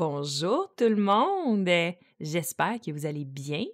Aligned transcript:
Bonjour 0.00 0.72
tout 0.78 0.88
le 0.88 0.96
monde, 0.96 1.68
j'espère 2.20 2.80
que 2.80 2.90
vous 2.90 3.04
allez 3.04 3.26
bien. 3.26 3.66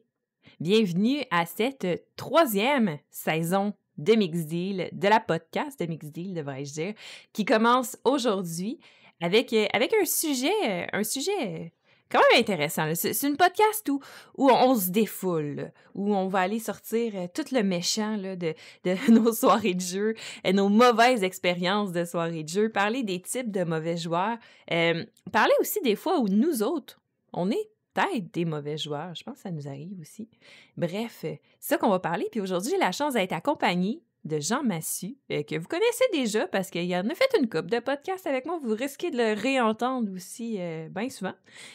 Bienvenue 0.59 1.23
à 1.31 1.47
cette 1.47 1.87
troisième 2.17 2.99
saison 3.11 3.75
de 3.97 4.15
Mix 4.15 4.45
Deal, 4.45 4.89
de 4.91 5.07
la 5.07 5.21
podcast 5.21 5.79
de 5.79 5.87
Mix 5.87 6.11
Deal, 6.11 6.35
devrais-je 6.35 6.73
dire, 6.73 6.95
qui 7.33 7.45
commence 7.45 7.97
aujourd'hui 8.03 8.81
avec, 9.21 9.53
avec 9.53 9.95
un 9.95 10.05
sujet, 10.05 10.89
un 10.93 11.05
sujet 11.05 11.73
quand 12.11 12.21
même 12.31 12.41
intéressant. 12.41 12.93
C'est 12.95 13.21
une 13.23 13.37
podcast 13.37 13.89
où, 13.89 14.01
où 14.37 14.51
on, 14.51 14.75
se 14.77 14.91
défoule, 14.91 15.73
où 15.95 16.15
on 16.15 16.29
va 16.29 16.41
aller 16.41 16.59
sortir 16.59 17.13
euh, 17.15 17.27
tout 17.33 17.45
le 17.53 17.63
méchant 17.63 18.17
de, 18.17 18.55
nos 19.11 19.33
soirées 19.33 19.75
de 19.75 19.81
jeu, 19.81 20.15
et 20.45 20.53
nos 20.53 20.69
mauvaises 20.69 21.25
expériences 21.25 21.93
de 21.93 22.05
soirées 22.05 22.45
de 22.45 22.49
jeu, 22.49 22.69
parler 22.71 23.03
des 23.03 23.21
types 23.21 23.51
de 23.51 23.65
mauvais 23.65 23.97
joueurs, 23.97 24.39
euh, 24.71 25.05
parler 25.33 25.55
aussi 25.61 25.81
des 25.83 25.97
fois 25.97 26.21
où 26.21 26.29
nous 26.29 26.63
autres, 26.63 27.01
on 27.33 27.51
est 27.51 27.71
peut-être 27.95 28.33
des 28.33 28.45
mauvais 28.45 28.79
joueurs. 28.79 29.15
Je 29.15 29.25
pense 29.25 29.37
que 29.37 29.43
ça 29.43 29.51
nous 29.51 29.69
arrive 29.69 29.99
aussi. 30.01 30.29
Bref, 30.77 31.23
euh, 31.25 31.35
c'est 31.59 31.75
ça 31.75 31.79
qu'on 31.79 31.91
va 31.91 31.99
parler. 31.99 32.29
Puis 32.31 32.41
aujourd'hui, 32.41 32.71
j'ai 32.71 32.79
la 32.79 32.93
chance 32.93 33.15
d'être 33.15 33.33
accompagnée 33.33 34.03
de 34.27 34.41
Jean 34.41 34.63
Massu, 34.63 35.17
euh, 35.31 35.43
que 35.43 35.57
vous 35.57 35.69
connaissez 35.69 36.05
déjà 36.13 36.47
parce 36.47 36.71
qu'il 36.71 36.95
en 36.95 37.09
a 37.09 37.15
fait 37.15 37.31
une 37.41 37.49
coupe 37.49 37.71
de 37.71 37.79
podcast 37.79 38.27
avec 38.27 38.47
moi. 38.47 38.59
Vous 38.63 38.75
risquez 38.75 39.11
de 39.11 39.17
le 39.17 39.41
réentendre 39.41 40.13
aussi 40.13 40.57
euh, 40.59 40.89
bien 40.89 41.09
souvent. 41.09 41.35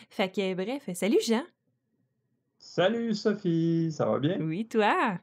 Fait 0.10 0.30
que, 0.30 0.54
bref, 0.54 0.90
salut 0.94 1.20
Jean. 1.26 1.44
Salut 2.58 3.16
Sophie, 3.16 3.91
ça 3.91 4.05
va 4.05 4.20
bien? 4.20 4.40
Oui, 4.40 4.68
toi? 4.68 5.20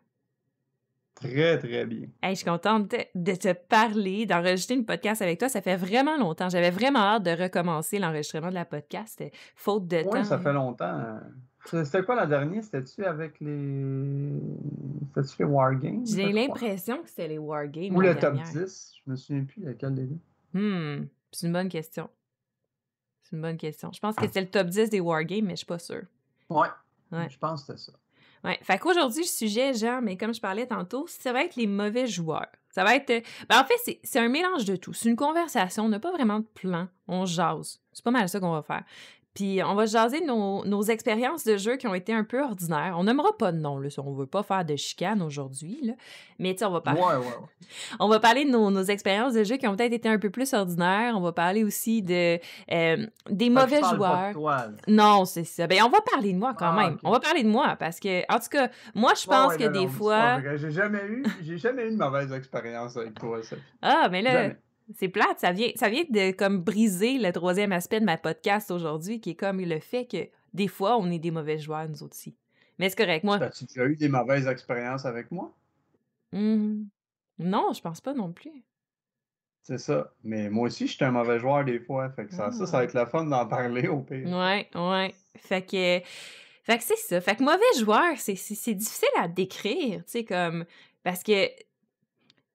Très, 1.14 1.58
très 1.58 1.84
bien. 1.84 2.06
je 2.22 2.34
suis 2.34 2.44
contente 2.44 2.94
de, 3.14 3.34
te 3.34 3.52
parler, 3.52 4.24
d'enregistrer 4.24 4.76
une 4.76 4.84
podcast 4.84 5.20
avec 5.20 5.38
toi. 5.38 5.48
Ça 5.48 5.60
fait 5.60 5.76
vraiment 5.76 6.16
longtemps. 6.16 6.48
J'avais 6.48 6.70
vraiment 6.70 7.00
hâte 7.00 7.24
de 7.24 7.30
recommencer 7.30 7.98
l'enregistrement 7.98 8.50
de 8.50 8.54
la 8.54 8.64
podcast, 8.64 9.22
faute 9.56 9.88
de 9.88 10.02
temps. 10.02 10.10
Oui, 10.12 10.24
ça 10.24 10.38
fait 10.38 10.52
longtemps. 10.52 11.18
C'était 11.70 12.02
quoi 12.02 12.14
la 12.14 12.26
dernière? 12.26 12.62
C'était-tu 12.62 13.04
avec 13.04 13.40
les. 13.40 14.32
C'était-tu 15.14 15.42
les 15.42 15.44
Wargames? 15.44 16.06
J'ai 16.06 16.32
l'impression 16.32 17.02
que 17.02 17.08
c'était 17.08 17.28
les 17.28 17.38
Wargames. 17.38 17.94
Ou 17.94 18.00
le 18.00 18.16
top 18.16 18.34
10. 18.34 18.92
Je 19.04 19.10
me 19.10 19.16
souviens 19.16 19.44
plus 19.44 19.62
lequel 19.62 19.94
des 19.94 20.04
deux. 20.04 20.18
Hmm. 20.54 21.06
C'est 21.32 21.46
une 21.46 21.52
bonne 21.52 21.68
question. 21.68 22.08
C'est 23.22 23.36
une 23.36 23.42
bonne 23.42 23.58
question. 23.58 23.90
Je 23.92 24.00
pense 24.00 24.16
que 24.16 24.26
c'était 24.26 24.40
le 24.40 24.48
top 24.50 24.68
10 24.68 24.90
des 24.90 25.00
Wargames, 25.00 25.44
mais 25.44 25.52
je 25.52 25.58
suis 25.58 25.66
pas 25.66 25.78
sûre. 25.78 26.04
Ouais. 26.48 26.68
ouais. 27.12 27.28
Je 27.28 27.38
pense 27.38 27.64
que 27.64 27.74
c'était 27.74 27.92
ça. 27.92 27.98
Ouais. 28.44 28.58
Fait 28.62 28.78
qu'aujourd'hui, 28.78 29.22
le 29.22 29.26
sujet, 29.26 29.74
genre, 29.74 30.00
mais 30.00 30.16
comme 30.16 30.32
je 30.32 30.40
parlais 30.40 30.66
tantôt, 30.66 31.06
ça 31.08 31.32
va 31.32 31.44
être 31.44 31.56
les 31.56 31.66
mauvais 31.66 32.06
joueurs. 32.06 32.48
Ça 32.70 32.84
va 32.84 32.94
être. 32.94 33.08
Ben, 33.48 33.60
en 33.60 33.64
fait, 33.64 33.98
c'est 34.02 34.18
un 34.18 34.28
mélange 34.28 34.64
de 34.64 34.76
tout. 34.76 34.92
C'est 34.92 35.08
une 35.08 35.16
conversation. 35.16 35.84
On 35.84 35.88
n'a 35.88 35.98
pas 35.98 36.12
vraiment 36.12 36.40
de 36.40 36.46
plan. 36.54 36.88
On 37.08 37.26
jase. 37.26 37.80
C'est 37.92 38.04
pas 38.04 38.10
mal 38.10 38.28
ça 38.28 38.38
qu'on 38.40 38.52
va 38.52 38.62
faire. 38.62 38.84
Puis 39.38 39.62
on 39.64 39.76
va 39.76 39.86
jaser 39.86 40.20
nos, 40.20 40.64
nos 40.64 40.82
expériences 40.82 41.44
de 41.44 41.56
jeu 41.56 41.76
qui 41.76 41.86
ont 41.86 41.94
été 41.94 42.12
un 42.12 42.24
peu 42.24 42.42
ordinaires. 42.42 42.96
On 42.98 43.04
n'aimera 43.04 43.38
pas 43.38 43.52
de 43.52 43.58
nom, 43.58 43.78
là, 43.78 43.88
on 43.98 44.12
veut 44.12 44.26
pas 44.26 44.42
faire 44.42 44.64
de 44.64 44.74
chicane 44.74 45.22
aujourd'hui, 45.22 45.94
mais 46.40 46.54
tu 46.54 46.58
sais, 46.58 46.64
on 46.64 46.72
va 46.72 46.80
parler... 46.80 47.00
Ouais, 47.00 47.14
ouais, 47.18 47.36
on 48.00 48.08
va 48.08 48.18
parler 48.18 48.46
de 48.46 48.50
nos, 48.50 48.72
nos, 48.72 48.82
expériences 48.82 49.34
de 49.34 49.44
jeu 49.44 49.56
qui 49.56 49.68
ont 49.68 49.76
peut-être 49.76 49.92
été 49.92 50.08
un 50.08 50.18
peu 50.18 50.30
plus 50.30 50.54
ordinaires. 50.54 51.14
On 51.16 51.20
va 51.20 51.30
parler 51.30 51.62
aussi 51.62 52.02
de 52.02 52.40
euh, 52.72 53.06
des 53.30 53.48
mauvais 53.48 53.80
joueurs. 53.80 54.34
non, 54.88 55.24
c'est 55.24 55.44
ça. 55.44 55.68
Ben, 55.68 55.84
on 55.84 55.88
va 55.88 56.00
parler 56.00 56.32
de 56.32 56.38
moi 56.38 56.54
quand 56.58 56.72
ah, 56.76 56.88
même. 56.88 56.98
On 57.04 57.12
va 57.12 57.20
parler 57.20 57.44
de 57.44 57.48
moi 57.48 57.76
parce 57.78 58.00
que, 58.00 58.22
en 58.22 58.40
tout 58.40 58.48
cas, 58.50 58.70
moi, 58.96 59.12
je 59.14 59.24
pense 59.24 59.56
que 59.56 59.68
des 59.68 59.86
fois... 59.86 60.40
J'ai 60.56 60.72
jamais 60.72 61.04
eu, 61.06 61.24
j'ai 61.44 61.58
jamais 61.58 61.86
eu 61.86 61.92
de 61.92 61.96
mauvaise 61.96 62.32
expérience 62.32 62.96
avec 62.96 63.14
toi, 63.14 63.40
ça. 63.44 63.54
Ah, 63.82 64.08
mais 64.10 64.20
là... 64.20 64.50
C'est 64.94 65.08
plate, 65.08 65.38
ça 65.38 65.52
vient, 65.52 65.70
ça 65.74 65.88
vient 65.88 66.04
de 66.08 66.32
comme 66.32 66.58
briser 66.58 67.18
le 67.18 67.30
troisième 67.32 67.72
aspect 67.72 68.00
de 68.00 68.06
ma 68.06 68.16
podcast 68.16 68.70
aujourd'hui, 68.70 69.20
qui 69.20 69.30
est 69.30 69.34
comme 69.34 69.60
le 69.60 69.80
fait 69.80 70.06
que 70.06 70.28
des 70.54 70.68
fois, 70.68 70.96
on 70.96 71.10
est 71.10 71.18
des 71.18 71.30
mauvais 71.30 71.58
joueurs, 71.58 71.88
nous 71.88 72.02
aussi. 72.02 72.34
Mais 72.78 72.88
c'est 72.88 72.96
correct, 72.96 73.24
moi. 73.24 73.36
As-tu 73.36 73.64
déjà 73.66 73.84
eu 73.84 73.96
des 73.96 74.08
mauvaises 74.08 74.46
expériences 74.46 75.04
avec 75.04 75.30
moi? 75.30 75.52
Mmh. 76.32 76.84
Non, 77.38 77.72
je 77.74 77.80
pense 77.80 78.00
pas 78.00 78.14
non 78.14 78.32
plus. 78.32 78.64
C'est 79.62 79.78
ça. 79.78 80.12
Mais 80.24 80.48
moi 80.48 80.68
aussi, 80.68 80.86
je 80.86 80.94
suis 80.94 81.04
un 81.04 81.10
mauvais 81.10 81.38
joueur 81.38 81.64
des 81.64 81.78
fois. 81.78 82.08
Fait 82.10 82.26
que 82.26 82.34
ça, 82.34 82.50
ça, 82.50 82.64
va 82.64 82.78
ah. 82.78 82.84
être 82.84 82.94
la 82.94 83.06
fun 83.06 83.24
d'en 83.24 83.46
parler 83.46 83.88
au 83.88 84.00
pire. 84.00 84.26
Ouais, 84.26 84.68
ouais. 84.74 85.14
Fait 85.36 85.62
que. 85.62 86.00
Fait 86.62 86.78
que 86.78 86.84
c'est 86.84 86.96
ça. 86.96 87.20
Fait 87.20 87.36
que 87.36 87.42
mauvais 87.42 87.78
joueur, 87.78 88.16
c'est 88.16 88.74
difficile 88.74 89.08
à 89.18 89.28
décrire, 89.28 89.98
tu 90.04 90.10
sais, 90.10 90.24
comme. 90.24 90.64
Parce 91.02 91.22
que 91.22 91.48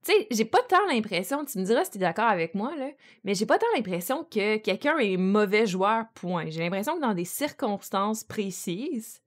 tu 0.03 0.11
sais, 0.11 0.27
j'ai 0.31 0.45
pas 0.45 0.61
tant 0.67 0.85
l'impression, 0.87 1.45
tu 1.45 1.57
me 1.59 1.63
diras 1.63 1.85
si 1.85 1.91
tu 1.91 1.97
es 1.97 2.01
d'accord 2.01 2.27
avec 2.27 2.55
moi, 2.55 2.75
là, 2.77 2.89
mais 3.23 3.33
j'ai 3.35 3.45
pas 3.45 3.57
tant 3.57 3.65
l'impression 3.75 4.23
que 4.23 4.57
quelqu'un 4.57 4.97
est 4.97 5.17
mauvais 5.17 5.65
joueur, 5.65 6.05
point. 6.13 6.49
J'ai 6.49 6.59
l'impression 6.59 6.95
que 6.95 7.01
dans 7.01 7.13
des 7.13 7.25
circonstances 7.25 8.23
précises, 8.23 9.21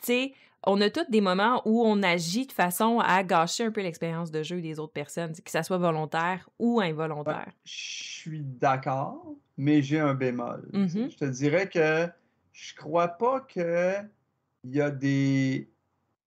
tu 0.00 0.06
sais, 0.06 0.32
on 0.66 0.80
a 0.80 0.90
tous 0.90 1.10
des 1.10 1.20
moments 1.20 1.62
où 1.64 1.82
on 1.84 2.02
agit 2.02 2.46
de 2.46 2.52
façon 2.52 3.00
à 3.00 3.22
gâcher 3.22 3.64
un 3.64 3.70
peu 3.70 3.82
l'expérience 3.82 4.30
de 4.30 4.42
jeu 4.42 4.60
des 4.60 4.78
autres 4.78 4.92
personnes, 4.92 5.32
que 5.32 5.50
ça 5.50 5.62
soit 5.62 5.78
volontaire 5.78 6.48
ou 6.58 6.80
involontaire. 6.80 7.52
je 7.64 7.72
suis 7.72 8.42
d'accord, 8.42 9.34
mais 9.56 9.82
j'ai 9.82 10.00
un 10.00 10.14
bémol. 10.14 10.68
Mm-hmm. 10.72 11.10
Je 11.12 11.16
te 11.16 11.24
dirais 11.24 11.68
que 11.68 12.08
je 12.52 12.74
crois 12.74 13.08
pas 13.08 13.40
que 13.40 13.96
il 14.64 14.74
y 14.74 14.80
a 14.80 14.90
des 14.90 15.68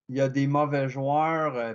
il 0.10 0.16
y 0.16 0.22
a 0.22 0.30
des 0.30 0.48
mauvais 0.48 0.88
joueurs 0.88 1.56
euh, 1.56 1.74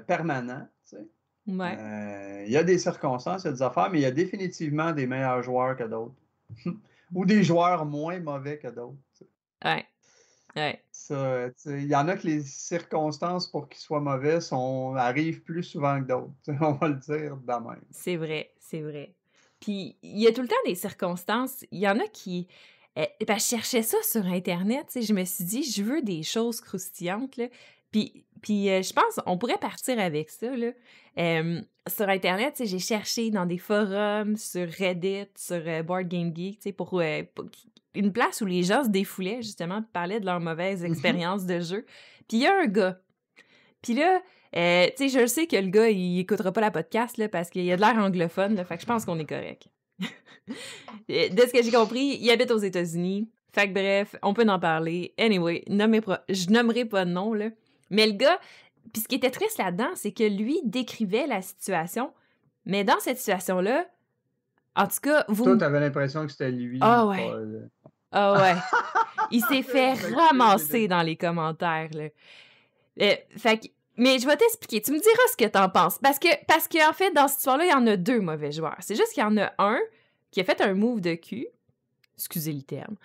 Euh, 1.48 2.44
il 2.47 2.53
y 2.53 2.56
a 2.56 2.62
des 2.62 2.78
circonstances, 2.78 3.42
il 3.42 3.47
y 3.47 3.48
a 3.48 3.53
des 3.53 3.62
affaires, 3.62 3.91
mais 3.91 3.98
il 3.98 4.03
y 4.03 4.06
a 4.06 4.10
définitivement 4.10 4.92
des 4.92 5.06
meilleurs 5.06 5.42
joueurs 5.42 5.76
que 5.76 5.84
d'autres. 5.84 6.14
Ou 7.14 7.25
des 7.26 7.42
joueurs 7.42 7.84
moins 7.84 8.20
mauvais 8.20 8.58
que 8.58 8.69
d'autres. 8.69 8.97
Ouais. 9.64 9.84
Ouais. 10.54 10.82
il 11.66 11.86
y 11.86 11.97
en 11.97 12.08
a 12.08 12.16
que 12.16 12.26
les 12.26 12.42
circonstances 12.42 13.47
pour 13.47 13.70
qu'ils 13.70 13.81
soient 13.81 14.00
mauvais 14.00 14.41
sont, 14.41 14.94
arrivent 14.97 15.42
plus 15.42 15.62
souvent 15.62 16.00
que 16.00 16.08
d'autres. 16.08 16.32
On 16.60 16.72
va 16.72 16.88
le 16.88 16.97
dire 16.97 17.36
de 17.36 17.52
même. 17.52 17.82
C'est 17.91 18.16
vrai, 18.16 18.52
c'est 18.58 18.82
vrai. 18.82 19.14
Puis 19.60 19.97
il 20.02 20.19
y 20.19 20.26
a 20.26 20.32
tout 20.32 20.42
le 20.42 20.48
temps 20.48 20.54
des 20.66 20.75
circonstances. 20.75 21.64
Il 21.70 21.78
y 21.78 21.88
en 21.88 21.98
a 21.98 22.06
qui. 22.06 22.48
Eh, 22.97 23.08
ben, 23.26 23.38
je 23.38 23.44
cherchais 23.44 23.82
ça 23.82 23.97
sur 24.02 24.26
Internet. 24.26 24.98
Je 25.00 25.14
me 25.14 25.25
suis 25.25 25.44
dit, 25.44 25.62
je 25.62 25.82
veux 25.82 26.02
des 26.02 26.22
choses 26.22 26.60
croustillantes. 26.60 27.38
Là. 27.38 27.47
Puis, 27.91 28.26
puis 28.42 28.69
euh, 28.69 28.82
je 28.82 28.92
pense 28.92 29.20
on 29.25 29.38
pourrait 29.38 29.58
partir 29.58 29.98
avec 29.98 30.28
ça. 30.28 30.48
Là. 30.54 30.72
sur 31.88 32.08
Internet, 32.08 32.60
j'ai 32.64 32.78
cherché 32.78 33.30
dans 33.30 33.47
des 33.47 33.58
forums, 33.58 34.36
sur 34.36 34.69
Reddit, 34.69 35.28
sur 35.36 35.62
euh, 35.64 35.82
Board 35.82 36.08
Game 36.08 36.34
Geek, 36.34 36.76
pour, 36.76 37.00
euh, 37.00 37.22
pour, 37.34 37.47
une 37.94 38.12
place 38.12 38.41
où 38.41 38.47
les 38.47 38.64
gens 38.64 38.84
se 38.84 38.88
défoulaient, 38.88 39.42
justement, 39.42 39.82
parlaient 39.92 40.20
de 40.20 40.26
leurs 40.26 40.41
mauvaises 40.41 40.82
mhm. 40.82 40.92
expériences 40.92 41.47
de 41.47 41.60
jeu. 41.60 41.86
Puis 42.28 42.38
il 42.38 42.41
y 42.41 42.47
a 42.47 42.60
un 42.60 42.66
gars. 42.66 43.00
Puis 43.81 43.94
là, 43.94 44.20
tu 44.52 45.08
sais, 45.08 45.08
je 45.08 45.26
sais 45.26 45.47
que 45.47 45.56
le 45.56 45.69
gars, 45.69 45.88
il 45.88 46.19
écoutera 46.19 46.52
pas 46.52 46.60
la 46.60 46.70
podcast, 46.70 47.16
là, 47.16 47.28
parce 47.28 47.48
qu'il 47.48 47.70
a 47.70 47.76
de 47.76 47.81
l'air 47.81 47.97
anglophone, 47.97 48.54
là, 48.54 48.64
fait 48.64 48.76
que 48.76 48.82
je 48.82 48.86
pense 48.86 49.04
qu'on 49.04 49.19
est 49.19 49.28
correct. 49.28 49.69
de 51.08 51.41
ce 51.41 51.52
que 51.52 51.62
j'ai 51.62 51.70
compris, 51.70 52.19
il 52.20 52.31
habite 52.31 52.50
aux 52.50 52.58
États-Unis. 52.58 53.28
Fait 53.54 53.69
que 53.69 53.75
bref, 53.75 54.16
on 54.22 54.32
peut 54.32 54.47
en 54.48 54.58
parler. 54.58 55.12
Anyway, 55.19 55.62
je 55.69 56.50
nommerai 56.50 56.84
pas 56.86 57.04
de 57.04 57.10
nom, 57.10 57.34
là. 57.34 57.50
Mais 57.92 58.06
le 58.06 58.14
gars, 58.14 58.41
puis 58.92 59.03
ce 59.03 59.08
qui 59.08 59.14
était 59.14 59.30
triste 59.30 59.58
là-dedans, 59.58 59.91
c'est 59.94 60.12
que 60.12 60.25
lui 60.25 60.60
décrivait 60.64 61.26
la 61.26 61.42
situation, 61.42 62.12
mais 62.64 62.82
dans 62.82 62.98
cette 62.98 63.19
situation-là, 63.19 63.86
en 64.75 64.86
tout 64.86 65.00
cas, 65.03 65.25
vous. 65.28 65.44
Toi, 65.44 65.58
t'avais 65.58 65.80
l'impression 65.80 66.26
que 66.26 66.32
c'était 66.32 66.50
lui. 66.50 66.78
Ah 66.81 67.06
ouais. 67.06 67.31
Ah 68.10 68.32
ouais. 68.41 68.54
Il 69.31 69.42
s'est 69.44 69.62
fait 69.62 69.94
ramasser 70.14 70.88
dans 70.88 71.02
les 71.02 71.16
commentaires, 71.16 71.91
là. 71.92 72.08
Euh, 73.00 73.14
fait 73.36 73.58
que, 73.58 73.69
mais 73.97 74.19
je 74.19 74.26
vais 74.26 74.36
t'expliquer. 74.36 74.82
Tu 74.82 74.92
me 74.92 74.98
diras 74.98 75.22
ce 75.31 75.36
que 75.36 75.48
t'en 75.48 75.69
penses. 75.69 75.98
Parce 75.98 76.19
que, 76.19 76.28
parce 76.47 76.69
qu'en 76.69 76.92
fait, 76.92 77.10
dans 77.12 77.28
cette 77.28 77.38
histoire-là, 77.38 77.64
il 77.64 77.70
y 77.70 77.75
en 77.75 77.86
a 77.86 77.97
deux 77.97 78.20
mauvais 78.20 78.52
joueurs. 78.52 78.76
C'est 78.81 78.94
juste 78.94 79.12
qu'il 79.12 79.22
y 79.22 79.26
en 79.26 79.36
a 79.38 79.52
un 79.58 79.78
qui 80.31 80.41
a 80.41 80.44
fait 80.44 80.60
un 80.60 80.75
move 80.75 81.00
de 81.00 81.14
cul. 81.14 81.47
Excusez 82.16 82.52
le 82.52 82.62
terme. 82.62 82.97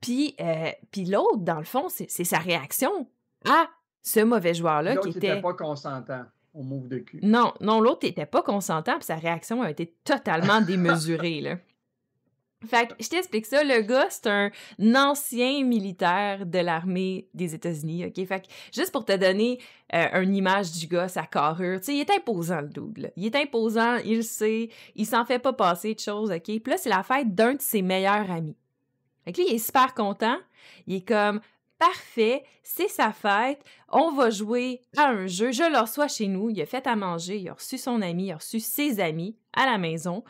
Puis, 0.00 0.34
euh, 0.40 0.70
puis 0.90 1.04
l'autre, 1.04 1.38
dans 1.38 1.58
le 1.58 1.64
fond, 1.64 1.88
c'est 1.88 2.24
sa 2.24 2.38
réaction 2.38 3.08
à 3.48 3.68
ce 4.06 4.20
mauvais 4.20 4.54
joueur-là 4.54 4.96
qui 4.98 5.08
était... 5.08 5.40
pas 5.40 5.54
consentant 5.54 6.22
au 6.54 6.62
move 6.62 6.88
de 6.88 6.98
cul. 6.98 7.18
Non, 7.22 7.52
non, 7.60 7.80
l'autre 7.80 8.06
n'était 8.06 8.24
pas 8.24 8.40
consentant, 8.40 8.94
puis 8.94 9.04
sa 9.04 9.16
réaction 9.16 9.62
a 9.62 9.70
été 9.70 9.94
totalement 10.04 10.60
démesurée, 10.66 11.40
là. 11.40 11.56
Fait 12.64 12.88
que 12.88 12.94
je 12.98 13.08
t'explique 13.08 13.44
ça. 13.44 13.62
Le 13.62 13.82
gars, 13.82 14.06
c'est 14.08 14.28
un 14.28 14.50
ancien 14.94 15.62
militaire 15.62 16.46
de 16.46 16.58
l'armée 16.58 17.28
des 17.34 17.54
États-Unis, 17.54 18.06
OK? 18.06 18.26
Fait 18.26 18.40
que 18.40 18.46
juste 18.72 18.92
pour 18.92 19.04
te 19.04 19.14
donner 19.14 19.60
euh, 19.92 20.22
une 20.22 20.34
image 20.34 20.72
du 20.72 20.86
gars, 20.86 21.08
sa 21.08 21.24
carrure, 21.24 21.80
tu 21.80 21.86
sais, 21.86 21.94
il 21.96 22.00
est 22.00 22.10
imposant, 22.10 22.62
le 22.62 22.68
double. 22.68 23.12
Il 23.16 23.26
est 23.26 23.36
imposant, 23.36 23.96
il 24.04 24.16
le 24.16 24.22
sait, 24.22 24.70
il 24.94 25.04
s'en 25.04 25.24
fait 25.26 25.38
pas 25.38 25.52
passer 25.52 25.94
de 25.94 26.00
choses, 26.00 26.30
OK? 26.30 26.44
Puis 26.44 26.62
là, 26.66 26.76
c'est 26.78 26.88
la 26.88 27.02
fête 27.02 27.34
d'un 27.34 27.54
de 27.54 27.60
ses 27.60 27.82
meilleurs 27.82 28.30
amis. 28.30 28.56
Fait 29.24 29.32
que 29.32 29.40
lui, 29.40 29.48
il 29.50 29.54
est 29.56 29.58
super 29.58 29.92
content. 29.94 30.38
Il 30.86 30.96
est 30.96 31.06
comme, 31.06 31.40
parfait, 31.78 32.44
c'est 32.62 32.88
sa 32.88 33.12
fête, 33.12 33.62
on 33.90 34.12
va 34.12 34.30
jouer 34.30 34.80
à 34.96 35.08
un 35.08 35.26
jeu, 35.26 35.52
je 35.52 35.62
le 35.62 35.78
reçois 35.78 36.08
chez 36.08 36.26
nous, 36.26 36.50
il 36.50 36.60
a 36.60 36.66
fait 36.66 36.86
à 36.86 36.96
manger, 36.96 37.38
il 37.38 37.48
a 37.48 37.54
reçu 37.54 37.78
son 37.78 38.02
ami, 38.02 38.26
il 38.26 38.32
a 38.32 38.36
reçu 38.36 38.60
ses 38.60 39.00
amis 39.00 39.36
à 39.52 39.66
la 39.66 39.78
maison, 39.78 40.24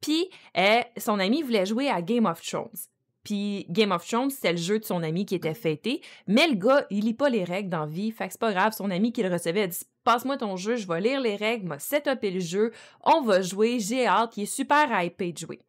puis 0.00 0.28
euh, 0.56 0.82
son 0.98 1.18
ami 1.18 1.42
voulait 1.42 1.66
jouer 1.66 1.88
à 1.88 2.02
Game 2.02 2.26
of 2.26 2.42
Thrones. 2.42 2.76
Puis 3.24 3.64
Game 3.70 3.90
of 3.90 4.06
Thrones, 4.06 4.30
c'était 4.30 4.52
le 4.52 4.58
jeu 4.58 4.78
de 4.78 4.84
son 4.84 5.02
ami 5.02 5.24
qui 5.24 5.34
était 5.34 5.54
fêté. 5.54 6.02
Mais 6.26 6.46
le 6.46 6.56
gars, 6.56 6.86
il 6.90 7.06
lit 7.06 7.14
pas 7.14 7.30
les 7.30 7.42
règles 7.42 7.70
dans 7.70 7.86
vie. 7.86 8.10
Fait 8.10 8.26
que 8.26 8.32
c'est 8.32 8.40
pas 8.40 8.52
grave. 8.52 8.74
Son 8.74 8.90
ami 8.90 9.12
qui 9.12 9.22
le 9.22 9.32
recevait 9.32 9.62
a 9.62 9.66
dit 9.66 9.80
Passe-moi 10.04 10.36
ton 10.36 10.56
jeu, 10.56 10.76
je 10.76 10.86
vais 10.86 11.00
lire 11.00 11.22
les 11.22 11.36
règles, 11.36 11.66
m'a 11.66 11.78
setupé 11.78 12.30
le 12.30 12.40
jeu, 12.40 12.72
on 13.02 13.22
va 13.22 13.40
jouer, 13.40 13.80
j'ai 13.80 14.06
hâte. 14.06 14.36
Il 14.36 14.42
est 14.42 14.46
super 14.46 15.02
hypé 15.02 15.32
de 15.32 15.38
jouer. 15.38 15.60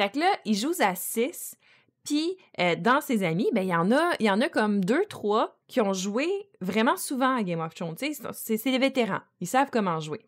Fait 0.00 0.10
que 0.12 0.20
là, 0.20 0.30
il 0.44 0.54
joue 0.54 0.72
à 0.78 0.94
6. 0.94 1.56
Puis 2.04 2.36
euh, 2.60 2.76
dans 2.76 3.00
ses 3.00 3.24
amis, 3.24 3.48
ben 3.52 3.62
il 3.62 3.70
y 3.70 3.74
en 3.74 3.90
a, 3.90 4.12
il 4.20 4.26
y 4.26 4.30
en 4.30 4.40
a 4.40 4.48
comme 4.48 4.84
deux, 4.84 5.04
trois 5.06 5.58
qui 5.68 5.80
ont 5.80 5.94
joué 5.94 6.28
vraiment 6.60 6.96
souvent 6.96 7.36
à 7.36 7.42
Game 7.42 7.60
of 7.60 7.74
Thrones. 7.74 7.96
C'est 8.32 8.64
des 8.64 8.78
vétérans, 8.78 9.22
ils 9.40 9.46
savent 9.46 9.70
comment 9.72 9.98
jouer. 10.00 10.26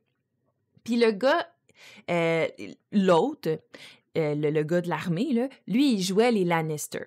Puis 0.85 0.97
le 0.97 1.11
gars, 1.11 1.47
euh, 2.11 2.47
l'autre, 2.93 3.59
euh, 4.17 4.35
le, 4.35 4.63
gars 4.63 4.81
de 4.81 4.89
l'armée, 4.89 5.51
lui, 5.67 5.95
il 5.95 6.03
jouait 6.03 6.33
les 6.33 6.45
Lannister. 6.45 7.05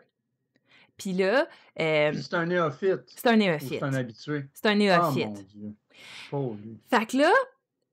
Puis 0.98 1.14
là. 1.14 1.48
c'est 1.76 2.34
un 2.34 2.46
néophyte. 2.46 3.04
C'est 3.08 3.28
un 3.28 3.38
néophyte. 3.38 3.80
C'est 3.80 3.84
un 3.84 3.94
habitué. 3.94 4.46
C'est 4.54 4.66
un 4.68 4.76
néophyte. 4.76 5.48
Oh, 6.32 6.56
fait 6.90 7.06
que 7.08 7.18
là, 7.18 7.32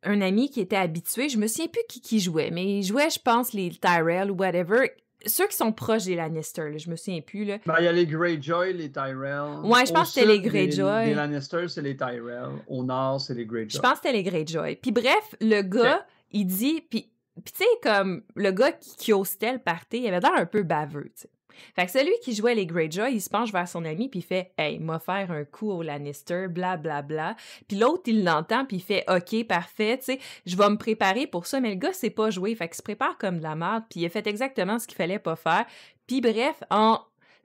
un 0.02 0.20
ami 0.20 0.50
qui 0.50 0.60
était 0.60 0.76
habitué, 0.76 1.28
je 1.28 1.38
me 1.38 1.46
souviens 1.46 1.68
plus 1.68 1.82
qui, 1.88 2.00
qui 2.00 2.20
jouait, 2.20 2.50
mais 2.50 2.78
il 2.78 2.82
jouait, 2.82 3.10
je 3.10 3.18
pense, 3.18 3.52
les 3.52 3.70
Tyrell 3.70 4.30
ou 4.30 4.34
whatever 4.34 4.90
ceux 5.26 5.46
qui 5.46 5.56
sont 5.56 5.72
proches 5.72 6.04
des 6.04 6.16
Lannister, 6.16 6.70
là, 6.70 6.78
je 6.78 6.90
me 6.90 6.96
souviens 6.96 7.20
plus. 7.20 7.44
Là. 7.44 7.58
Ben, 7.66 7.76
il 7.78 7.84
y 7.84 7.88
a 7.88 7.92
les 7.92 8.06
Greyjoy, 8.06 8.72
les 8.72 8.90
Tyrell. 8.90 9.60
Ouais, 9.64 9.86
je 9.86 9.92
pense 9.92 10.08
que 10.08 10.20
c'était 10.20 10.26
les 10.26 10.40
Greyjoy. 10.40 11.06
Les, 11.06 11.14
Lannister, 11.14 11.68
c'est 11.68 11.82
les 11.82 11.96
Tyrell. 11.96 12.50
Au 12.68 12.82
nord, 12.82 13.20
c'est 13.20 13.34
les 13.34 13.46
Greyjoy. 13.46 13.70
Je 13.70 13.78
pense 13.78 13.92
que 13.92 14.08
c'était 14.08 14.12
les 14.12 14.22
Greyjoy. 14.22 14.76
Puis 14.76 14.92
bref, 14.92 15.34
le 15.40 15.62
gars, 15.62 16.06
il 16.32 16.46
dit. 16.46 16.82
Puis, 16.88 17.10
puis 17.44 17.52
tu 17.52 17.64
sais, 17.64 17.70
comme 17.82 18.22
le 18.34 18.50
gars 18.50 18.72
qui, 18.72 18.96
qui 18.96 19.12
hostait 19.12 19.52
le 19.52 19.58
party, 19.58 19.98
il 19.98 20.08
avait 20.08 20.20
l'air 20.20 20.34
un 20.34 20.46
peu 20.46 20.62
baveux, 20.62 21.04
tu 21.14 21.22
sais. 21.22 21.30
Fait 21.74 21.86
que 21.86 21.92
celui 21.92 22.12
qui 22.22 22.34
jouait 22.34 22.54
les 22.54 22.66
Greyjoy, 22.66 23.12
il 23.12 23.20
se 23.20 23.30
penche 23.30 23.52
vers 23.52 23.68
son 23.68 23.84
ami 23.84 24.08
puis 24.08 24.20
il 24.20 24.24
fait 24.24 24.52
Hey, 24.58 24.78
m'a 24.78 24.98
faire 24.98 25.30
un 25.30 25.44
coup 25.44 25.70
au 25.70 25.82
Lannister, 25.82 26.48
bla 26.48 26.76
bla 26.76 27.02
bla. 27.02 27.36
Puis 27.68 27.76
l'autre, 27.76 28.04
il 28.06 28.24
l'entend 28.24 28.64
puis 28.64 28.78
il 28.78 28.82
fait 28.82 29.04
OK, 29.08 29.46
parfait, 29.46 29.98
tu 29.98 30.04
sais, 30.04 30.18
je 30.44 30.56
vais 30.56 30.68
me 30.68 30.76
préparer 30.76 31.26
pour 31.26 31.46
ça. 31.46 31.60
Mais 31.60 31.70
le 31.70 31.76
gars, 31.76 31.92
c'est 31.92 32.10
pas 32.10 32.30
joué. 32.30 32.54
Fait 32.54 32.68
qu'il 32.68 32.76
se 32.76 32.82
prépare 32.82 33.18
comme 33.18 33.38
de 33.38 33.42
la 33.42 33.54
merde 33.54 33.84
puis 33.88 34.00
il 34.00 34.06
a 34.06 34.08
fait 34.08 34.26
exactement 34.26 34.78
ce 34.78 34.86
qu'il 34.86 34.96
fallait 34.96 35.18
pas 35.18 35.36
faire. 35.36 35.66
Puis 36.06 36.20
bref, 36.20 36.62
en 36.70 37.00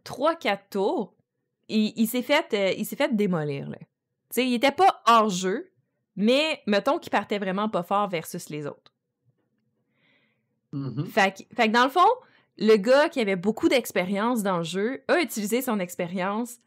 3-4 0.06 0.60
tours, 0.70 1.14
il, 1.68 2.08
s'est 2.08 2.22
fait, 2.22 2.54
euh, 2.54 2.74
il 2.78 2.86
s'est 2.86 2.96
fait 2.96 3.16
démolir, 3.16 3.70
là. 3.70 3.78
Tu 3.80 3.88
sais, 4.36 4.48
il 4.48 4.54
était 4.54 4.72
pas 4.72 5.02
hors 5.08 5.30
jeu, 5.30 5.72
mais 6.16 6.62
mettons 6.68 7.00
qu'il 7.00 7.12
partait 7.12 7.40
vraiment 7.40 7.70
pas 7.70 7.84
fort 7.84 8.10
versus 8.10 8.50
les 8.50 8.66
autres. 8.66 8.94
Mm-hmm. 10.74 11.06
fait, 11.08 11.46
fait 11.54 11.68
que 11.68 11.74
dans 11.74 11.84
le 11.84 11.90
fond, 11.90 12.08
le 12.62 12.78
gars 12.78 13.10
qui 13.10 13.20
avait 13.20 13.36
beaucoup 13.36 13.70
d'expérience 13.70 14.44
dans 14.44 14.60
le 14.60 14.64
jeu 14.64 15.02
a 15.08 15.20
utilisé 15.20 15.64
son 15.64 15.80
expérience 15.80 16.58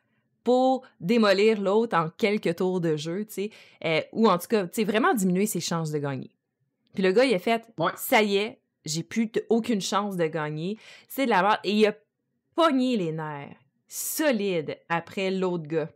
pour 0.43 0.85
démolir 1.01 1.61
l'autre 1.61 1.97
en 1.97 2.11
quelques 2.11 2.57
tours 2.57 2.81
de 2.81 2.97
jeu, 2.97 3.25
tu 3.25 3.33
sais, 3.33 3.51
euh, 3.85 4.01
ou 4.13 4.29
en 4.29 4.37
tout 4.37 4.49
cas, 4.49 4.65
tu 4.65 4.75
sais, 4.75 4.85
vraiment 4.85 5.15
diminuer 5.15 5.47
ses 5.47 5.61
chances 5.61 5.93
de 5.93 5.99
gagner. 5.99 6.33
Puis 6.95 7.03
le 7.03 7.13
gars, 7.13 7.25
il 7.25 7.33
a 7.33 7.39
fait, 7.39 7.65
ça 7.97 8.23
y 8.23 8.37
est, 8.37 8.59
j'ai 8.85 9.05
plus 9.05 9.31
aucune 9.49 9.81
chance 9.81 10.17
de 10.17 10.27
gagner, 10.27 10.79
c'est 11.09 11.27
de 11.27 11.31
la 11.31 11.43
merde, 11.43 11.61
et 11.63 11.73
il 11.73 11.87
a 11.87 11.95
pogné 12.57 12.97
les 12.97 13.13
nerfs, 13.13 13.57
solide, 13.87 14.77
après 14.89 15.31
l'autre 15.31 15.69
gars. 15.69 15.91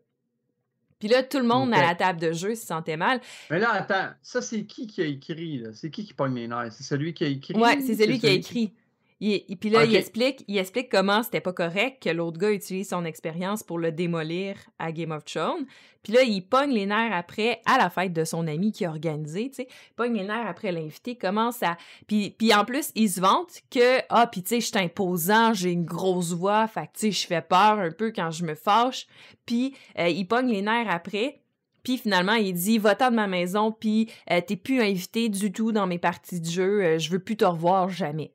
Puis 1.00 1.08
là, 1.08 1.24
tout 1.24 1.38
le 1.38 1.44
monde 1.44 1.74
à 1.74 1.82
la 1.82 1.94
table 1.96 2.20
de 2.20 2.32
jeu 2.32 2.54
se 2.54 2.66
sentait 2.66 2.96
mal. 2.96 3.20
Mais 3.50 3.58
là, 3.58 3.72
attends, 3.72 4.14
ça, 4.22 4.40
c'est 4.42 4.64
qui 4.64 4.86
qui 4.86 5.02
a 5.02 5.06
écrit, 5.06 5.58
là? 5.58 5.70
C'est 5.72 5.90
qui 5.90 6.04
qui 6.04 6.14
pogne 6.14 6.34
les 6.34 6.48
nerfs? 6.48 6.72
C'est 6.72 6.84
celui 6.84 7.14
qui 7.14 7.24
a 7.24 7.28
écrit? 7.28 7.54
Ouais, 7.54 7.80
c'est 7.80 7.94
celui 7.96 8.18
qui 8.18 8.26
a 8.26 8.32
écrit. 8.32 8.74
Et 9.20 9.56
puis 9.60 9.68
là, 9.68 9.84
il, 9.84 9.96
explique, 9.96 10.44
il 10.46 10.58
explique 10.58 10.88
comment 10.88 11.24
c'était 11.24 11.40
pas 11.40 11.52
correct 11.52 12.02
que 12.02 12.10
l'autre 12.10 12.38
gars 12.38 12.52
utilise 12.52 12.88
son 12.88 13.04
expérience 13.04 13.64
pour 13.64 13.78
le 13.78 13.90
démolir 13.90 14.56
à 14.78 14.92
Game 14.92 15.10
of 15.10 15.24
Thrones. 15.24 15.66
Puis 16.04 16.12
là, 16.12 16.22
il 16.22 16.42
pogne 16.42 16.70
les 16.70 16.86
nerfs 16.86 17.12
après 17.12 17.60
à 17.66 17.78
la 17.78 17.90
fête 17.90 18.12
de 18.12 18.24
son 18.24 18.46
ami 18.46 18.70
qui 18.70 18.84
a 18.84 18.90
organisé, 18.90 19.48
tu 19.50 19.56
sais. 19.56 19.68
Pogne 19.96 20.14
les 20.14 20.24
nerfs 20.24 20.46
après 20.46 20.70
l'invité, 20.70 21.16
commence 21.16 21.62
à... 21.64 21.76
Puis, 22.06 22.30
puis 22.30 22.54
en 22.54 22.64
plus, 22.64 22.92
il 22.94 23.10
se 23.10 23.20
vante 23.20 23.60
que, 23.70 23.98
ah, 24.08 24.28
puis 24.28 24.42
tu 24.42 24.50
sais, 24.50 24.60
je 24.60 24.66
suis 24.66 24.78
imposant, 24.78 25.52
j'ai 25.52 25.72
une 25.72 25.84
grosse 25.84 26.32
voix, 26.32 26.68
fait 26.68 26.86
que 26.86 26.92
tu 26.94 27.00
sais, 27.00 27.10
je 27.10 27.26
fais 27.26 27.42
peur 27.42 27.80
un 27.80 27.90
peu 27.90 28.12
quand 28.14 28.30
je 28.30 28.44
me 28.44 28.54
fâche. 28.54 29.08
Puis 29.46 29.74
euh, 29.98 30.08
il 30.08 30.26
pogne 30.28 30.48
les 30.48 30.62
nerfs 30.62 30.88
après. 30.88 31.40
Puis 31.82 31.98
finalement, 31.98 32.34
il 32.34 32.54
dit 32.54 32.78
Va-t'en 32.78 33.10
de 33.10 33.16
ma 33.16 33.26
maison, 33.26 33.72
puis 33.72 34.10
euh, 34.30 34.40
t'es 34.46 34.56
plus 34.56 34.80
invité 34.80 35.28
du 35.28 35.50
tout 35.50 35.72
dans 35.72 35.86
mes 35.86 35.98
parties 35.98 36.40
de 36.40 36.48
jeu, 36.48 36.84
euh, 36.84 36.98
je 36.98 37.10
veux 37.10 37.18
plus 37.18 37.36
te 37.36 37.44
revoir 37.44 37.88
jamais. 37.88 38.32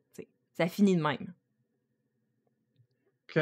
Ça 0.53 0.67
finit 0.67 0.95
de 0.95 1.01
même. 1.01 1.33
OK. 3.29 3.41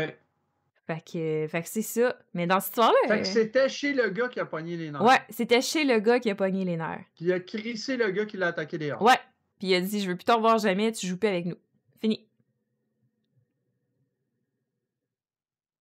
Fait 0.87 1.01
que, 1.05 1.47
fait 1.47 1.61
que 1.61 1.69
c'est 1.69 1.81
ça. 1.81 2.17
Mais 2.33 2.47
dans 2.47 2.59
cette 2.59 2.71
histoire-là. 2.71 2.97
Fait 3.07 3.21
que 3.21 3.27
euh, 3.27 3.31
c'était 3.31 3.69
chez 3.69 3.93
le 3.93 4.09
gars 4.09 4.27
qui 4.27 4.39
a 4.39 4.45
pogné 4.45 4.77
les 4.77 4.91
nerfs. 4.91 5.03
Ouais, 5.03 5.19
c'était 5.29 5.61
chez 5.61 5.85
le 5.85 5.99
gars 5.99 6.19
qui 6.19 6.29
a 6.29 6.35
pogné 6.35 6.65
les 6.65 6.75
nerfs. 6.75 7.05
Puis 7.15 7.25
il 7.25 7.31
a 7.31 7.39
crissé 7.39 7.97
le 7.97 8.11
gars 8.11 8.25
qui 8.25 8.37
l'a 8.37 8.47
attaqué 8.47 8.77
dehors. 8.77 9.01
Ouais. 9.01 9.19
Puis 9.59 9.69
il 9.69 9.75
a 9.75 9.81
dit 9.81 10.01
Je 10.01 10.09
veux 10.09 10.15
plus 10.15 10.25
te 10.25 10.31
revoir 10.31 10.57
jamais, 10.57 10.91
tu 10.91 11.07
joues 11.07 11.17
plus 11.17 11.29
avec 11.29 11.45
nous. 11.45 11.57
Fini. 12.01 12.27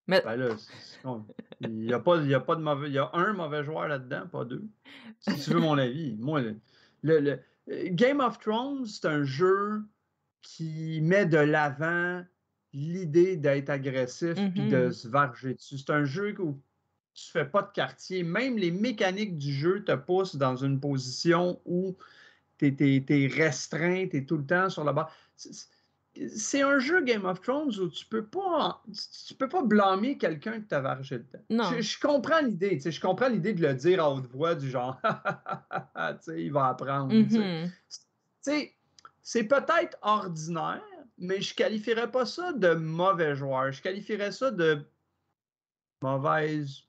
Mais... 0.07 0.23
Ben 0.25 0.37
là, 0.37 0.57
il 1.61 1.71
n'y 1.71 1.93
a, 1.93 2.01
pas, 2.01 2.17
il 2.17 2.29
y 2.29 2.35
a 2.35 2.41
pas 2.41 2.57
de 2.57 2.63
mauvais. 2.63 2.89
Il 2.89 2.95
y 2.95 2.99
a 2.99 3.11
un 3.13 3.33
mauvais 3.33 3.65
joueur 3.65 3.89
là-dedans, 3.89 4.27
pas 4.27 4.45
deux. 4.45 4.65
Si 5.21 5.35
tu 5.41 5.51
veux 5.51 5.61
mon 5.61 5.79
avis. 5.79 6.17
Moi, 6.19 6.43
le, 7.03 7.21
le 7.21 7.41
Game 7.91 8.21
of 8.21 8.39
Thrones, 8.39 8.87
c'est 8.87 9.07
un 9.07 9.23
jeu 9.23 9.83
qui 10.43 11.01
met 11.03 11.27
de 11.27 11.39
l'avant 11.39 12.25
l'idée 12.73 13.37
d'être 13.37 13.71
agressif 13.71 14.37
et 14.39 14.49
de 14.49 14.89
mm-hmm. 14.89 14.93
se 14.93 15.09
varger 15.09 15.55
dessus. 15.55 15.79
C'est 15.79 15.91
un 15.91 16.05
jeu 16.05 16.35
où 16.39 16.61
tu 17.15 17.31
fais 17.31 17.45
pas 17.45 17.63
de 17.63 17.71
quartier. 17.73 18.23
Même 18.23 18.57
les 18.57 18.71
mécaniques 18.71 19.37
du 19.37 19.53
jeu 19.53 19.85
te 19.85 19.95
poussent 19.95 20.37
dans 20.37 20.57
une 20.57 20.79
position 20.79 21.61
où 21.65 21.97
tu 22.59 22.75
es, 22.79 23.27
restreint, 23.27 24.07
tu 24.09 24.19
es 24.19 24.25
tout 24.25 24.37
le 24.37 24.47
temps 24.47 24.71
sur 24.71 24.85
la 24.85 24.93
barre. 24.93 25.13
C'est 25.37 26.63
un 26.63 26.79
jeu 26.81 27.03
Game 27.03 27.25
of 27.25 27.41
Thrones 27.41 27.73
où 27.79 27.89
tu 27.89 28.05
peux 28.07 28.25
pas 28.25 28.83
tu 29.27 29.35
peux 29.35 29.49
pas 29.49 29.63
blâmer 29.63 30.19
quelqu'un 30.19 30.61
que 30.61 30.67
t'a 30.67 30.81
vargé 30.81 31.19
dedans. 31.19 31.45
Non. 31.51 31.81
Je, 31.81 32.01
comprends 32.01 32.41
l'idée, 32.41 32.81
je 32.85 33.01
comprends 33.01 33.29
l'idée 33.29 33.55
de 33.55 33.63
le 33.63 33.75
dire 33.75 34.03
à 34.05 34.13
haute 34.13 34.27
voix 34.27 34.55
du 34.55 34.69
genre 34.69 35.01
il 36.37 36.53
va 36.53 36.69
apprendre. 36.69 37.15
Mm-hmm. 37.15 37.71
sais 38.41 38.75
c'est 39.31 39.45
peut-être 39.45 39.97
ordinaire, 40.03 40.83
mais 41.17 41.41
je 41.41 41.55
qualifierais 41.55 42.11
pas 42.11 42.27
ça 42.27 42.53
de 42.53 42.75
mauvais 42.75 43.37
joueur. 43.37 43.71
Je 43.71 43.81
qualifierais 43.81 44.33
ça 44.33 44.51
de 44.51 44.85
mauvaise 46.03 46.83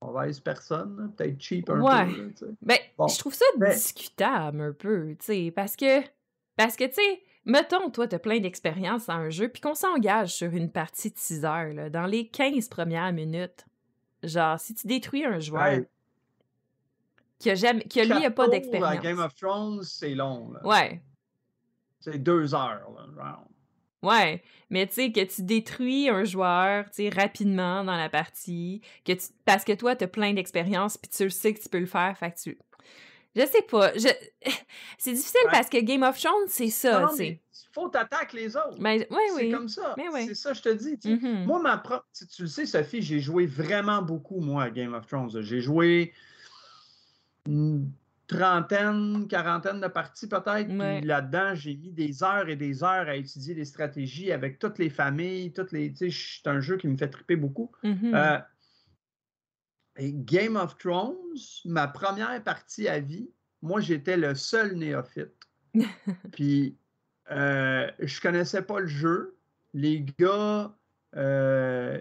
mauvaise 0.00 0.38
personne, 0.38 1.12
peut-être 1.16 1.40
cheap 1.42 1.68
un 1.68 1.74
peu. 2.06 2.32
ben, 2.62 2.78
je 3.08 3.18
trouve 3.18 3.34
ça 3.34 3.44
discutable 3.58 4.60
un 4.60 4.72
peu, 4.72 5.16
parce 5.52 5.74
que, 5.74 6.00
parce 6.54 6.76
que, 6.76 6.84
tu 6.84 6.94
sais, 6.94 7.22
mettons, 7.44 7.90
toi, 7.90 8.06
tu 8.06 8.14
as 8.14 8.20
plein 8.20 8.38
d'expérience 8.38 9.06
dans 9.06 9.14
un 9.14 9.30
jeu, 9.30 9.48
puis 9.48 9.60
qu'on 9.60 9.74
s'engage 9.74 10.32
sur 10.36 10.52
une 10.52 10.70
partie 10.70 11.10
de 11.10 11.18
6 11.18 11.44
heures, 11.44 11.74
là, 11.74 11.90
dans 11.90 12.06
les 12.06 12.28
15 12.28 12.68
premières 12.68 13.12
minutes. 13.12 13.66
Genre, 14.22 14.60
si 14.60 14.74
tu 14.74 14.86
détruis 14.86 15.24
un 15.24 15.40
joueur 15.40 15.80
qui 17.40 17.50
a 17.50 17.56
jamais, 17.56 17.82
qui 17.82 18.00
a, 18.00 18.04
lui, 18.04 18.24
a 18.24 18.30
pas 18.30 18.46
d'expérience. 18.46 19.02
Game 19.02 19.18
of 19.18 19.34
Thrones, 19.34 19.82
c'est 19.82 20.14
long. 20.14 20.52
Là. 20.52 20.64
Ouais. 20.64 21.02
C'est 22.00 22.18
deux 22.18 22.54
heures, 22.54 22.90
là, 23.16 23.40
Ouais, 24.00 24.44
mais 24.70 24.86
tu 24.86 24.94
sais, 24.94 25.12
que 25.12 25.24
tu 25.24 25.42
détruis 25.42 26.08
un 26.08 26.22
joueur, 26.22 26.84
tu 26.84 27.02
sais, 27.02 27.08
rapidement 27.08 27.82
dans 27.82 27.96
la 27.96 28.08
partie, 28.08 28.80
que 29.04 29.12
tu... 29.12 29.26
parce 29.44 29.64
que 29.64 29.72
toi, 29.72 29.96
tu 29.96 30.04
as 30.04 30.08
plein 30.08 30.34
d'expérience, 30.34 30.96
puis 30.96 31.10
tu 31.10 31.28
sais 31.30 31.52
que 31.52 31.60
tu 31.60 31.68
peux 31.68 31.80
le 31.80 31.86
faire, 31.86 32.16
fait 32.16 32.30
que 32.30 32.38
tu... 32.38 32.58
Je 33.34 33.44
sais 33.44 33.62
pas, 33.62 33.92
je... 33.94 34.08
c'est 34.98 35.12
difficile 35.12 35.40
parce 35.50 35.68
que 35.68 35.78
Game 35.80 36.04
of 36.04 36.16
Thrones, 36.20 36.46
c'est 36.46 36.70
ça, 36.70 37.08
tu 37.10 37.16
sais. 37.16 37.40
Faut 37.72 37.88
t'attaquer 37.88 38.38
les 38.38 38.56
autres. 38.56 38.76
Mais, 38.78 39.06
oui, 39.10 39.18
oui. 39.34 39.42
C'est 39.42 39.50
comme 39.50 39.68
ça. 39.68 39.94
C'est 40.14 40.34
ça, 40.34 40.52
je 40.52 40.62
te 40.62 40.68
dis. 40.70 40.94
Mm-hmm. 40.96 41.44
Moi, 41.44 41.60
ma 41.60 41.76
propre... 41.76 42.06
Tu 42.34 42.42
le 42.42 42.48
sais, 42.48 42.66
Sophie, 42.66 43.02
j'ai 43.02 43.20
joué 43.20 43.46
vraiment 43.46 44.00
beaucoup, 44.00 44.40
moi, 44.40 44.64
à 44.64 44.70
Game 44.70 44.94
of 44.94 45.06
Thrones. 45.06 45.42
J'ai 45.42 45.60
joué 45.60 46.12
trentaine, 48.28 49.26
quarantaine 49.26 49.80
de 49.80 49.88
parties 49.88 50.28
peut-être. 50.28 50.68
Puis 50.68 51.06
là-dedans, 51.06 51.54
j'ai 51.54 51.74
mis 51.74 51.90
des 51.90 52.22
heures 52.22 52.48
et 52.48 52.56
des 52.56 52.84
heures 52.84 53.08
à 53.08 53.16
étudier 53.16 53.54
les 53.54 53.64
stratégies 53.64 54.30
avec 54.30 54.58
toutes 54.58 54.78
les 54.78 54.90
familles, 54.90 55.52
toutes 55.52 55.72
les. 55.72 55.92
C'est 55.96 56.46
un 56.46 56.60
jeu 56.60 56.76
qui 56.76 56.86
me 56.86 56.96
fait 56.96 57.08
triper 57.08 57.36
beaucoup. 57.36 57.72
Mm-hmm. 57.82 58.14
Euh, 58.14 58.38
et 59.96 60.12
Game 60.12 60.56
of 60.56 60.78
Thrones, 60.78 61.16
ma 61.64 61.88
première 61.88 62.42
partie 62.44 62.86
à 62.86 63.00
vie, 63.00 63.30
moi 63.62 63.80
j'étais 63.80 64.16
le 64.16 64.34
seul 64.34 64.76
néophyte. 64.76 65.34
Puis 66.32 66.76
euh, 67.30 67.90
je 67.98 68.20
connaissais 68.20 68.62
pas 68.62 68.80
le 68.80 68.86
jeu. 68.86 69.36
Les 69.74 70.04
gars, 70.18 70.74
euh, 71.16 72.00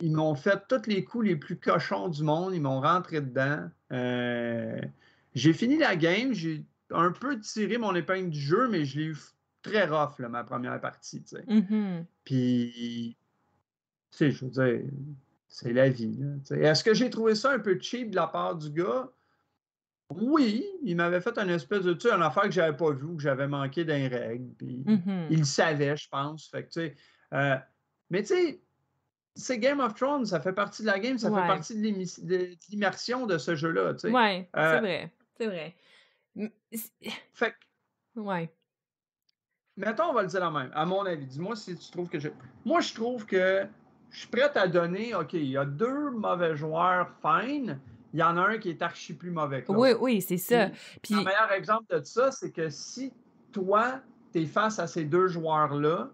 ils 0.00 0.12
m'ont 0.12 0.34
fait 0.34 0.62
tous 0.68 0.86
les 0.86 1.04
coups 1.04 1.26
les 1.26 1.36
plus 1.36 1.58
cochons 1.58 2.08
du 2.08 2.22
monde. 2.22 2.54
Ils 2.54 2.62
m'ont 2.62 2.80
rentré 2.80 3.20
dedans. 3.20 3.68
Euh, 3.92 4.80
j'ai 5.34 5.52
fini 5.52 5.76
la 5.78 5.96
game, 5.96 6.32
j'ai 6.32 6.64
un 6.90 7.10
peu 7.10 7.38
tiré 7.40 7.78
mon 7.78 7.94
épingle 7.94 8.30
du 8.30 8.40
jeu, 8.40 8.68
mais 8.68 8.84
je 8.84 8.98
l'ai 8.98 9.06
eu 9.06 9.16
très 9.62 9.86
rough, 9.86 10.18
ma 10.18 10.44
première 10.44 10.80
partie. 10.80 11.20
Mm-hmm. 11.20 12.04
Puis, 12.24 13.16
tu 14.10 14.16
sais, 14.16 14.30
je 14.30 14.44
veux 14.44 14.50
dire, 14.50 14.90
c'est 15.48 15.72
la 15.72 15.88
vie. 15.88 16.18
Est-ce 16.50 16.84
que 16.84 16.94
j'ai 16.94 17.10
trouvé 17.10 17.34
ça 17.34 17.52
un 17.52 17.58
peu 17.58 17.78
cheap 17.80 18.10
de 18.10 18.16
la 18.16 18.26
part 18.26 18.56
du 18.56 18.70
gars? 18.70 19.10
Oui, 20.10 20.64
il 20.82 20.96
m'avait 20.96 21.20
fait 21.20 21.36
un 21.38 21.48
espèce 21.48 21.82
de, 21.82 21.94
tu 21.94 22.08
sais, 22.08 22.14
une 22.14 22.22
affaire 22.22 22.44
que 22.44 22.50
j'avais 22.50 22.76
pas 22.76 22.90
vu, 22.90 23.16
que 23.16 23.22
j'avais 23.22 23.48
manqué 23.48 23.84
d'un 23.84 24.08
règle. 24.08 24.52
Puis 24.58 24.84
Mmh 24.86 25.26
il 25.30 25.38
le 25.38 25.44
savait, 25.44 25.96
je 25.96 26.08
pense. 26.08 26.48
Fait 26.48 26.64
que, 26.64 26.68
tu 26.68 26.80
sais, 26.80 26.94
euh, 27.32 27.56
mais 28.10 28.22
tu 28.22 28.34
sais, 28.34 28.60
c'est 29.34 29.58
Game 29.58 29.80
of 29.80 29.94
Thrones, 29.94 30.26
ça 30.26 30.40
fait 30.40 30.52
partie 30.52 30.82
de 30.82 30.86
la 30.86 31.00
game, 31.00 31.18
ça 31.18 31.28
fait 31.28 31.46
partie 31.46 31.74
de 31.74 32.56
l'immersion 32.70 33.26
de 33.26 33.38
ce 33.38 33.56
jeu-là. 33.56 33.94
Tu 33.94 34.00
sais. 34.00 34.10
Ouais, 34.10 34.48
c'est 34.54 34.60
euh 34.60 34.80
vrai. 34.80 35.12
C'est 35.36 35.46
vrai. 35.46 35.76
Fait 37.32 37.50
que. 37.52 38.20
Ouais. 38.20 38.52
Mettons, 39.76 40.10
on 40.10 40.12
va 40.12 40.22
le 40.22 40.28
dire 40.28 40.40
la 40.40 40.50
même. 40.50 40.70
À 40.74 40.84
mon 40.84 41.04
avis, 41.04 41.26
dis-moi 41.26 41.56
si 41.56 41.76
tu 41.76 41.90
trouves 41.90 42.08
que 42.08 42.18
je. 42.18 42.28
Moi, 42.64 42.80
je 42.80 42.94
trouve 42.94 43.26
que 43.26 43.66
je 44.10 44.20
suis 44.20 44.28
prêt 44.28 44.56
à 44.56 44.68
donner, 44.68 45.14
OK, 45.14 45.32
il 45.32 45.46
y 45.46 45.56
a 45.56 45.64
deux 45.64 46.10
mauvais 46.10 46.54
joueurs 46.54 47.10
fine, 47.20 47.80
il 48.12 48.20
y 48.20 48.22
en 48.22 48.36
a 48.36 48.42
un 48.42 48.58
qui 48.58 48.70
est 48.70 48.80
archi 48.80 49.12
plus 49.12 49.32
mauvais 49.32 49.64
que 49.64 49.72
Oui, 49.72 49.90
oui, 50.00 50.22
c'est 50.22 50.38
ça. 50.38 50.70
Puis, 51.02 51.14
Le 51.14 51.24
meilleur 51.24 51.50
exemple 51.50 51.92
de 51.96 52.02
ça, 52.04 52.30
c'est 52.30 52.52
que 52.52 52.70
si 52.70 53.12
toi, 53.50 54.00
tu 54.32 54.42
es 54.42 54.46
face 54.46 54.78
à 54.78 54.86
ces 54.86 55.04
deux 55.04 55.26
joueurs-là, 55.26 56.10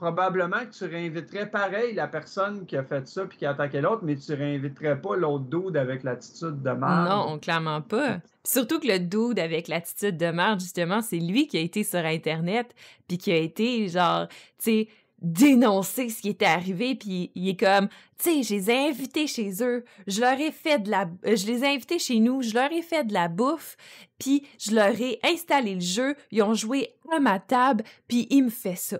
probablement 0.00 0.60
que 0.60 0.74
tu 0.74 0.84
réinviterais 0.86 1.50
pareil 1.50 1.94
la 1.94 2.08
personne 2.08 2.64
qui 2.64 2.74
a 2.74 2.82
fait 2.82 3.06
ça 3.06 3.26
puis 3.26 3.36
qui 3.36 3.44
a 3.44 3.50
attaqué 3.50 3.82
l'autre, 3.82 4.00
mais 4.02 4.16
tu 4.16 4.32
réinviterais 4.32 4.98
pas 4.98 5.14
l'autre 5.14 5.44
dude 5.44 5.76
avec 5.76 6.04
l'attitude 6.04 6.62
de 6.62 6.70
merde. 6.70 7.08
Non, 7.10 7.38
clairement 7.38 7.82
pas. 7.82 8.20
surtout 8.42 8.80
que 8.80 8.86
le 8.86 8.98
dude 8.98 9.38
avec 9.38 9.68
l'attitude 9.68 10.16
de 10.16 10.30
merde, 10.30 10.58
justement, 10.58 11.02
c'est 11.02 11.18
lui 11.18 11.46
qui 11.46 11.58
a 11.58 11.60
été 11.60 11.84
sur 11.84 11.98
Internet 11.98 12.74
puis 13.06 13.18
qui 13.18 13.30
a 13.30 13.36
été 13.36 13.88
genre, 13.88 14.26
tu 14.28 14.36
sais, 14.58 14.88
dénoncer 15.20 16.08
ce 16.08 16.22
qui 16.22 16.30
était 16.30 16.46
arrivé 16.46 16.94
puis 16.94 17.30
il 17.34 17.50
est 17.50 17.60
comme 17.60 17.88
tu 18.16 18.30
sais 18.30 18.42
je 18.42 18.54
les 18.54 18.70
ai 18.70 18.88
invités 18.88 19.26
chez 19.26 19.52
eux 19.62 19.84
je 20.06 20.18
leur 20.22 20.40
ai 20.40 20.50
fait 20.50 20.78
de 20.78 20.90
la 20.90 21.10
je 21.24 21.44
les 21.44 21.62
ai 21.62 21.74
invités 21.74 21.98
chez 21.98 22.20
nous 22.20 22.40
je 22.40 22.54
leur 22.54 22.72
ai 22.72 22.80
fait 22.80 23.04
de 23.04 23.12
la 23.12 23.28
bouffe 23.28 23.76
puis 24.18 24.46
je 24.58 24.74
leur 24.74 24.98
ai 24.98 25.20
installé 25.22 25.74
le 25.74 25.80
jeu 25.82 26.14
ils 26.30 26.42
ont 26.42 26.54
joué 26.54 26.94
à 27.14 27.20
ma 27.20 27.38
table 27.38 27.84
puis 28.08 28.28
il 28.30 28.44
me 28.44 28.48
fait 28.48 28.76
ça 28.76 28.98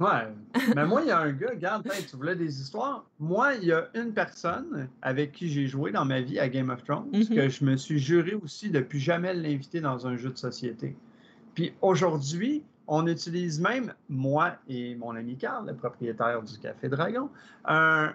Ouais. 0.00 0.28
Mais 0.76 0.86
moi, 0.86 1.02
il 1.02 1.08
y 1.08 1.10
a 1.10 1.18
un 1.18 1.32
gars, 1.32 1.50
regarde, 1.50 1.88
tu 2.08 2.16
voulais 2.16 2.36
des 2.36 2.60
histoires? 2.60 3.04
Moi, 3.18 3.54
il 3.54 3.64
y 3.68 3.72
a 3.72 3.88
une 3.94 4.12
personne 4.12 4.88
avec 5.02 5.32
qui 5.32 5.48
j'ai 5.48 5.66
joué 5.66 5.90
dans 5.90 6.04
ma 6.04 6.20
vie 6.20 6.38
à 6.38 6.48
Game 6.48 6.70
of 6.70 6.84
Thrones 6.84 7.10
mm-hmm. 7.12 7.34
que 7.34 7.48
je 7.48 7.64
me 7.64 7.76
suis 7.76 7.98
juré 7.98 8.34
aussi 8.34 8.70
de 8.70 8.80
plus 8.80 9.00
jamais 9.00 9.34
l'inviter 9.34 9.80
dans 9.80 10.06
un 10.06 10.16
jeu 10.16 10.30
de 10.30 10.38
société. 10.38 10.96
Puis 11.54 11.72
aujourd'hui, 11.82 12.62
on 12.86 13.06
utilise 13.06 13.60
même, 13.60 13.92
moi 14.08 14.52
et 14.68 14.94
mon 14.94 15.14
ami 15.14 15.36
Carl, 15.36 15.66
le 15.66 15.74
propriétaire 15.74 16.42
du 16.42 16.58
Café 16.58 16.88
Dragon, 16.88 17.28
un, 17.66 18.14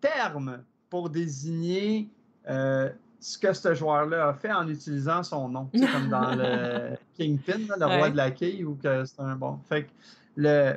terme 0.00 0.62
pour 0.88 1.10
désigner 1.10 2.08
euh, 2.48 2.88
ce 3.20 3.36
que 3.36 3.52
ce 3.52 3.74
joueur-là 3.74 4.28
a 4.28 4.32
fait 4.32 4.50
en 4.50 4.66
utilisant 4.66 5.22
son 5.22 5.48
nom. 5.50 5.68
C'est 5.74 5.92
comme 5.92 6.08
dans 6.08 6.34
le 6.34 6.96
Kingpin, 7.20 7.76
le 7.78 7.86
roi 7.86 8.10
de 8.10 8.16
la 8.16 8.30
quille, 8.30 8.64
ou 8.64 8.76
que 8.76 9.04
c'est 9.04 9.20
un 9.20 9.36
bon. 9.36 9.58
Fait 9.68 9.84
que 9.84 9.90
le, 10.36 10.74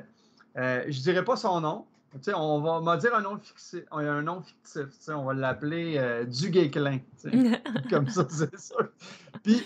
euh, 0.58 0.84
je 0.88 1.02
dirais 1.02 1.24
pas 1.24 1.38
son 1.38 1.62
nom. 1.62 1.86
on 2.36 2.60
va 2.60 2.82
m'a 2.82 2.98
dire 2.98 3.16
un 3.16 3.22
nom 3.22 3.38
fictif. 3.38 3.84
Un 3.92 4.22
nom 4.22 4.42
fictif 4.42 4.88
on 5.08 5.24
va 5.24 5.34
l'appeler 5.34 5.96
euh, 5.98 6.26
comme 7.90 8.10
ça, 8.10 8.28
c'est 8.30 8.58
ça. 8.58 8.76
Puis, 9.42 9.64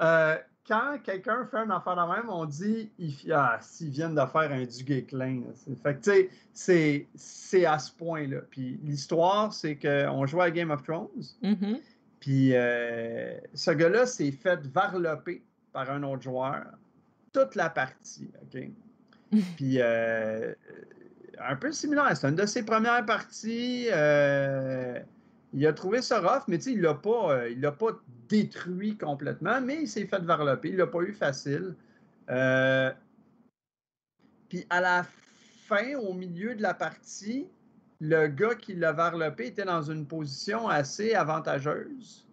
euh, 0.00 0.36
quand 0.68 0.98
quelqu'un 1.02 1.44
fait 1.50 1.64
une 1.64 1.72
affaire 1.72 1.96
de 1.96 2.14
même, 2.14 2.30
on 2.30 2.44
dit 2.44 2.90
ah, 3.32 3.58
s'ils 3.60 3.90
viennent 3.90 4.14
de 4.14 4.26
faire 4.26 4.52
un 4.52 4.62
Duguay-Clin. 4.62 5.42
Fait 5.82 5.96
que, 5.96 6.00
tu 6.00 6.30
sais, 6.52 7.08
c'est 7.16 7.66
à 7.66 7.78
ce 7.80 7.90
point-là. 7.92 8.42
Puis, 8.50 8.78
l'histoire, 8.84 9.52
c'est 9.52 9.74
qu'on 9.74 10.26
jouait 10.26 10.44
à 10.44 10.50
Game 10.52 10.70
of 10.70 10.84
Thrones. 10.84 11.08
Mm-hmm. 11.42 11.80
Puis, 12.20 12.50
euh, 12.54 13.36
ce 13.54 13.70
gars-là 13.72 14.06
s'est 14.06 14.30
fait 14.30 14.64
varloper 14.66 15.42
par 15.72 15.90
un 15.90 16.02
autre 16.02 16.22
joueur 16.22 16.64
toute 17.32 17.54
la 17.54 17.70
partie. 17.70 18.30
OK? 18.42 18.70
Puis, 19.56 19.76
euh, 19.80 20.52
un 21.38 21.56
peu 21.56 21.72
similaire. 21.72 22.16
C'est 22.16 22.28
une 22.28 22.36
de 22.36 22.46
ses 22.46 22.64
premières 22.64 23.04
parties. 23.06 23.86
Euh, 23.92 24.98
il 25.52 25.66
a 25.66 25.72
trouvé 25.72 26.02
ça 26.02 26.20
rough, 26.20 26.44
mais 26.48 26.58
il 26.58 26.78
ne 26.78 26.82
l'a 26.82 26.94
pas, 26.94 27.32
euh, 27.32 27.50
il 27.50 27.60
l'a 27.60 27.72
pas 27.72 27.92
détruit 28.28 28.96
complètement, 28.96 29.60
mais 29.60 29.82
il 29.82 29.88
s'est 29.88 30.06
fait 30.06 30.20
varloper. 30.20 30.70
Il 30.70 30.76
l'a 30.76 30.86
pas 30.86 31.02
eu 31.02 31.12
facile. 31.12 31.74
puis, 34.48 34.66
à 34.68 34.80
la 34.80 35.04
fin, 35.66 35.94
au 35.96 36.12
milieu 36.12 36.54
de 36.54 36.62
la 36.62 36.74
partie, 36.74 37.48
le 38.00 38.26
gars 38.26 38.54
qui 38.54 38.74
l'a 38.74 38.92
varlopé 38.92 39.48
était 39.48 39.64
dans 39.64 39.82
une 39.82 40.06
position 40.06 40.68
assez 40.68 41.14
avantageuse. 41.14 42.26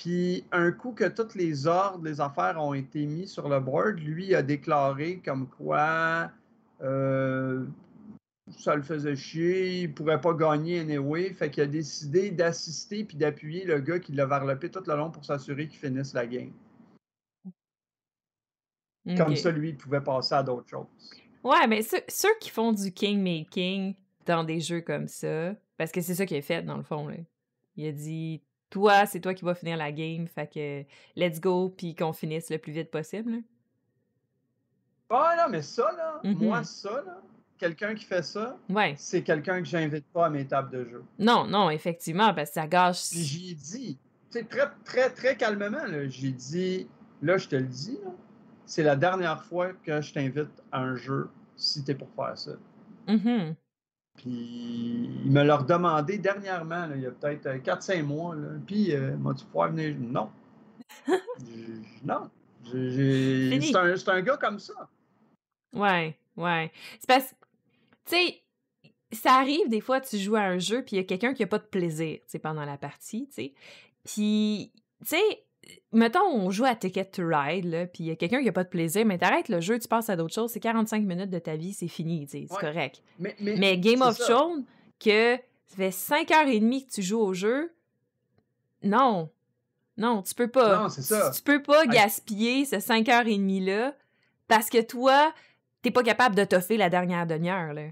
Puis 0.00 0.44
un 0.50 0.72
coup 0.72 0.92
que 0.92 1.04
toutes 1.04 1.34
les 1.34 1.66
ordres, 1.66 2.02
les 2.02 2.22
affaires 2.22 2.56
ont 2.58 2.72
été 2.72 3.04
mis 3.04 3.28
sur 3.28 3.50
le 3.50 3.60
board, 3.60 3.98
lui 3.98 4.34
a 4.34 4.42
déclaré 4.42 5.20
comme 5.22 5.46
quoi 5.46 6.30
euh, 6.80 7.66
ça 8.56 8.76
le 8.76 8.80
faisait 8.80 9.14
chier, 9.14 9.82
il 9.82 9.92
pourrait 9.92 10.22
pas 10.22 10.32
gagner 10.32 10.80
anyway. 10.80 11.34
Fait 11.34 11.50
qu'il 11.50 11.64
a 11.64 11.66
décidé 11.66 12.30
d'assister 12.30 13.04
puis 13.04 13.18
d'appuyer 13.18 13.66
le 13.66 13.78
gars 13.80 13.98
qui 13.98 14.12
l'a 14.12 14.24
varlopé 14.24 14.70
tout 14.70 14.82
le 14.86 14.96
long 14.96 15.10
pour 15.10 15.26
s'assurer 15.26 15.68
qu'il 15.68 15.78
finisse 15.78 16.14
la 16.14 16.26
game. 16.26 16.52
Comme 19.18 19.36
ça, 19.36 19.50
lui, 19.50 19.70
il 19.70 19.76
pouvait 19.76 20.00
passer 20.00 20.34
à 20.34 20.42
d'autres 20.42 20.68
choses. 20.68 20.86
Ouais, 21.44 21.66
mais 21.66 21.82
ceux, 21.82 22.00
ceux, 22.08 22.38
qui 22.40 22.48
font 22.48 22.72
du 22.72 22.90
king-making 22.90 23.94
dans 24.24 24.44
des 24.44 24.60
jeux 24.60 24.80
comme 24.80 25.08
ça, 25.08 25.54
parce 25.76 25.92
que 25.92 26.00
c'est 26.00 26.14
ça 26.14 26.24
qu'il 26.24 26.38
a 26.38 26.42
fait 26.42 26.62
dans 26.62 26.78
le 26.78 26.82
fond, 26.82 27.06
là. 27.06 27.16
il 27.76 27.86
a 27.86 27.92
dit 27.92 28.40
toi, 28.70 29.04
c'est 29.06 29.20
toi 29.20 29.34
qui 29.34 29.44
vas 29.44 29.54
finir 29.54 29.76
la 29.76 29.92
game, 29.92 30.26
fait 30.26 30.46
que 30.46 30.84
let's 31.16 31.40
go, 31.40 31.74
puis 31.76 31.94
qu'on 31.94 32.12
finisse 32.12 32.50
le 32.50 32.58
plus 32.58 32.72
vite 32.72 32.90
possible. 32.90 33.42
Ah 35.10 35.34
non, 35.36 35.50
mais 35.50 35.62
ça, 35.62 35.90
là, 35.96 36.20
moi, 36.22 36.60
mm-hmm. 36.60 36.64
ça, 36.64 37.02
là, 37.04 37.20
quelqu'un 37.58 37.94
qui 37.94 38.04
fait 38.04 38.22
ça, 38.22 38.56
ouais. 38.68 38.94
c'est 38.96 39.22
quelqu'un 39.22 39.58
que 39.58 39.66
j'invite 39.66 40.06
pas 40.12 40.26
à 40.26 40.30
mes 40.30 40.46
tables 40.46 40.70
de 40.70 40.84
jeu. 40.88 41.04
Non, 41.18 41.46
non, 41.46 41.68
effectivement, 41.68 42.32
parce 42.32 42.50
que 42.50 42.54
ça 42.54 42.66
gâche. 42.68 43.10
Puis 43.10 43.24
j'ai 43.24 43.54
dit, 43.54 43.98
tu 44.30 44.38
sais, 44.38 44.44
très, 44.44 44.70
très, 44.84 45.10
très 45.10 45.36
calmement, 45.36 45.84
j'ai 46.08 46.30
dit, 46.30 46.86
là, 47.22 47.36
je 47.36 47.48
te 47.48 47.56
le 47.56 47.66
dis, 47.66 47.98
c'est 48.66 48.84
la 48.84 48.94
dernière 48.94 49.42
fois 49.42 49.72
que 49.84 50.00
je 50.00 50.12
t'invite 50.12 50.62
à 50.70 50.80
un 50.80 50.94
jeu 50.94 51.28
si 51.56 51.82
t'es 51.82 51.94
pour 51.94 52.08
faire 52.14 52.38
ça. 52.38 52.52
Mm 53.08 53.52
puis 54.16 55.10
il 55.24 55.30
me 55.30 55.42
l'a 55.42 55.56
redemandé 55.56 56.18
dernièrement, 56.18 56.88
il 56.94 57.02
y 57.02 57.06
a 57.06 57.10
peut-être 57.10 57.48
4-5 57.48 58.00
euh, 58.00 58.02
mois. 58.04 58.34
Là, 58.34 58.48
puis, 58.66 58.94
euh, 58.94 59.16
tu 59.36 59.44
pouvoir 59.46 59.70
venir? 59.70 59.96
Non. 59.98 60.30
non. 62.04 62.30
C'est 62.64 63.76
un, 63.76 63.94
un, 64.14 64.20
gars 64.22 64.36
comme 64.36 64.58
ça. 64.58 64.88
Ouais, 65.72 66.18
ouais. 66.36 66.70
C'est 66.98 67.06
parce 67.06 67.34
tu 68.10 68.16
sais, 68.16 68.42
ça 69.12 69.34
arrive 69.34 69.68
des 69.68 69.80
fois, 69.80 70.00
tu 70.00 70.18
joues 70.18 70.36
à 70.36 70.42
un 70.42 70.58
jeu, 70.58 70.82
puis 70.82 70.96
il 70.96 70.98
y 70.98 71.02
a 71.02 71.04
quelqu'un 71.04 71.34
qui 71.34 71.42
n'a 71.42 71.46
pas 71.46 71.58
de 71.58 71.64
plaisir, 71.64 72.18
tu 72.18 72.24
sais, 72.26 72.38
pendant 72.38 72.64
la 72.64 72.76
partie, 72.76 73.26
tu 73.28 73.34
sais. 73.34 73.54
Puis, 74.04 74.72
tu 75.02 75.08
sais, 75.08 75.44
mettons, 75.92 76.24
on 76.24 76.50
joue 76.50 76.64
à 76.64 76.74
Ticket 76.74 77.06
to 77.06 77.22
Ride, 77.26 77.64
là, 77.64 77.86
puis 77.86 78.04
il 78.04 78.06
y 78.06 78.10
a 78.10 78.16
quelqu'un 78.16 78.40
qui 78.40 78.46
n'a 78.46 78.52
pas 78.52 78.64
de 78.64 78.68
plaisir, 78.68 79.04
mais 79.04 79.18
t'arrêtes 79.18 79.48
le 79.48 79.60
jeu, 79.60 79.78
tu 79.78 79.88
passes 79.88 80.08
à 80.08 80.16
d'autres 80.16 80.34
choses, 80.34 80.50
c'est 80.52 80.60
45 80.60 81.02
minutes 81.02 81.30
de 81.30 81.38
ta 81.38 81.56
vie, 81.56 81.72
c'est 81.72 81.88
fini, 81.88 82.26
c'est 82.28 82.46
correct. 82.46 83.02
Mais, 83.18 83.78
Game 83.78 84.02
of 84.02 84.18
Thrones, 84.18 84.64
que 84.98 85.36
ça 85.66 85.76
fait 85.76 85.90
5h30 85.90 86.86
que 86.86 86.92
tu 86.92 87.02
joues 87.02 87.20
au 87.20 87.34
jeu, 87.34 87.72
non. 88.82 89.30
Non, 89.96 90.22
tu 90.22 90.34
peux 90.34 90.48
pas. 90.48 90.82
Non, 90.82 90.88
c'est 90.88 91.02
ça. 91.02 91.30
Tu 91.30 91.42
peux 91.42 91.62
pas 91.62 91.86
gaspiller 91.86 92.64
ce 92.64 92.76
5h30-là 92.76 93.94
parce 94.48 94.70
que 94.70 94.80
toi, 94.80 95.34
t'es 95.82 95.90
pas 95.90 96.02
capable 96.02 96.34
de 96.34 96.44
toffer 96.44 96.78
la 96.78 96.88
dernière 96.88 97.26
demi-heure, 97.26 97.74
là. 97.74 97.88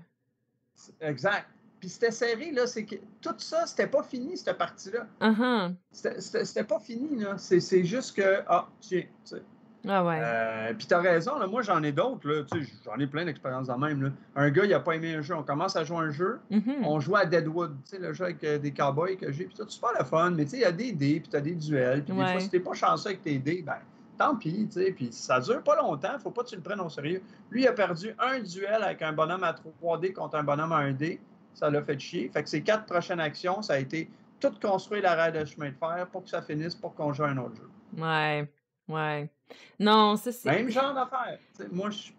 Exact. 1.03 1.47
Puis 1.81 1.89
c'était 1.89 2.11
serré, 2.11 2.51
là, 2.51 2.67
c'est 2.67 2.85
que 2.85 2.97
tout 3.21 3.35
ça, 3.39 3.67
c'était 3.67 3.87
pas 3.87 4.03
fini, 4.03 4.37
cette 4.37 4.59
partie-là. 4.59 5.07
Uh-huh. 5.21 5.75
C'était 5.93 6.65
pas 6.65 6.81
fini, 6.81 7.17
là. 7.21 7.37
C'est 7.39 7.85
juste 7.85 8.17
que, 8.17 8.43
ah, 8.49 8.69
tiens, 8.81 9.03
tu 9.25 9.37
sais. 9.37 9.43
Ah 9.87 10.05
ouais. 10.05 10.19
Euh, 10.21 10.75
puis 10.77 10.87
t'as 10.87 11.01
raison, 11.01 11.39
là, 11.39 11.47
moi 11.47 11.63
j'en 11.63 11.83
ai 11.83 11.93
d'autres, 11.93 12.29
là, 12.29 12.43
tu 12.51 12.65
sais, 12.65 12.73
j'en 12.85 12.99
ai 12.99 13.07
plein 13.07 13.25
d'expériences 13.25 13.69
dans 13.69 13.79
même. 13.79 14.03
Là. 14.03 14.11
Un 14.35 14.51
gars, 14.51 14.65
il 14.65 14.75
a 14.75 14.81
pas 14.81 14.97
aimé 14.97 15.15
un 15.15 15.23
jeu, 15.23 15.35
on 15.35 15.45
commence 15.45 15.77
à 15.77 15.85
jouer 15.85 15.99
un 15.99 16.11
jeu, 16.11 16.41
mm-hmm. 16.51 16.85
on 16.85 16.99
joue 16.99 17.17
à 17.17 17.25
Deadwood, 17.25 17.77
tu 17.85 17.91
sais, 17.91 17.99
le 17.99 18.13
jeu 18.13 18.25
avec 18.25 18.43
euh, 18.43 18.59
des 18.59 18.73
cowboys 18.73 19.17
que 19.17 19.31
j'ai, 19.31 19.45
puis 19.45 19.55
tout, 19.55 19.65
c'est 19.69 19.81
pas 19.81 19.93
le 19.97 20.05
fun, 20.05 20.31
mais 20.31 20.45
tu 20.45 20.51
sais, 20.51 20.57
il 20.59 20.63
y 20.63 20.65
a 20.65 20.73
des 20.73 20.93
dés, 20.93 21.21
puis 21.21 21.29
t'as 21.31 21.41
des 21.41 21.55
duels, 21.55 22.03
puis 22.03 22.13
des 22.13 22.21
fois, 22.21 22.41
si 22.41 22.51
t'es 22.51 22.61
pas 22.61 22.75
chanceux 22.75 23.11
avec 23.11 23.23
tes 23.23 23.39
dés, 23.39 23.63
ben, 23.65 23.77
tant 24.19 24.35
pis, 24.35 24.67
tu 24.67 24.81
sais, 24.83 24.91
puis 24.91 25.09
ça 25.13 25.41
dure 25.41 25.63
pas 25.63 25.77
longtemps, 25.77 26.19
faut 26.19 26.31
pas 26.31 26.43
que 26.43 26.49
tu 26.49 26.57
le 26.57 26.63
prennes 26.63 26.81
au 26.81 26.89
sérieux. 26.89 27.23
Lui, 27.51 27.63
il 27.63 27.69
a 27.69 27.73
perdu 27.73 28.15
un 28.19 28.41
duel 28.41 28.83
avec 28.83 29.01
un 29.03 29.13
bonhomme 29.13 29.45
à 29.45 29.55
3D 29.83 30.13
contre 30.13 30.37
un 30.37 30.43
bonhomme 30.43 30.73
à 30.73 30.83
1D, 30.83 31.21
ça 31.59 31.71
l'a 31.71 31.83
fait 31.83 31.99
chier. 31.99 32.29
Fait 32.29 32.43
que 32.43 32.49
ces 32.49 32.63
quatre 32.63 32.87
prochaines 32.87 33.21
actions, 33.21 33.63
ça 33.63 33.75
a 33.75 33.79
été 33.79 34.09
tout 34.41 34.53
construire 34.61 35.03
l'arrêt 35.03 35.33
de 35.33 35.45
chemin 35.45 35.71
de 35.71 35.77
fer 35.77 36.07
pour 36.13 36.25
que 36.25 36.31
ça 36.31 36.43
finisse 36.43 36.75
pour 36.75 36.95
qu'on 36.95 37.13
joue 37.13 37.25
un 37.25 37.37
autre 37.39 37.57
jeu. 37.57 37.71
Ouais, 38.01 38.49
ouais. 38.89 39.31
Non, 39.79 40.17
ça 40.17 40.31
c'est. 40.33 40.51
Même 40.51 40.71
genre 40.71 40.95
d'affaire. 40.95 41.39
Moi, 41.73 41.91
je 41.91 42.13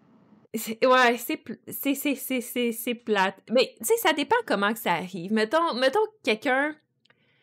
Ouais, 0.54 1.16
c'est 1.16 1.94
c'est 1.94 2.94
plate. 2.94 3.38
Mais, 3.50 3.74
tu 3.78 3.84
sais, 3.84 3.96
ça 3.98 4.12
dépend 4.12 4.36
comment 4.46 4.72
que 4.72 4.78
ça 4.80 4.94
arrive. 4.94 5.32
Mettons, 5.32 5.74
mettons 5.74 6.00
quelqu'un... 6.24 6.74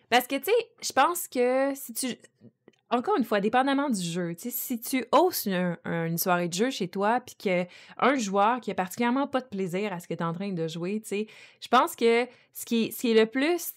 Parce 0.10 0.28
que, 0.28 0.36
tu 0.36 0.46
sais, 0.46 0.72
je 0.82 0.94
pense 0.94 1.28
que 1.28 1.74
si 1.76 1.94
tu... 1.94 2.08
Encore 2.90 3.18
une 3.18 3.26
fois, 3.26 3.42
dépendamment 3.42 3.90
du 3.90 4.02
jeu, 4.02 4.34
tu 4.34 4.50
sais, 4.50 4.50
si 4.50 4.80
tu 4.80 5.06
hausses 5.12 5.46
une, 5.46 6.18
soirée 6.18 6.48
de 6.48 6.54
jeu 6.54 6.70
chez 6.70 6.88
toi, 6.88 7.20
puis 7.20 7.36
qu'un 7.36 8.16
joueur 8.16 8.62
qui 8.62 8.72
a 8.72 8.76
particulièrement 8.76 9.28
pas 9.28 9.42
de 9.42 9.48
plaisir 9.48 9.92
à 9.92 10.00
ce 10.00 10.08
que 10.08 10.14
tu 10.14 10.22
es 10.22 10.26
en 10.26 10.32
train 10.32 10.54
de 10.54 10.68
jouer, 10.70 11.02
je 11.10 11.68
pense 11.68 11.98
que 11.98 12.26
ce 12.54 12.66
qui, 12.66 12.94
ce 12.94 13.02
qui 13.02 13.12
est 13.12 13.20
le 13.20 13.26
plus, 13.26 13.74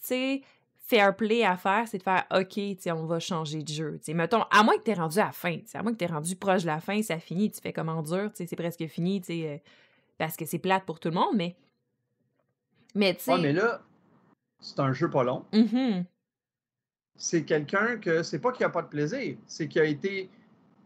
fair 0.90 1.14
play 1.14 1.45
à 1.45 1.57
faire, 1.57 1.87
c'est 1.87 1.99
de 1.99 2.02
faire 2.02 2.25
OK, 2.33 2.59
on 2.87 3.07
va 3.07 3.21
changer 3.21 3.62
de 3.62 3.69
jeu. 3.69 3.99
T'sais, 3.99 4.14
mettons, 4.14 4.43
à 4.50 4.62
moins 4.62 4.76
que 4.76 4.83
tu 4.83 4.90
es 4.90 4.95
rendu 4.95 5.19
à 5.19 5.26
la 5.26 5.33
fin, 5.33 5.57
à 5.75 5.83
moins 5.83 5.93
que 5.93 5.99
tu 5.99 6.05
es 6.05 6.09
rendu 6.09 6.37
proche 6.37 6.62
de 6.62 6.67
la 6.67 6.81
fin, 6.81 7.00
ça 7.02 7.19
finit, 7.19 7.50
tu 7.50 7.61
fais 7.61 7.73
comment 7.73 8.02
dur, 8.02 8.31
c'est 8.35 8.57
presque 8.57 8.87
fini, 8.87 9.23
euh, 9.31 9.57
parce 10.19 10.37
que 10.37 10.45
c'est 10.45 10.59
plate 10.59 10.85
pour 10.85 11.00
tout 11.00 11.09
le 11.09 11.14
monde, 11.14 11.35
mais. 11.35 11.57
Mais 12.95 13.14
tu 13.14 13.23
sais. 13.23 13.38
mais 13.38 13.52
là, 13.52 13.83
c'est 14.59 14.81
un 14.81 14.93
jeu 14.93 15.09
pas 15.09 15.23
long. 15.23 15.45
Mm-hmm. 15.52 16.05
C'est 17.23 17.45
quelqu'un 17.45 17.99
que 17.99 18.23
c'est 18.23 18.39
pas 18.39 18.50
qu'il 18.50 18.65
a 18.65 18.71
pas 18.71 18.81
de 18.81 18.89
plaisir, 18.89 19.37
c'est 19.47 19.69
qu'il 19.69 19.83
a 19.83 19.85
été. 19.85 20.31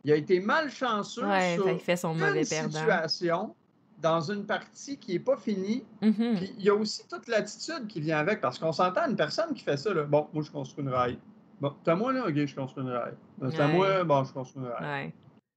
Il 0.03 0.13
a 0.13 0.17
été 0.17 0.41
malchanceux 0.41 1.25
ouais, 1.25 1.55
sur 1.55 1.67
il 1.71 1.79
fait 1.79 1.97
son 1.97 2.13
mauvais 2.13 2.45
perdant. 2.45 2.79
situation 2.79 3.55
dans 4.03 4.21
une 4.21 4.45
partie 4.45 4.99
qui 4.99 5.13
n'est 5.13 5.21
pas 5.21 5.37
finie. 5.37 5.85
Mm-hmm. 6.03 6.37
Puis 6.37 6.55
il 6.59 6.65
y 6.65 6.69
a 6.69 6.75
aussi 6.75 7.07
toute 7.09 7.27
l'attitude 7.29 7.87
qui 7.87 8.01
vient 8.01 8.19
avec, 8.19 8.41
parce 8.41 8.59
qu'on 8.59 8.73
s'entend 8.73 9.09
une 9.09 9.17
personne 9.17 9.55
qui 9.55 9.63
fait 9.63 9.79
ça. 9.79 9.95
Là, 9.95 10.03
bon, 10.03 10.29
moi, 10.35 10.43
je 10.43 10.51
construis 10.51 10.85
une 10.85 10.91
rail. 10.91 11.19
Bon, 11.61 11.73
t'as 11.85 11.95
moi, 11.95 12.13
là, 12.13 12.27
ok, 12.27 12.35
je 12.35 12.55
construis 12.55 12.85
une 12.85 12.91
rail. 12.91 13.15
T'as 13.57 13.69
moi, 13.69 14.05
bon, 14.05 14.25
je 14.25 14.33
construis 14.33 14.63
une 14.63 14.69
rail. 14.69 15.07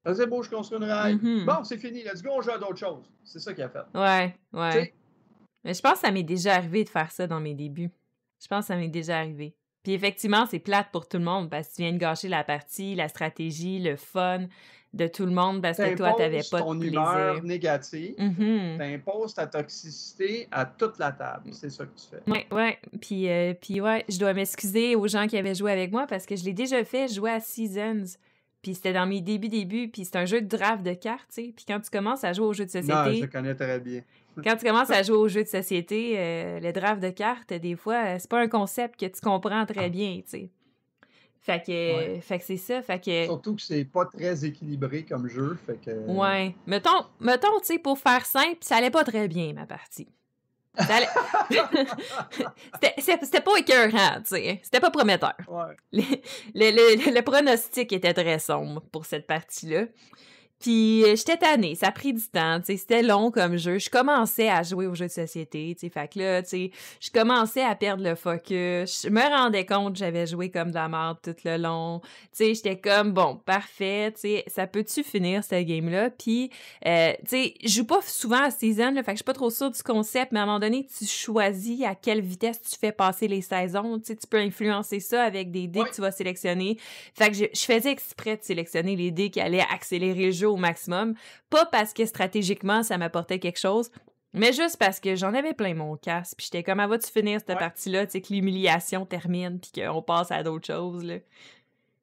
Ouais. 0.06 0.14
C'est 0.14 0.28
beau, 0.28 0.42
je 0.44 0.50
construis 0.50 0.78
une 0.78 0.86
rail. 0.86 1.16
Mm-hmm. 1.16 1.46
Bon, 1.46 1.64
c'est 1.64 1.78
fini, 1.78 2.04
let's 2.04 2.22
go, 2.22 2.30
on 2.36 2.42
joue 2.42 2.52
à 2.52 2.58
d'autres 2.58 2.78
choses. 2.78 3.04
C'est 3.26 3.40
ça 3.40 3.54
qu'il 3.54 3.64
a 3.64 3.70
fait. 3.70 3.80
Ouais, 3.94 4.34
ouais. 4.54 4.94
Mais 5.66 5.74
je 5.74 5.82
pense 5.82 5.94
que 5.94 6.00
ça 6.00 6.12
m'est 6.12 6.24
déjà 6.24 6.56
arrivé 6.56 6.86
de 6.86 6.90
faire 6.90 7.12
ça 7.12 7.28
dans 7.28 7.42
mes 7.42 7.56
débuts. 7.56 7.92
Je 8.40 8.48
pense 8.48 8.62
que 8.62 8.68
ça 8.68 8.78
m'est 8.78 8.88
déjà 8.88 9.18
arrivé. 9.18 9.56
Puis 9.88 9.94
effectivement, 9.94 10.46
c'est 10.46 10.60
plate 10.60 10.88
pour 10.92 11.08
tout 11.08 11.18
le 11.18 11.24
monde 11.24 11.50
parce 11.50 11.70
que 11.70 11.76
tu 11.76 11.82
viens 11.84 11.94
de 11.94 11.98
gâcher 11.98 12.28
la 12.28 12.44
partie, 12.44 12.94
la 12.94 13.08
stratégie, 13.08 13.80
le 13.80 13.96
fun 13.96 14.42
de 14.94 15.08
tout 15.08 15.26
le 15.26 15.32
monde 15.32 15.62
parce 15.62 15.78
que 15.78 15.96
toi, 15.96 16.12
tu 16.12 16.24
n'avais 16.24 16.42
pas 16.52 16.60
ton 16.60 16.76
de 16.76 16.82
plaisir. 16.82 17.00
humeur 17.00 17.42
négative, 17.42 18.16
mm 18.18 18.78
t'imposes 18.78 19.34
ta 19.34 19.48
toxicité 19.48 20.50
à 20.52 20.66
toute 20.66 21.00
la 21.00 21.14
table. 21.14 21.52
C'est 21.54 21.70
ça 21.70 21.86
que 21.86 21.98
tu 21.98 22.06
fais. 22.06 22.22
Oui, 22.28 22.40
oui. 22.52 23.00
Puis, 23.00 23.30
euh, 23.30 23.54
puis 23.54 23.80
ouais, 23.80 24.04
je 24.10 24.20
dois 24.20 24.34
m'excuser 24.34 24.98
aux 24.98 25.08
gens 25.08 25.26
qui 25.26 25.38
avaient 25.38 25.56
joué 25.56 25.72
avec 25.72 25.94
moi 25.94 26.06
parce 26.06 26.26
que 26.26 26.36
je 26.36 26.44
l'ai 26.44 26.54
déjà 26.54 26.84
fait 26.84 27.08
jouer 27.08 27.32
à 27.32 27.40
Seasons. 27.40 28.18
Puis 28.62 28.76
c'était 28.76 28.92
dans 28.92 29.08
mes 29.08 29.22
débuts, 29.22 29.48
débuts. 29.48 29.88
Puis 29.88 30.04
c'est 30.04 30.18
un 30.18 30.26
jeu 30.26 30.42
de 30.42 30.48
draft 30.48 30.84
de 30.84 30.96
cartes, 30.96 31.30
tu 31.34 31.46
sais. 31.46 31.54
Puis 31.56 31.64
quand 31.66 31.80
tu 31.80 31.90
commences 31.90 32.26
à 32.26 32.34
jouer 32.34 32.48
au 32.48 32.54
jeu 32.54 32.66
de 32.66 32.72
société... 32.72 32.94
Non, 32.94 33.14
je 33.14 33.26
connais 33.26 33.56
très 33.56 33.80
bien. 33.80 34.02
Quand 34.44 34.56
tu 34.56 34.66
commences 34.66 34.90
à 34.90 35.04
jouer 35.04 35.18
au 35.18 35.28
jeu 35.28 35.44
de 35.44 35.48
société, 35.48 36.16
euh, 36.18 36.60
le 36.60 36.72
draft 36.72 37.02
de 37.02 37.10
cartes, 37.10 37.54
des 37.54 37.76
fois, 37.76 37.96
euh, 38.06 38.16
c'est 38.20 38.30
pas 38.30 38.40
un 38.40 38.48
concept 38.48 39.00
que 39.00 39.06
tu 39.06 39.22
comprends 39.22 39.66
très 39.66 39.86
ah. 39.86 39.90
bien, 39.90 40.22
tu 40.24 40.30
sais. 40.30 40.50
Fait 41.42 41.64
que, 41.66 42.20
fait 42.20 42.40
que 42.40 42.44
c'est 42.44 42.58
ça. 42.58 42.82
Fait 42.82 43.00
que... 43.00 43.24
Surtout 43.24 43.56
que 43.56 43.62
c'est 43.62 43.86
pas 43.86 44.04
très 44.06 44.44
équilibré 44.44 45.04
comme 45.04 45.30
jeu. 45.30 45.58
Fait 45.66 45.80
que... 45.80 45.92
Ouais. 46.12 46.54
Mettons, 46.66 47.06
mettons 47.22 47.58
tu 47.62 47.68
sais, 47.68 47.80
pour 47.80 47.98
faire 47.98 48.26
simple, 48.26 48.58
ça 48.60 48.76
allait 48.76 48.90
pas 48.90 49.06
très 49.06 49.30
bien, 49.30 49.54
ma 49.54 49.66
partie. 49.66 50.10
Allait... 50.76 51.08
C'était 53.00 53.42
pas 53.42 53.58
écœurant, 53.58 54.18
tu 54.18 54.36
sais. 54.36 54.60
C'était 54.62 54.82
pas 54.82 54.92
prometteur. 54.92 55.36
Ouais. 55.48 55.76
Le, 55.94 56.72
le, 56.72 57.14
le, 57.16 57.22
pronostic 57.22 57.94
était 57.94 58.14
très 58.14 58.40
sombre 58.40 58.82
pour 58.92 59.06
cette 59.06 59.26
partie-là. 59.26 59.86
Puis 60.60 61.04
euh, 61.04 61.16
j'étais 61.16 61.38
tannée, 61.38 61.76
ça 61.76 61.88
a 61.88 61.92
pris 61.92 62.14
du 62.14 62.28
temps, 62.30 62.60
tu 62.60 62.66
sais, 62.68 62.78
c'était 62.78 63.04
long 63.04 63.30
comme 63.30 63.58
jeu. 63.58 63.78
Je 63.78 63.90
commençais 63.90 64.50
à 64.50 64.64
jouer 64.64 64.88
aux 64.88 64.96
jeux 64.96 65.06
de 65.06 65.12
société, 65.12 65.76
tu 65.76 65.82
sais, 65.82 65.90
fait 65.90 66.12
que 66.12 66.20
là, 66.20 66.42
tu 66.42 66.50
sais, 66.50 66.72
je 67.00 67.12
commençais 67.12 67.62
à 67.62 67.76
perdre 67.76 68.04
le 68.04 68.16
focus. 68.16 69.04
Je 69.04 69.10
me 69.10 69.22
rendais 69.22 69.66
compte 69.68 69.94
que 69.94 70.00
j'avais 70.00 70.26
joué 70.26 70.50
comme 70.50 70.70
de 70.70 70.76
la 70.76 70.90
merde 70.90 71.18
tout 71.22 71.36
le 71.46 71.58
long. 71.58 72.02
Tu 72.02 72.10
sais, 72.32 72.54
j'étais 72.56 72.80
comme 72.80 73.12
bon, 73.12 73.36
parfait, 73.36 74.12
tu 74.14 74.22
sais, 74.22 74.44
ça 74.48 74.66
peut-tu 74.66 75.04
finir 75.04 75.44
ce 75.44 75.62
game 75.62 75.90
là 75.90 76.10
Puis 76.10 76.50
euh, 76.88 77.14
tu 77.20 77.30
sais, 77.30 77.54
je 77.64 77.70
joue 77.70 77.86
pas 77.86 78.02
souvent 78.02 78.42
à 78.44 78.50
season, 78.50 78.92
là, 78.92 79.04
fait 79.04 79.12
que 79.12 79.18
je 79.18 79.18
suis 79.18 79.24
pas 79.24 79.34
trop 79.34 79.52
sûre 79.52 79.70
du 79.70 79.84
concept, 79.84 80.32
mais 80.32 80.40
à 80.40 80.44
un 80.44 80.46
moment 80.48 80.60
donné, 80.60 80.88
tu 80.98 81.06
choisis 81.06 81.84
à 81.84 81.94
quelle 81.94 82.22
vitesse 82.22 82.60
tu 82.62 82.78
fais 82.80 82.92
passer 82.92 83.28
les 83.28 83.42
saisons, 83.42 84.00
tu 84.00 84.06
sais, 84.06 84.16
tu 84.16 84.26
peux 84.26 84.40
influencer 84.40 85.00
ça 85.00 85.22
avec 85.24 85.52
des 85.52 85.68
dés 85.68 85.84
que 85.84 85.94
tu 85.94 86.02
vas 86.02 86.12
sélectionner. 86.12 86.78
Fait 87.14 87.30
que 87.30 87.36
je, 87.36 87.46
je 87.54 87.62
faisais 87.62 87.92
exprès 87.92 88.38
de 88.38 88.44
sélectionner 88.44 88.96
les 88.96 89.12
dés 89.12 89.30
qui 89.30 89.40
allaient 89.40 89.64
accélérer 89.72 90.26
le 90.26 90.32
jeu 90.32 90.47
au 90.48 90.58
maximum. 90.58 91.16
Pas 91.50 91.66
parce 91.66 91.94
que 91.94 92.06
stratégiquement, 92.06 92.84
ça 92.84 92.98
m'apportait 92.98 93.40
quelque 93.40 93.60
chose, 93.60 93.90
mais 94.34 94.54
juste 94.54 94.78
parce 94.78 95.00
que 95.00 95.16
j'en 95.16 95.34
avais 95.34 95.54
plein 95.54 95.74
mon 95.74 95.96
casque. 95.98 96.36
Puis 96.38 96.46
j'étais 96.46 96.64
comme, 96.64 96.80
ah, 96.80 96.88
vas-tu 96.88 97.12
finir 97.12 97.40
cette 97.40 97.58
partie-là, 97.58 98.06
tu 98.06 98.14
sais, 98.14 98.22
que 98.22 98.34
l'humiliation 98.34 99.06
termine, 99.06 99.60
puis 99.60 99.72
qu'on 99.82 100.02
passe 100.02 100.32
à 100.32 100.44
d'autres 100.44 100.68
choses, 100.68 101.04
là. 101.04 101.18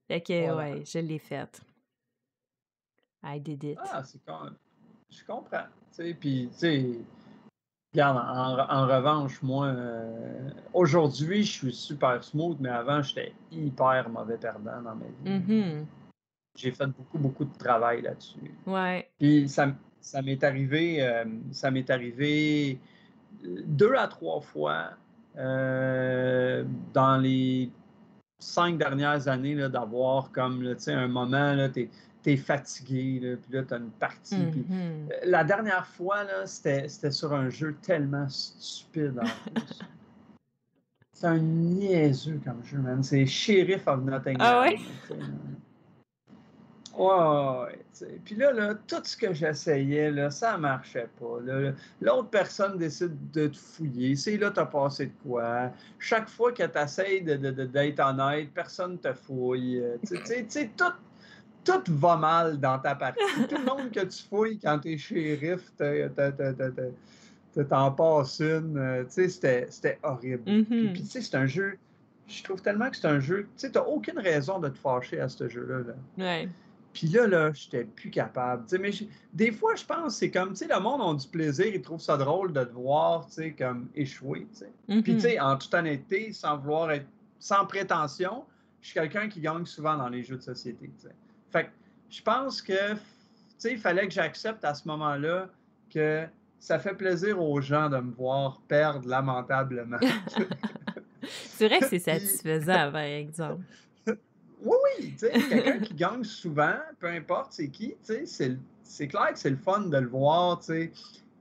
Fait 0.09 0.21
que, 0.21 0.55
ouais, 0.55 0.83
je 0.85 0.99
l'ai 0.99 1.19
faite. 1.19 1.61
I 3.23 3.41
did 3.41 3.65
it. 3.65 3.79
Ah, 3.91 4.03
c'est 4.05 4.21
quand 4.27 4.45
même... 4.45 4.57
Je 5.11 5.25
comprends. 5.25 5.65
Tu 5.95 6.03
sais, 6.03 6.15
puis, 6.15 6.49
tu 6.53 6.59
sais... 6.59 6.99
Regarde, 7.95 8.19
en, 8.71 8.87
revanche, 8.89 9.41
moi, 9.41 9.67
euh, 9.67 10.51
aujourd'hui, 10.73 11.45
je 11.45 11.53
suis 11.53 11.73
super 11.73 12.23
smooth, 12.25 12.57
mais 12.59 12.69
avant, 12.69 13.01
j'étais 13.01 13.33
hyper 13.53 14.09
mauvais 14.09 14.37
perdant 14.37 14.83
dans 14.83 14.97
ma 14.97 15.07
vie. 15.23 15.31
Mm-hmm 15.31 15.85
j'ai 16.57 16.71
fait 16.71 16.87
beaucoup, 16.87 17.19
beaucoup 17.19 17.45
de 17.45 17.57
travail 17.59 18.03
là-dessus. 18.03 18.55
Ouais. 18.67 19.11
Puis 19.19 19.49
ça, 19.49 19.75
ça 20.01 20.23
m'est 20.23 20.43
arrivé, 20.45 21.03
euh, 21.03 21.25
ça 21.51 21.71
m'est 21.71 21.89
arrivé 21.91 22.79
deux 23.43 23.95
à 23.95 24.07
trois 24.09 24.41
fois 24.41 24.91
euh, 25.37 26.65
dans 26.93 27.17
les 27.17 27.71
cinq 28.39 28.79
dernières 28.79 29.29
années 29.29 29.57
d'avoir 29.69 30.31
comme 30.31 30.75
un 30.87 31.09
moment, 31.09 31.69
tu 31.73 31.91
es, 32.27 32.37
fatigué, 32.37 33.21
là, 33.21 33.37
puis 33.37 33.53
là, 33.53 33.63
tu 33.65 33.75
as 33.75 33.77
une 33.79 33.91
partie. 33.91 34.37
Mm-hmm. 34.37 34.65
Euh, 34.71 35.09
la 35.25 35.45
dernière 35.45 35.87
fois, 35.87 36.25
c'était 36.47 36.89
sur 37.11 37.33
un 37.35 37.51
jeu 37.51 37.75
tellement 37.83 38.29
stupide 38.29 39.19
en 39.19 39.51
plus. 39.51 39.79
C'est 41.13 41.29
un 41.29 41.39
niaiseux 41.39 42.41
comme 42.45 42.63
jeu, 42.65 42.79
man. 42.79 43.03
C'est 43.03 43.25
Sheriff 43.25 43.87
of 43.87 44.03
Nottingham. 44.03 44.41
Ah 44.41 44.61
ouais? 44.63 44.79
Ouais, 46.97 47.79
Puis 48.25 48.37
là, 48.37 48.53
là, 48.53 48.75
tout 48.87 49.03
ce 49.03 49.17
que 49.17 49.33
j'essayais, 49.33 50.11
là, 50.11 50.31
ça 50.31 50.57
marchait 50.57 51.09
pas. 51.19 51.39
L'autre 52.01 52.29
personne 52.29 52.79
décide 52.79 53.17
de 53.33 53.49
te 53.49 53.57
fouiller. 53.57 54.15
C'est 54.15 54.37
là, 54.37 54.51
t'as 54.51 54.67
passé 54.67 55.07
de 55.07 55.13
quoi? 55.27 55.73
Chaque 55.99 56.29
fois 56.29 56.53
que 56.53 56.63
tu 56.63 56.79
essaies 56.79 57.21
d'être 57.21 57.41
de, 57.41 57.51
de, 57.51 58.03
honnête, 58.03 58.51
personne 58.55 58.99
te 58.99 59.13
fouille. 59.13 59.81
Euh, 59.81 59.97
tu 60.07 60.17
sais, 60.49 60.71
tout, 60.77 60.93
tout 61.65 61.83
va 61.89 62.17
mal 62.17 62.61
dans 62.61 62.79
ta 62.79 62.95
partie. 62.95 63.21
tout 63.49 63.57
le 63.57 63.65
monde 63.65 63.91
que 63.91 64.05
tu 64.05 64.23
fouilles 64.23 64.59
quand 64.59 64.79
t'es 64.79 64.97
shérif, 64.97 65.73
t'en 67.69 67.93
passes 67.93 68.41
une. 68.41 68.79
Euh, 68.79 69.05
tu 69.05 69.29
sais, 69.29 69.67
c'était 69.69 69.99
horrible. 70.03 70.49
Mm-hmm. 70.49 70.93
Puis, 70.93 71.03
tu 71.03 71.09
sais, 71.09 71.21
c'est 71.23 71.37
un 71.37 71.47
jeu. 71.47 71.77
Je 72.29 72.43
trouve 72.43 72.63
tellement 72.63 72.89
que 72.89 72.97
c'est 72.97 73.09
un 73.09 73.21
jeu. 73.21 73.43
Tu 73.43 73.67
sais, 73.67 73.71
t'as 73.71 73.83
aucune 73.83 74.19
raison 74.19 74.59
de 74.59 74.69
te 74.69 74.79
fâcher 74.79 75.21
à 75.21 75.29
ce 75.29 75.49
jeu-là. 75.49 75.81
Là. 75.81 76.25
Ouais. 76.25 76.49
Puis 76.95 77.09
là, 77.09 77.27
là, 77.27 77.53
j'étais 77.53 77.85
plus 77.85 78.09
capable. 78.09 78.65
mais 78.81 78.91
des 79.33 79.51
fois, 79.51 79.75
je 79.75 79.85
pense 79.85 80.17
c'est 80.17 80.31
comme, 80.31 80.51
tu 80.51 80.59
sais, 80.59 80.69
le 80.73 80.81
monde 80.81 81.03
a 81.03 81.21
du 81.21 81.27
plaisir, 81.27 81.67
ils 81.67 81.83
trouvent 81.83 82.01
ça 82.01 82.17
drôle 82.17 82.53
de 82.53 82.63
te 82.63 82.73
voir, 82.73 83.27
tu 83.27 83.33
sais, 83.33 83.51
comme 83.51 83.89
échouer, 83.97 84.47
tu 84.53 84.61
sais. 84.61 85.03
Puis, 85.03 85.15
tu 85.15 85.21
sais, 85.21 85.37
mm-hmm. 85.37 85.43
en 85.43 85.59
toute 85.59 85.75
honnêteté, 85.75 86.33
sans 86.33 86.57
vouloir 86.57 86.93
être, 86.93 87.07
sans 87.41 87.67
prétention, 87.67 88.45
je 88.81 88.87
suis 88.87 88.95
quelqu'un 88.95 89.29
qui 89.29 89.41
gagne 89.41 89.67
souvent 89.67 89.97
dans 89.97 90.09
les 90.09 90.23
jeux 90.23 90.37
de 90.37 90.43
société, 90.43 90.89
tu 90.97 91.09
sais. 91.09 91.15
Fait 91.51 91.65
que 91.65 91.71
je 92.09 92.23
pense 92.23 92.63
que, 92.63 92.93
tu 92.93 93.01
sais, 93.59 93.73
il 93.73 93.79
fallait 93.79 94.07
que 94.07 94.15
j'accepte 94.15 94.65
à 94.65 94.73
ce 94.75 94.87
moment-là 94.87 95.49
que 95.91 96.25
ça 96.61 96.79
fait 96.79 96.95
plaisir 96.95 97.43
aux 97.43 97.61
gens 97.61 97.91
de 97.91 97.99
me 97.99 98.13
voir 98.13 98.63
perdre 98.69 99.09
lamentablement. 99.09 99.99
c'est 101.23 101.67
vrai 101.67 101.81
que 101.81 101.89
c'est 101.89 101.99
satisfaisant, 101.99 102.93
par 102.93 102.99
exemple. 102.99 103.65
Oui, 104.63 104.77
oui, 104.99 105.13
tu 105.13 105.27
sais, 105.27 105.33
quelqu'un 105.33 105.79
qui 105.79 105.95
gagne 105.95 106.25
souvent, 106.25 106.77
peu 106.99 107.07
importe 107.09 107.53
c'est 107.53 107.69
qui, 107.69 107.95
tu 108.05 108.27
sais, 108.27 108.57
c'est 108.83 109.09
clair 109.09 109.33
que 109.33 109.39
c'est 109.39 109.51
le 109.51 109.57
fun 109.57 109.81
de 109.81 109.97
le 109.97 110.09
voir, 110.09 110.61
tu 110.61 110.67
sais, 110.67 110.93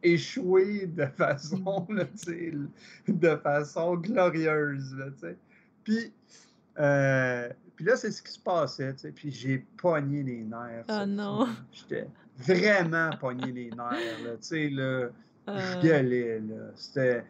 échouer 0.01 0.87
de 0.87 1.05
façon, 1.17 1.87
là, 1.89 2.03
de 3.07 3.35
façon 3.37 3.95
glorieuse, 3.95 4.95
tu 4.97 5.27
sais. 5.27 5.37
Puis, 5.83 6.13
euh, 6.79 7.49
puis 7.75 7.85
là, 7.85 7.95
c'est 7.95 8.11
ce 8.11 8.21
qui 8.21 8.31
se 8.31 8.39
passait, 8.39 8.93
tu 8.93 8.99
sais, 8.99 9.11
puis 9.11 9.31
j'ai 9.31 9.65
pogné 9.77 10.23
les 10.23 10.43
nerfs. 10.43 10.85
Oh 10.89 11.05
non! 11.05 11.47
J'étais 11.71 12.07
vraiment 12.37 13.09
pogné 13.19 13.51
les 13.51 13.69
nerfs, 13.69 14.23
là, 14.23 14.31
tu 14.31 14.37
sais, 14.41 14.69
là, 14.69 15.09
je 15.47 15.51
euh. 15.51 15.81
gueulais, 15.81 16.39
là, 16.39 16.71
c'était 16.75 17.23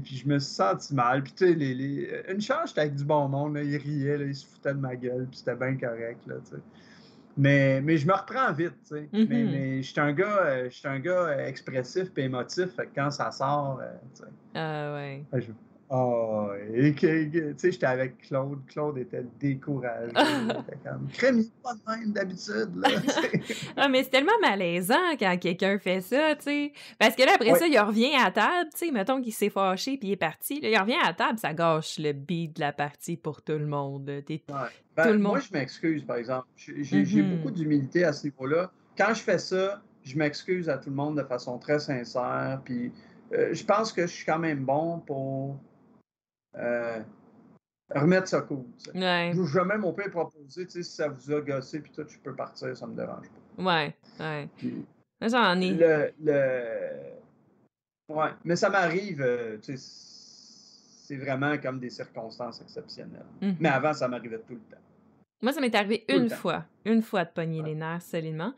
puis, 0.00 0.16
je 0.16 0.26
me 0.28 0.38
suis 0.38 0.54
senti 0.54 0.94
mal. 0.94 1.22
Puis, 1.22 1.32
tu 1.34 1.46
sais, 1.46 1.54
les, 1.54 2.24
une 2.28 2.40
chance, 2.40 2.70
j'étais 2.70 2.80
avec 2.82 2.94
du 2.94 3.04
bon 3.04 3.28
monde. 3.28 3.54
Là, 3.54 3.62
ils 3.62 3.76
riaient, 3.76 4.18
là, 4.18 4.24
ils 4.24 4.34
se 4.34 4.46
foutaient 4.46 4.74
de 4.74 4.78
ma 4.78 4.96
gueule. 4.96 5.28
Puis, 5.28 5.38
c'était 5.38 5.56
bien 5.56 5.76
correct. 5.76 6.24
Là, 6.26 6.36
Mais, 7.36 7.80
mais 7.80 7.96
je 7.96 8.06
me 8.06 8.12
reprends 8.12 8.52
vite, 8.52 8.74
tu 8.82 8.96
sais. 8.96 9.08
Mais, 9.12 9.44
Mhm. 9.44 9.50
mais 9.50 9.82
je 9.82 9.90
suis 9.90 10.00
un 10.00 10.12
gars, 10.12 10.38
euh, 10.46 10.70
un 10.84 10.98
gars 11.00 11.28
euh, 11.28 11.46
expressif 11.46 12.08
et 12.16 12.22
émotif, 12.22 12.74
fait 12.74 12.86
que 12.88 12.94
quand 12.94 13.10
ça 13.10 13.30
sort, 13.30 13.80
euh, 13.80 13.90
tu 14.14 14.22
sais. 14.24 14.30
Ah 14.54 14.92
ouais. 14.94 15.24
Je- 15.32 15.52
Ah, 15.94 16.46
et 16.72 16.94
tu 16.94 17.06
sais, 17.58 17.70
j'étais 17.70 17.84
avec 17.84 18.16
Claude. 18.26 18.60
Claude 18.66 18.96
était 18.96 19.26
découragé. 19.38 20.10
Comme, 20.84 21.08
crème, 21.12 21.44
pas 21.62 21.74
de 21.74 22.00
même 22.00 22.12
d'habitude. 22.12 22.70
Ah, 23.76 23.88
mais 23.90 24.02
c'est 24.02 24.08
tellement 24.10 24.32
malaisant 24.40 24.94
quand 25.18 25.36
quelqu'un 25.38 25.78
fait 25.78 26.00
ça, 26.00 26.34
tu 26.36 26.44
sais. 26.44 26.72
Parce 26.98 27.14
que 27.14 27.22
là, 27.22 27.32
après 27.34 27.52
Ouais. 27.52 27.58
ça, 27.58 27.66
il 27.66 27.78
revient 27.78 28.14
à 28.18 28.30
table, 28.30 28.70
tu 28.72 28.86
sais. 28.86 28.90
Mettons 28.90 29.20
qu'il 29.20 29.34
s'est 29.34 29.50
fâché 29.50 29.98
puis 29.98 30.08
il 30.08 30.12
est 30.12 30.16
parti. 30.16 30.60
Là, 30.60 30.68
il 30.70 30.78
revient 30.78 30.96
à 31.04 31.12
table, 31.12 31.38
ça 31.38 31.52
gâche 31.52 31.98
le 31.98 32.12
beat 32.12 32.56
de 32.56 32.60
la 32.60 32.72
partie 32.72 33.18
pour 33.18 33.42
tout 33.42 33.52
le 33.58 33.66
monde. 33.66 34.08
Ouais. 34.08 34.42
Ben, 34.48 35.02
Tout 35.04 35.08
le 35.12 35.18
moi, 35.18 35.32
monde. 35.32 35.40
je 35.42 35.52
m'excuse, 35.58 36.04
par 36.04 36.16
exemple. 36.16 36.46
J'ai 36.56 37.02
Mhm. 37.22 37.36
beaucoup 37.36 37.50
d'humilité 37.50 38.04
à 38.04 38.12
ce 38.14 38.24
niveau-là. 38.24 38.70
Quand 38.96 39.12
je 39.12 39.20
fais 39.22 39.38
ça, 39.38 39.82
je 40.04 40.16
m'excuse 40.16 40.68
à 40.70 40.78
tout 40.78 40.88
le 40.90 40.96
monde 40.96 41.18
de 41.18 41.22
façon 41.24 41.58
très 41.58 41.78
sincère. 41.80 42.60
Puis 42.64 42.92
euh, 43.32 43.52
je 43.52 43.64
pense 43.64 43.92
que 43.92 44.02
je 44.02 44.12
suis 44.12 44.24
quand 44.26 44.38
même 44.38 44.64
bon 44.64 44.98
pour 45.06 45.56
euh, 46.56 47.00
remettre 47.94 48.28
ça 48.28 48.40
cool. 48.42 48.64
Ouais, 48.94 49.32
même 49.66 49.84
au 49.84 49.92
pire 49.92 50.10
proposer, 50.10 50.66
si 50.68 50.84
ça 50.84 51.08
vous 51.08 51.32
a 51.32 51.40
gossé, 51.40 51.80
puis 51.80 51.90
tout, 51.92 52.04
je 52.08 52.18
peux 52.18 52.34
partir, 52.34 52.76
ça 52.76 52.86
me 52.86 52.94
dérange 52.94 53.26
pas. 53.28 53.62
ouais, 53.62 53.96
ouais. 54.20 54.48
Puis 54.56 54.84
Moi, 55.20 55.28
j'en 55.28 55.60
ai. 55.60 55.70
le, 55.74 56.12
le... 56.22 58.14
Ouais, 58.14 58.30
mais 58.44 58.56
ça 58.56 58.68
m'arrive, 58.70 59.22
euh, 59.22 59.56
tu 59.62 59.76
sais, 59.76 60.08
c'est 61.06 61.16
vraiment 61.16 61.56
comme 61.58 61.78
des 61.78 61.90
circonstances 61.90 62.60
exceptionnelles. 62.60 63.24
Mhm. 63.40 63.56
Mais 63.60 63.68
avant, 63.68 63.92
ça 63.92 64.08
m'arrivait 64.08 64.38
tout 64.40 64.54
le 64.54 64.60
temps. 64.60 64.80
Moi, 65.42 65.52
ça 65.52 65.60
m'est 65.60 65.74
arrivé 65.74 66.04
Tout 66.08 66.14
une 66.16 66.30
fois. 66.30 66.64
Une 66.84 67.02
fois 67.02 67.24
de 67.24 67.30
pogner 67.30 67.60
Ouais. 67.62 67.68
les 67.70 67.74
nerfs 67.74 68.02
solidement. 68.02 68.54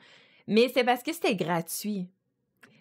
Mais 0.46 0.68
c'est 0.72 0.85
parce 0.85 1.02
que 1.02 1.12
c'était 1.12 1.35
gratuit. 1.35 2.09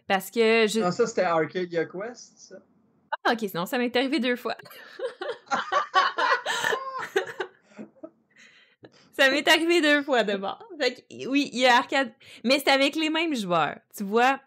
Parce 0.08 0.30
que 0.30 0.68
je. 0.68 0.82
Non, 0.82 0.92
ça, 0.92 1.08
c'était 1.08 1.22
Arcadia 1.22 1.86
Quest, 1.86 2.38
ça? 2.38 2.56
Ah, 3.24 3.34
ok, 3.34 3.40
sinon, 3.40 3.66
ça 3.66 3.78
m'est 3.78 3.96
arrivé 3.96 4.20
deux 4.20 4.36
fois. 4.36 4.58
ça 9.14 9.30
m'est 9.30 9.48
arrivé 9.48 9.82
deux 9.82 10.04
fois 10.04 10.24
de 10.24 10.36
bord. 10.36 10.68
Fait 10.80 10.96
que, 10.96 11.02
oui, 11.28 11.50
il 11.54 11.60
y 11.60 11.66
a 11.66 11.78
arcade. 11.78 12.12
Mais 12.44 12.60
c'est 12.60 12.72
avec 12.72 12.96
les 12.96 13.10
mêmes 13.10 13.36
joueurs, 13.36 13.78
tu 13.96 14.04
vois? 14.04 14.40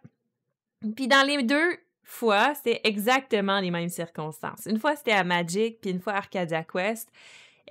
Puis 0.95 1.09
dans 1.09 1.27
les 1.27 1.43
deux 1.43 1.79
fois, 2.03 2.55
c'était 2.55 2.81
exactement 2.85 3.61
les 3.61 3.71
mêmes 3.71 3.89
circonstances. 3.89 4.67
Une 4.67 4.79
fois, 4.79 4.97
c'était 4.97 5.13
à 5.13 5.25
Magic, 5.25 5.81
puis 5.81 5.91
une 5.91 6.01
fois 6.01 6.15
à 6.15 6.19
Arcadia 6.19 6.65
Quest. 6.65 7.11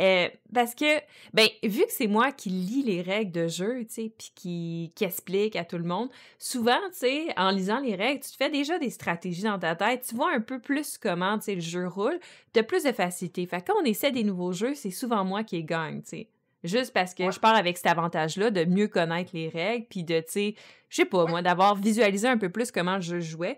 Euh, 0.02 0.28
parce 0.54 0.76
que, 0.76 1.00
ben, 1.34 1.48
vu 1.64 1.82
que 1.86 1.92
c'est 1.92 2.08
moi 2.08 2.32
qui 2.32 2.50
lis 2.50 2.84
les 2.84 3.02
règles 3.02 3.32
de 3.32 3.48
jeu, 3.48 3.86
tu 3.86 3.94
sais, 3.94 4.12
puis 4.18 4.32
qui, 4.36 4.92
qui 4.94 5.04
explique 5.06 5.56
à 5.56 5.64
tout 5.64 5.78
le 5.78 5.86
monde, 5.86 6.10
souvent, 6.38 6.80
tu 6.92 7.00
sais, 7.00 7.28
en 7.38 7.50
lisant 7.52 7.80
les 7.80 7.96
règles, 7.96 8.20
tu 8.22 8.32
te 8.32 8.36
fais 8.36 8.50
déjà 8.50 8.78
des 8.78 8.90
stratégies 8.90 9.44
dans 9.44 9.58
ta 9.60 9.76
tête, 9.76 10.06
tu 10.08 10.16
vois 10.16 10.32
un 10.34 10.42
peu 10.42 10.60
plus 10.60 10.98
comment, 10.98 11.38
tu 11.38 11.46
sais, 11.46 11.56
le 11.56 11.62
jeu 11.62 11.88
roule, 11.88 12.20
tu 12.54 12.60
as 12.60 12.64
plus 12.64 12.84
de 12.84 12.92
facilité. 12.92 13.46
Fait 13.46 13.62
que 13.62 13.72
quand 13.72 13.80
on 13.82 13.86
essaie 13.86 14.12
des 14.12 14.24
nouveaux 14.24 14.52
jeux, 14.52 14.74
c'est 14.76 14.92
souvent 14.92 15.24
moi 15.24 15.44
qui 15.44 15.64
gagne, 15.64 16.02
tu 16.02 16.10
sais. 16.10 16.28
Juste 16.64 16.94
parce 16.94 17.14
que 17.14 17.24
Ouais. 17.24 17.32
je 17.32 17.40
pars 17.40 17.56
avec 17.56 17.78
cet 17.78 17.86
avantage-là 17.86 18.50
de 18.50 18.66
mieux 18.66 18.88
connaître 18.88 19.32
les 19.34 19.50
règles, 19.50 19.86
puis 19.88 20.04
de, 20.04 20.20
tu 20.20 20.26
sais, 20.28 20.56
je 20.90 20.96
sais 20.98 21.06
pas, 21.06 21.26
moi, 21.28 21.42
d'avoir 21.42 21.76
visualisé 21.76 22.28
un 22.28 22.38
peu 22.40 22.50
plus 22.50 22.72
comment 22.72 22.96
le 22.96 23.02
jeu 23.02 23.20
jouait. 23.20 23.58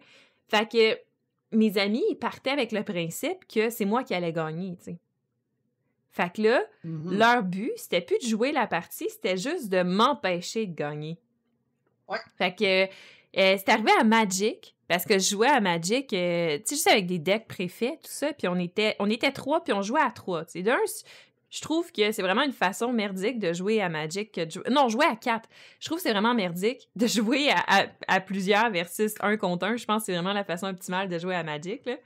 Fait 0.50 0.70
que 0.70 1.00
mes 1.56 1.78
amis, 1.78 2.04
ils 2.10 2.16
partaient 2.18 2.50
avec 2.52 2.72
le 2.74 2.84
principe 2.84 3.48
que 3.48 3.70
c'est 3.70 3.86
moi 3.86 4.04
qui 4.04 4.14
allais 4.14 4.34
gagner, 4.34 4.76
tu 4.78 4.84
sais. 4.92 4.98
Fait 6.12 6.34
que 6.34 6.42
là, 6.42 6.62
Mhm. 6.84 7.18
leur 7.18 7.44
but, 7.44 7.72
c'était 7.76 8.02
plus 8.02 8.18
de 8.20 8.26
jouer 8.28 8.52
la 8.52 8.66
partie, 8.68 9.10
c'était 9.10 9.38
juste 9.38 9.70
de 9.70 9.84
m'empêcher 9.84 10.66
de 10.66 10.74
gagner. 10.76 11.20
Ouais. 12.08 12.18
Fait 12.38 12.56
que 12.56 12.84
euh, 12.86 12.88
c'est 13.58 13.70
arrivé 13.70 13.92
à 14.00 14.04
Magic, 14.04 14.76
parce 14.88 15.06
que 15.06 15.20
je 15.20 15.30
jouais 15.30 15.50
à 15.50 15.60
Magic, 15.60 16.12
euh, 16.14 16.58
tu 16.60 16.64
sais, 16.66 16.76
juste 16.76 16.88
avec 16.88 17.06
des 17.06 17.20
decks 17.20 17.48
préfaits, 17.48 18.00
tout 18.02 18.10
ça, 18.12 18.34
puis 18.34 18.48
on 18.48 18.58
était, 18.58 18.96
on 19.00 19.10
était 19.10 19.32
trois, 19.32 19.64
puis 19.64 19.74
on 19.74 19.82
jouait 19.82 20.02
à 20.02 20.10
trois. 20.12 20.46
Tu 20.46 20.54
sais, 20.54 20.62
d'un, 20.64 20.78
je 21.50 21.62
trouve 21.62 21.92
que 21.92 22.12
c'est 22.12 22.22
vraiment 22.22 22.44
une 22.44 22.52
façon 22.54 22.92
merdique 22.94 23.38
de 23.40 23.54
jouer 23.54 23.82
à 23.82 23.90
Magic 23.90 24.32
que 24.32 24.42
de 24.46 24.70
Non, 24.72 24.90
jouer 24.90 25.06
à 25.06 25.16
quatre. 25.16 25.48
Je 25.80 25.86
trouve 25.86 25.98
que 25.98 26.04
c'est 26.04 26.12
vraiment 26.12 26.34
merdique 26.34 26.90
de 26.96 27.06
jouer 27.08 27.50
à, 27.52 27.82
à- 27.84 27.86
à 28.08 28.22
plusieurs 28.22 28.70
versus 28.72 29.14
un 29.20 29.38
contre 29.38 29.66
un. 29.66 29.76
Je 29.78 29.86
pense 29.86 30.02
que 30.04 30.06
c'est 30.08 30.14
vraiment 30.14 30.34
la 30.34 30.44
façon 30.46 30.68
optimale 30.68 31.10
de 31.10 31.20
jouer 31.20 31.36
à 31.36 31.44
Magic, 31.44 31.86
là. 31.86 31.98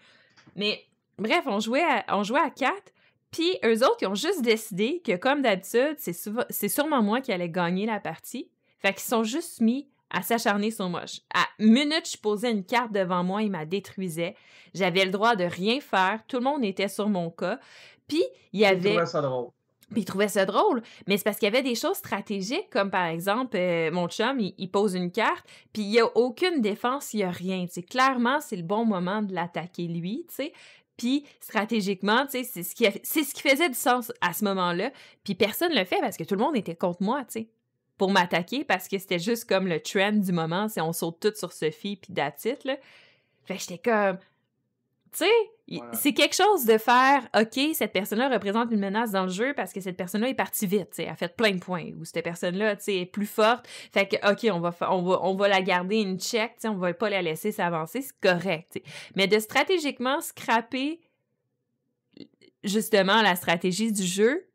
Mais 0.56 0.84
bref, 1.18 1.44
on 1.46 1.60
jouait 1.60 1.84
à, 1.84 2.04
on 2.18 2.24
jouait 2.24 2.42
à 2.42 2.50
quatre. 2.50 2.92
Puis 3.32 3.58
eux 3.66 3.78
autres, 3.86 3.98
ils 4.02 4.08
ont 4.08 4.16
juste 4.16 4.42
décidé 4.42 5.02
que, 5.06 5.16
comme 5.16 5.42
d'habitude, 5.42 5.96
c'est 5.98 6.70
sûrement 6.70 7.02
moi 7.02 7.22
qui 7.22 7.32
allais 7.32 7.50
gagner 7.50 7.86
la 7.86 8.00
partie. 8.00 8.50
Fait 8.80 8.94
qu'ils 8.94 9.04
sont 9.04 9.24
juste 9.24 9.62
mis 9.62 9.88
à 10.10 10.22
s'acharner 10.22 10.72
sur 10.72 10.90
moi. 10.90 11.06
Je- 11.06 11.20
À 11.34 11.46
minute, 11.60 12.10
je 12.12 12.18
posais 12.18 12.52
une 12.52 12.66
carte 12.66 12.92
devant 12.92 13.24
moi, 13.24 13.44
ils 13.44 13.52
m'a 13.52 13.66
détruisait. 13.66 14.36
J'avais 14.74 15.06
le 15.06 15.12
droit 15.12 15.36
de 15.38 15.46
rien 15.46 15.80
faire. 15.80 16.20
Tout 16.28 16.38
le 16.38 16.44
monde 16.44 16.66
était 16.66 16.90
sur 16.90 17.08
mon 17.08 17.30
cas. 17.30 17.60
Puis 18.08 18.24
il 18.52 18.60
y 18.60 18.64
Je 18.64 18.70
avait... 18.70 18.90
trouvais 18.90 19.06
ça 19.06 19.22
drôle. 19.22 19.50
Puis 19.92 20.02
il 20.02 20.06
trouvait 20.06 20.28
ça 20.30 20.46
drôle, 20.46 20.82
mais 21.06 21.18
c'est 21.18 21.26
parce 21.26 21.38
qu'il 21.38 21.48
y 21.48 21.52
avait 21.52 21.64
des 21.64 21.76
choses 21.76 21.98
stratégiques, 21.98 22.70
comme 22.70 22.90
par 22.90 23.08
exemple, 23.08 23.58
euh, 23.58 23.92
mon 23.92 24.08
chum, 24.08 24.40
il, 24.40 24.54
il 24.58 24.72
pose 24.72 24.94
une 24.96 25.12
carte, 25.12 25.46
puis 25.74 25.82
il 25.82 25.90
n'y 25.90 26.00
a 26.00 26.06
aucune 26.18 26.62
défense, 26.62 27.14
il 27.14 27.18
n'y 27.18 27.24
a 27.24 27.30
rien. 27.30 27.66
Tu 27.66 27.74
sais, 27.74 27.84
clairement, 27.84 28.40
c'est 28.40 28.56
le 28.56 28.64
bon 28.64 28.86
moment 28.86 29.22
de 29.22 29.34
l'attaquer 29.36 29.88
lui, 29.88 30.26
tu 30.30 30.36
sais. 30.36 30.54
Puis 31.02 31.26
stratégiquement, 31.40 32.28
tu 32.28 32.44
sais, 32.44 32.62
c'est 32.62 32.62
ce, 32.62 33.34
qui 33.34 33.42
faisait 33.42 33.70
du 33.70 33.76
sens 33.76 34.12
à 34.22 34.34
ce 34.34 34.44
moment-là. 34.44 34.92
Puis 35.24 35.34
personne 35.34 35.72
ne 35.72 35.80
le 35.80 35.84
fait 35.84 36.00
parce 36.00 36.16
que 36.16 36.24
tout 36.24 36.36
le 36.36 36.42
monde 36.42 36.56
était 36.56 36.76
contre 36.76 37.02
moi, 37.02 37.26
tu 37.26 37.40
sais, 37.40 37.48
pour 37.98 38.12
m'attaquer, 38.12 38.64
parce 38.64 38.88
que 38.88 39.00
c'était 39.00 39.18
juste 39.18 39.50
comme 39.50 39.66
le 39.66 39.80
trend 39.80 40.12
du 40.12 40.32
moment, 40.32 40.70
c'est 40.70 40.80
on 40.80 40.94
saute 40.94 41.20
tout 41.20 41.34
sur 41.36 41.54
Sophie, 41.54 41.96
puis 41.96 42.14
that's 42.14 42.46
it, 42.46 42.64
là. 42.66 42.78
Fait 43.46 43.58
j'étais 43.58 43.80
comme... 43.80 44.20
Tu 45.12 45.26
sais, 45.26 45.32
Voilà. 45.78 45.94
c'est 45.94 46.14
quelque 46.14 46.36
chose 46.36 46.66
de 46.66 46.78
faire, 46.78 47.28
OK, 47.40 47.60
cette 47.74 47.94
personne-là 47.94 48.30
représente 48.30 48.72
une 48.72 48.80
menace 48.80 49.12
dans 49.12 49.24
le 49.24 49.30
jeu 49.32 49.54
parce 49.54 49.72
que 49.74 49.80
cette 49.82 49.98
personne-là 49.98 50.30
est 50.30 50.34
partie 50.34 50.68
vite, 50.68 50.94
elle 50.98 51.10
a 51.10 51.16
fait 51.16 51.36
plein 51.36 51.52
de 51.52 51.60
points, 51.60 51.92
ou 52.00 52.06
cette 52.06 52.24
personne-là, 52.24 52.76
est 52.88 53.06
plus 53.06 53.26
forte. 53.26 53.68
Fait 53.68 54.08
que, 54.08 54.16
OK, 54.32 54.48
on 54.54 54.60
va, 54.60 54.76
on 54.92 55.02
va, 55.02 55.20
on 55.24 55.36
va 55.36 55.48
la 55.48 55.62
garder 55.62 55.98
une 56.02 56.20
check, 56.20 56.54
on 56.66 56.76
va 56.76 56.94
pas 56.94 57.10
la 57.10 57.22
laisser 57.22 57.52
s'avancer, 57.52 58.02
c'est 58.02 58.20
correct. 58.20 58.82
Mais 59.16 59.28
de 59.28 59.40
stratégiquement 59.40 60.20
scraper, 60.22 61.00
justement, 62.64 63.22
la 63.22 63.36
stratégie 63.36 63.92
du 63.92 64.04
jeu 64.04 64.48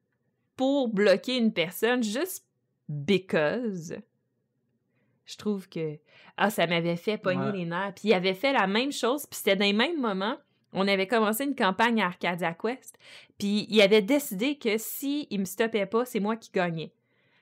pour 0.57 0.88
bloquer 0.88 1.37
une 1.37 1.52
personne 1.52 2.02
juste 2.02 2.46
because, 2.88 3.96
je 5.24 5.37
trouve 5.37 5.68
que 5.68 5.98
ah 6.37 6.50
ça 6.50 6.66
m'avait 6.66 6.96
fait 6.96 7.18
pogner 7.18 7.46
Ouais. 7.46 7.52
les 7.59 7.64
nerfs 7.64 7.92
puis 7.94 8.09
il 8.09 8.14
avait 8.14 8.35
fait 8.35 8.52
la 8.52 8.66
même 8.66 8.92
chose 8.92 9.26
puis 9.26 9.38
c'était 9.38 9.57
dans 9.57 9.64
les 9.64 9.72
mêmes 9.72 10.00
moments 10.00 10.37
on 10.76 10.86
avait 10.86 11.08
commencé 11.08 11.42
une 11.44 11.56
campagne 11.56 12.00
à 12.00 12.06
Arcadia 12.06 12.54
Quest 12.54 12.96
puis 13.38 13.66
il 13.68 13.80
avait 13.82 14.02
décidé 14.02 14.56
que 14.56 14.78
si 14.78 15.26
il 15.30 15.40
me 15.40 15.44
stoppait 15.44 15.86
pas 15.86 16.04
c'est 16.04 16.20
moi 16.20 16.36
qui 16.36 16.50
gagnais 16.52 16.92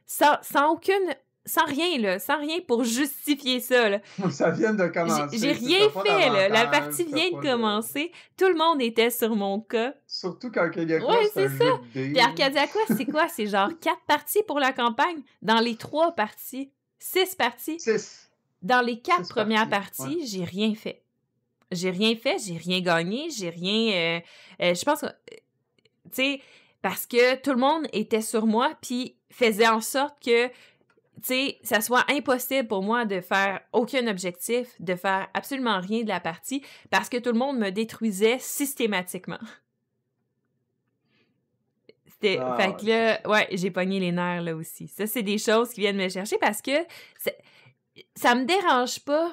sans, 0.06 0.36
sans 0.40 0.72
aucune 0.72 1.14
sans 1.46 1.64
rien 1.66 1.98
là 1.98 2.18
sans 2.18 2.38
rien 2.38 2.60
pour 2.66 2.84
justifier 2.84 3.60
ça 3.60 3.90
là. 3.90 3.98
Ça 4.30 4.48
vient 4.50 4.72
de 4.72 4.86
commencer. 4.88 5.36
j'ai 5.38 5.52
rien 5.52 5.90
fait 5.90 6.30
là 6.30 6.48
la 6.48 6.66
partie 6.68 7.04
vient 7.04 7.30
de 7.32 7.42
commencer 7.42 8.10
tout 8.38 8.48
le 8.48 8.54
monde 8.54 8.80
était 8.80 9.10
sur 9.10 9.36
mon 9.36 9.60
cas 9.60 9.92
Surtout 10.06 10.50
quand 10.50 10.70
il 10.76 10.88
y 10.88 10.94
a 10.94 11.04
Ouais, 11.04 11.28
c'est 11.34 11.48
dés. 11.58 12.12
Puis 12.12 12.18
Arcadia 12.18 12.66
Quest, 12.66 12.96
c'est 12.96 13.04
quoi? 13.04 13.28
C'est 13.28 13.46
genre 13.46 13.68
quatre 13.80 14.00
parties 14.06 14.42
pour 14.46 14.58
la 14.58 14.72
campagne. 14.72 15.20
Dans 15.42 15.60
les 15.60 15.76
trois 15.76 16.12
parties, 16.12 16.70
six 16.98 17.34
parties. 17.34 17.78
Six. 17.78 18.30
Dans 18.62 18.80
les 18.80 19.00
quatre 19.00 19.26
Six 19.26 19.32
premières 19.32 19.68
parties, 19.68 20.02
parties, 20.02 20.26
j'ai 20.26 20.44
rien 20.44 20.74
fait. 20.74 21.02
J'ai 21.70 21.90
rien 21.90 22.14
fait, 22.16 22.36
j'ai 22.38 22.56
rien 22.56 22.80
gagné, 22.80 23.30
j'ai 23.30 23.50
rien... 23.50 23.92
euh, 23.94 24.20
euh, 24.62 24.74
je 24.74 24.84
pense 24.84 25.00
que... 25.00 25.06
Tu 25.06 26.10
sais, 26.12 26.40
parce 26.82 27.06
que 27.06 27.36
tout 27.36 27.50
le 27.50 27.56
monde 27.58 27.86
était 27.92 28.20
sur 28.20 28.46
moi, 28.46 28.74
puis 28.82 29.16
faisait 29.30 29.66
en 29.66 29.80
sorte 29.80 30.22
que, 30.22 30.48
tu 30.48 30.52
sais, 31.22 31.58
ça 31.62 31.80
soit 31.80 32.04
impossible 32.10 32.68
pour 32.68 32.82
moi 32.82 33.06
de 33.06 33.20
faire 33.20 33.60
aucun 33.72 34.06
objectif, 34.06 34.68
de 34.80 34.94
faire 34.94 35.28
absolument 35.32 35.80
rien 35.80 36.02
de 36.02 36.08
la 36.08 36.20
partie, 36.20 36.62
parce 36.90 37.08
que 37.08 37.16
tout 37.16 37.32
le 37.32 37.38
monde 37.38 37.58
me 37.58 37.70
détruisait 37.70 38.38
systématiquement. 38.38 39.38
C'était, 42.06 42.38
Ah, 42.40 42.56
fait 42.56 42.76
que 42.76 42.86
là, 42.86 43.20
ouais, 43.28 43.48
j'ai 43.52 43.70
pogné 43.70 43.98
les 43.98 44.12
nerfs 44.12 44.42
là 44.42 44.54
aussi. 44.54 44.86
Ça, 44.88 45.06
c'est 45.06 45.22
des 45.22 45.38
choses 45.38 45.70
qui 45.70 45.80
viennent 45.80 45.96
me 45.96 46.08
chercher 46.08 46.38
parce 46.38 46.62
que 46.62 46.86
ça 48.14 48.34
me 48.34 48.44
dérange 48.44 49.00
pas. 49.00 49.32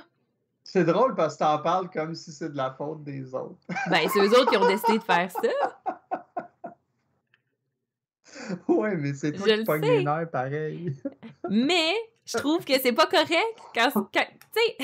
C'est 0.73 0.85
drôle 0.85 1.15
parce 1.15 1.33
que 1.35 1.39
t'en 1.39 1.59
parles 1.59 1.89
comme 1.89 2.15
si 2.15 2.31
c'est 2.31 2.47
de 2.49 2.55
la 2.55 2.71
faute 2.71 3.03
des 3.03 3.33
autres. 3.35 3.59
Ben, 3.89 4.07
c'est 4.07 4.19
eux 4.21 4.29
autres 4.39 4.49
qui 4.51 4.55
ont 4.55 4.65
décidé 4.69 4.99
de 4.99 5.03
faire 5.03 5.29
ça. 5.29 5.41
ouais, 8.69 8.95
mais 8.95 9.13
c'est 9.13 9.33
toi 9.33 9.45
Je 9.47 9.51
qui 9.53 9.57
le 9.59 9.63
pognes 9.65 9.81
les 9.81 10.03
nerfs 10.05 10.29
pareil. 10.31 10.95
Mais 11.49 11.93
je 12.25 12.37
trouve 12.37 12.63
que 12.63 12.79
c'est 12.79 12.93
pas 12.93 13.07
correct 13.07 13.57
quand, 13.75 13.91
quand- 14.13 14.27
tu 14.53 14.61
sais, 14.61 14.77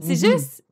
c'est 0.00 0.28
Mhm. 0.28 0.38
juste. 0.38 0.64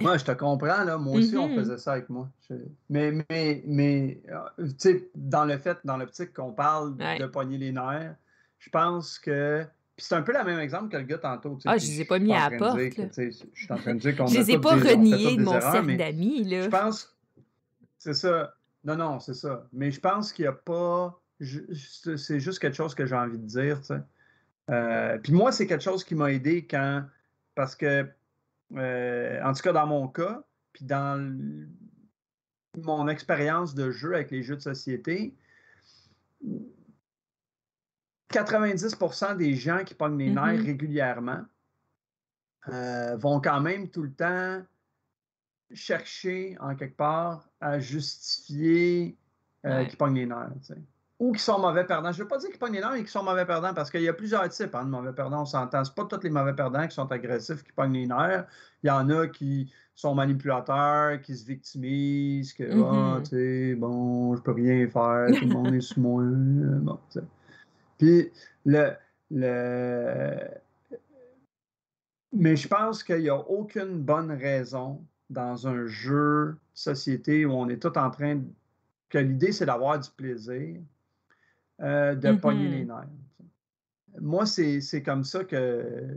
Moi, 0.00 0.16
je 0.16 0.24
te 0.24 0.32
comprends, 0.32 0.84
là. 0.84 0.96
Moi 0.96 1.18
aussi, 1.18 1.36
on 1.36 1.48
Mhm. 1.48 1.56
faisait 1.56 1.76
ça 1.78 1.92
avec 1.92 2.08
moi. 2.08 2.30
Je- 2.48 2.54
Mais, 2.88 3.12
mais, 3.28 3.62
mais 3.66 4.22
euh, 4.30 4.38
tu 4.68 4.74
sais, 4.78 5.10
dans 5.14 5.44
le 5.44 5.58
fait, 5.58 5.76
dans 5.84 5.98
l'optique 5.98 6.32
qu'on 6.32 6.52
parle 6.52 6.94
Ouais. 6.94 7.18
de 7.18 7.26
pogner 7.26 7.58
les 7.58 7.72
nerfs, 7.72 8.14
je 8.58 8.70
pense 8.70 9.18
que. 9.18 9.66
Puis 9.96 10.06
c'est 10.06 10.14
un 10.16 10.22
peu 10.22 10.32
le 10.32 10.42
même 10.44 10.58
exemple 10.58 10.90
que 10.90 10.96
le 10.96 11.04
gars 11.04 11.18
tantôt. 11.18 11.58
Ah, 11.64 11.78
je 11.78 11.86
les 11.86 12.00
ai 12.00 12.04
pas 12.04 12.18
mis 12.18 12.32
à 12.32 12.50
la 12.50 12.58
porte. 12.58 12.78
Je 12.78 13.30
suis 13.30 13.72
en 13.72 13.76
train 13.76 13.94
de 13.94 14.00
dire 14.00 14.16
qu'on 14.16 14.26
Je 14.26 14.38
les 14.38 14.50
ai 14.50 14.58
pas 14.58 14.74
reniés 14.74 15.36
de 15.36 15.42
mon 15.42 15.60
cercle 15.60 15.96
d'amis. 15.96 16.48
Je 16.50 16.68
pense. 16.68 17.16
C'est 17.98 18.14
ça. 18.14 18.54
Non, 18.84 18.96
non, 18.96 19.20
c'est 19.20 19.34
ça. 19.34 19.66
Mais 19.72 19.90
je 19.90 20.00
pense 20.00 20.32
qu'il 20.32 20.44
n'y 20.44 20.48
a 20.48 20.52
pas. 20.52 21.20
C'est 21.40 22.40
juste 22.40 22.58
quelque 22.58 22.76
chose 22.76 22.94
que 22.94 23.06
j'ai 23.06 23.14
envie 23.14 23.38
de 23.38 23.46
dire. 23.46 23.80
Euh, 24.70 25.18
puis 25.18 25.32
moi, 25.32 25.52
c'est 25.52 25.66
quelque 25.66 25.84
chose 25.84 26.04
qui 26.04 26.14
m'a 26.14 26.32
aidé 26.32 26.66
quand. 26.66 27.04
Parce 27.54 27.76
que, 27.76 28.08
euh, 28.74 29.42
en 29.44 29.52
tout 29.52 29.62
cas, 29.62 29.72
dans 29.72 29.86
mon 29.86 30.08
cas, 30.08 30.42
puis 30.72 30.84
dans 30.84 31.38
mon 32.76 33.06
expérience 33.06 33.74
de 33.76 33.92
jeu 33.92 34.14
avec 34.14 34.32
les 34.32 34.42
jeux 34.42 34.56
de 34.56 34.62
société, 34.62 35.34
90% 38.32 39.36
des 39.36 39.54
gens 39.54 39.84
qui 39.84 39.94
pognent 39.94 40.18
les 40.18 40.30
nerfs 40.30 40.54
mm-hmm. 40.54 40.66
régulièrement 40.66 41.44
euh, 42.68 43.16
vont 43.16 43.40
quand 43.40 43.60
même 43.60 43.88
tout 43.88 44.02
le 44.02 44.12
temps 44.12 44.62
chercher, 45.72 46.56
en 46.60 46.74
quelque 46.74 46.96
part, 46.96 47.48
à 47.60 47.78
justifier 47.78 49.16
euh, 49.66 49.84
qu'ils 49.84 49.98
pognent 49.98 50.14
les 50.14 50.26
nerfs. 50.26 50.50
Ou 51.18 51.32
qu'ils 51.32 51.40
sont 51.40 51.58
mauvais 51.58 51.84
perdants. 51.84 52.12
Je 52.12 52.18
ne 52.18 52.22
veux 52.22 52.28
pas 52.28 52.38
dire 52.38 52.50
qu'ils 52.50 52.58
pognent 52.58 52.74
les 52.74 52.80
nerfs, 52.80 52.92
mais 52.92 53.00
qu'ils 53.00 53.08
sont 53.08 53.22
mauvais 53.22 53.44
perdants 53.44 53.74
parce 53.74 53.90
qu'il 53.90 54.02
y 54.02 54.08
a 54.08 54.12
plusieurs 54.12 54.48
types 54.48 54.74
hein, 54.74 54.84
de 54.84 54.90
mauvais 54.90 55.12
perdants. 55.12 55.42
On 55.42 55.46
s'entend. 55.46 55.84
Ce 55.84 55.92
pas 55.92 56.04
tous 56.04 56.22
les 56.22 56.30
mauvais 56.30 56.54
perdants 56.54 56.86
qui 56.86 56.94
sont 56.94 57.10
agressifs 57.10 57.62
qui 57.62 57.72
pognent 57.72 57.92
les 57.92 58.06
nerfs. 58.06 58.46
Il 58.82 58.88
y 58.88 58.90
en 58.90 59.08
a 59.10 59.26
qui 59.26 59.72
sont 59.94 60.14
manipulateurs, 60.14 61.20
qui 61.22 61.36
se 61.36 61.46
victimisent, 61.46 62.52
que, 62.52 62.64
ah, 62.64 63.20
mm-hmm. 63.20 63.22
tu 63.22 63.28
sais, 63.28 63.74
bon, 63.74 64.34
je 64.36 64.42
peux 64.42 64.52
rien 64.52 64.88
faire, 64.88 65.28
tout 65.38 65.46
le 65.46 65.52
monde 65.52 65.74
est 65.74 65.80
sous 65.80 66.00
moi. 66.00 66.22
Bon, 66.24 66.98
Puis, 67.98 68.30
le, 68.64 68.92
le... 69.30 70.36
Mais 72.32 72.56
je 72.56 72.66
pense 72.68 73.04
qu'il 73.04 73.20
n'y 73.20 73.28
a 73.28 73.36
aucune 73.36 74.00
bonne 74.00 74.32
raison 74.32 75.04
dans 75.30 75.66
un 75.66 75.86
jeu 75.86 76.52
de 76.52 76.58
société 76.74 77.46
où 77.46 77.52
on 77.52 77.68
est 77.68 77.80
tout 77.80 77.96
en 77.96 78.10
train 78.10 78.36
de... 78.36 78.44
que 79.08 79.18
l'idée, 79.18 79.52
c'est 79.52 79.66
d'avoir 79.66 79.98
du 79.98 80.10
plaisir, 80.10 80.80
euh, 81.80 82.14
de 82.14 82.32
pogner 82.32 82.68
les 82.68 82.84
mm-hmm. 82.84 82.88
nerfs. 82.88 84.20
Moi, 84.20 84.46
c'est 84.46 85.02
comme 85.02 85.24
ça 85.24 85.44
que 85.44 86.16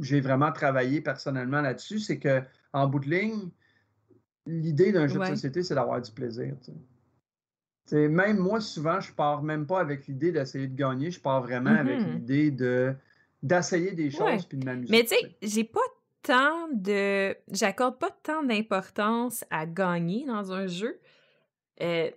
j'ai 0.00 0.20
vraiment 0.20 0.52
travaillé 0.52 1.00
personnellement 1.00 1.60
là-dessus, 1.60 2.00
c'est 2.00 2.18
que 2.18 2.42
en 2.72 2.88
bout 2.88 3.00
de 3.00 3.10
ligne, 3.10 3.50
l'idée 4.46 4.92
d'un 4.92 5.06
jeu 5.06 5.18
de 5.20 5.24
société, 5.26 5.62
c'est 5.62 5.74
d'avoir 5.74 6.00
du 6.00 6.10
plaisir. 6.10 6.54
Même 7.92 8.38
moi, 8.38 8.60
souvent, 8.60 9.00
je 9.00 9.12
pars 9.12 9.42
même 9.42 9.66
pas 9.66 9.80
avec 9.80 10.06
l'idée 10.06 10.32
d'essayer 10.32 10.66
de 10.66 10.76
gagner, 10.76 11.10
je 11.10 11.20
pars 11.20 11.42
vraiment 11.42 11.70
avec 11.70 12.00
mm-hmm. 12.00 12.12
l'idée 12.12 12.50
de 12.50 12.94
d'essayer 13.42 13.92
des 13.92 14.10
choses 14.10 14.46
puis 14.46 14.56
de 14.56 14.64
m'amuser. 14.64 14.90
Mais 14.90 15.02
tu 15.02 15.08
sais, 15.10 15.36
j'ai 15.42 15.64
pas 15.64 15.80
tant 16.22 16.68
de. 16.72 17.36
J'accorde 17.52 17.98
pas 17.98 18.10
tant 18.22 18.42
d'importance 18.42 19.44
à 19.50 19.66
gagner 19.66 20.24
dans 20.26 20.50
un 20.50 20.66
jeu. 20.66 20.98
Euh... 21.80 22.10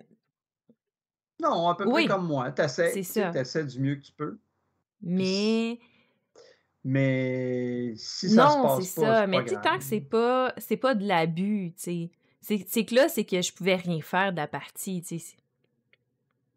Non, 1.39 1.67
à 1.67 1.75
peu 1.75 1.85
près 1.85 2.07
comme 2.07 2.25
moi. 2.25 2.51
Tu 2.51 2.61
essaies 2.63 3.65
du 3.65 3.79
mieux 3.79 3.95
que 3.95 4.05
tu 4.05 4.13
peux. 4.13 4.39
Mais. 5.01 5.79
Mais 6.83 7.93
si 7.97 8.29
ça 8.29 8.49
se 8.49 8.55
passe 8.55 8.63
pas, 8.63 8.81
c'est 8.81 9.01
ça. 9.01 9.27
Mais 9.27 9.43
tu 9.43 9.55
tant 9.55 9.77
que 9.77 9.83
c'est 9.83 9.99
pas, 9.99 10.53
c'est 10.57 10.77
pas 10.77 10.95
de 10.95 11.05
l'abus, 11.05 11.73
tu 11.75 12.09
sais. 12.39 12.63
C'est 12.65 12.85
que 12.85 12.95
là, 12.95 13.09
c'est 13.09 13.25
que 13.25 13.41
je 13.41 13.51
pouvais 13.51 13.75
rien 13.75 13.99
faire 13.99 14.31
de 14.31 14.37
la 14.37 14.47
partie, 14.47 15.01
tu 15.01 15.19
sais. 15.19 15.35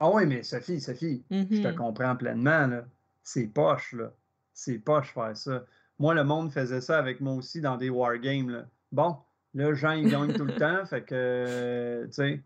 Ah 0.00 0.10
oui, 0.10 0.24
mais 0.24 0.42
Sophie, 0.42 0.80
Sophie, 0.80 1.22
je 1.30 1.42
te 1.42 1.44
mm-hmm. 1.44 1.74
comprends 1.74 2.16
pleinement, 2.16 2.66
là. 2.66 2.84
C'est 3.22 3.46
poche, 3.46 3.92
là. 3.92 4.10
C'est 4.54 4.78
poche 4.78 5.12
faire 5.12 5.36
ça. 5.36 5.64
Moi, 5.98 6.14
le 6.14 6.24
monde 6.24 6.50
faisait 6.50 6.80
ça 6.80 6.98
avec 6.98 7.20
moi 7.20 7.34
aussi 7.34 7.60
dans 7.60 7.76
des 7.76 7.90
wargames, 7.90 8.48
là. 8.48 8.64
Bon, 8.92 9.16
là, 9.54 9.74
Jean, 9.74 9.92
il 9.92 10.10
gagne 10.10 10.32
tout 10.32 10.46
le 10.46 10.54
temps, 10.58 10.86
fait 10.86 11.02
que, 11.02 12.06
tu 12.06 12.12
sais, 12.12 12.40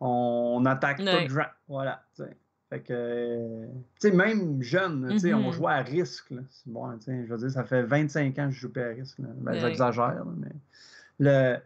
on, 0.00 0.64
attaque 0.64 0.98
tout 0.98 1.04
le 1.04 1.28
gens. 1.28 1.42
Voilà, 1.68 2.02
tu 2.16 2.22
sais. 2.22 2.36
Fait 2.70 2.80
que, 2.80 3.66
tu 4.00 4.08
sais, 4.08 4.10
même 4.10 4.62
jeune, 4.62 5.08
tu 5.10 5.18
sais, 5.20 5.34
on 5.34 5.50
mm-hmm. 5.50 5.54
jouait 5.54 5.72
à 5.72 5.82
risque. 5.82 6.32
C'est 6.50 6.72
bon, 6.72 6.90
tu 6.98 7.04
sais, 7.04 7.26
je 7.26 7.32
veux 7.32 7.38
dire, 7.38 7.50
ça 7.50 7.64
fait 7.64 7.82
25 7.82 8.38
ans 8.38 8.48
que 8.48 8.54
je 8.54 8.60
joue 8.60 8.72
à 8.76 8.88
risque. 8.88 9.18
Ben, 9.20 9.58
J'exagère, 9.58 10.24
mais 10.36 10.48
le, 11.18 11.58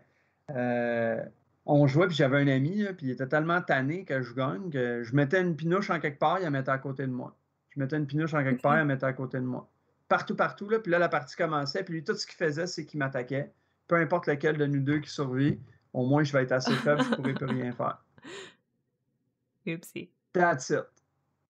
euh, 0.50 1.24
on 1.64 1.86
jouait, 1.86 2.06
puis 2.08 2.16
j'avais 2.16 2.38
un 2.38 2.48
ami, 2.48 2.84
puis 2.96 3.06
il 3.06 3.10
était 3.10 3.28
tellement 3.28 3.60
tanné 3.62 4.04
que 4.04 4.22
je 4.22 4.34
gagne 4.34 4.70
que 4.70 5.02
je 5.02 5.14
mettais 5.14 5.40
une 5.40 5.54
pinouche 5.54 5.90
en 5.90 6.00
quelque 6.00 6.18
part, 6.18 6.38
il 6.38 6.42
la 6.42 6.50
mettait 6.50 6.70
à 6.70 6.78
côté 6.78 7.06
de 7.06 7.12
moi. 7.12 7.36
Je 7.70 7.80
mettais 7.80 7.96
une 7.96 8.06
pinouche 8.06 8.34
en 8.34 8.42
quelque 8.42 8.62
part, 8.62 8.74
il 8.74 8.78
la 8.78 8.84
mettait 8.84 9.06
à 9.06 9.12
côté 9.12 9.38
de 9.38 9.44
moi. 9.44 9.70
Partout, 10.08 10.34
partout, 10.34 10.68
là, 10.68 10.78
puis 10.80 10.90
là, 10.90 10.98
la 10.98 11.08
partie 11.08 11.36
commençait, 11.36 11.84
puis 11.84 11.94
lui, 11.94 12.04
tout 12.04 12.14
ce 12.14 12.26
qu'il 12.26 12.36
faisait, 12.36 12.66
c'est 12.66 12.84
qu'il 12.84 12.98
m'attaquait. 12.98 13.52
Peu 13.86 13.96
importe 13.96 14.26
lequel 14.26 14.58
de 14.58 14.66
nous 14.66 14.80
deux 14.80 14.98
qui 14.98 15.10
survit, 15.10 15.58
au 15.92 16.06
moins, 16.06 16.24
je 16.24 16.32
vais 16.32 16.42
être 16.42 16.52
assez 16.52 16.74
faible, 16.74 17.02
je 17.02 17.10
ne 17.10 17.14
pourrai 17.14 17.34
plus 17.34 17.46
rien 17.46 17.72
faire. 17.72 18.02
Oupsie. 19.66 20.10
That's 20.32 20.70
it. 20.70 20.84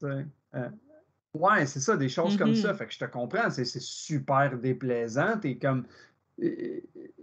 Euh, 0.04 0.24
ouais, 1.34 1.66
c'est 1.66 1.80
ça, 1.80 1.96
des 1.96 2.08
choses 2.08 2.36
comme 2.36 2.54
ça. 2.54 2.72
Mm-hmm. 2.72 2.76
Fait 2.76 2.86
que 2.86 2.92
je 2.92 2.98
te 2.98 3.04
comprends, 3.04 3.50
c'est 3.50 3.64
super 3.64 4.56
déplaisant. 4.58 5.40
Et 5.42 5.58
comme. 5.58 5.86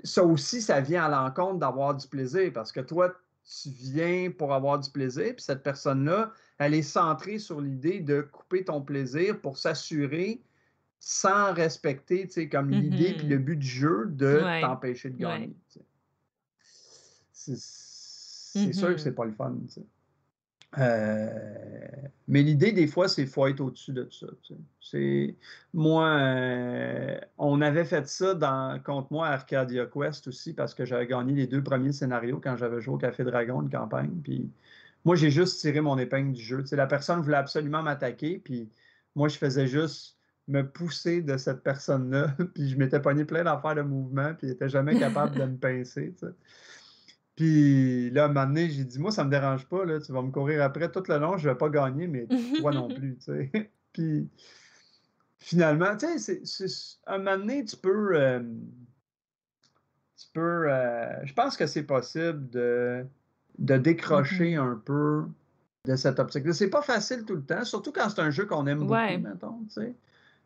Ça 0.04 0.24
aussi, 0.24 0.62
ça 0.62 0.82
vient 0.82 1.04
à 1.04 1.10
l'encontre 1.10 1.60
d'avoir 1.60 1.96
du 1.96 2.08
plaisir 2.08 2.52
parce 2.54 2.72
que 2.72 2.80
toi, 2.80 3.14
tu 3.44 3.70
viens 3.70 4.32
pour 4.32 4.54
avoir 4.54 4.80
du 4.80 4.90
plaisir, 4.90 5.34
puis 5.36 5.44
cette 5.44 5.64
personne-là, 5.64 6.32
elle 6.60 6.74
est 6.74 6.84
centrée 6.84 7.40
sur 7.40 7.60
l'idée 7.62 8.00
de 8.00 8.22
couper 8.22 8.64
ton 8.64 8.82
plaisir 8.82 9.40
pour 9.42 9.58
s'assurer, 9.58 10.42
sans 11.00 11.54
respecter, 11.54 12.28
tu 12.28 12.34
sais, 12.34 12.50
comme 12.50 12.70
l'idée 12.70 13.16
puis 13.18 13.28
le 13.28 13.38
mm-hmm. 13.38 13.44
but 13.44 13.56
du 13.56 13.68
jeu 13.68 14.06
de 14.10 14.62
t'empêcher 14.62 15.10
de 15.10 15.18
gagner. 15.18 15.56
C'est 17.32 17.56
sûr 17.56 17.64
que 18.54 18.94
mm-hmm. 18.94 18.98
c'est 18.98 19.16
pas 19.16 19.26
le 19.26 19.32
fun. 19.32 19.56
sais. 19.70 19.86
Euh, 20.78 21.30
mais 22.28 22.44
l'idée, 22.44 22.72
des 22.72 22.86
fois, 22.86 23.08
c'est 23.08 23.24
qu'il 23.24 23.32
faut 23.32 23.48
être 23.48 23.60
au-dessus 23.60 23.92
de 23.92 24.08
ça. 24.12 24.28
C'est 24.80 25.36
moi, 25.74 26.08
euh, 26.10 27.20
on 27.38 27.62
avait 27.62 27.86
fait 27.86 28.08
ça 28.08 28.36
dans, 28.36 28.80
contre 28.84 29.12
moi 29.12 29.28
à 29.28 29.34
Arcadia 29.34 29.88
Quest 29.88 30.28
aussi 30.28 30.54
parce 30.54 30.76
que 30.76 30.86
j'avais 30.86 31.08
gagné 31.08 31.34
les 31.34 31.48
deux 31.48 31.64
premiers 31.64 31.92
scénarios 31.92 32.40
quand 32.42 32.56
j'avais 32.56 32.82
joué 32.82 32.96
au 32.96 32.98
Café 32.98 33.24
Dragon, 33.24 33.62
une 33.62 33.70
campagne. 33.70 34.22
Puis 34.24 34.52
moi, 35.06 35.16
j'ai 35.16 35.32
juste 35.32 35.60
tiré 35.60 35.82
mon 35.82 35.98
épingle 35.98 36.34
du 36.34 36.42
jeu. 36.42 36.64
la 36.72 36.88
personne 36.88 37.22
voulait 37.22 37.38
absolument 37.38 37.82
m'attaquer, 37.82 38.40
puis 38.44 38.70
moi, 39.16 39.28
je 39.28 39.38
faisais 39.38 39.68
juste 39.68 40.18
me 40.48 40.64
pousser 40.64 41.22
de 41.22 41.38
cette 41.38 41.64
personne-là, 41.64 42.36
puis 42.54 42.70
je 42.70 42.78
m'étais 42.78 43.00
pogné 43.02 43.26
plein 43.26 43.44
d'affaires 43.44 43.76
de 43.76 43.82
mouvement, 43.82 44.34
puis 44.36 44.48
il 44.48 44.50
n'était 44.52 44.70
jamais 44.70 44.98
capable 45.00 45.36
de 45.36 45.46
me 45.46 45.58
pincer. 45.58 46.14
Puis 47.40 48.10
là, 48.10 48.24
à 48.24 48.26
un 48.26 48.28
moment 48.28 48.48
donné, 48.48 48.70
j'ai 48.70 48.84
dit, 48.84 49.00
moi, 49.00 49.12
ça 49.12 49.24
me 49.24 49.32
dérange 49.32 49.66
pas, 49.70 49.86
là, 49.86 50.02
tu 50.02 50.12
vas 50.12 50.22
me 50.22 50.30
courir 50.30 50.62
après 50.62 50.92
tout 50.92 51.02
le 51.08 51.20
long, 51.20 51.38
je 51.38 51.48
vais 51.48 51.56
pas 51.56 51.70
gagner, 51.70 52.06
mais 52.06 52.28
toi 52.60 52.74
non 52.74 52.90
plus, 52.90 53.16
tu 53.16 53.32
sais. 53.32 53.72
Puis 53.94 54.30
finalement, 55.38 55.96
tu 55.96 56.20
sais, 56.20 56.42
à 57.06 57.16
un 57.16 57.20
moment 57.20 57.38
donné, 57.38 57.64
tu 57.64 57.78
peux. 57.78 58.20
Euh, 58.20 58.42
tu 60.18 60.28
peux. 60.34 60.70
Euh, 60.70 61.26
je 61.26 61.34
pense 61.34 61.56
que 61.56 61.66
c'est 61.66 61.84
possible 61.84 62.50
de, 62.50 63.06
de 63.58 63.78
décrocher 63.78 64.56
mm-hmm. 64.56 64.74
un 64.74 64.82
peu 64.84 65.24
de 65.86 65.96
cette 65.96 66.20
optique-là. 66.20 66.52
C'est 66.52 66.70
pas 66.70 66.82
facile 66.82 67.24
tout 67.24 67.38
le 67.38 67.46
temps, 67.46 67.64
surtout 67.64 67.94
quand 67.94 68.10
c'est 68.10 68.20
un 68.20 68.32
jeu 68.32 68.48
qu'on 68.48 68.68
aime 68.68 68.80
beaucoup, 68.80 68.94
mettons, 68.94 69.64
tu 69.70 69.76
sais. 69.76 69.96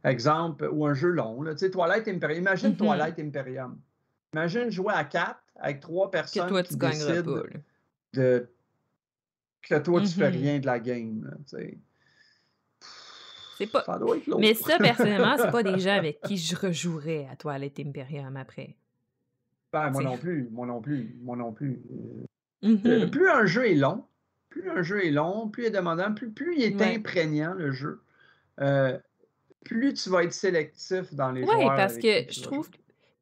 Exemple, 0.03 0.69
ou 0.71 0.85
un 0.85 0.93
jeu 0.93 1.09
long, 1.09 1.41
là, 1.41 1.53
tu 1.53 1.65
sais, 1.65 1.71
Twilight 1.71 2.07
Imperium. 2.07 2.39
Imagine 2.39 2.73
mm-hmm. 2.73 2.77
Twilight 2.77 3.17
Imperium. 3.17 3.79
Imagine 4.33 4.69
jouer 4.69 4.93
à 4.93 5.03
quatre 5.03 5.39
avec 5.55 5.79
trois 5.79 6.11
personnes 6.11 6.45
que 6.45 6.49
toi, 6.49 6.63
tu 6.63 6.69
qui 6.69 6.77
décident 6.77 7.35
pas, 7.35 7.43
de 8.13 8.49
que 9.61 9.79
toi, 9.79 10.01
tu 10.01 10.07
fais 10.07 10.29
mm-hmm. 10.29 10.33
rien 10.33 10.59
de 10.59 10.65
la 10.65 10.79
game. 10.79 11.37
C'est 13.57 13.67
pas. 13.67 13.83
Ça 13.83 13.97
doit 13.97 14.17
être 14.17 14.37
Mais 14.39 14.53
ça, 14.53 14.77
personnellement, 14.77 15.37
c'est 15.37 15.51
pas 15.51 15.63
des 15.63 15.79
gens 15.79 15.93
avec 15.97 16.19
qui 16.21 16.37
je 16.37 16.55
rejouerais 16.55 17.27
à 17.31 17.35
Toilette 17.35 17.79
Imperium 17.79 18.35
après. 18.35 18.75
Ben, 19.71 19.89
moi 19.89 20.03
non 20.03 20.17
plus. 20.17 20.49
Moi 20.51 20.67
non 20.67 20.81
plus. 20.81 21.15
Moi 21.21 21.35
non 21.37 21.51
plus. 21.51 21.81
Euh, 22.63 22.67
mm-hmm. 22.67 23.09
plus 23.09 23.29
un 23.29 23.45
jeu 23.45 23.67
est 23.67 23.75
long, 23.75 24.05
plus 24.49 24.69
un 24.69 24.83
jeu 24.83 25.05
est 25.05 25.11
long, 25.11 25.49
plus 25.49 25.63
il 25.63 25.67
est 25.67 25.71
demandant, 25.71 26.13
plus, 26.13 26.29
plus 26.29 26.55
il 26.57 26.63
est 26.63 26.81
imprégnant, 26.81 27.53
le 27.53 27.71
jeu. 27.71 28.01
Euh, 28.59 28.99
plus 29.63 29.93
tu 29.93 30.09
vas 30.09 30.23
être 30.23 30.33
sélectif 30.33 31.13
dans 31.13 31.31
les 31.31 31.43
ouais, 31.43 31.55
Oui, 31.55 31.65
parce 31.65 31.97
que 31.97 32.31
je 32.31 32.41
trouve 32.41 32.69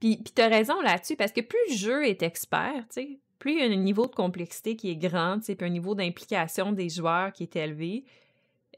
puis, 0.01 0.17
puis 0.17 0.33
tu 0.35 0.41
as 0.41 0.47
raison 0.47 0.81
là-dessus, 0.81 1.15
parce 1.15 1.31
que 1.31 1.41
plus 1.41 1.59
le 1.69 1.75
jeu 1.75 2.07
est 2.07 2.23
expert, 2.23 2.85
plus 3.37 3.53
il 3.53 3.59
y 3.59 3.61
a 3.61 3.65
un 3.65 3.75
niveau 3.75 4.07
de 4.07 4.15
complexité 4.15 4.75
qui 4.75 4.89
est 4.89 4.95
grand, 4.95 5.39
puis 5.39 5.55
un 5.61 5.69
niveau 5.69 5.93
d'implication 5.93 6.71
des 6.71 6.89
joueurs 6.89 7.31
qui 7.31 7.43
est 7.43 7.55
élevé, 7.55 8.03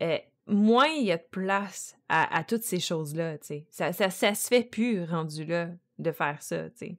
euh, 0.02 0.18
moins 0.48 0.88
il 0.88 1.06
y 1.06 1.14
a 1.14 1.18
de 1.18 1.26
place 1.32 1.98
à, 2.10 2.44
toutes 2.44 2.64
ces 2.64 2.82
choses-là. 2.82 3.38
Ça, 3.72 3.94
ça, 3.94 4.10
ça 4.10 4.36
se 4.36 4.48
fait 4.50 4.64
plus 4.64 5.06
rendu 5.06 5.46
là 5.46 5.70
de 5.98 6.12
faire 6.12 6.42
ça. 6.42 6.70
sais. 6.76 6.98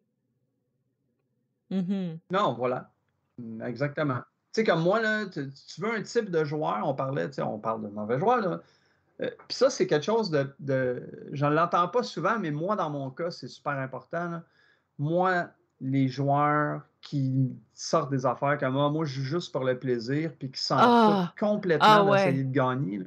Mm-hmm. 1.71 2.19
Non, 2.31 2.55
voilà. 2.55 2.91
Exactement. 3.67 4.21
Tu 4.55 4.61
sais, 4.61 4.65
comme 4.65 4.83
moi, 4.83 5.01
là, 5.01 5.27
tu, 5.27 5.51
veux 5.79 5.93
un 5.93 6.03
type 6.03 6.31
de 6.31 6.45
joueur, 6.45 6.81
on 6.85 6.95
parlait, 6.95 7.29
on 7.41 7.59
parle 7.59 7.83
de 7.83 7.89
mauvais 7.89 8.19
joueurs, 8.19 8.41
là. 8.41 8.63
Euh, 9.21 9.31
puis 9.49 9.57
ça, 9.57 9.71
c'est 9.71 9.87
quelque 9.87 10.05
chose 10.05 10.31
de. 10.31 10.55
de 10.59 11.03
je 11.33 11.45
ne 11.47 11.55
l'entends 11.55 11.89
pas 11.89 12.03
souvent, 12.03 12.39
mais 12.39 12.51
moi, 12.51 12.77
dans 12.77 12.91
mon 12.91 13.11
cas, 13.11 13.31
c'est 13.31 13.49
super 13.49 13.75
important. 13.75 14.43
Moi, 14.99 15.49
les 15.81 16.09
joueurs 16.09 16.83
qui 17.01 17.53
sortent 17.75 18.11
des 18.11 18.27
affaires 18.27 18.59
comme 18.59 18.75
moi, 18.75 18.87
ah, 18.87 18.91
moi, 18.91 19.05
je 19.05 19.21
joue 19.21 19.25
juste 19.25 19.53
pour 19.53 19.65
le 19.65 19.79
plaisir, 19.79 20.33
puis 20.39 20.51
qui 20.51 20.61
s'en 20.61 20.77
ah! 20.79 21.33
foutent 21.33 21.39
complètement 21.39 22.11
ah, 22.11 22.11
d'essayer 22.11 22.45
de 22.45 22.53
gagner. 22.53 23.01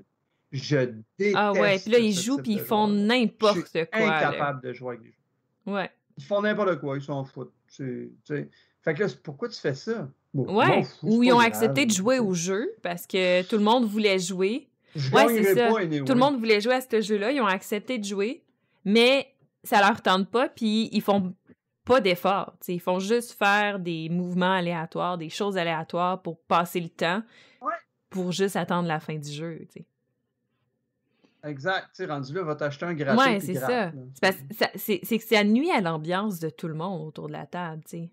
Je 0.52 0.78
déteste. 1.18 1.36
Ah 1.36 1.52
ouais, 1.52 1.80
puis 1.80 1.92
là, 1.92 2.00
ils 2.00 2.14
jouent, 2.14 2.38
puis 2.38 2.54
ils 2.54 2.60
font 2.60 2.88
n'importe 2.88 3.74
quoi. 3.74 4.00
incapable 4.00 4.62
de 4.62 4.74
jouer 4.74 4.96
avec 4.96 5.02
des 5.02 5.12
joueurs. 5.12 5.80
Ouais. 5.80 5.92
Ils 6.18 6.24
font 6.24 6.42
n'importe 6.42 6.80
quoi, 6.80 6.98
ils 6.98 7.04
s'en 7.04 7.26
foutent. 7.26 7.54
Fait 7.70 8.94
que 8.94 9.04
là, 9.04 9.08
pourquoi 9.24 9.50
tu 9.50 9.60
fais 9.60 9.74
ça? 9.74 10.08
ouais, 10.34 10.86
ou 11.04 11.24
ils 11.24 11.34
ont 11.34 11.40
accepté 11.40 11.86
de 11.86 11.92
jouer 11.92 12.20
au 12.20 12.34
jeu 12.34 12.70
parce 12.84 13.08
que 13.08 13.42
tout 13.44 13.58
le 13.58 13.64
monde 13.64 13.86
voulait 13.86 14.20
jouer. 14.20 14.70
Ouais, 15.14 15.44
c'est 15.44 15.56
ça. 15.56 15.70
Tout 15.70 16.14
le 16.14 16.20
monde 16.20 16.38
voulait 16.38 16.62
jouer 16.62 16.76
à 16.76 16.82
ce 16.82 17.02
jeu-là, 17.02 17.32
ils 17.32 17.42
ont 17.42 17.48
accepté 17.48 17.98
de 17.98 18.04
jouer, 18.04 18.44
mais 18.86 19.34
ça 19.64 19.82
leur 19.82 20.02
tente 20.02 20.30
pas, 20.30 20.50
puis 20.50 20.90
ils 20.92 21.02
font 21.02 21.36
pas 21.84 22.02
d'efforts. 22.02 22.56
Ils 22.68 22.82
font 22.82 23.00
juste 23.00 23.34
faire 23.34 23.80
des 23.80 24.10
mouvements 24.10 24.54
aléatoires, 24.54 25.18
des 25.18 25.30
choses 25.30 25.58
aléatoires 25.58 26.22
pour 26.22 26.40
passer 26.40 26.80
le 26.80 26.90
temps, 26.90 27.24
pour 28.10 28.32
juste 28.32 28.56
attendre 28.56 28.88
la 28.88 29.00
fin 29.00 29.16
du 29.16 29.32
jeu. 29.32 29.68
Exact. 31.44 31.88
Tu 31.88 32.04
sais, 32.04 32.06
rendu 32.06 32.34
là, 32.34 32.44
va 32.44 32.56
t'acheter 32.56 32.86
un 32.86 32.94
gratuit. 32.94 33.34
Ouais, 33.34 33.40
c'est 33.40 33.54
ça. 33.54 33.92
C'est 34.76 35.00
que 35.00 35.24
ça 35.24 35.44
nuit 35.44 35.72
à 35.72 35.82
l'ambiance 35.82 36.40
de 36.40 36.50
tout 36.50 36.68
le 36.68 36.74
monde 36.74 37.08
autour 37.08 37.28
de 37.28 37.34
la 37.34 37.46
table, 37.46 37.84
tu 37.86 38.10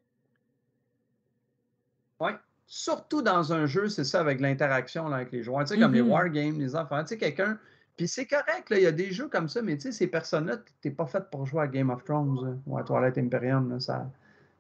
sais. 2.19 2.37
Surtout 2.67 3.23
dans 3.23 3.53
un 3.53 3.67
jeu, 3.67 3.89
c'est 3.89 4.05
ça, 4.05 4.21
avec 4.21 4.41
l'interaction 4.41 5.07
avec 5.07 5.33
les 5.33 5.43
joueurs. 5.43 5.65
Tu 5.65 5.75
sais, 5.75 5.81
comme 5.81 5.93
les 5.93 6.01
mm-hmm. 6.01 6.09
wargames, 6.09 6.59
les 6.59 6.75
enfants. 6.77 7.03
Tu 7.03 7.09
sais, 7.09 7.19
quelqu'un. 7.19 7.59
Puis 7.97 8.09
c'est 8.09 8.27
correct, 8.27 8.71
là, 8.71 8.79
il 8.79 8.83
y 8.83 8.87
a 8.87 8.93
des 8.93 9.13
jeux 9.13 9.29
comme 9.29 9.49
ça, 9.49 9.63
mais 9.63 9.77
tu 9.77 9.83
sais, 9.83 9.93
ces 9.93 10.07
personnes-là, 10.09 10.57
t'es 10.81 10.91
pas 10.91 11.07
fait 11.07 11.31
pour 11.31 11.47
jouer 11.47 11.63
à 11.63 11.69
Game 11.69 11.91
of 11.91 12.03
Thrones 12.05 12.61
ou 12.67 12.77
à 12.77 12.83
Twilight 12.83 13.17
Imperium. 13.19 13.71
Là, 13.71 13.79
ça 13.79 14.11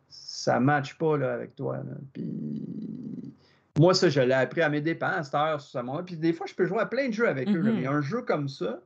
ça 0.08 0.60
matche 0.60 0.96
pas 0.96 1.16
là, 1.16 1.34
avec 1.34 1.56
toi. 1.56 1.80
Puis 2.12 3.34
moi, 3.78 3.94
ça, 3.94 4.08
je 4.08 4.20
l'ai 4.20 4.34
appris 4.34 4.62
à 4.62 4.68
mes 4.68 4.80
dépens 4.80 5.08
à 5.08 5.22
cette 5.22 5.34
heure, 5.34 5.60
sur 5.60 5.80
ce 5.80 6.02
Puis 6.02 6.16
des 6.16 6.32
fois, 6.32 6.46
je 6.46 6.54
peux 6.54 6.66
jouer 6.66 6.80
à 6.80 6.86
plein 6.86 7.08
de 7.08 7.12
jeux 7.12 7.28
avec 7.28 7.48
eux. 7.48 7.62
Mais 7.62 7.82
mm-hmm. 7.82 7.88
un 7.88 8.00
jeu 8.00 8.22
comme 8.22 8.48
ça, 8.48 8.80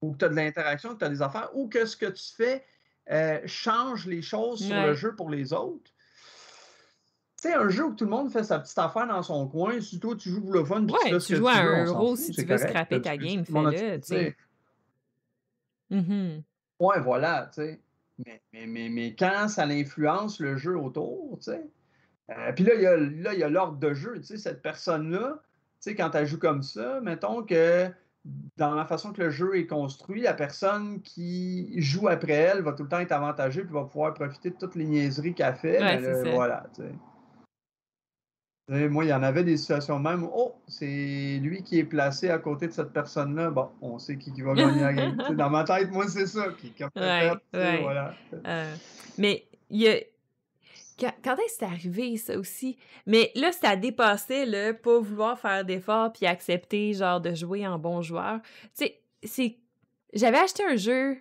où 0.00 0.16
tu 0.16 0.24
as 0.24 0.28
de 0.28 0.34
l'interaction, 0.34 0.94
que 0.94 0.98
tu 0.98 1.04
as 1.04 1.08
des 1.08 1.22
affaires, 1.22 1.50
ou 1.54 1.68
que 1.68 1.84
ce 1.84 1.96
que 1.96 2.06
tu 2.06 2.34
fais 2.34 2.64
euh, 3.10 3.38
change 3.46 4.06
les 4.06 4.22
choses 4.22 4.64
sur 4.64 4.74
le 4.74 4.94
jeu 4.94 5.14
pour 5.14 5.30
les 5.30 5.52
autres. 5.52 5.91
Tu 7.42 7.48
sais, 7.48 7.54
un 7.54 7.68
jeu 7.70 7.86
où 7.86 7.94
tout 7.94 8.04
le 8.04 8.10
monde 8.10 8.30
fait 8.30 8.44
sa 8.44 8.60
petite 8.60 8.78
affaire 8.78 9.08
dans 9.08 9.20
son 9.20 9.48
coin, 9.48 9.80
si 9.80 9.98
toi 9.98 10.14
tu 10.14 10.28
joues 10.28 10.42
pour 10.42 10.52
le 10.52 10.64
fun, 10.64 10.86
ouais, 10.86 11.18
tu, 11.18 11.34
joues 11.34 11.48
à 11.48 11.56
un 11.56 11.86
euro 11.86 12.14
si 12.14 12.30
tu 12.30 12.44
veux 12.44 12.56
scraper 12.56 13.02
ta 13.02 13.16
game, 13.16 13.44
fais-le, 13.44 13.98
tu 13.98 14.06
sais. 14.06 14.36
Mm-hmm. 15.90 16.42
Ouais, 16.78 17.00
voilà, 17.00 17.50
tu 17.52 17.62
sais. 17.62 17.80
Mais, 18.24 18.40
mais, 18.52 18.66
mais, 18.66 18.88
mais, 18.88 19.16
quand 19.16 19.48
ça 19.48 19.64
influence 19.64 20.38
le 20.38 20.56
jeu 20.56 20.78
autour, 20.78 21.36
tu 21.38 21.50
sais, 21.50 21.66
euh, 22.30 22.52
puis 22.52 22.62
là, 22.62 22.74
il 23.32 23.38
y 23.40 23.42
a 23.42 23.48
l'ordre 23.48 23.78
de 23.78 23.92
jeu. 23.92 24.20
Tu 24.20 24.22
sais, 24.22 24.36
cette 24.36 24.62
personne-là, 24.62 25.40
tu 25.40 25.90
sais, 25.90 25.94
quand 25.96 26.14
elle 26.14 26.28
joue 26.28 26.38
comme 26.38 26.62
ça, 26.62 27.00
mettons 27.00 27.42
que 27.42 27.88
dans 28.56 28.76
la 28.76 28.84
façon 28.84 29.12
que 29.12 29.20
le 29.20 29.30
jeu 29.30 29.56
est 29.56 29.66
construit, 29.66 30.22
la 30.22 30.34
personne 30.34 31.02
qui 31.02 31.72
joue 31.80 32.06
après 32.06 32.34
elle 32.34 32.62
va 32.62 32.72
tout 32.72 32.84
le 32.84 32.88
temps 32.88 33.00
être 33.00 33.10
avantagée 33.10 33.64
puis 33.64 33.72
va 33.72 33.82
pouvoir 33.82 34.14
profiter 34.14 34.50
de 34.50 34.54
toutes 34.54 34.76
les 34.76 34.84
niaiseries 34.84 35.34
qu'elle 35.34 35.56
fait. 35.56 35.80
mais 35.80 36.32
voilà, 36.32 36.66
tu 36.72 36.82
sais. 36.82 36.92
Moi, 38.68 39.04
il 39.04 39.08
y 39.08 39.12
en 39.12 39.22
avait 39.22 39.44
des 39.44 39.56
situations 39.56 39.98
même 39.98 40.24
où, 40.24 40.30
oh, 40.34 40.54
c'est 40.68 41.38
lui 41.42 41.62
qui 41.62 41.78
est 41.78 41.84
placé 41.84 42.30
à 42.30 42.38
côté 42.38 42.68
de 42.68 42.72
cette 42.72 42.92
personne-là. 42.92 43.50
Bon, 43.50 43.68
on 43.80 43.98
sait 43.98 44.16
qui, 44.16 44.32
qui 44.32 44.42
va 44.42 44.54
gagner 44.54 44.80
la 44.80 44.92
game. 44.92 45.16
dans 45.36 45.50
ma 45.50 45.64
tête, 45.64 45.90
moi, 45.90 46.06
c'est 46.08 46.26
ça 46.26 46.46
qui 46.58 46.72
ouais, 46.96 47.32
voilà. 47.82 48.14
Euh, 48.46 48.74
mais 49.18 49.44
il 49.68 49.82
y 49.82 49.88
a, 49.88 49.96
quand, 50.98 51.34
est-ce 51.34 51.58
que 51.58 51.58
c'est 51.58 51.64
arrivé, 51.64 52.16
ça 52.16 52.38
aussi? 52.38 52.76
Mais 53.06 53.32
là, 53.34 53.50
ça 53.52 53.70
a 53.70 53.76
dépassé 53.76 54.46
le 54.46 54.72
pas 54.72 55.00
vouloir 55.00 55.38
faire 55.38 55.64
d'efforts 55.64 56.12
puis 56.12 56.26
accepter, 56.26 56.92
genre, 56.92 57.20
de 57.20 57.34
jouer 57.34 57.66
en 57.66 57.78
bon 57.78 58.02
joueur. 58.02 58.40
Tu 58.42 58.86
sais, 58.86 59.00
c'est... 59.24 59.56
J'avais 60.14 60.38
acheté 60.38 60.62
un 60.64 60.76
jeu 60.76 61.18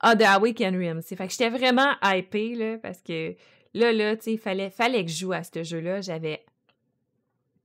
ah, 0.00 0.14
de 0.14 0.24
Awaken 0.24 0.76
Realms. 0.76 1.02
Fait 1.02 1.16
que 1.16 1.30
j'étais 1.30 1.50
vraiment 1.50 1.92
hypée, 2.02 2.54
là, 2.54 2.78
parce 2.78 3.02
que 3.02 3.34
là, 3.74 3.92
là, 3.92 4.16
tu 4.16 4.22
sais, 4.22 4.36
fallait, 4.36 4.70
fallait 4.70 5.04
que 5.04 5.10
je 5.10 5.18
joue 5.18 5.32
à 5.32 5.42
ce 5.42 5.62
jeu-là. 5.62 6.00
J'avais 6.00 6.44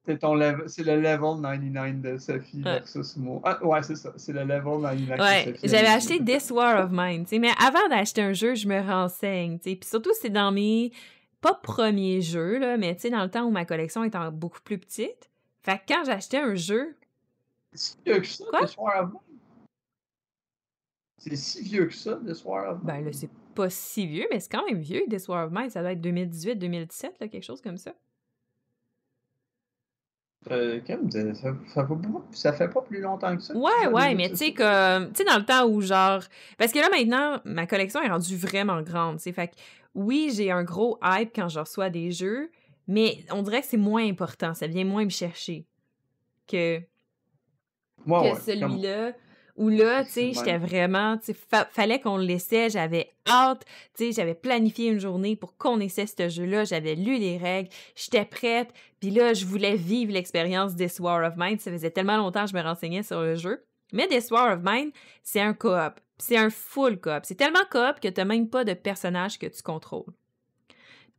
c'est 0.06 0.84
le 0.84 1.02
level 1.02 1.41
99 1.41 2.02
de 2.02 2.18
Sophie 2.18 2.62
versus 2.62 3.18
moi. 3.18 3.41
Ah, 3.44 3.65
ouais, 3.65 3.84
c'est 3.84 3.96
ça. 3.96 4.13
C'est 4.18 4.34
le 4.34 4.41
level 4.41 4.82
99 4.82 5.20
ouais, 5.20 5.46
de 5.46 5.52
Sophie. 5.52 5.68
J'avais 5.68 5.88
acheté 5.88 6.24
This 6.24 6.52
War 6.52 6.86
of 6.86 6.91
Mine, 6.91 7.26
mais 7.39 7.52
avant 7.60 7.88
d'acheter 7.89 8.22
un 8.22 8.34
jeu, 8.34 8.56
je 8.56 8.68
me 8.68 8.80
renseigne, 8.82 9.58
Puis 9.60 9.80
surtout, 9.84 10.12
c'est 10.22 10.30
dans 10.30 10.52
mes 10.52 10.91
pas 11.41 11.54
premier 11.54 12.22
jeu, 12.22 12.58
là, 12.58 12.76
mais 12.76 12.96
tu 12.96 13.02
sais, 13.02 13.10
dans 13.12 13.24
le 13.24 13.30
temps 13.30 13.44
où 13.44 13.52
ma 13.52 13.65
collection 13.65 14.04
était 14.04 14.18
beaucoup 14.32 14.62
plus 14.62 14.80
petite. 14.80 15.30
Fait 15.62 15.78
que 15.78 15.94
quand 15.94 16.04
j'achetais 16.04 16.39
un 16.39 16.56
jeu. 16.56 16.96
C'est 17.74 17.94
si 17.94 17.98
vieux 18.06 18.20
que 18.20 18.28
ça, 18.28 18.46
Quoi? 18.50 18.62
War 18.78 19.04
of 19.04 19.10
C'est 21.18 21.36
si 21.36 21.62
vieux 21.62 21.86
que 21.86 21.94
ça, 21.94 22.20
This 22.26 22.44
War 22.46 22.72
of 22.72 22.84
Ben 22.84 23.04
là, 23.04 23.12
c'est 23.13 23.30
pas 23.54 23.70
si 23.70 24.08
vieux, 24.08 24.26
mais 24.32 24.39
c'est 24.39 24.52
quand 24.52 24.65
même 24.65 24.80
vieux, 24.80 25.04
This 25.10 25.28
War 25.28 25.46
of 25.46 25.52
Mine. 25.52 25.70
Ça 25.70 25.82
doit 25.82 25.91
être 25.91 26.02
2018-2017, 26.02 27.12
là, 27.20 27.28
quelque 27.28 27.44
chose 27.44 27.62
comme 27.62 27.78
ça. 27.78 27.94
Euh, 30.51 30.79
ça, 30.86 31.49
ça, 31.73 31.88
ça, 32.31 32.53
fait 32.53 32.67
pas 32.67 32.81
plus 32.81 33.01
longtemps 33.01 33.36
que 33.36 33.41
ça. 33.41 33.55
Ouais, 33.55 33.88
ouais, 33.91 34.13
mais 34.13 34.29
tu 34.29 34.36
sais, 34.36 34.53
comme, 34.53 35.12
tu 35.12 35.15
sais, 35.15 35.23
dans 35.23 35.38
le 35.38 35.45
temps 35.45 35.65
où 35.65 35.81
genre. 35.81 36.21
Parce 36.58 36.71
que 36.71 36.77
là, 36.77 36.88
maintenant, 36.91 37.39
ma 37.45 37.65
collection 37.65 38.01
est 38.01 38.10
rendue 38.10 38.36
vraiment 38.36 38.81
grande, 38.81 39.19
tu. 39.19 39.34
Fait 39.34 39.47
que 39.47 39.55
oui, 39.95 40.31
j'ai 40.36 40.51
un 40.51 40.63
gros 40.63 40.99
hype 41.03 41.31
quand 41.36 41.49
je 41.49 41.60
reçois 41.60 41.89
des 41.89 42.12
jeux, 42.12 42.51
mais 42.88 43.25
on 43.31 43.41
dirait 43.41 43.62
que 43.62 43.67
c'est 43.67 43.77
moins 43.77 44.08
important. 44.08 44.53
Ça 44.53 44.67
vient 44.67 44.86
moins 44.86 45.05
me 45.05 45.10
chercher 45.10 45.65
que, 46.47 46.79
que 46.79 48.41
celui-là. 48.41 49.13
Où 49.56 49.70
là, 49.70 50.04
tu 50.04 50.12
sais, 50.12 50.34
j'étais 50.34 50.58
vraiment, 50.58 51.18
tu 51.18 51.34
sais, 51.34 51.65
fallait 51.72 52.02
qu'on 52.02 52.18
le 52.18 52.26
laissait, 52.26 52.70
j'avais 52.70 53.13
hâte, 53.26 53.63
tu 53.96 54.06
sais, 54.06 54.12
j'avais 54.12 54.34
planifié 54.34 54.89
une 54.89 55.00
journée 55.00 55.38
pour 55.38 55.56
qu'on 55.56 55.80
essaie 55.80 56.08
ce 56.08 56.28
jeu-là, 56.28 56.65
j'avais 56.65 56.96
lu 56.96 57.18
les 57.18 57.38
règles, 57.38 57.70
j'étais 57.96 58.26
prête, 58.26 58.74
puis 59.00 59.12
là, 59.12 59.34
je 59.34 59.46
voulais 59.46 59.76
vivre 59.76 60.12
l'expérience 60.12 60.76
des 60.76 60.89
War 61.00 61.26
of 61.26 61.36
Mine, 61.38 61.58
ça 61.60 61.72
faisait 61.72 61.91
tellement 61.91 62.18
longtemps 62.18 62.44
que 62.44 62.52
je 62.52 62.56
me 62.56 62.62
renseignais 62.62 63.04
sur 63.04 63.22
le 63.22 63.36
jeu. 63.36 63.63
Mais 63.94 64.08
This 64.08 64.30
War 64.30 64.58
of 64.58 64.60
Mine, 64.63 64.91
c'est 65.24 65.39
un 65.39 65.54
coop. 65.54 66.00
C'est 66.18 66.38
un 66.38 66.50
full 66.50 67.00
coop. 67.00 67.22
C'est 67.24 67.36
tellement 67.36 67.63
coop 67.72 68.00
que 68.02 68.08
tu 68.08 68.20
n'as 68.20 68.26
même 68.26 68.50
pas 68.50 68.63
de 68.65 68.74
personnage 68.74 69.38
que 69.38 69.48
tu 69.48 69.62
contrôles. 69.62 70.13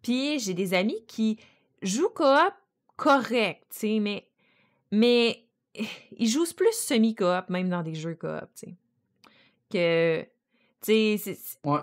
Puis 0.03 0.38
j'ai 0.40 0.53
des 0.53 0.75
amis 0.75 1.05
qui 1.07 1.38
jouent 1.81 2.11
coop 2.11 2.53
correct, 2.96 3.62
tu 3.70 3.79
sais, 3.79 3.99
mais, 4.01 4.29
mais 4.90 5.45
ils 6.16 6.28
jouent 6.28 6.52
plus 6.54 6.72
semi-coop, 6.72 7.48
même 7.48 7.68
dans 7.68 7.82
des 7.82 7.94
jeux 7.94 8.14
coop, 8.14 8.48
tu 8.58 8.66
sais. 8.66 8.74
Que, 9.68 10.22
tu 10.82 11.18
sais, 11.18 11.38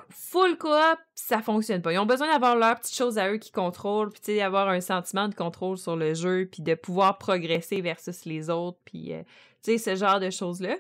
full 0.10 0.58
coop, 0.58 0.98
ça 1.16 1.42
fonctionne 1.42 1.82
pas. 1.82 1.92
Ils 1.92 2.00
ont 2.00 2.06
besoin 2.06 2.32
d'avoir 2.32 2.56
leurs 2.56 2.80
petites 2.80 2.96
choses 2.96 3.18
à 3.18 3.30
eux 3.30 3.38
qui 3.38 3.52
contrôlent, 3.52 4.10
puis 4.10 4.22
tu 4.22 4.32
sais, 4.34 4.42
avoir 4.42 4.70
un 4.70 4.82
sentiment 4.82 5.28
de 5.28 5.36
contrôle 5.36 5.78
sur 5.78 5.96
le 5.96 6.14
jeu, 6.14 6.48
puis 6.50 6.64
de 6.64 6.76
pouvoir 6.76 7.18
progresser 7.18 7.82
versus 7.82 8.26
les 8.26 8.50
autres, 8.50 8.80
puis, 8.86 9.14
euh, 9.14 9.24
tu 9.62 9.78
sais, 9.78 9.78
ce 9.78 9.96
genre 9.96 10.20
de 10.20 10.30
choses-là. 10.30 10.78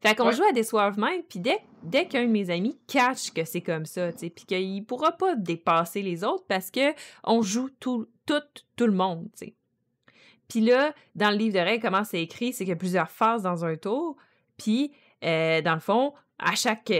Fait 0.00 0.14
qu'on 0.14 0.30
joue 0.30 0.44
à 0.44 0.52
des 0.52 0.72
of 0.74 0.96
Mind, 0.96 1.24
puis 1.28 1.40
dès, 1.40 1.58
dès 1.82 2.06
qu'un 2.06 2.24
de 2.24 2.30
mes 2.30 2.50
amis 2.50 2.78
catch 2.86 3.32
que 3.32 3.44
c'est 3.44 3.62
comme 3.62 3.84
ça, 3.84 4.12
tu 4.12 4.18
sais, 4.18 4.30
puis 4.30 4.44
qu'il 4.44 4.84
pourra 4.84 5.12
pas 5.12 5.34
dépasser 5.34 6.02
les 6.02 6.22
autres 6.22 6.44
parce 6.46 6.70
que 6.70 6.94
on 7.24 7.42
joue 7.42 7.68
tout, 7.80 8.06
tout, 8.24 8.42
tout 8.76 8.86
le 8.86 8.92
monde, 8.92 9.28
tu 9.36 9.46
sais. 9.46 9.54
Puis 10.48 10.60
là, 10.60 10.94
dans 11.14 11.30
le 11.30 11.36
livre 11.36 11.54
de 11.54 11.60
règles, 11.60 11.82
comment 11.82 12.04
c'est 12.04 12.22
écrit, 12.22 12.52
c'est 12.52 12.64
qu'il 12.64 12.70
y 12.70 12.72
a 12.72 12.76
plusieurs 12.76 13.10
phases 13.10 13.42
dans 13.42 13.64
un 13.64 13.76
tour, 13.76 14.16
puis 14.56 14.92
euh, 15.24 15.60
dans 15.62 15.74
le 15.74 15.80
fond, 15.80 16.14
à 16.38 16.54
chaque, 16.54 16.90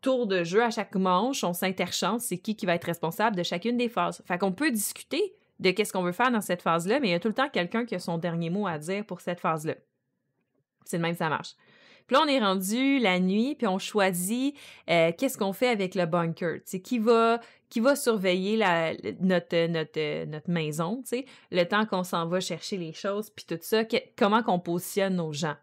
tour 0.00 0.26
de 0.26 0.44
jeu, 0.44 0.62
à 0.62 0.70
chaque 0.70 0.94
manche, 0.94 1.42
on 1.42 1.52
s'interchange, 1.52 2.20
c'est 2.20 2.38
qui 2.38 2.54
qui 2.54 2.66
va 2.66 2.74
être 2.74 2.84
responsable 2.84 3.36
de 3.36 3.42
chacune 3.42 3.76
des 3.76 3.88
phases. 3.88 4.22
Fait 4.26 4.38
qu'on 4.38 4.52
peut 4.52 4.70
discuter 4.70 5.34
de 5.58 5.72
qu'est-ce 5.72 5.92
qu'on 5.92 6.02
veut 6.02 6.12
faire 6.12 6.30
dans 6.30 6.40
cette 6.40 6.62
phase-là, 6.62 7.00
mais 7.00 7.08
il 7.08 7.10
y 7.10 7.14
a 7.14 7.20
tout 7.20 7.28
le 7.28 7.34
temps 7.34 7.48
quelqu'un 7.48 7.84
qui 7.84 7.96
a 7.96 7.98
son 7.98 8.16
dernier 8.16 8.48
mot 8.48 8.66
à 8.66 8.78
dire 8.78 9.04
pour 9.04 9.20
cette 9.20 9.40
phase-là. 9.40 9.74
C'est 10.84 10.98
le 10.98 11.02
même, 11.02 11.16
ça 11.16 11.28
marche. 11.28 11.54
Puis 12.08 12.16
là, 12.16 12.22
on 12.24 12.26
est 12.26 12.40
rendu 12.40 12.98
la 12.98 13.20
nuit, 13.20 13.54
puis 13.54 13.66
on 13.66 13.78
choisit 13.78 14.56
euh, 14.90 15.12
qu'est-ce 15.16 15.38
qu'on 15.38 15.52
fait 15.52 15.68
avec 15.68 15.94
le 15.94 16.06
bunker. 16.06 16.60
C'est 16.64 16.80
qui 16.80 16.98
va 16.98 17.40
qui 17.68 17.80
va 17.80 17.96
surveiller 17.96 18.56
la, 18.56 18.94
notre, 19.20 19.66
notre, 19.66 20.24
notre 20.24 20.50
maison, 20.50 21.02
tu 21.02 21.18
sais, 21.18 21.26
le 21.50 21.64
temps 21.64 21.84
qu'on 21.84 22.02
s'en 22.02 22.26
va 22.26 22.40
chercher 22.40 22.78
les 22.78 22.94
choses, 22.94 23.28
puis 23.28 23.44
tout 23.44 23.58
ça, 23.60 23.82
comment 24.16 24.42
qu'on 24.42 24.58
positionne 24.58 25.16
nos 25.16 25.34
gens. 25.34 25.56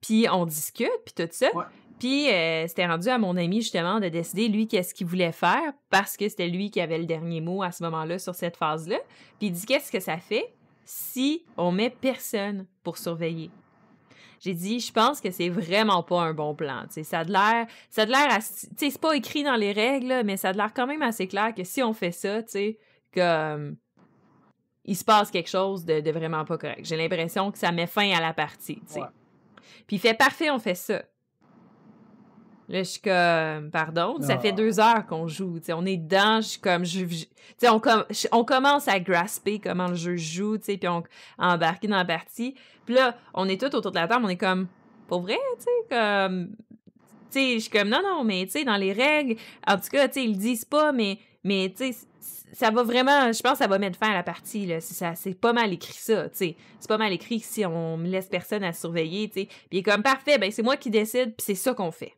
Puis 0.00 0.26
on 0.32 0.46
discute, 0.46 0.88
puis 1.04 1.14
tout 1.14 1.28
ça. 1.30 1.50
Puis 1.98 2.30
euh, 2.30 2.66
c'était 2.66 2.86
rendu 2.86 3.08
à 3.08 3.18
mon 3.18 3.36
ami 3.36 3.60
justement 3.60 4.00
de 4.00 4.08
décider 4.08 4.48
lui 4.48 4.66
qu'est-ce 4.66 4.94
qu'il 4.94 5.06
voulait 5.06 5.32
faire 5.32 5.72
parce 5.90 6.16
que 6.16 6.28
c'était 6.28 6.48
lui 6.48 6.70
qui 6.70 6.80
avait 6.80 6.98
le 6.98 7.06
dernier 7.06 7.40
mot 7.40 7.62
à 7.62 7.70
ce 7.70 7.82
moment-là 7.84 8.18
sur 8.18 8.34
cette 8.34 8.56
phase-là. 8.56 8.98
Puis 9.38 9.48
il 9.48 9.52
dit 9.52 9.64
qu'est-ce 9.66 9.92
que 9.92 10.00
ça 10.00 10.16
fait 10.16 10.54
si 10.84 11.44
on 11.56 11.70
met 11.70 11.90
personne 11.90 12.66
pour 12.82 12.98
surveiller? 12.98 13.50
J'ai 14.44 14.52
dit, 14.52 14.78
je 14.78 14.92
pense 14.92 15.22
que 15.22 15.30
c'est 15.30 15.48
vraiment 15.48 16.02
pas 16.02 16.20
un 16.20 16.34
bon 16.34 16.54
plan. 16.54 16.84
ça 16.90 17.20
a 17.20 17.24
l'air, 17.24 17.66
ça 17.88 18.02
a 18.02 18.04
l'air, 18.04 18.38
c'est 18.40 19.00
pas 19.00 19.16
écrit 19.16 19.42
dans 19.42 19.56
les 19.56 19.72
règles, 19.72 20.22
mais 20.24 20.36
ça 20.36 20.50
a 20.50 20.52
l'air 20.52 20.74
quand 20.74 20.86
même 20.86 21.00
assez 21.00 21.26
clair 21.26 21.54
que 21.54 21.64
si 21.64 21.82
on 21.82 21.94
fait 21.94 22.12
ça, 22.12 22.42
tu 22.42 22.50
sais, 22.50 22.78
comme 23.14 23.76
il 24.84 24.96
se 24.96 25.04
passe 25.04 25.30
quelque 25.30 25.48
chose 25.48 25.86
de, 25.86 26.10
vraiment 26.10 26.44
pas 26.44 26.58
correct. 26.58 26.84
J'ai 26.84 26.98
l'impression 26.98 27.50
que 27.50 27.56
ça 27.56 27.72
met 27.72 27.86
fin 27.86 28.10
à 28.10 28.20
la 28.20 28.34
partie. 28.34 28.82
Puis 29.86 29.96
il 29.96 29.98
fait 29.98 30.12
parfait, 30.12 30.50
on 30.50 30.58
fait 30.58 30.74
ça. 30.74 31.02
Là, 32.68 32.78
je 32.78 32.88
suis 32.88 33.00
comme, 33.00 33.70
pardon, 33.70 34.16
ça 34.20 34.38
fait 34.38 34.48
ah. 34.48 34.52
deux 34.52 34.80
heures 34.80 35.06
qu'on 35.06 35.28
joue. 35.28 35.58
sais 35.62 35.74
on 35.74 35.84
est 35.84 35.98
dedans, 35.98 36.40
je 36.40 36.48
suis 36.48 36.60
comme, 36.60 36.84
je, 36.84 37.04
on, 37.64 37.80
on 38.32 38.44
commence 38.44 38.88
à 38.88 38.98
grasper 39.00 39.58
comment 39.58 39.88
le 39.88 39.94
jeu 39.94 40.16
joue, 40.16 40.58
puis 40.58 40.78
on 40.88 41.02
embarqué 41.38 41.88
dans 41.88 41.96
la 41.96 42.04
partie. 42.06 42.54
Puis 42.86 42.94
là, 42.94 43.16
on 43.34 43.48
est 43.48 43.60
tous 43.60 43.76
autour 43.76 43.90
de 43.90 43.96
la 43.96 44.08
table, 44.08 44.24
on 44.24 44.28
est 44.28 44.36
comme, 44.36 44.66
pour 45.08 45.20
vrai, 45.20 45.38
tu 45.58 45.64
sais, 45.64 45.70
comme. 45.90 46.50
Tu 47.30 47.40
sais, 47.40 47.54
je 47.54 47.58
suis 47.60 47.70
comme, 47.70 47.88
non, 47.88 48.00
non, 48.02 48.24
mais 48.24 48.44
tu 48.46 48.52
sais, 48.52 48.64
dans 48.64 48.76
les 48.76 48.92
règles, 48.92 49.36
en 49.66 49.76
tout 49.76 49.88
cas, 49.90 50.08
tu 50.08 50.14
sais, 50.14 50.24
ils 50.24 50.32
le 50.32 50.38
disent 50.38 50.64
pas, 50.64 50.92
mais, 50.92 51.18
mais 51.42 51.72
tu 51.76 51.92
sais, 51.92 52.06
ça 52.52 52.70
va 52.70 52.82
vraiment, 52.82 53.32
je 53.32 53.42
pense 53.42 53.52
que 53.52 53.58
ça 53.58 53.66
va 53.66 53.78
mettre 53.78 53.98
fin 53.98 54.10
à 54.10 54.14
la 54.14 54.22
partie, 54.22 54.64
là. 54.64 54.80
C'est 54.80 55.38
pas 55.38 55.52
mal 55.52 55.72
écrit 55.72 55.92
ça, 55.92 56.28
tu 56.30 56.36
sais. 56.36 56.56
C'est 56.78 56.88
pas 56.88 56.98
mal 56.98 57.12
écrit 57.12 57.40
si 57.40 57.66
on 57.66 57.96
me 57.96 58.06
laisse 58.06 58.28
personne 58.28 58.64
à 58.64 58.72
surveiller, 58.72 59.28
tu 59.28 59.40
sais. 59.40 59.46
Puis 59.46 59.68
il 59.72 59.78
est 59.78 59.82
comme, 59.82 60.02
parfait, 60.02 60.38
ben 60.38 60.50
c'est 60.50 60.62
moi 60.62 60.76
qui 60.76 60.90
décide, 60.90 61.34
puis 61.34 61.44
c'est 61.44 61.54
ça 61.54 61.74
qu'on 61.74 61.90
fait. 61.90 62.14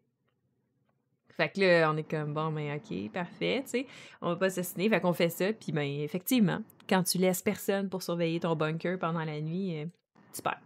Fait 1.37 1.51
que 1.51 1.61
là, 1.61 1.93
on 1.93 1.97
est 1.99 2.09
comme, 2.09 2.33
bon, 2.33 2.51
ben, 2.51 2.77
OK, 2.77 3.11
parfait, 3.13 3.63
tu 3.65 3.71
sais, 3.71 3.87
on 4.23 4.31
va 4.31 4.37
pas 4.37 4.49
s'assiner. 4.49 4.89
Fait 4.89 5.01
qu'on 5.01 5.13
fait 5.13 5.29
ça, 5.29 5.53
puis 5.53 5.71
ben, 5.71 5.87
effectivement, 6.01 6.61
quand 6.89 7.03
tu 7.03 7.19
laisses 7.19 7.43
personne 7.43 7.91
pour 7.91 8.03
surveiller 8.03 8.41
ton 8.41 8.57
bunker 8.57 8.99
pendant 8.99 9.25
la 9.25 9.41
nuit, 9.43 9.83
euh, 9.83 9.87
tu 10.33 10.41
perds. 10.41 10.61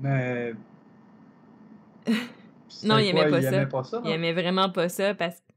Mais. 0.00 0.54
non, 2.84 2.98
il 2.98 3.08
aimait, 3.08 3.30
pas, 3.30 3.38
il 3.38 3.44
ça. 3.44 3.52
aimait 3.52 3.66
pas 3.66 3.84
ça. 3.84 4.02
Il 4.04 4.10
aimait 4.10 4.32
vraiment 4.32 4.68
pas 4.68 4.88
ça 4.88 5.14
parce 5.14 5.36
que. 5.36 5.52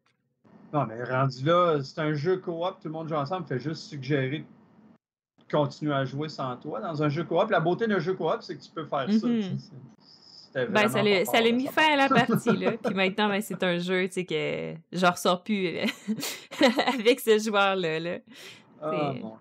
Non, 0.72 0.86
mais 0.86 1.04
rendu 1.04 1.44
là, 1.44 1.80
c'est 1.82 2.00
un 2.00 2.14
jeu 2.14 2.38
coop, 2.38 2.76
tout 2.82 2.88
le 2.88 2.92
monde 2.92 3.08
joue 3.08 3.16
ensemble, 3.16 3.48
fait 3.48 3.60
juste 3.60 3.84
suggérer 3.84 4.40
de 4.40 5.52
continuer 5.52 5.94
à 5.94 6.06
jouer 6.06 6.30
sans 6.30 6.58
toi 6.58 6.80
dans 6.80 7.02
un 7.02 7.10
jeu 7.10 7.24
coop. 7.24 7.50
La 7.50 7.60
beauté 7.60 7.88
d'un 7.88 8.00
jeu 8.00 8.14
coop, 8.14 8.38
c'est 8.42 8.56
que 8.56 8.62
tu 8.62 8.70
peux 8.70 8.86
faire 8.86 9.12
ça. 9.12 9.28
Ben, 10.56 10.88
ça 10.88 11.42
l'a 11.42 11.52
mis 11.52 11.68
fin 11.68 11.94
à 11.94 11.96
la 11.98 12.08
partie, 12.08 12.56
là. 12.56 12.72
Puis 12.84 12.94
maintenant, 12.94 13.28
ben, 13.28 13.42
c'est 13.42 13.62
un 13.62 13.78
jeu, 13.78 14.08
tu 14.08 14.14
sais, 14.14 14.26
que 14.26 14.74
je 14.94 15.06
ressors 15.06 15.44
plus 15.44 15.68
euh, 15.68 15.86
avec 16.94 17.20
ce 17.20 17.38
joueur-là. 17.38 18.00
Là. 18.00 18.18
Ah, 18.82 19.14
bon. 19.22 19.34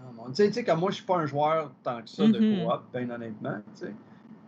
Ah, 0.00 0.04
tu 0.34 0.52
sais, 0.52 0.64
comme 0.64 0.80
moi, 0.80 0.90
je 0.90 0.96
suis 0.96 1.04
pas 1.04 1.18
un 1.18 1.26
joueur 1.26 1.72
tant 1.84 2.02
que 2.02 2.08
ça 2.08 2.26
de 2.26 2.38
mm-hmm. 2.38 2.66
coop, 2.66 2.82
bien 2.92 3.08
honnêtement, 3.10 3.58
tu 3.74 3.86
sais. 3.86 3.94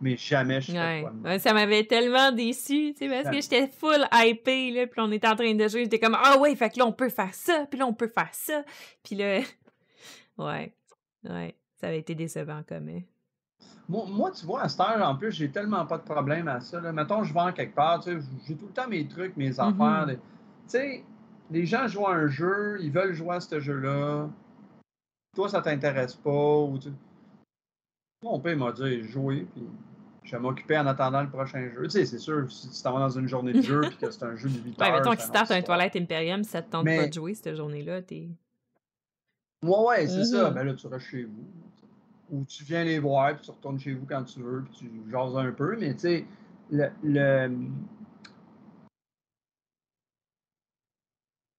Mais 0.01 0.17
jamais 0.17 0.59
je 0.61 0.73
ouais. 0.73 1.39
Ça 1.39 1.53
m'avait 1.53 1.83
tellement 1.83 2.31
déçu, 2.31 2.93
tu 2.93 3.07
sais, 3.07 3.07
parce 3.07 3.33
que 3.33 3.39
j'étais 3.39 3.67
full 3.67 4.07
hypé, 4.11 4.71
là, 4.71 4.87
puis 4.87 4.99
on 4.99 5.11
était 5.11 5.27
en 5.27 5.35
train 5.35 5.53
de 5.53 5.67
jouer, 5.67 5.83
j'étais 5.83 5.99
comme, 5.99 6.17
ah 6.21 6.39
ouais, 6.39 6.55
fait 6.55 6.71
que 6.71 6.79
là, 6.79 6.87
on 6.87 6.91
peut 6.91 7.09
faire 7.09 7.33
ça, 7.33 7.67
puis 7.69 7.79
là, 7.79 7.85
on 7.85 7.93
peut 7.93 8.07
faire 8.07 8.33
ça. 8.33 8.63
Puis 9.03 9.15
là, 9.15 9.41
ouais, 10.39 10.73
ouais, 11.23 11.55
ça 11.79 11.87
avait 11.87 11.99
été 11.99 12.15
décevant 12.15 12.63
comme. 12.67 12.89
Hein. 12.89 13.01
Moi, 13.89 14.31
tu 14.31 14.45
vois, 14.45 14.61
à 14.61 14.69
cette 14.69 14.79
heure, 14.79 15.05
en 15.05 15.15
plus, 15.15 15.31
j'ai 15.33 15.51
tellement 15.51 15.85
pas 15.85 15.97
de 15.97 16.03
problème 16.03 16.47
à 16.47 16.61
ça. 16.61 16.79
Là. 16.79 16.93
Mettons, 16.93 17.23
je 17.23 17.33
vends 17.33 17.51
quelque 17.51 17.75
part, 17.75 17.99
tu 18.01 18.11
sais, 18.11 18.27
j'ai 18.47 18.55
tout 18.55 18.67
le 18.67 18.71
temps 18.71 18.87
mes 18.87 19.05
trucs, 19.05 19.35
mes 19.35 19.59
affaires. 19.59 20.07
Mm-hmm. 20.07 20.15
Tu 20.15 20.19
sais, 20.67 21.03
les 21.49 21.65
gens 21.65 21.87
jouent 21.87 22.07
à 22.07 22.13
un 22.13 22.27
jeu, 22.27 22.77
ils 22.81 22.91
veulent 22.91 23.13
jouer 23.13 23.35
à 23.35 23.39
ce 23.41 23.59
jeu-là. 23.59 24.29
Toi, 25.35 25.49
ça 25.49 25.61
t'intéresse 25.61 26.15
pas. 26.15 26.59
Ou 26.61 26.77
tu... 26.77 26.89
Mon 28.23 28.39
père 28.39 28.55
m'a 28.55 28.71
dit 28.71 29.03
jouer, 29.03 29.45
puis 29.51 29.67
je 30.23 30.31
vais 30.31 30.39
m'occuper 30.39 30.77
en 30.77 30.87
attendant 30.87 31.21
le 31.21 31.29
prochain 31.29 31.69
jeu. 31.73 31.83
Tu 31.83 31.89
sais, 31.89 32.05
c'est 32.05 32.19
sûr, 32.19 32.49
si 32.49 32.69
tu 32.69 32.81
t'en 32.81 32.93
vas 32.93 32.99
dans 32.99 33.19
une 33.19 33.27
journée 33.27 33.51
de 33.51 33.61
jeu, 33.61 33.81
puis 33.81 33.97
que 33.97 34.09
c'est 34.09 34.23
un 34.23 34.37
jeu 34.37 34.47
de 34.47 34.59
8 34.59 34.81
heures. 34.81 34.87
Ouais, 34.87 34.93
mettons 34.93 35.11
qu'il 35.11 35.21
starte 35.21 35.51
un 35.51 35.61
Toilette 35.61 35.97
Imperium, 35.97 36.45
ça 36.45 36.61
te 36.61 36.71
tente 36.71 36.85
pas 36.85 37.07
de 37.07 37.13
jouer 37.13 37.33
cette 37.33 37.55
journée-là, 37.55 38.01
t'es. 38.03 38.29
Ouais, 39.65 39.79
ouais, 39.85 40.07
c'est 40.07 40.23
ça. 40.23 40.49
Mm-hmm. 40.49 40.53
Ben 40.53 40.63
là, 40.63 40.73
tu 40.75 40.87
restes 40.87 41.07
chez 41.07 41.23
vous 41.25 41.45
ou 42.31 42.45
tu 42.45 42.63
viens 42.63 42.83
les 42.83 42.97
voir, 42.97 43.35
puis 43.35 43.45
tu 43.45 43.51
retournes 43.51 43.79
chez 43.79 43.93
vous 43.93 44.05
quand 44.05 44.23
tu 44.23 44.41
veux, 44.41 44.63
puis 44.63 44.73
tu 44.73 45.11
jases 45.11 45.37
un 45.37 45.51
peu. 45.51 45.77
Mais 45.77 45.93
tu 45.93 45.99
sais, 45.99 46.25
le, 46.71 47.49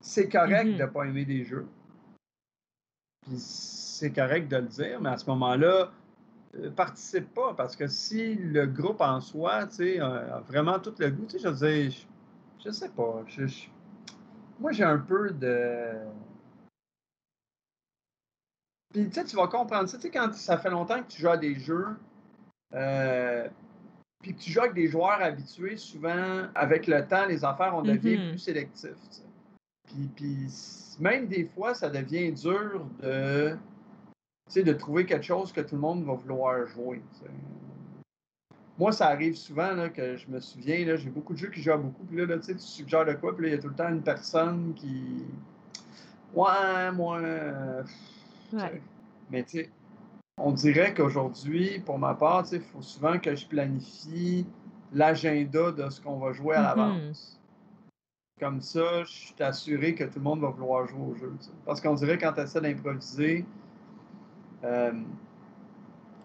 c'est 0.00 0.28
correct 0.28 0.66
mm-hmm. 0.66 0.78
de 0.78 0.82
ne 0.82 0.86
pas 0.86 1.04
aimer 1.04 1.24
des 1.24 1.44
jeux. 1.44 1.68
Puis 3.22 3.38
c'est 3.38 4.12
correct 4.12 4.48
de 4.48 4.56
le 4.56 4.66
dire, 4.66 5.00
mais 5.00 5.10
à 5.10 5.18
ce 5.18 5.26
moment-là, 5.30 5.92
euh, 6.56 6.70
participe 6.70 7.32
pas, 7.34 7.54
parce 7.54 7.76
que 7.76 7.86
si 7.86 8.34
le 8.34 8.66
groupe 8.66 9.00
en 9.00 9.20
soi, 9.20 9.66
tu 9.66 9.76
sais, 9.76 10.00
a, 10.00 10.40
vraiment 10.40 10.78
tout 10.78 10.94
le 10.98 11.10
goût, 11.10 11.26
tu 11.26 11.32
sais, 11.32 11.38
je 11.38 11.48
veux 11.48 11.68
dire, 11.68 11.92
je, 12.64 12.70
sais 12.70 12.88
pas. 12.88 13.24
moi, 14.58 14.72
j'ai 14.72 14.84
un 14.84 14.98
peu 14.98 15.30
de 15.30 15.92
puis 18.92 19.08
tu 19.08 19.12
sais, 19.12 19.24
tu 19.24 19.36
vas 19.36 19.48
comprendre 19.48 19.88
ça. 19.88 19.96
Tu 19.96 20.04
sais, 20.04 20.10
quand 20.10 20.32
ça 20.34 20.58
fait 20.58 20.70
longtemps 20.70 21.02
que 21.02 21.08
tu 21.08 21.22
joues 21.22 21.30
à 21.30 21.36
des 21.36 21.54
jeux, 21.54 21.96
euh, 22.74 23.48
puis 24.22 24.34
que 24.34 24.40
tu 24.40 24.50
joues 24.50 24.60
avec 24.60 24.74
des 24.74 24.88
joueurs 24.88 25.20
habitués, 25.20 25.76
souvent, 25.76 26.46
avec 26.54 26.86
le 26.86 27.06
temps, 27.06 27.26
les 27.26 27.44
affaires, 27.44 27.74
on 27.74 27.82
devient 27.82 28.16
mm-hmm. 28.16 28.30
plus 28.30 28.38
sélectif. 28.38 28.94
Puis, 29.88 30.10
puis 30.14 30.46
même 31.00 31.26
des 31.26 31.44
fois, 31.44 31.74
ça 31.74 31.88
devient 31.88 32.32
dur 32.32 32.86
de, 33.02 33.56
de 34.54 34.72
trouver 34.72 35.06
quelque 35.06 35.24
chose 35.24 35.52
que 35.52 35.62
tout 35.62 35.74
le 35.74 35.80
monde 35.80 36.04
va 36.04 36.14
vouloir 36.14 36.66
jouer. 36.68 37.02
Moi, 38.78 38.92
ça 38.92 39.08
arrive 39.08 39.36
souvent 39.36 39.72
là, 39.72 39.88
que 39.88 40.16
je 40.16 40.28
me 40.28 40.40
souviens, 40.40 40.96
j'ai 40.96 41.10
beaucoup 41.10 41.34
de 41.34 41.38
jeux 41.38 41.50
qui 41.50 41.62
jouent 41.62 41.76
beaucoup, 41.78 42.04
puis 42.04 42.16
là, 42.24 42.38
tu 42.38 42.58
suggères 42.58 43.04
de 43.04 43.12
quoi, 43.14 43.34
puis 43.34 43.44
là, 43.44 43.48
il 43.52 43.56
y 43.56 43.58
a 43.58 43.60
tout 43.60 43.68
le 43.68 43.74
temps 43.74 43.88
une 43.88 44.02
personne 44.02 44.74
qui. 44.74 45.24
Ouais, 46.34 46.90
moi. 46.92 47.20
Mais 49.30 49.42
tu 49.44 49.58
sais, 49.58 49.70
on 50.38 50.52
dirait 50.52 50.94
qu'aujourd'hui, 50.94 51.80
pour 51.80 51.98
ma 51.98 52.14
part, 52.14 52.44
il 52.52 52.60
faut 52.60 52.82
souvent 52.82 53.18
que 53.18 53.34
je 53.34 53.46
planifie 53.46 54.46
l'agenda 54.92 55.72
de 55.72 55.88
ce 55.88 56.00
qu'on 56.00 56.18
va 56.18 56.32
jouer 56.32 56.56
à 56.56 56.62
mm-hmm. 56.62 56.66
l'avance. 56.76 57.40
Comme 58.40 58.60
ça, 58.60 59.04
je 59.04 59.10
suis 59.10 59.42
assuré 59.42 59.94
que 59.94 60.04
tout 60.04 60.18
le 60.18 60.22
monde 60.22 60.40
va 60.40 60.48
vouloir 60.48 60.86
jouer 60.86 61.12
au 61.12 61.14
jeu. 61.14 61.32
Parce 61.64 61.80
qu'on 61.80 61.94
dirait 61.94 62.18
quand 62.18 62.32
tu 62.32 62.40
essaies 62.40 62.60
d'improviser, 62.60 63.44
euh, 64.64 64.92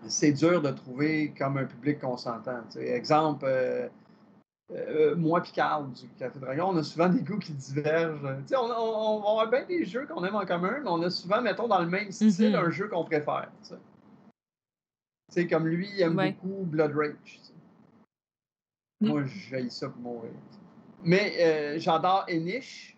c'est 0.07 0.32
dur 0.32 0.61
de 0.61 0.71
trouver 0.71 1.34
comme 1.38 1.57
un 1.57 1.65
public 1.65 1.99
consentant. 1.99 2.61
Exemple, 2.75 3.45
euh, 3.47 3.88
euh, 4.70 5.15
moi 5.15 5.41
et 5.45 5.51
Carl 5.51 5.89
du 5.93 6.09
Café 6.20 6.39
Dragon, 6.39 6.72
on 6.72 6.78
a 6.78 6.84
souvent 6.84 7.07
des 7.07 7.22
goûts 7.22 7.39
qui 7.39 7.53
divergent. 7.53 8.22
on, 8.51 8.55
on, 8.55 9.24
on, 9.26 9.39
a 9.39 9.45
bien 9.45 9.65
des 9.65 9.86
jeux 9.86 10.05
qu'on 10.05 10.26
aime 10.26 10.36
en 10.36 10.45
commun, 10.45 10.80
mais 10.84 10.89
on 10.89 11.01
a 11.03 11.09
souvent, 11.09 11.41
mettons, 11.41 11.68
dans 11.68 11.80
le 11.80 11.88
même 11.88 12.11
style, 12.11 12.30
mm-hmm. 12.30 12.55
un 12.55 12.70
jeu 12.70 12.89
qu'on 12.89 13.05
préfère. 13.05 13.49
sais 15.30 15.47
comme 15.47 15.68
lui, 15.68 15.89
il 15.93 16.01
aime 16.01 16.15
beaucoup 16.15 16.65
Blood 16.65 16.93
Rage. 16.95 17.39
Mm. 18.99 19.07
Moi, 19.07 19.24
j'ai 19.26 19.70
ça 19.70 19.88
pour 19.88 20.01
mourir. 20.01 20.32
Mais 21.01 21.36
euh, 21.39 21.80
j'adore 21.80 22.26
Enish, 22.28 22.97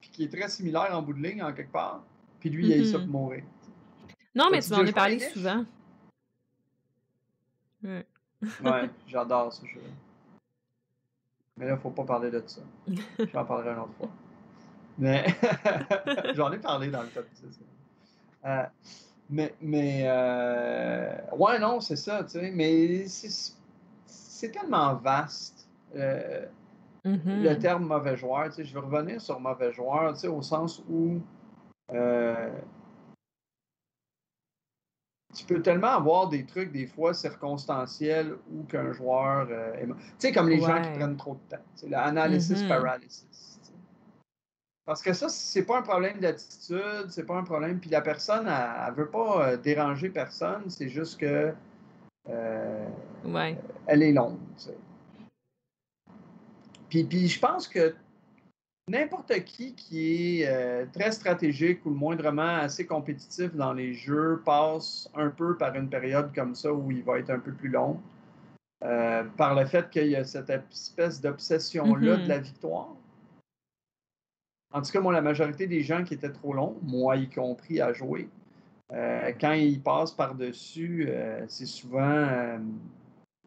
qui 0.00 0.24
est 0.24 0.32
très 0.32 0.48
similaire 0.48 0.96
en 0.96 1.02
bout 1.02 1.14
de 1.14 1.22
ligne, 1.26 1.42
en 1.42 1.52
quelque 1.52 1.72
part. 1.72 2.04
Puis 2.38 2.50
lui, 2.50 2.68
il 2.68 2.72
a 2.72 2.84
ça 2.84 2.98
mm-hmm. 2.98 3.00
pour 3.10 3.20
mourir. 3.20 3.42
Non, 4.36 4.48
mais 4.50 4.60
tu 4.60 4.70
m'en 4.70 4.78
as 4.78 4.92
parlé 4.92 5.18
souvent. 5.18 5.64
Ouais, 7.82 8.06
ouais 8.62 8.90
j'adore 9.08 9.52
ce 9.52 9.66
jeu. 9.66 9.80
Mais 11.56 11.66
là, 11.66 11.72
il 11.72 11.74
ne 11.74 11.80
faut 11.80 11.90
pas 11.90 12.04
parler 12.04 12.30
de 12.30 12.42
ça. 12.46 12.62
J'en 13.32 13.44
parlerai 13.44 13.70
une 13.72 13.78
autre 13.78 13.94
fois. 13.98 14.10
Mais 14.98 15.26
j'en 16.34 16.52
ai 16.52 16.58
parlé 16.58 16.88
dans 16.88 17.02
le 17.02 17.08
top 17.08 17.26
10. 17.34 17.58
Euh, 18.44 18.62
mais, 19.28 19.54
mais 19.60 20.04
euh, 20.06 21.16
ouais, 21.36 21.58
non, 21.58 21.80
c'est 21.80 21.96
ça, 21.96 22.22
tu 22.22 22.30
sais. 22.30 22.52
Mais 22.52 23.04
c'est 23.06 24.50
tellement 24.52 24.94
vaste. 24.94 25.68
Euh, 25.96 26.46
mm-hmm. 27.04 27.42
Le 27.42 27.58
terme 27.58 27.86
mauvais 27.86 28.16
joueur, 28.16 28.46
tu 28.50 28.56
sais, 28.56 28.64
je 28.64 28.74
vais 28.74 28.80
revenir 28.80 29.20
sur 29.20 29.40
mauvais 29.40 29.72
joueur, 29.72 30.12
tu 30.12 30.20
sais, 30.20 30.28
au 30.28 30.42
sens 30.42 30.82
où 30.88 31.20
tu 35.34 35.44
peux 35.44 35.60
tellement 35.60 35.88
avoir 35.88 36.28
des 36.28 36.44
trucs, 36.44 36.72
des 36.72 36.86
fois, 36.86 37.12
circonstanciels 37.12 38.36
ou 38.52 38.62
qu'un 38.64 38.92
joueur. 38.92 39.48
Euh, 39.50 39.72
tu 39.86 39.94
sais, 40.18 40.32
comme 40.32 40.48
les 40.48 40.60
gens 40.60 40.80
qui 40.80 40.90
prennent 40.90 41.16
trop 41.16 41.34
de 41.34 41.56
temps. 41.56 41.62
L'analysis 41.88 42.62
mm-hmm. 42.62 42.68
paralysis. 42.68 43.60
Parce 44.86 45.02
que 45.02 45.14
ça, 45.14 45.28
c'est 45.28 45.64
pas 45.64 45.78
un 45.78 45.82
problème 45.82 46.20
d'attitude, 46.20 47.06
c'est 47.08 47.24
pas 47.24 47.36
un 47.36 47.42
problème. 47.42 47.80
Puis 47.80 47.90
la 47.90 48.02
personne, 48.02 48.46
elle, 48.46 48.94
veut 48.94 49.08
pas 49.08 49.48
euh, 49.48 49.56
déranger 49.56 50.10
personne, 50.10 50.68
c'est 50.68 50.88
juste 50.88 51.18
que. 51.18 51.54
Euh, 52.28 52.88
elle 53.86 54.02
est 54.02 54.12
longue. 54.12 54.38
Puis, 56.88 57.04
puis 57.04 57.28
je 57.28 57.40
pense 57.40 57.66
que 57.66 57.94
n'importe 58.88 59.44
qui 59.44 59.74
qui 59.74 60.40
est 60.40 60.48
euh, 60.48 60.86
très 60.92 61.12
stratégique 61.12 61.84
ou 61.86 61.90
moindrement 61.90 62.56
assez 62.56 62.86
compétitif 62.86 63.54
dans 63.54 63.72
les 63.72 63.94
jeux 63.94 64.42
passe 64.44 65.08
un 65.14 65.30
peu 65.30 65.56
par 65.56 65.74
une 65.74 65.88
période 65.88 66.34
comme 66.34 66.54
ça 66.54 66.72
où 66.72 66.90
il 66.90 67.02
va 67.02 67.18
être 67.18 67.30
un 67.30 67.38
peu 67.38 67.52
plus 67.52 67.70
long. 67.70 68.00
Euh, 68.82 69.24
par 69.38 69.54
le 69.54 69.64
fait 69.64 69.88
qu'il 69.88 70.08
y 70.08 70.16
a 70.16 70.24
cette 70.24 70.50
espèce 70.50 71.20
d'obsession-là 71.20 72.16
de 72.16 72.22
mm-hmm. 72.22 72.26
la 72.26 72.38
victoire. 72.38 72.88
En 74.74 74.82
tout 74.82 74.90
cas, 74.90 75.00
moi, 75.00 75.12
la 75.12 75.22
majorité 75.22 75.66
des 75.66 75.82
gens 75.82 76.04
qui 76.04 76.14
étaient 76.14 76.32
trop 76.32 76.52
longs, 76.52 76.76
moi 76.82 77.16
y 77.16 77.30
compris 77.30 77.80
à 77.80 77.94
jouer, 77.94 78.28
euh, 78.92 79.32
quand 79.40 79.52
ils 79.52 79.80
passent 79.80 80.12
par-dessus, 80.12 81.08
c'est 81.48 81.64
souvent 81.64 82.58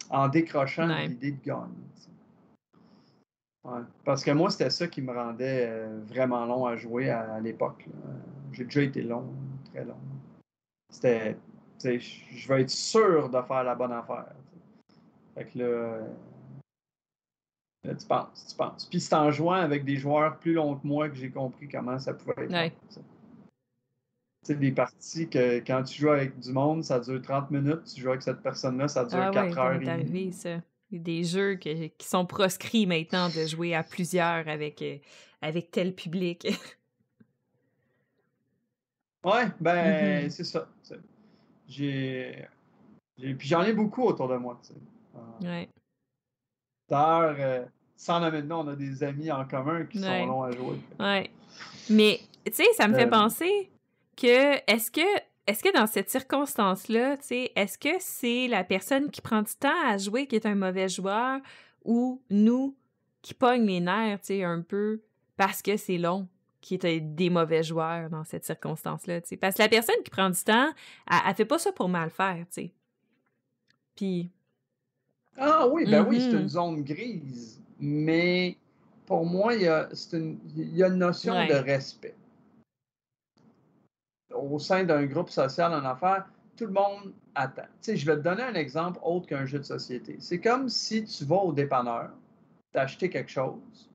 en 0.09 0.27
décrochant 0.29 0.87
l'idée 0.87 1.33
de 1.33 1.45
gagner. 1.45 1.67
Parce 4.05 4.23
que 4.23 4.31
moi, 4.31 4.49
c'était 4.49 4.69
ça 4.69 4.87
qui 4.87 5.01
me 5.01 5.11
rendait 5.11 5.67
euh, 5.67 5.99
vraiment 6.05 6.45
long 6.45 6.65
à 6.65 6.75
jouer 6.75 7.09
à, 7.09 7.39
l'époque. 7.39 7.85
J'ai 8.53 8.63
déjà 8.63 8.81
été 8.81 9.01
long, 9.01 9.25
très 9.73 9.83
long. 9.83 9.97
C'était. 10.89 11.37
Je 11.83 12.47
vais 12.47 12.61
être 12.61 12.69
sûr 12.69 13.29
de 13.29 13.41
faire 13.41 13.63
la 13.63 13.75
bonne 13.75 13.91
affaire. 13.91 14.33
Fait 15.35 15.45
que 15.45 15.59
là, 15.59 15.99
là, 17.83 17.95
tu 17.95 18.07
penses, 18.07 18.47
tu 18.49 18.55
penses. 18.55 18.85
Puis 18.85 18.99
c'est 18.99 19.13
en 19.13 19.29
jouant 19.29 19.53
avec 19.53 19.85
des 19.85 19.97
joueurs 19.97 20.39
plus 20.39 20.53
longs 20.53 20.75
que 20.75 20.87
moi 20.87 21.09
que 21.09 21.15
j'ai 21.15 21.29
compris 21.29 21.67
comment 21.67 21.99
ça 21.99 22.13
pouvait 22.13 22.45
être. 22.45 22.51
Ouais. 22.51 22.73
Tu 22.89 22.99
sais, 24.43 24.55
des 24.55 24.71
parties 24.71 25.29
que 25.29 25.59
quand 25.59 25.83
tu 25.83 26.01
joues 26.01 26.09
avec 26.09 26.39
du 26.39 26.51
monde, 26.51 26.83
ça 26.83 26.99
dure 26.99 27.21
30 27.21 27.51
minutes. 27.51 27.83
Tu 27.83 28.01
joues 28.01 28.09
avec 28.09 28.23
cette 28.23 28.41
personne-là, 28.41 28.87
ça 28.87 29.05
dure 29.05 29.29
4 29.31 29.57
ah 29.57 29.61
heures. 29.61 29.81
et 29.81 30.03
demie. 30.03 30.33
ça. 30.33 30.61
Des 30.91 31.23
jeux 31.23 31.55
qui 31.55 31.91
sont 31.99 32.25
proscrits 32.25 32.85
maintenant 32.85 33.27
de 33.27 33.45
jouer 33.45 33.75
à 33.75 33.83
plusieurs 33.83 34.47
avec, 34.47 34.81
euh, 34.81 34.97
avec 35.41 35.71
tel 35.71 35.93
public. 35.93 36.47
ouais, 39.25 39.47
ben, 39.59 40.27
mm-hmm. 40.27 40.29
c'est 40.29 40.45
ça. 40.45 40.69
J'ai. 41.67 42.47
Puis 43.17 43.47
j'en 43.47 43.63
ai 43.63 43.73
beaucoup 43.73 44.03
autour 44.03 44.29
de 44.29 44.37
moi. 44.37 44.61
Euh, 45.15 45.45
ouais. 45.45 45.67
D'ailleurs, 46.87 47.35
euh, 47.39 47.65
sans 47.97 48.21
de 48.21 48.41
nom, 48.41 48.59
on 48.59 48.67
a 48.69 48.75
des 48.75 49.03
amis 49.03 49.31
en 49.31 49.43
commun 49.45 49.85
qui 49.85 49.99
sont 49.99 50.25
longs 50.25 50.43
à 50.43 50.51
jouer. 50.51 50.77
Ouais. 50.99 51.29
Mais, 51.89 52.21
tu 52.45 52.53
sais, 52.53 52.67
ça 52.77 52.87
me 52.87 52.95
fait 52.95 53.09
penser 53.09 53.69
que 54.15 54.55
est-ce 54.71 54.91
que 54.91 55.01
est-ce 55.47 55.63
que 55.63 55.73
dans 55.73 55.87
cette 55.87 56.09
circonstance-là, 56.09 57.17
est-ce 57.31 57.77
que 57.77 57.95
c'est 57.99 58.47
la 58.47 58.65
personne 58.65 59.09
qui 59.09 59.21
prend 59.21 59.41
du 59.41 59.53
temps 59.55 59.85
à 59.85 59.97
jouer 59.97 60.27
qui 60.27 60.35
est 60.35 60.45
un 60.45 60.55
mauvais 60.55 60.89
joueur 60.89 61.39
ou 61.85 62.21
nous 62.29 62.75
qui 63.21 63.33
pogne 63.33 63.65
les 63.65 63.79
nerfs, 63.79 64.21
tu 64.21 64.43
un 64.43 64.61
peu 64.61 65.01
parce 65.37 65.61
que 65.61 65.77
c'est 65.77 65.97
long 65.97 66.27
qui 66.59 66.75
est 66.75 66.99
des 66.99 67.29
mauvais 67.29 67.63
joueurs 67.63 68.09
dans 68.09 68.25
cette 68.25 68.43
circonstance-là, 68.43 69.21
tu 69.21 69.37
Parce 69.37 69.55
que 69.55 69.61
la 69.61 69.69
personne 69.69 69.95
qui 70.03 70.09
prend 70.09 70.29
du 70.29 70.43
temps, 70.43 70.69
elle, 71.09 71.17
elle 71.27 71.35
fait 71.35 71.45
pas 71.45 71.59
ça 71.59 71.71
pour 71.71 71.87
mal 71.87 72.09
faire, 72.09 72.45
tu 72.51 72.61
sais. 72.63 72.73
Puis... 73.95 74.29
Ah 75.37 75.67
oui, 75.67 75.85
ben 75.89 76.05
oui, 76.07 76.19
c'est 76.19 76.31
une 76.31 76.45
mm-hmm. 76.45 76.47
zone 76.47 76.83
grise. 76.83 77.61
Mais 77.79 78.57
pour 79.05 79.25
moi, 79.25 79.53
il 79.53 79.61
y 79.61 79.67
a, 79.67 79.87
une, 80.11 80.39
y 80.55 80.83
a 80.83 80.87
une 80.87 80.97
notion 80.97 81.33
de 81.33 81.53
respect 81.53 82.15
au 84.37 84.59
sein 84.59 84.83
d'un 84.83 85.05
groupe 85.05 85.29
social 85.29 85.73
en 85.73 85.85
affaires, 85.85 86.25
tout 86.55 86.65
le 86.65 86.73
monde 86.73 87.13
attend. 87.35 87.63
Tu 87.63 87.91
sais, 87.91 87.97
je 87.97 88.05
vais 88.05 88.15
te 88.15 88.21
donner 88.21 88.43
un 88.43 88.55
exemple 88.55 88.99
autre 89.03 89.27
qu'un 89.27 89.45
jeu 89.45 89.59
de 89.59 89.63
société. 89.63 90.17
C'est 90.19 90.39
comme 90.39 90.69
si 90.69 91.03
tu 91.05 91.25
vas 91.25 91.37
au 91.37 91.53
dépanneur, 91.53 92.09
t'acheter 92.71 93.09
quelque 93.09 93.29
chose, 93.31 93.87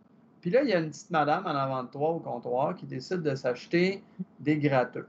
puis 0.43 0.51
là, 0.51 0.65
il 0.65 0.69
y 0.69 0.73
a 0.73 0.81
une 0.81 0.91
petite 0.91 1.11
madame 1.11 1.47
en 1.47 1.51
avant 1.51 1.85
de 1.85 1.89
toi 1.89 2.11
au 2.11 2.19
comptoir 2.19 2.75
qui 2.75 2.85
décide 2.85 3.23
de 3.23 3.35
s'acheter 3.37 4.03
des 4.41 4.59
gratteux. 4.59 5.07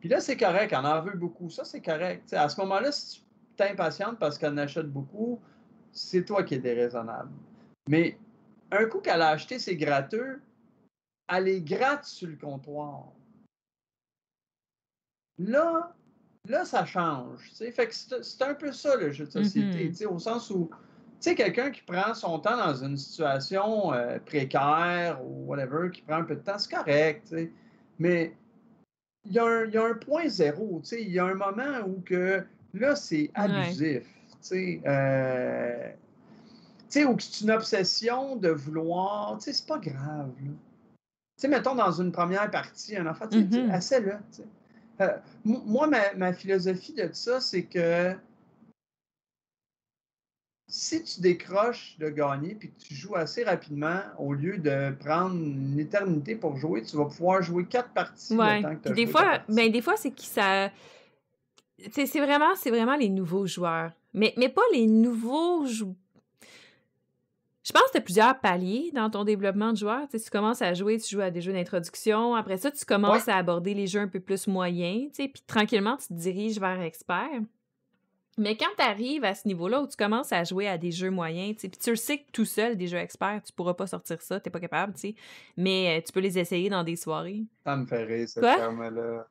Puis 0.00 0.08
là, 0.08 0.20
c'est 0.20 0.38
correct, 0.38 0.72
elle 0.72 0.86
en 0.86 1.02
veut 1.02 1.16
beaucoup. 1.16 1.50
Ça, 1.50 1.64
c'est 1.64 1.82
correct. 1.82 2.32
à 2.32 2.48
ce 2.48 2.58
moment-là, 2.62 2.90
si 2.90 3.20
tu 3.20 3.26
t'impatientes 3.56 4.18
parce 4.18 4.38
qu'elle 4.38 4.54
en 4.54 4.58
achète 4.58 4.90
beaucoup, 4.90 5.38
c'est 5.92 6.24
toi 6.24 6.44
qui 6.44 6.54
es 6.54 6.58
déraisonnable. 6.58 7.30
Mais 7.90 8.18
un 8.70 8.86
coup 8.86 9.00
qu'elle 9.00 9.20
a 9.20 9.28
acheté 9.28 9.58
ses 9.58 9.76
gratteux, 9.76 10.40
elle 11.28 11.44
les 11.44 11.60
gratte 11.60 12.06
sur 12.06 12.28
le 12.28 12.36
comptoir. 12.36 13.12
Là, 15.38 15.94
là, 16.46 16.64
ça 16.64 16.84
change. 16.84 17.40
Fait 17.54 17.86
que 17.86 17.94
c'est 17.94 18.42
un 18.42 18.54
peu 18.54 18.72
ça 18.72 18.96
le 18.96 19.12
jeu 19.12 19.26
de 19.26 19.30
société, 19.30 19.90
mm-hmm. 19.90 20.06
au 20.06 20.18
sens 20.18 20.50
où 20.50 20.68
tu 21.20 21.30
sais, 21.30 21.34
quelqu'un 21.34 21.72
qui 21.72 21.82
prend 21.82 22.14
son 22.14 22.38
temps 22.38 22.56
dans 22.56 22.76
une 22.76 22.96
situation 22.96 23.92
euh, 23.92 24.20
précaire 24.24 25.18
ou 25.24 25.46
whatever, 25.46 25.90
qui 25.90 26.02
prend 26.02 26.18
un 26.18 26.22
peu 26.22 26.36
de 26.36 26.40
temps, 26.40 26.58
c'est 26.58 26.72
correct, 26.72 27.34
mais 27.98 28.36
il 29.24 29.32
y, 29.32 29.38
a 29.40 29.44
un, 29.44 29.94
point 29.94 30.28
zéro, 30.28 30.80
il 30.92 31.10
y 31.10 31.18
a 31.18 31.24
un 31.24 31.34
moment 31.34 31.80
où 31.86 32.00
que 32.02 32.44
là, 32.72 32.94
c'est 32.94 33.32
abusif, 33.34 34.04
tu 34.04 34.36
sais, 34.40 34.80
euh, 34.86 35.90
ou 37.04 37.16
que 37.16 37.22
c'est 37.24 37.44
une 37.44 37.50
obsession 37.50 38.36
de 38.36 38.50
vouloir, 38.50 39.38
tu 39.38 39.46
sais, 39.46 39.52
c'est 39.54 39.66
pas 39.66 39.78
grave, 39.78 40.30
Tu 40.38 40.52
sais, 41.36 41.48
mettons 41.48 41.74
dans 41.74 42.00
une 42.00 42.12
première 42.12 42.48
partie, 42.48 42.96
un 42.96 43.06
enfant, 43.06 43.26
tu 43.26 43.40
sais, 43.40 43.44
mm-hmm. 43.44 43.70
assez-le, 43.72 44.14
euh, 45.00 45.16
moi, 45.44 45.88
ma, 46.16 46.32
philosophie 46.32 46.94
de 46.94 47.08
ça, 47.12 47.40
c'est 47.40 47.64
que 47.64 48.14
si 50.66 51.02
tu 51.02 51.20
décroches 51.20 51.96
de 51.98 52.08
gagner 52.10 52.54
puis 52.54 52.70
que 52.70 52.78
tu 52.78 52.94
joues 52.94 53.16
assez 53.16 53.44
rapidement, 53.44 54.00
au 54.18 54.34
lieu 54.34 54.58
de 54.58 54.90
prendre 55.00 55.34
une 55.34 55.78
éternité 55.78 56.36
pour 56.36 56.56
jouer, 56.56 56.82
tu 56.82 56.96
vas 56.96 57.06
pouvoir 57.06 57.42
jouer 57.42 57.64
quatre 57.64 57.90
parties 57.90 58.36
ouais. 58.36 58.62
que 58.82 58.90
des, 58.90 59.06
fois, 59.06 59.40
ben, 59.48 59.70
des 59.72 59.80
fois, 59.80 59.96
c'est 59.96 60.10
que 60.10 60.22
ça. 60.22 60.70
C'est 61.92 62.20
vraiment, 62.20 62.54
vraiment 62.66 62.96
les 62.96 63.08
nouveaux 63.08 63.46
joueurs. 63.46 63.92
Mais, 64.12 64.34
mais 64.36 64.48
pas 64.48 64.62
les 64.72 64.86
nouveaux 64.86 65.64
joueurs 65.64 65.94
je 67.68 67.72
pense 67.72 67.82
que 67.82 67.92
tu 67.92 67.98
as 67.98 68.00
plusieurs 68.00 68.40
paliers 68.40 68.90
dans 68.94 69.10
ton 69.10 69.24
développement 69.24 69.72
de 69.72 69.76
joueur. 69.76 70.08
Tu, 70.10 70.18
tu 70.18 70.30
commences 70.30 70.62
à 70.62 70.72
jouer, 70.72 70.98
tu 70.98 71.14
joues 71.14 71.20
à 71.20 71.30
des 71.30 71.42
jeux 71.42 71.52
d'introduction. 71.52 72.34
Après 72.34 72.56
ça, 72.56 72.70
tu 72.70 72.82
commences 72.86 73.28
à 73.28 73.36
aborder 73.36 73.74
les 73.74 73.86
jeux 73.86 74.00
un 74.00 74.08
peu 74.08 74.20
plus 74.20 74.46
moyens. 74.46 75.12
Tu 75.12 75.28
puis 75.28 75.42
tranquillement, 75.46 75.98
tu 75.98 76.08
te 76.08 76.14
diriges 76.14 76.58
vers 76.58 76.80
expert. 76.80 77.28
Mais 78.38 78.56
quand 78.56 78.70
tu 78.78 78.82
arrives 78.82 79.24
à 79.24 79.34
ce 79.34 79.46
niveau-là 79.46 79.82
où 79.82 79.86
tu 79.86 79.96
commences 79.96 80.32
à 80.32 80.44
jouer 80.44 80.66
à 80.66 80.78
des 80.78 80.92
jeux 80.92 81.10
moyens, 81.10 81.56
puis 81.56 81.68
tu 81.68 81.90
le 81.90 81.96
sais 81.96 82.18
que 82.18 82.30
tout 82.32 82.46
seul, 82.46 82.76
des 82.76 82.86
jeux 82.86 82.96
experts, 82.98 83.42
tu 83.44 83.52
pourras 83.52 83.74
pas 83.74 83.86
sortir 83.86 84.22
ça, 84.22 84.40
t'es 84.40 84.48
pas 84.48 84.60
capable, 84.60 84.94
tu 84.94 85.00
sais. 85.00 85.14
Mais 85.58 85.98
euh, 85.98 86.02
tu 86.06 86.10
peux 86.10 86.20
les 86.20 86.38
essayer 86.38 86.70
dans 86.70 86.84
des 86.84 86.96
soirées. 86.96 87.42
Ça 87.64 87.76
me 87.76 87.84
fait 87.84 88.04
rire, 88.04 88.28
ce 88.28 88.40
terme-là. 88.40 89.26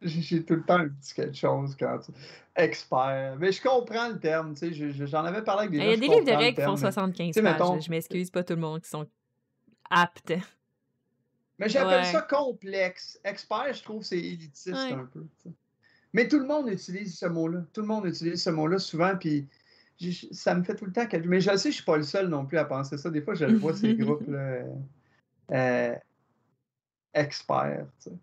J'ai 0.00 0.44
tout 0.44 0.54
le 0.54 0.62
temps 0.62 0.78
un 0.78 0.88
petit 0.88 1.14
quelque 1.14 1.36
chose 1.36 1.76
quand 1.76 1.98
tu... 1.98 2.12
Expert. 2.54 3.36
Mais 3.38 3.52
je 3.52 3.60
comprends 3.60 4.08
le 4.08 4.18
terme, 4.18 4.54
tu 4.54 4.74
sais. 4.74 5.06
J'en 5.06 5.24
avais 5.24 5.42
parlé 5.42 5.66
avec 5.66 5.72
des 5.72 5.78
gens. 5.78 5.84
Il 5.84 5.90
y 5.90 5.92
a 5.92 5.96
des 5.96 6.08
livres 6.08 6.24
de 6.24 6.36
règles 6.36 6.56
qui 6.56 6.64
font 6.64 6.76
75 6.76 7.34
pages. 7.34 7.84
Je 7.84 7.90
m'excuse, 7.90 8.30
pas 8.30 8.44
tout 8.44 8.54
le 8.54 8.60
monde 8.60 8.80
qui 8.80 8.88
sont 8.88 9.06
aptes. 9.90 10.34
Mais 11.58 11.68
j'appelle 11.68 12.04
ça 12.04 12.22
complexe. 12.22 13.18
Expert, 13.24 13.72
je 13.72 13.82
trouve, 13.82 14.02
c'est 14.02 14.18
élitiste 14.18 14.68
un 14.68 15.08
peu. 15.12 15.24
Mais 16.12 16.28
tout 16.28 16.38
le 16.38 16.46
monde 16.46 16.68
utilise 16.68 17.18
ce 17.18 17.26
mot-là. 17.26 17.64
Tout 17.72 17.82
le 17.82 17.86
monde 17.86 18.06
utilise 18.06 18.42
ce 18.42 18.50
mot-là 18.50 18.78
souvent, 18.78 19.16
puis 19.16 19.46
ça 20.32 20.54
me 20.54 20.62
fait 20.62 20.74
tout 20.76 20.86
le 20.86 20.92
temps. 20.92 21.06
Mais 21.24 21.40
je 21.40 21.50
sais, 21.50 21.64
je 21.64 21.68
ne 21.68 21.72
suis 21.72 21.84
pas 21.84 21.96
le 21.96 22.02
seul 22.04 22.28
non 22.28 22.46
plus 22.46 22.58
à 22.58 22.64
penser 22.64 22.96
ça. 22.96 23.10
Des 23.10 23.20
fois, 23.20 23.34
je 23.34 23.44
le 23.44 23.58
vois, 23.58 23.74
ces 23.74 23.94
groupes-là. 23.96 24.64
Euh, 25.50 25.94
experts, 27.14 27.86
tu 28.02 28.10
sais. 28.10 28.16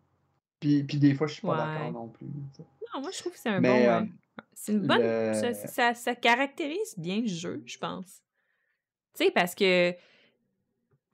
Puis, 0.59 0.83
puis 0.83 0.97
des 0.97 1.13
fois, 1.13 1.27
je 1.27 1.33
suis 1.33 1.41
pas 1.41 1.57
d'accord 1.57 1.91
non 1.91 2.07
plus. 2.07 2.27
Non, 2.27 3.01
moi, 3.01 3.11
je 3.11 3.19
trouve 3.19 3.33
que 3.33 3.39
c'est 3.39 3.49
un 3.49 3.61
bon. 3.61 3.69
Euh, 3.69 4.01
c'est 4.53 4.71
une 4.71 4.87
bonne. 4.87 5.33
Ça, 5.33 5.93
ça, 5.93 6.15
caractérise 6.15 6.97
bien 6.97 7.21
le 7.21 7.27
jeu, 7.27 7.61
je 7.65 7.77
pense. 7.77 8.21
Tu 9.15 9.25
sais, 9.25 9.31
parce 9.31 9.55
que. 9.55 9.93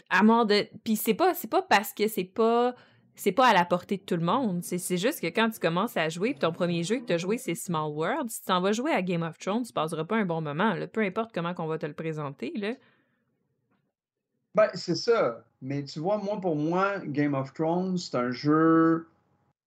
À 0.09 0.23
mort 0.23 0.45
de. 0.45 0.67
Puis 0.83 0.95
c'est 0.95 1.13
pas, 1.13 1.33
c'est 1.33 1.49
pas 1.49 1.61
parce 1.61 1.93
que 1.93 2.07
c'est 2.07 2.23
pas. 2.23 2.75
C'est 3.13 3.33
pas 3.33 3.47
à 3.47 3.53
la 3.53 3.65
portée 3.65 3.97
de 3.97 4.03
tout 4.03 4.15
le 4.15 4.23
monde. 4.23 4.63
C'est 4.63 4.97
juste 4.97 5.21
que 5.21 5.27
quand 5.27 5.49
tu 5.49 5.59
commences 5.59 5.97
à 5.97 6.07
jouer, 6.07 6.31
puis 6.31 6.39
ton 6.39 6.53
premier 6.53 6.83
jeu 6.83 6.99
que 6.99 7.05
tu 7.05 7.13
as 7.13 7.17
joué, 7.17 7.37
c'est 7.37 7.55
Small 7.55 7.91
World, 7.91 8.29
si 8.29 8.41
tu 8.41 8.51
en 8.51 8.61
vas 8.61 8.71
jouer 8.71 8.91
à 8.91 9.01
Game 9.01 9.21
of 9.21 9.37
Thrones, 9.37 9.63
tu 9.63 9.73
passeras 9.73 10.05
pas 10.05 10.15
un 10.15 10.25
bon 10.25 10.41
moment. 10.41 10.73
Là, 10.73 10.87
peu 10.87 11.01
importe 11.01 11.31
comment 11.33 11.53
qu'on 11.53 11.67
va 11.67 11.77
te 11.77 11.85
le 11.85 11.93
présenter. 11.93 12.53
Là. 12.55 12.73
Ben, 14.55 14.69
c'est 14.73 14.95
ça. 14.95 15.45
Mais 15.61 15.83
tu 15.83 15.99
vois, 15.99 16.17
moi, 16.17 16.39
pour 16.39 16.55
moi, 16.55 16.99
Game 17.05 17.33
of 17.33 17.53
Thrones, 17.53 17.97
c'est 17.97 18.15
un 18.15 18.31
jeu 18.31 19.07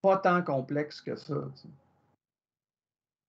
pas 0.05 0.18
tant 0.18 0.42
complexe 0.42 1.00
que 1.00 1.16
ça. 1.16 1.34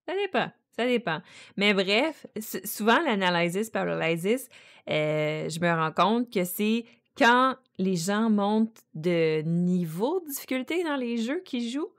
Ça 0.06 0.14
dépend. 0.14 0.52
Ça 0.76 0.86
dépend. 0.86 1.22
Mais 1.56 1.74
bref, 1.74 2.28
souvent, 2.66 3.00
l'analysis 3.00 3.70
paralysis, 3.70 4.50
euh, 4.90 5.48
je 5.48 5.60
me 5.62 5.72
rends 5.72 5.94
compte 5.94 6.30
que 6.30 6.44
c'est 6.44 6.84
quand 7.18 7.56
les 7.78 7.96
gens 7.96 8.30
montent 8.30 8.84
de 8.94 9.42
niveau 9.44 10.20
de 10.20 10.28
difficulté 10.28 10.84
dans 10.84 10.98
les 10.98 11.16
jeux 11.16 11.40
qu'ils 11.46 11.70
jouent, 11.70 11.94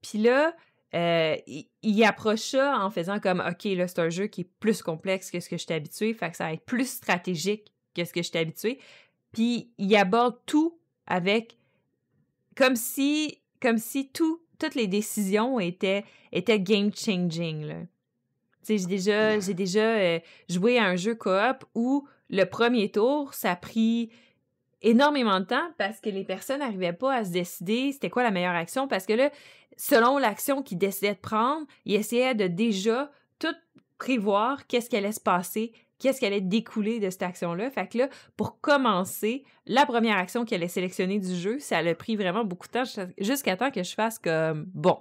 puis 0.00 0.16
là, 0.16 0.56
euh, 0.94 1.36
ils 1.82 2.04
approchent 2.04 2.52
ça 2.52 2.78
en 2.78 2.88
faisant 2.88 3.20
comme 3.20 3.40
OK, 3.46 3.64
là, 3.64 3.86
c'est 3.86 4.00
un 4.00 4.08
jeu 4.08 4.28
qui 4.28 4.42
est 4.42 4.50
plus 4.60 4.80
complexe 4.82 5.30
que 5.30 5.40
ce 5.40 5.50
que 5.50 5.58
je 5.58 5.64
suis 5.64 5.74
habitué, 5.74 6.14
fait 6.14 6.30
que 6.30 6.38
ça 6.38 6.44
va 6.44 6.54
être 6.54 6.64
plus 6.64 6.88
stratégique 6.88 7.70
que 7.94 8.06
ce 8.06 8.14
que 8.14 8.22
je 8.22 8.28
suis 8.28 8.38
habitué. 8.38 8.78
Puis 9.32 9.70
il 9.76 9.94
aborde 9.94 10.38
tout 10.46 10.78
avec 11.06 11.58
comme 12.56 12.76
si 12.76 13.41
comme 13.62 13.78
si 13.78 14.08
tout 14.10 14.40
toutes 14.58 14.74
les 14.74 14.86
décisions 14.86 15.58
étaient 15.60 16.04
étaient 16.32 16.60
game 16.60 16.90
changing 16.94 17.86
j'ai 18.68 18.86
déjà 18.86 19.40
j'ai 19.40 19.54
déjà 19.54 19.80
euh, 19.80 20.20
joué 20.48 20.78
à 20.78 20.84
un 20.84 20.96
jeu 20.96 21.14
coop 21.14 21.64
où 21.74 22.06
le 22.28 22.44
premier 22.44 22.90
tour 22.90 23.32
ça 23.32 23.52
a 23.52 23.56
pris 23.56 24.10
énormément 24.82 25.40
de 25.40 25.46
temps 25.46 25.70
parce 25.78 26.00
que 26.00 26.10
les 26.10 26.24
personnes 26.24 26.58
n'arrivaient 26.58 26.92
pas 26.92 27.14
à 27.14 27.24
se 27.24 27.30
décider 27.30 27.92
c'était 27.92 28.10
quoi 28.10 28.22
la 28.22 28.30
meilleure 28.30 28.54
action 28.54 28.88
parce 28.88 29.06
que 29.06 29.14
là 29.14 29.30
selon 29.76 30.18
l'action 30.18 30.62
qu'ils 30.62 30.78
décidaient 30.78 31.14
de 31.14 31.18
prendre, 31.18 31.66
ils 31.84 31.94
essayaient 31.94 32.34
de 32.34 32.46
déjà 32.46 33.10
tout 33.38 33.54
prévoir 33.98 34.66
qu'est-ce 34.66 34.90
qui 34.90 34.96
allait 34.96 35.12
se 35.12 35.20
passer 35.20 35.72
qu'est-ce 36.02 36.18
qui 36.18 36.26
allait 36.26 36.40
découler 36.40 36.98
de 36.98 37.08
cette 37.08 37.22
action-là. 37.22 37.70
Fait 37.70 37.86
que 37.86 37.98
là, 37.98 38.08
pour 38.36 38.60
commencer, 38.60 39.44
la 39.66 39.86
première 39.86 40.18
action 40.18 40.44
qu'elle 40.44 40.60
allait 40.60 40.68
sélectionner 40.68 41.20
du 41.20 41.34
jeu, 41.34 41.60
ça 41.60 41.78
a 41.78 41.94
pris 41.94 42.16
vraiment 42.16 42.44
beaucoup 42.44 42.66
de 42.66 42.72
temps 42.72 42.84
jusqu'à 43.18 43.56
temps 43.56 43.70
que 43.70 43.84
je 43.84 43.94
fasse 43.94 44.18
comme 44.18 44.66
bon, 44.74 44.98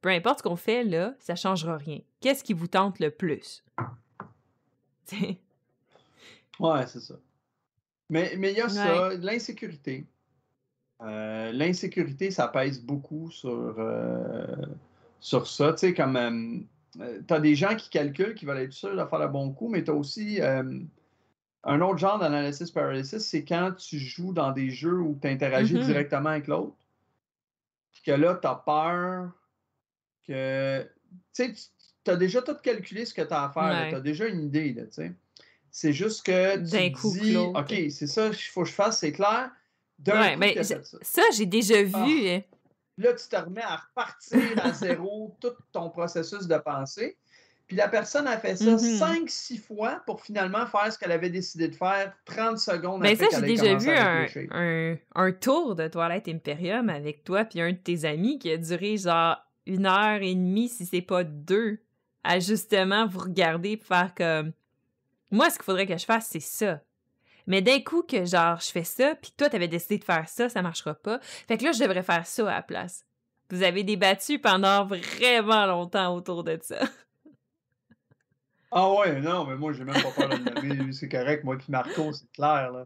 peu 0.00 0.08
importe 0.10 0.38
ce 0.38 0.42
qu'on 0.44 0.56
fait 0.56 0.84
là, 0.84 1.14
ça 1.18 1.34
changera 1.34 1.76
rien. 1.76 1.98
Qu'est-ce 2.20 2.44
qui 2.44 2.52
vous 2.52 2.68
tente 2.68 3.00
le 3.00 3.10
plus? 3.10 3.64
ouais, 6.60 6.86
c'est 6.86 7.00
ça. 7.00 7.16
Mais 8.08 8.32
il 8.34 8.56
y 8.56 8.60
a 8.60 8.68
ça, 8.68 9.10
l'insécurité. 9.14 10.06
Euh, 11.02 11.50
l'insécurité, 11.52 12.30
ça 12.30 12.48
pèse 12.48 12.80
beaucoup 12.82 13.30
sur, 13.30 13.74
euh, 13.78 14.46
sur 15.18 15.46
ça. 15.46 15.72
Tu 15.72 15.78
sais, 15.78 15.94
comme 15.94 16.16
euh, 16.16 16.58
tu 16.92 17.34
as 17.34 17.40
des 17.40 17.54
gens 17.54 17.76
qui 17.76 17.90
calculent, 17.90 18.34
qui 18.34 18.46
veulent 18.46 18.58
être 18.58 18.72
sûrs 18.72 18.96
de 18.96 19.04
faire 19.04 19.18
le 19.18 19.28
bon 19.28 19.52
coup, 19.52 19.68
mais 19.68 19.84
tu 19.84 19.90
as 19.90 19.94
aussi 19.94 20.40
euh, 20.40 20.80
un 21.64 21.80
autre 21.80 21.98
genre 21.98 22.18
d'analysis 22.18 22.70
paralysis, 22.70 23.24
c'est 23.24 23.44
quand 23.44 23.72
tu 23.76 23.98
joues 23.98 24.32
dans 24.32 24.52
des 24.52 24.70
jeux 24.70 25.00
où 25.00 25.18
tu 25.20 25.28
interagis 25.28 25.74
mm-hmm. 25.74 25.86
directement 25.86 26.30
avec 26.30 26.46
l'autre. 26.46 26.76
Puis 27.92 28.02
que 28.02 28.12
là, 28.12 28.38
tu 28.40 28.46
as 28.46 28.54
peur 28.54 29.30
que. 30.26 30.82
Tu 31.34 31.44
sais, 31.44 31.54
tu 32.04 32.10
as 32.10 32.16
déjà 32.16 32.40
tout 32.42 32.54
calculé 32.62 33.04
ce 33.04 33.12
que 33.12 33.22
tu 33.22 33.32
as 33.32 33.44
à 33.44 33.50
faire. 33.50 33.88
Tu 33.90 33.94
as 33.96 34.00
déjà 34.00 34.26
une 34.26 34.42
idée. 34.42 34.74
Tu 34.74 34.86
sais. 34.90 35.12
C'est 35.70 35.92
juste 35.92 36.24
que 36.24 36.56
tu 36.58 36.92
coup, 36.92 37.12
dis, 37.12 37.36
OK, 37.36 37.74
c'est 37.90 38.06
ça 38.06 38.30
qu'il 38.30 38.50
faut 38.50 38.62
que 38.62 38.68
je 38.68 38.74
fasse, 38.74 38.98
c'est 38.98 39.12
clair. 39.12 39.50
Ouais, 40.06 40.36
mais 40.36 40.62
ça, 40.64 41.22
j'ai 41.32 41.46
déjà 41.46 41.76
ah. 41.78 42.04
vu. 42.04 42.28
Hein. 42.28 42.42
Là, 43.00 43.14
tu 43.14 43.28
te 43.28 43.36
remets 43.36 43.62
à 43.62 43.76
repartir 43.76 44.40
à 44.62 44.72
zéro 44.72 45.36
tout 45.40 45.52
ton 45.72 45.90
processus 45.90 46.46
de 46.46 46.56
pensée. 46.56 47.16
Puis 47.66 47.76
la 47.76 47.88
personne 47.88 48.26
a 48.26 48.36
fait 48.36 48.56
ça 48.56 48.64
mm-hmm. 48.64 48.98
cinq, 48.98 49.30
six 49.30 49.58
fois 49.58 50.02
pour 50.04 50.20
finalement 50.20 50.66
faire 50.66 50.92
ce 50.92 50.98
qu'elle 50.98 51.12
avait 51.12 51.30
décidé 51.30 51.68
de 51.68 51.74
faire 51.74 52.12
30 52.24 52.58
secondes 52.58 53.00
Mais 53.00 53.14
ça, 53.14 53.26
j'ai 53.32 53.42
déjà 53.42 53.76
vu 53.76 53.90
un, 54.50 54.96
un, 55.14 55.32
tour 55.32 55.76
de 55.76 55.86
Toilette 55.86 56.26
Imperium 56.26 56.88
avec 56.88 57.22
toi 57.22 57.44
puis 57.44 57.60
un 57.60 57.70
de 57.70 57.76
tes 57.76 58.04
amis 58.04 58.40
qui 58.40 58.50
a 58.50 58.56
duré 58.56 58.96
genre 58.96 59.36
une 59.66 59.86
heure 59.86 60.20
et 60.20 60.34
demie, 60.34 60.68
si 60.68 60.84
c'est 60.84 61.00
pas 61.00 61.22
deux, 61.22 61.78
à 62.24 62.40
justement 62.40 63.06
vous 63.06 63.20
regarder 63.20 63.70
et 63.70 63.76
faire 63.76 64.14
comme... 64.16 64.52
Moi, 65.30 65.48
ce 65.48 65.54
qu'il 65.54 65.64
faudrait 65.64 65.86
que 65.86 65.96
je 65.96 66.04
fasse, 66.04 66.26
c'est 66.28 66.40
ça. 66.40 66.80
Mais 67.46 67.62
d'un 67.62 67.80
coup 67.80 68.02
que 68.02 68.24
genre 68.24 68.60
je 68.60 68.70
fais 68.70 68.84
ça, 68.84 69.14
puis 69.14 69.32
toi 69.36 69.48
t'avais 69.48 69.68
décidé 69.68 69.98
de 69.98 70.04
faire 70.04 70.28
ça, 70.28 70.48
ça 70.48 70.62
marchera 70.62 70.94
pas. 70.94 71.20
Fait 71.22 71.56
que 71.56 71.64
là 71.64 71.72
je 71.72 71.80
devrais 71.80 72.02
faire 72.02 72.26
ça 72.26 72.50
à 72.50 72.56
la 72.56 72.62
place. 72.62 73.04
Vous 73.50 73.62
avez 73.62 73.82
débattu 73.82 74.38
pendant 74.38 74.86
vraiment 74.86 75.66
longtemps 75.66 76.14
autour 76.14 76.44
de 76.44 76.58
ça. 76.62 76.80
Ah 78.72 78.88
ouais, 78.88 79.20
non, 79.20 79.46
mais 79.46 79.56
moi 79.56 79.72
j'ai 79.72 79.82
même 79.82 80.00
pas 80.00 80.12
peur 80.12 80.28
de 80.28 80.36
le 80.36 80.74
nommer, 80.74 80.92
c'est 80.92 81.08
correct, 81.08 81.42
moi 81.42 81.58
puis 81.58 81.66
Marco, 81.70 82.12
c'est 82.12 82.30
clair 82.30 82.70
là. 82.70 82.84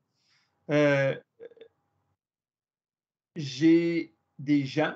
Euh, 0.71 1.15
j'ai 3.37 4.15
des 4.39 4.65
gens 4.65 4.95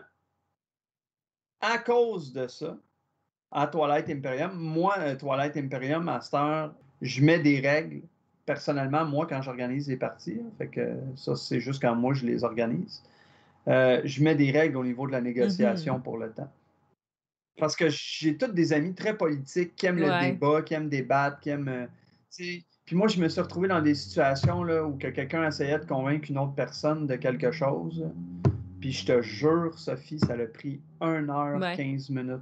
à 1.60 1.76
cause 1.76 2.32
de 2.32 2.46
ça 2.48 2.78
à 3.50 3.66
Toilette 3.66 4.10
Imperium. 4.10 4.52
Moi, 4.54 4.94
euh, 4.98 5.16
Toilette 5.16 5.56
Imperium, 5.56 6.04
Master, 6.04 6.72
je 7.00 7.22
mets 7.22 7.38
des 7.38 7.60
règles 7.60 8.02
personnellement, 8.48 9.04
moi, 9.04 9.26
quand 9.26 9.42
j'organise 9.42 9.88
les 9.88 9.98
parties, 9.98 10.40
hein, 10.40 10.50
fait 10.56 10.68
que 10.68 10.96
ça, 11.16 11.36
c'est 11.36 11.60
juste 11.60 11.82
quand 11.82 11.94
moi, 11.94 12.14
je 12.14 12.24
les 12.24 12.44
organise, 12.44 13.02
euh, 13.68 14.00
je 14.04 14.24
mets 14.24 14.34
des 14.34 14.50
règles 14.50 14.78
au 14.78 14.84
niveau 14.84 15.06
de 15.06 15.12
la 15.12 15.20
négociation 15.20 15.98
mm-hmm. 15.98 16.02
pour 16.02 16.16
le 16.16 16.30
temps. 16.32 16.50
Parce 17.58 17.76
que 17.76 17.90
j'ai 17.90 18.38
tous 18.38 18.46
des 18.46 18.72
amis 18.72 18.94
très 18.94 19.18
politiques 19.18 19.76
qui 19.76 19.84
aiment 19.84 19.98
le 19.98 20.30
débat, 20.30 20.62
qui 20.62 20.72
aiment 20.72 20.88
débattre, 20.88 21.40
qui 21.40 21.50
aiment. 21.50 21.68
Euh, 21.68 21.86
puis 22.86 22.96
moi, 22.96 23.08
je 23.08 23.20
me 23.20 23.28
suis 23.28 23.40
retrouvé 23.42 23.68
dans 23.68 23.82
des 23.82 23.94
situations 23.94 24.64
là, 24.64 24.82
où 24.82 24.96
que 24.96 25.08
quelqu'un 25.08 25.46
essayait 25.46 25.78
de 25.78 25.84
convaincre 25.84 26.30
une 26.30 26.38
autre 26.38 26.54
personne 26.54 27.06
de 27.06 27.16
quelque 27.16 27.52
chose. 27.52 28.08
Puis 28.80 28.92
je 28.92 29.04
te 29.04 29.20
jure, 29.20 29.78
Sophie, 29.78 30.20
ça 30.20 30.32
a 30.32 30.46
pris 30.46 30.80
1 31.02 31.28
heure 31.28 31.76
15 31.76 32.08
minutes. 32.08 32.40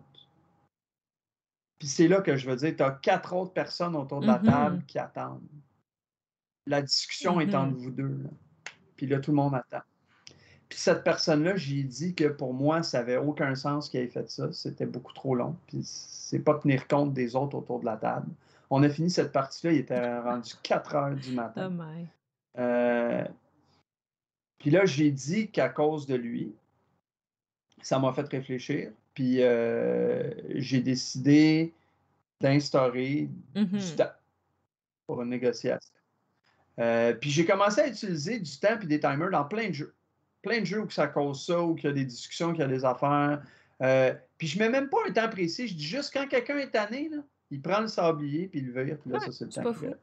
Puis 1.81 1.89
c'est 1.89 2.07
là 2.07 2.21
que 2.21 2.37
je 2.37 2.49
veux 2.49 2.57
dire, 2.57 2.77
tu 2.77 2.83
as 2.85 2.93
quatre 2.93 3.35
autres 3.35 3.53
personnes 3.53 3.97
autour 3.97 4.21
de 4.21 4.27
la 4.29 4.39
mm-hmm. 4.39 4.51
table 4.51 4.83
qui 4.87 4.99
attendent. 5.01 5.41
La 6.67 6.83
discussion 6.83 7.41
est 7.41 7.55
entre 7.55 7.77
mm-hmm. 7.77 7.83
vous 7.83 7.91
deux. 7.91 8.19
Puis 8.97 9.07
là, 9.07 9.21
tout 9.21 9.31
le 9.31 9.37
monde 9.37 9.55
attend. 9.55 9.83
Puis 10.69 10.79
cette 10.79 11.05
personne-là, 11.05 11.57
j'ai 11.57 11.83
dit 11.85 12.15
que 12.15 12.25
pour 12.25 12.53
moi, 12.53 12.83
ça 12.83 12.99
n'avait 12.99 13.19
aucun 13.19 13.55
sens 13.55 13.89
qu'il 13.89 14.01
ait 14.01 14.09
fait 14.09 14.29
ça. 14.29 14.53
C'était 14.53 14.87
beaucoup 14.87 15.13
trop 15.13 15.35
long. 15.35 15.57
Puis 15.69 15.81
c'est 15.85 16.41
pas 16.41 16.55
tenir 16.55 16.89
compte 16.89 17.15
des 17.15 17.37
autres 17.37 17.57
autour 17.57 17.81
de 17.81 17.85
la 17.85 17.97
table. 17.97 18.29
On 18.69 18.83
a 18.83 18.89
fini 18.89 19.11
cette 19.11 19.31
partie-là, 19.31 19.73
il 19.73 19.79
était 19.79 20.19
rendu 20.19 20.53
4 20.63 20.95
heures 20.97 21.15
du 21.15 21.33
matin. 21.33 21.73
Oh 21.79 22.61
euh, 22.61 23.25
puis 24.59 24.71
là, 24.71 24.85
j'ai 24.87 25.11
dit 25.11 25.51
qu'à 25.51 25.69
cause 25.69 26.07
de 26.07 26.17
lui, 26.17 26.53
ça 27.81 27.99
m'a 27.99 28.13
fait 28.13 28.27
réfléchir. 28.29 28.91
Puis 29.15 29.43
euh, 29.43 30.31
j'ai 30.57 30.81
décidé 30.81 31.73
d'instaurer 32.41 33.29
du 33.55 33.65
mm-hmm. 33.65 33.97
temps 33.97 34.13
pour 35.07 35.23
une 35.23 35.31
négociation. 35.31 35.96
Euh, 36.79 37.15
puis 37.15 37.31
j'ai 37.31 37.47
commencé 37.47 37.81
à 37.81 37.89
utiliser 37.89 38.39
du 38.39 38.59
temps 38.59 38.79
et 38.81 38.87
des 38.87 39.01
timers 39.01 39.31
dans 39.31 39.45
plein 39.45 39.69
de 39.69 39.75
jeux. 39.75 39.95
Plein 40.43 40.61
de 40.61 40.67
jeux 40.67 40.83
où 40.83 40.91
ça 40.91 41.07
cause 41.07 41.45
ça, 41.45 41.63
où 41.63 41.77
il 41.77 41.85
y 41.85 41.87
a 41.87 41.93
des 41.93 42.05
discussions, 42.05 42.53
qu'il 42.53 42.61
y 42.61 42.65
a 42.65 42.69
des 42.69 42.85
affaires. 42.85 43.43
Euh, 43.83 44.15
puis 44.39 44.47
je 44.47 44.59
mets 44.59 44.69
même 44.69 44.89
pas 44.89 44.99
un 45.09 45.13
temps 45.13 45.29
précis. 45.29 45.69
Je 45.69 45.75
dis 45.75 45.87
juste 45.87 46.13
quand 46.13 46.27
quelqu'un 46.29 46.59
est 46.59 46.71
tanné, 46.71 47.09
là, 47.09 47.19
il 47.51 47.63
prend 47.63 47.81
le 47.81 47.89
sablier 47.89 48.49
puis 48.49 48.61
il 48.61 48.67
le 48.67 48.85
vire, 48.85 48.99
puis 48.99 49.11
là, 49.11 49.21
ça, 49.21 49.33
c'est 49.33 49.45
le 49.45 49.51
temps 49.51 49.73
qu'il 49.73 49.97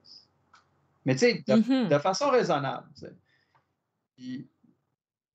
Mais 1.05 1.13
tu 1.13 1.19
sais, 1.19 1.43
mm-hmm. 1.47 1.89
de, 1.89 1.99
façon 1.99 2.30
raisonnable. 2.30 2.88
Puis 4.15 4.47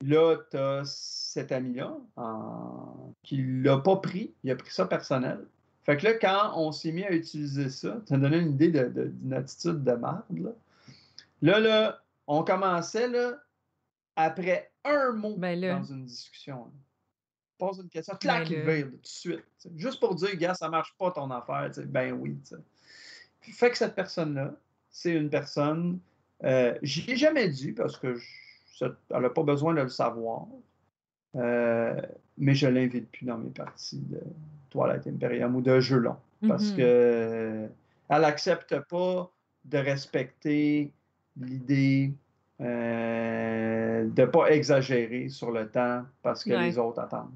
là, 0.01 0.37
tu 0.51 0.57
as 0.57 0.83
cet 0.85 1.53
ami-là 1.53 1.97
qui 3.23 3.43
l'a 3.63 3.79
pas 3.79 3.97
pris. 3.97 4.33
Il 4.43 4.51
a 4.51 4.57
pris 4.57 4.73
ça 4.73 4.87
personnel. 4.87 5.47
Fait 5.85 5.97
que 5.97 6.05
là, 6.05 6.15
quand 6.15 6.53
on 6.55 6.71
s'est 6.71 6.93
mis 6.93 7.05
à 7.05 7.13
utiliser 7.13 7.71
ça, 7.71 8.01
ça 8.07 8.17
donné 8.19 8.39
une 8.39 8.51
idée 8.51 8.69
d'une 8.69 9.33
attitude 9.33 9.85
de 9.85 9.93
merde. 9.93 10.25
Là. 10.31 10.51
Là, 11.43 11.61
là, 11.61 12.03
on 12.27 12.43
commençait 12.45 13.09
là, 13.09 13.39
après 14.17 14.71
un 14.85 15.13
mot 15.13 15.37
ben 15.37 15.61
dans 15.61 15.85
une 15.85 16.05
discussion. 16.05 16.71
Pose 17.57 17.81
une 17.81 17.89
question, 17.89 18.15
ben 18.15 18.19
claque 18.19 18.49
tout 18.49 18.53
de 18.53 18.99
suite. 19.03 19.45
Juste 19.77 20.01
pour 20.01 20.15
dire, 20.15 20.37
gars, 20.37 20.55
ça 20.55 20.69
marche 20.69 20.95
pas 20.99 21.11
ton 21.11 21.31
affaire. 21.31 21.71
Ben 21.87 22.13
oui. 22.13 22.37
fait 23.41 23.71
que 23.71 23.79
cette 23.79 23.95
personne-là, 23.95 24.55
c'est 24.91 25.13
une 25.13 25.31
personne. 25.31 25.99
Euh, 26.45 26.77
J'y 26.83 27.11
ai 27.11 27.17
jamais 27.17 27.49
dit 27.49 27.73
parce 27.73 27.97
que 27.97 28.17
elle 28.81 29.23
n'a 29.23 29.31
pas 29.31 29.43
besoin 29.43 29.75
de 29.75 29.83
le 29.83 29.89
savoir. 29.89 30.47
Euh, 31.35 32.01
mais 32.37 32.55
je 32.55 32.69
l'invite 32.69 33.11
plus 33.11 33.27
dans 33.27 33.39
mes 33.39 33.51
parties 33.51 34.01
de 34.01 34.21
Toilette 34.71 35.07
Imperium 35.07 35.57
ou 35.57 35.61
de 35.61 35.81
jeu 35.81 35.99
long. 35.99 36.17
Parce 36.47 36.71
mm-hmm. 36.71 36.77
que 36.77 37.69
elle 38.09 38.21
n'accepte 38.23 38.79
pas 38.89 39.31
de 39.65 39.79
respecter 39.79 40.93
l'idée 41.41 42.15
euh, 42.61 44.09
de 44.09 44.23
ne 44.23 44.27
pas 44.27 44.51
exagérer 44.51 45.29
sur 45.29 45.51
le 45.51 45.69
temps 45.69 46.05
parce 46.23 46.45
que 46.45 46.51
les 46.51 46.79
autres 46.79 47.01
attendent. 47.01 47.31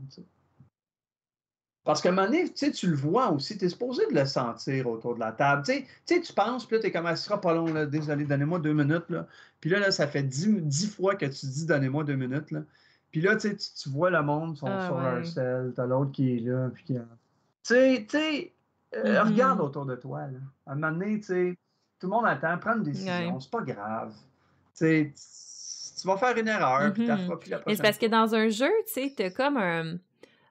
Parce 1.85 2.01
qu'à 2.01 2.11
un 2.11 2.13
moment 2.13 2.27
donné, 2.27 2.53
tu 2.53 2.87
le 2.87 2.97
vois 2.97 3.31
aussi, 3.31 3.59
tu 3.59 3.65
es 3.65 3.69
supposé 3.69 4.07
de 4.07 4.15
le 4.15 4.25
sentir 4.25 4.89
autour 4.89 5.15
de 5.15 5.21
la 5.21 5.33
table. 5.33 5.65
Tu 6.07 6.33
penses, 6.35 6.65
puis 6.67 6.77
là, 6.77 6.83
tu 6.83 6.89
es 6.89 6.93
comme, 6.93 7.07
ah, 7.07 7.17
ce 7.17 7.25
sera 7.25 7.41
pas 7.41 7.55
long, 7.55 7.73
là, 7.73 7.87
désolé, 7.87 8.25
donnez-moi 8.25 8.61
deux 8.61 8.73
minutes. 8.73 9.11
Là. 9.11 9.27
Puis 9.61 9.71
là, 9.71 9.81
là, 9.81 9.91
ça 9.91 10.07
fait 10.07 10.23
dix, 10.23 10.87
fois 10.87 11.17
que 11.17 11.27
tu 11.27 11.47
dis, 11.47 11.67
donnez-moi 11.67 12.05
deux 12.05 12.15
minutes. 12.15 12.53
Là. 12.53 12.63
Puis 13.11 13.21
là, 13.21 13.37
tu, 13.37 13.57
tu 13.57 13.89
vois 13.89 14.11
le 14.11 14.23
monde 14.23 14.57
sont 14.57 14.67
ah, 14.69 14.87
sur 14.87 14.99
leur 15.01 15.27
sel, 15.27 15.73
t'as 15.75 15.87
l'autre 15.87 16.13
qui 16.13 16.37
est 16.37 16.41
là, 16.41 16.71
puis 16.73 16.85
qui... 16.85 16.95
Tu 16.95 17.01
sais, 17.63 18.07
tu 18.09 18.17
sais, 18.17 18.53
euh, 18.95 19.03
mm-hmm. 19.05 19.29
regarde 19.29 19.61
autour 19.61 19.87
de 19.87 19.97
toi. 19.97 20.21
Là. 20.27 20.39
À 20.67 20.73
un 20.73 20.75
moment 20.77 20.93
donné, 20.93 21.19
tu 21.19 21.27
sais, 21.27 21.59
tout 22.03 22.09
le 22.09 22.17
monde 22.17 22.27
attend, 22.27 22.59
prends 22.59 22.77
une 22.77 22.83
décision, 22.83 23.39
c'est 23.41 23.51
pas 23.51 23.63
grave 23.63 24.13
tu 26.03 26.09
vas 26.09 26.17
faire 26.17 26.37
une 26.37 26.49
erreur, 26.49 26.93
puis 26.93 27.05
plus 27.05 27.51
la 27.51 27.59
prochaine. 27.59 27.77
c'est 27.77 27.83
parce 27.83 27.99
que 27.99 28.07
dans 28.07 28.35
un 28.35 28.49
jeu, 28.49 28.71
tu 28.87 28.93
sais, 28.93 29.13
t'as 29.17 29.31
comme 29.31 29.57
un. 29.57 29.99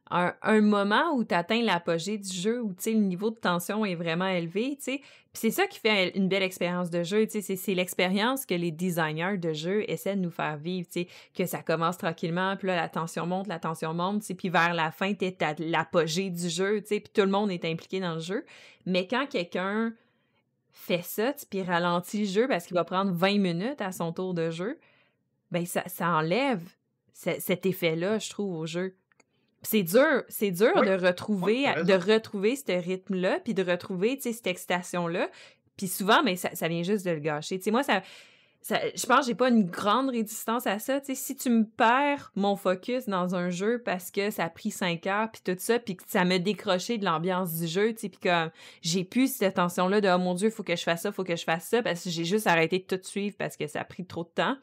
un, 0.09 0.61
moment 0.61 1.13
où 1.13 1.25
tu 1.25 1.35
atteins 1.35 1.61
l'apogée 1.61 2.17
du 2.17 2.31
jeu, 2.31 2.61
où 2.61 2.73
le 2.85 2.93
niveau 2.93 3.31
de 3.31 3.35
tension 3.35 3.83
est 3.83 3.95
vraiment 3.95 4.27
élevé, 4.27 4.77
tu 4.77 4.83
sais. 4.83 5.01
c'est 5.33 5.51
ça 5.51 5.67
qui 5.67 5.79
fait 5.79 6.15
une 6.15 6.29
belle 6.29 6.43
expérience 6.43 6.89
de 6.89 7.03
jeu, 7.03 7.27
tu 7.27 7.41
sais. 7.41 7.55
C'est 7.57 7.73
l'expérience 7.73 8.45
que 8.45 8.53
les 8.53 8.71
designers 8.71 9.37
de 9.37 9.51
jeu 9.51 9.83
essaient 9.89 10.15
de 10.15 10.21
nous 10.21 10.31
faire 10.31 10.55
vivre, 10.55 10.87
tu 10.87 11.01
sais. 11.01 11.07
Que 11.35 11.45
ça 11.45 11.61
commence 11.61 11.97
tranquillement, 11.97 12.55
puis 12.55 12.67
là, 12.67 12.77
la 12.77 12.87
tension 12.87 13.25
monte, 13.25 13.47
la 13.47 13.59
tension 13.59 13.93
monte, 13.93 14.23
puis 14.37 14.49
vers 14.49 14.73
la 14.73 14.91
fin, 14.91 15.13
tu 15.13 15.25
à 15.41 15.53
l'apogée 15.59 16.29
du 16.29 16.47
jeu, 16.47 16.81
tu 16.81 16.87
sais, 16.87 16.99
puis 17.01 17.11
tout 17.13 17.23
le 17.23 17.31
monde 17.31 17.51
est 17.51 17.65
impliqué 17.65 17.99
dans 17.99 18.13
le 18.13 18.21
jeu. 18.21 18.45
Mais 18.85 19.05
quand 19.05 19.27
quelqu'un 19.27 19.93
fait 20.71 21.03
ça, 21.03 21.33
puis 21.49 21.61
ralentit 21.63 22.21
le 22.21 22.25
jeu 22.25 22.47
parce 22.47 22.65
qu'il 22.65 22.75
va 22.75 22.83
prendre 22.83 23.11
20 23.11 23.39
minutes 23.39 23.81
à 23.81 23.91
son 23.91 24.13
tour 24.13 24.33
de 24.33 24.49
jeu, 24.49 24.79
ben 25.51 25.65
ça, 25.65 25.83
ça 25.87 26.09
enlève 26.09 26.61
cet 27.13 27.65
effet-là, 27.65 28.19
je 28.19 28.29
trouve, 28.29 28.55
au 28.55 28.65
jeu. 28.65 28.95
C'est 29.61 29.83
dur, 29.83 30.23
c'est 30.27 30.49
dur 30.49 30.73
de 30.81 31.05
retrouver, 31.05 31.65
de 31.83 31.93
retrouver 31.93 32.55
ce 32.55 32.71
rythme-là, 32.71 33.39
puis 33.43 33.53
de 33.53 33.63
retrouver, 33.63 34.19
cette 34.19 34.47
excitation-là. 34.47 35.29
Puis 35.77 35.87
souvent, 35.87 36.23
mais 36.23 36.35
ça, 36.35 36.67
vient 36.67 36.83
juste 36.83 37.05
de 37.05 37.11
le 37.11 37.19
gâcher. 37.19 37.59
Tu 37.59 37.65
sais, 37.65 37.71
moi, 37.71 37.83
ça, 37.83 38.01
je 38.69 39.05
pense 39.05 39.21
que 39.21 39.25
j'ai 39.25 39.35
pas 39.35 39.49
une 39.49 39.65
grande 39.65 40.09
résistance 40.09 40.67
à 40.67 40.77
ça. 40.77 40.99
Si 41.03 41.35
tu 41.35 41.49
me 41.49 41.65
perds 41.65 42.31
mon 42.35 42.55
focus 42.55 43.07
dans 43.07 43.35
un 43.35 43.49
jeu 43.49 43.81
parce 43.83 44.11
que 44.11 44.29
ça 44.29 44.45
a 44.45 44.49
pris 44.49 44.71
cinq 44.71 45.07
heures, 45.07 45.31
puis 45.31 45.41
tout 45.43 45.55
ça, 45.57 45.79
puis 45.79 45.95
que 45.97 46.03
ça 46.07 46.23
m'a 46.25 46.37
décroché 46.37 46.97
de 46.97 47.05
l'ambiance 47.05 47.55
du 47.55 47.67
jeu, 47.67 47.93
puis 47.93 48.09
que 48.09 48.49
j'ai 48.81 49.03
plus 49.03 49.35
cette 49.35 49.55
tension-là 49.55 49.99
de 49.99 50.07
«Oh 50.13 50.17
mon 50.19 50.35
Dieu, 50.35 50.49
il 50.49 50.51
faut 50.51 50.63
que 50.63 50.75
je 50.75 50.83
fasse 50.83 51.01
ça, 51.01 51.09
il 51.09 51.13
faut 51.13 51.23
que 51.23 51.35
je 51.35 51.43
fasse 51.43 51.65
ça», 51.65 51.81
parce 51.83 52.03
que 52.03 52.09
j'ai 52.09 52.25
juste 52.25 52.47
arrêté 52.47 52.79
de 52.79 52.95
tout 52.95 53.03
suivre 53.03 53.35
parce 53.37 53.57
que 53.57 53.65
ça 53.67 53.81
a 53.81 53.83
pris 53.83 54.05
trop 54.05 54.23
de 54.23 54.29
temps, 54.29 54.57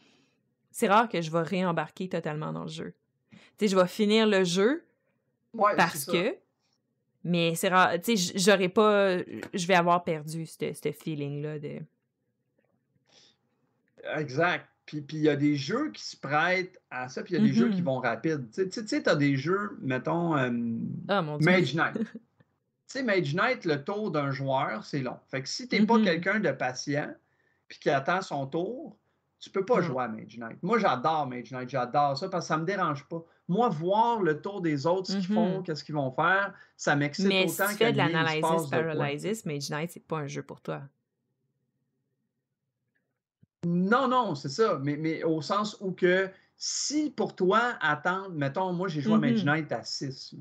c'est 0.70 0.88
rare 0.88 1.08
que 1.08 1.20
je 1.20 1.30
vais 1.30 1.42
réembarquer 1.42 2.08
totalement 2.08 2.52
dans 2.52 2.62
le 2.62 2.68
jeu. 2.68 2.94
Tu 3.32 3.38
sais, 3.60 3.68
je 3.68 3.76
vais 3.76 3.88
finir 3.88 4.26
le 4.26 4.44
jeu, 4.44 4.84
parce 5.76 6.04
que. 6.04 6.36
Mais 7.24 7.56
c'est 7.56 7.68
rare. 7.68 8.00
Tu 8.00 8.16
sais, 8.16 8.32
j'aurais 8.36 8.68
pas. 8.68 9.18
Je 9.18 9.66
vais 9.66 9.74
avoir 9.74 10.04
perdu 10.04 10.46
ce 10.46 10.92
feeling-là 10.92 11.58
de. 11.58 11.80
Exact. 14.16 14.66
Puis 14.86 15.04
il 15.12 15.18
y 15.18 15.28
a 15.28 15.36
des 15.36 15.54
jeux 15.54 15.90
qui 15.90 16.02
se 16.02 16.16
prêtent 16.16 16.80
à 16.90 17.08
ça, 17.08 17.22
puis 17.22 17.34
il 17.34 17.40
y 17.40 17.44
a 17.44 17.46
des 17.46 17.52
jeux 17.52 17.68
qui 17.68 17.82
mm-hmm. 17.82 17.84
vont 17.84 17.98
rapide. 17.98 18.48
Tu 18.54 18.70
sais, 18.70 19.02
tu 19.02 19.08
as 19.08 19.16
des 19.16 19.36
jeux, 19.36 19.76
mettons, 19.82 20.34
euh, 20.36 20.50
ah, 21.08 21.20
Mage 21.20 21.74
Knight. 21.74 21.98
tu 21.98 22.08
sais, 22.86 23.02
Mage 23.02 23.34
Knight, 23.34 23.66
le 23.66 23.84
tour 23.84 24.10
d'un 24.10 24.30
joueur, 24.30 24.84
c'est 24.84 25.00
long. 25.00 25.18
Fait 25.30 25.42
que 25.42 25.48
si 25.48 25.68
tu 25.68 25.78
n'es 25.78 25.86
pas 25.86 25.98
mm-hmm. 25.98 26.04
quelqu'un 26.04 26.40
de 26.40 26.50
patient, 26.52 27.14
puis 27.68 27.78
qui 27.78 27.90
attend 27.90 28.22
son 28.22 28.46
tour, 28.46 28.96
tu 29.40 29.50
peux 29.50 29.64
pas 29.64 29.80
mm. 29.80 29.82
jouer 29.82 30.04
à 30.04 30.08
Mage 30.08 30.38
Knight. 30.38 30.62
Moi, 30.62 30.78
j'adore 30.78 31.26
Mage 31.26 31.50
Knight, 31.50 31.68
j'adore 31.68 32.16
ça 32.16 32.30
parce 32.30 32.46
que 32.46 32.48
ça 32.48 32.56
me 32.56 32.64
dérange 32.64 33.04
pas 33.08 33.22
moi, 33.48 33.70
voir 33.70 34.20
le 34.22 34.40
tour 34.40 34.60
des 34.60 34.86
autres, 34.86 35.10
ce 35.10 35.16
qu'ils 35.16 35.34
font, 35.34 35.60
mm-hmm. 35.60 35.62
qu'est-ce 35.62 35.82
qu'ils 35.82 35.94
vont 35.94 36.10
faire, 36.10 36.52
ça 36.76 36.94
m'excite 36.94 37.26
autant 37.26 37.34
Mais 37.34 37.48
si 37.48 37.62
tu 37.62 37.74
fais 37.74 37.92
de 37.92 37.96
l'analysis 37.96 38.66
paralysis, 38.70 39.46
Mage 39.46 39.70
Knight, 39.70 39.90
c'est 39.90 40.06
pas 40.06 40.18
un 40.18 40.26
jeu 40.26 40.42
pour 40.42 40.60
toi. 40.60 40.82
Non, 43.66 44.08
non, 44.08 44.34
c'est 44.34 44.48
ça. 44.48 44.78
Mais, 44.82 44.96
mais 44.96 45.24
au 45.24 45.42
sens 45.42 45.76
où 45.80 45.92
que 45.92 46.30
si 46.56 47.10
pour 47.10 47.34
toi, 47.34 47.74
attendre, 47.80 48.30
mettons, 48.30 48.72
moi 48.72 48.88
j'ai 48.88 49.00
joué 49.00 49.14
à 49.14 49.18
Mage 49.18 49.42
mm-hmm. 49.42 49.44
Knight 49.44 49.72
à 49.72 49.82
6. 49.82 50.34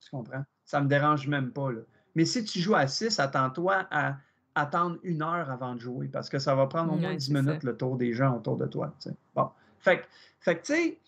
Tu 0.00 0.10
comprends? 0.10 0.44
Ça 0.64 0.80
me 0.80 0.88
dérange 0.88 1.28
même 1.28 1.52
pas. 1.52 1.70
Là. 1.70 1.80
Mais 2.14 2.24
si 2.24 2.44
tu 2.44 2.60
joues 2.60 2.74
à 2.74 2.86
6, 2.86 3.18
attends-toi 3.20 3.86
à 3.90 4.16
attendre 4.54 4.98
une 5.02 5.22
heure 5.22 5.50
avant 5.50 5.74
de 5.74 5.80
jouer 5.80 6.08
parce 6.08 6.28
que 6.28 6.38
ça 6.38 6.54
va 6.54 6.66
prendre 6.66 6.94
au 6.94 6.96
moins 6.96 7.14
10 7.14 7.30
minutes 7.30 7.62
le 7.62 7.76
tour 7.76 7.96
des 7.96 8.12
gens 8.12 8.36
autour 8.36 8.56
de 8.56 8.66
toi. 8.66 8.94
Bon. 9.34 9.50
Fait, 9.78 10.04
fait 10.40 10.56
que, 10.56 10.66
tu 10.66 10.72
sais, 10.72 10.98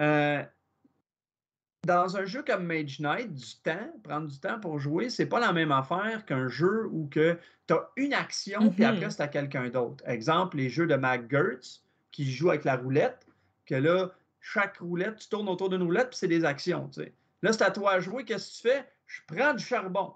euh, 0.00 0.42
dans 1.84 2.16
un 2.16 2.24
jeu 2.24 2.42
comme 2.42 2.64
Mage 2.64 3.00
Knight, 3.00 3.32
du 3.32 3.56
temps, 3.62 3.92
prendre 4.02 4.28
du 4.28 4.38
temps 4.38 4.58
pour 4.60 4.78
jouer, 4.78 5.10
c'est 5.10 5.26
pas 5.26 5.40
la 5.40 5.52
même 5.52 5.72
affaire 5.72 6.24
qu'un 6.24 6.48
jeu 6.48 6.88
où 6.90 7.08
que 7.08 7.38
tu 7.66 7.74
as 7.74 7.90
une 7.96 8.14
action, 8.14 8.70
puis 8.70 8.84
après, 8.84 9.06
mm-hmm. 9.06 9.10
c'est 9.10 9.22
à 9.22 9.28
quelqu'un 9.28 9.68
d'autre. 9.68 10.02
Exemple, 10.06 10.56
les 10.56 10.68
jeux 10.68 10.86
de 10.86 10.96
McGurts 10.96 11.80
qui 12.10 12.30
jouent 12.30 12.50
avec 12.50 12.64
la 12.64 12.76
roulette, 12.76 13.26
que 13.66 13.74
là, 13.74 14.10
chaque 14.40 14.78
roulette, 14.78 15.16
tu 15.16 15.28
tournes 15.28 15.48
autour 15.48 15.70
d'une 15.70 15.82
roulette, 15.82 16.10
puis 16.10 16.18
c'est 16.18 16.28
des 16.28 16.44
actions. 16.44 16.90
Là, 17.42 17.52
c'est 17.52 17.62
à 17.62 17.70
toi 17.70 17.92
à 17.92 18.00
jouer. 18.00 18.24
Qu'est-ce 18.24 18.62
que 18.62 18.68
tu 18.68 18.68
fais? 18.68 18.88
Je 19.06 19.20
prends 19.26 19.54
du 19.54 19.64
charbon. 19.64 20.12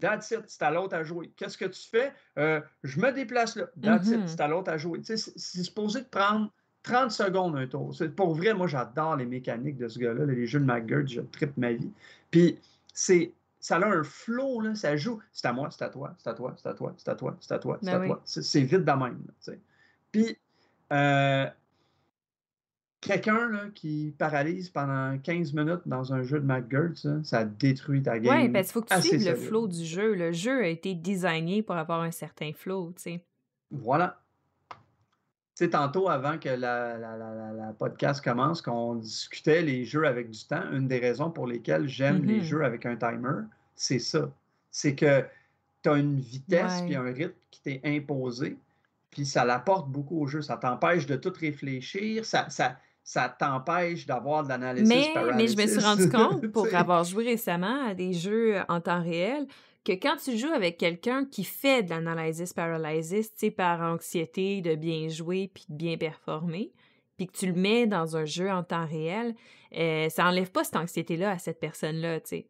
That's 0.00 0.30
it, 0.32 0.44
c'est 0.46 0.62
à 0.62 0.70
l'autre 0.70 0.94
à 0.94 1.02
jouer. 1.02 1.32
Qu'est-ce 1.36 1.56
que 1.56 1.64
tu 1.64 1.88
fais? 1.88 2.12
Euh, 2.38 2.60
je 2.82 3.00
me 3.00 3.10
déplace 3.10 3.56
là. 3.56 3.66
That's 3.80 4.08
it, 4.08 4.18
mm-hmm. 4.18 4.26
c'est 4.26 4.40
à 4.40 4.48
l'autre 4.48 4.70
à 4.70 4.76
jouer. 4.76 5.00
C'est 5.02 5.16
supposé 5.16 6.02
de 6.02 6.06
prendre 6.06 6.52
30 6.88 7.10
secondes 7.10 7.56
un 7.56 7.66
tour. 7.66 7.94
Pour 8.16 8.34
vrai, 8.34 8.54
moi, 8.54 8.66
j'adore 8.66 9.16
les 9.16 9.26
mécaniques 9.26 9.76
de 9.76 9.88
ce 9.88 9.98
gars-là. 9.98 10.24
Les 10.24 10.46
jeux 10.46 10.60
de 10.60 10.64
McGurk, 10.64 11.06
je 11.06 11.20
tripe 11.20 11.56
ma 11.58 11.72
vie. 11.72 11.90
Puis, 12.30 12.58
c'est 12.94 13.32
ça 13.60 13.76
a 13.76 13.86
un 13.86 14.02
flow, 14.02 14.60
là, 14.60 14.74
ça 14.74 14.96
joue. 14.96 15.20
C'est 15.32 15.46
à 15.46 15.52
moi, 15.52 15.68
c'est 15.70 15.84
à 15.84 15.90
toi, 15.90 16.14
c'est 16.16 16.30
à 16.30 16.34
toi, 16.34 16.54
c'est 16.56 16.68
à 16.68 16.74
toi, 16.74 16.94
c'est 16.96 17.10
à 17.10 17.14
toi, 17.14 17.36
c'est 17.40 17.52
à 17.52 17.58
toi, 17.58 17.78
c'est 17.82 17.90
à 17.90 17.98
ben 17.98 18.06
toi. 18.06 18.22
C'est 18.24 18.62
vite 18.62 18.84
de 18.84 18.92
même. 18.92 19.20
Puis, 20.12 20.38
euh, 20.92 21.46
quelqu'un 23.00 23.70
qui 23.74 24.14
paralyse 24.16 24.70
pendant 24.70 25.18
15 25.18 25.52
minutes 25.52 25.82
dans 25.84 26.14
un 26.14 26.22
jeu 26.22 26.40
de 26.40 26.46
McGurk, 26.46 26.96
ça, 26.96 27.22
ça 27.22 27.44
détruit 27.44 28.02
ta 28.02 28.18
game. 28.18 28.34
Oui, 28.34 28.48
parce 28.48 28.68
qu'il 28.68 28.72
faut 28.72 28.82
que 28.82 28.94
tu 28.94 29.08
suives 29.08 29.28
le 29.28 29.36
flow 29.36 29.68
du 29.68 29.84
jeu. 29.84 30.14
Le 30.14 30.32
jeu 30.32 30.62
a 30.62 30.68
été 30.68 30.94
designé 30.94 31.62
pour 31.62 31.76
avoir 31.76 32.00
un 32.00 32.12
certain 32.12 32.52
flow, 32.54 32.92
tu 32.96 33.02
sais. 33.02 33.24
Voilà 33.70 34.18
sais, 35.58 35.70
tantôt, 35.70 36.08
avant 36.08 36.38
que 36.38 36.48
la, 36.48 37.74
podcast 37.78 38.22
commence, 38.22 38.62
qu'on 38.62 38.94
discutait 38.94 39.62
les 39.62 39.84
jeux 39.84 40.06
avec 40.06 40.30
du 40.30 40.44
temps, 40.44 40.62
une 40.72 40.86
des 40.86 40.98
raisons 40.98 41.30
pour 41.30 41.46
lesquelles 41.46 41.88
j'aime 41.88 42.24
les 42.24 42.40
mm-hmm. 42.40 42.44
jeux 42.44 42.64
avec 42.64 42.86
un 42.86 42.94
timer, 42.94 43.42
c'est 43.74 43.98
ça. 43.98 44.30
C'est 44.70 44.94
que 44.94 45.24
tu 45.82 45.88
as 45.88 45.94
une 45.94 46.20
vitesse 46.20 46.82
puis 46.82 46.94
un 46.94 47.02
rythme 47.02 47.34
qui 47.50 47.60
t'est 47.60 47.80
imposé, 47.84 48.56
puis 49.10 49.26
ça 49.26 49.44
l'apporte 49.44 49.88
beaucoup 49.88 50.22
au 50.22 50.26
jeu. 50.28 50.42
Ça 50.42 50.56
t'empêche 50.56 51.06
de 51.06 51.16
tout 51.16 51.32
réfléchir, 51.36 52.24
ça, 52.24 52.46
ça, 53.02 53.28
t'empêche 53.28 54.06
d'avoir 54.06 54.44
de 54.44 54.50
l'analyse 54.50 54.88
mais, 54.88 55.12
mais 55.34 55.48
je 55.48 55.56
me 55.56 55.66
suis 55.66 55.80
rendu 55.80 56.08
compte, 56.08 56.46
pour 56.52 56.72
avoir 56.72 57.02
joué 57.02 57.24
récemment 57.24 57.84
à 57.84 57.94
des 57.94 58.12
jeux 58.12 58.58
en 58.68 58.80
temps 58.80 59.02
réel, 59.02 59.48
que 59.88 59.92
quand 60.00 60.16
tu 60.16 60.36
joues 60.36 60.52
avec 60.52 60.76
quelqu'un 60.76 61.24
qui 61.24 61.44
fait 61.44 61.82
de 61.82 61.90
l'analysis 61.90 62.52
paralysis, 62.52 63.32
tu 63.32 63.38
sais, 63.38 63.50
par 63.50 63.80
anxiété 63.80 64.60
de 64.60 64.74
bien 64.74 65.08
jouer 65.08 65.50
puis 65.52 65.64
de 65.68 65.74
bien 65.74 65.96
performer, 65.96 66.72
puis 67.16 67.26
que 67.26 67.32
tu 67.32 67.46
le 67.46 67.54
mets 67.54 67.86
dans 67.86 68.16
un 68.16 68.24
jeu 68.24 68.50
en 68.50 68.62
temps 68.62 68.86
réel, 68.86 69.34
euh, 69.76 70.08
ça 70.10 70.26
enlève 70.26 70.50
pas 70.50 70.64
cette 70.64 70.76
anxiété-là 70.76 71.30
à 71.30 71.38
cette 71.38 71.58
personne-là, 71.58 72.20
tu 72.20 72.28
sais. 72.28 72.46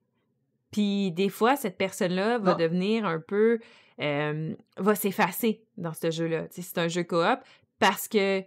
Puis 0.73 1.13
des 1.13 1.29
fois, 1.29 1.57
cette 1.57 1.79
personne-là 1.79 2.39
va 2.39 2.55
devenir 2.55 3.07
un 3.07 3.21
peu... 3.21 3.59
Euh, 4.01 4.55
va 4.77 4.95
s'effacer 4.95 5.63
dans 5.77 5.95
ce 5.95 6.11
jeu-là. 6.11 6.47
C'est 6.51 6.79
un 6.79 6.87
jeu 6.87 7.03
coop 7.03 7.41
parce 7.81 8.07
que 8.07 8.45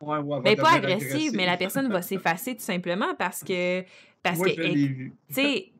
Ouais, 0.00 0.18
ouais, 0.18 0.40
ben, 0.42 0.56
pas 0.56 0.74
agressive, 0.74 1.32
mais 1.34 1.46
la 1.46 1.56
personne 1.56 1.90
va 1.90 2.02
s'effacer 2.02 2.54
tout 2.54 2.62
simplement 2.62 3.14
parce 3.18 3.42
que. 3.42 3.82
Parce 4.20 4.40
que. 4.40 4.50
Tu 4.50 5.12
sais, 5.30 5.72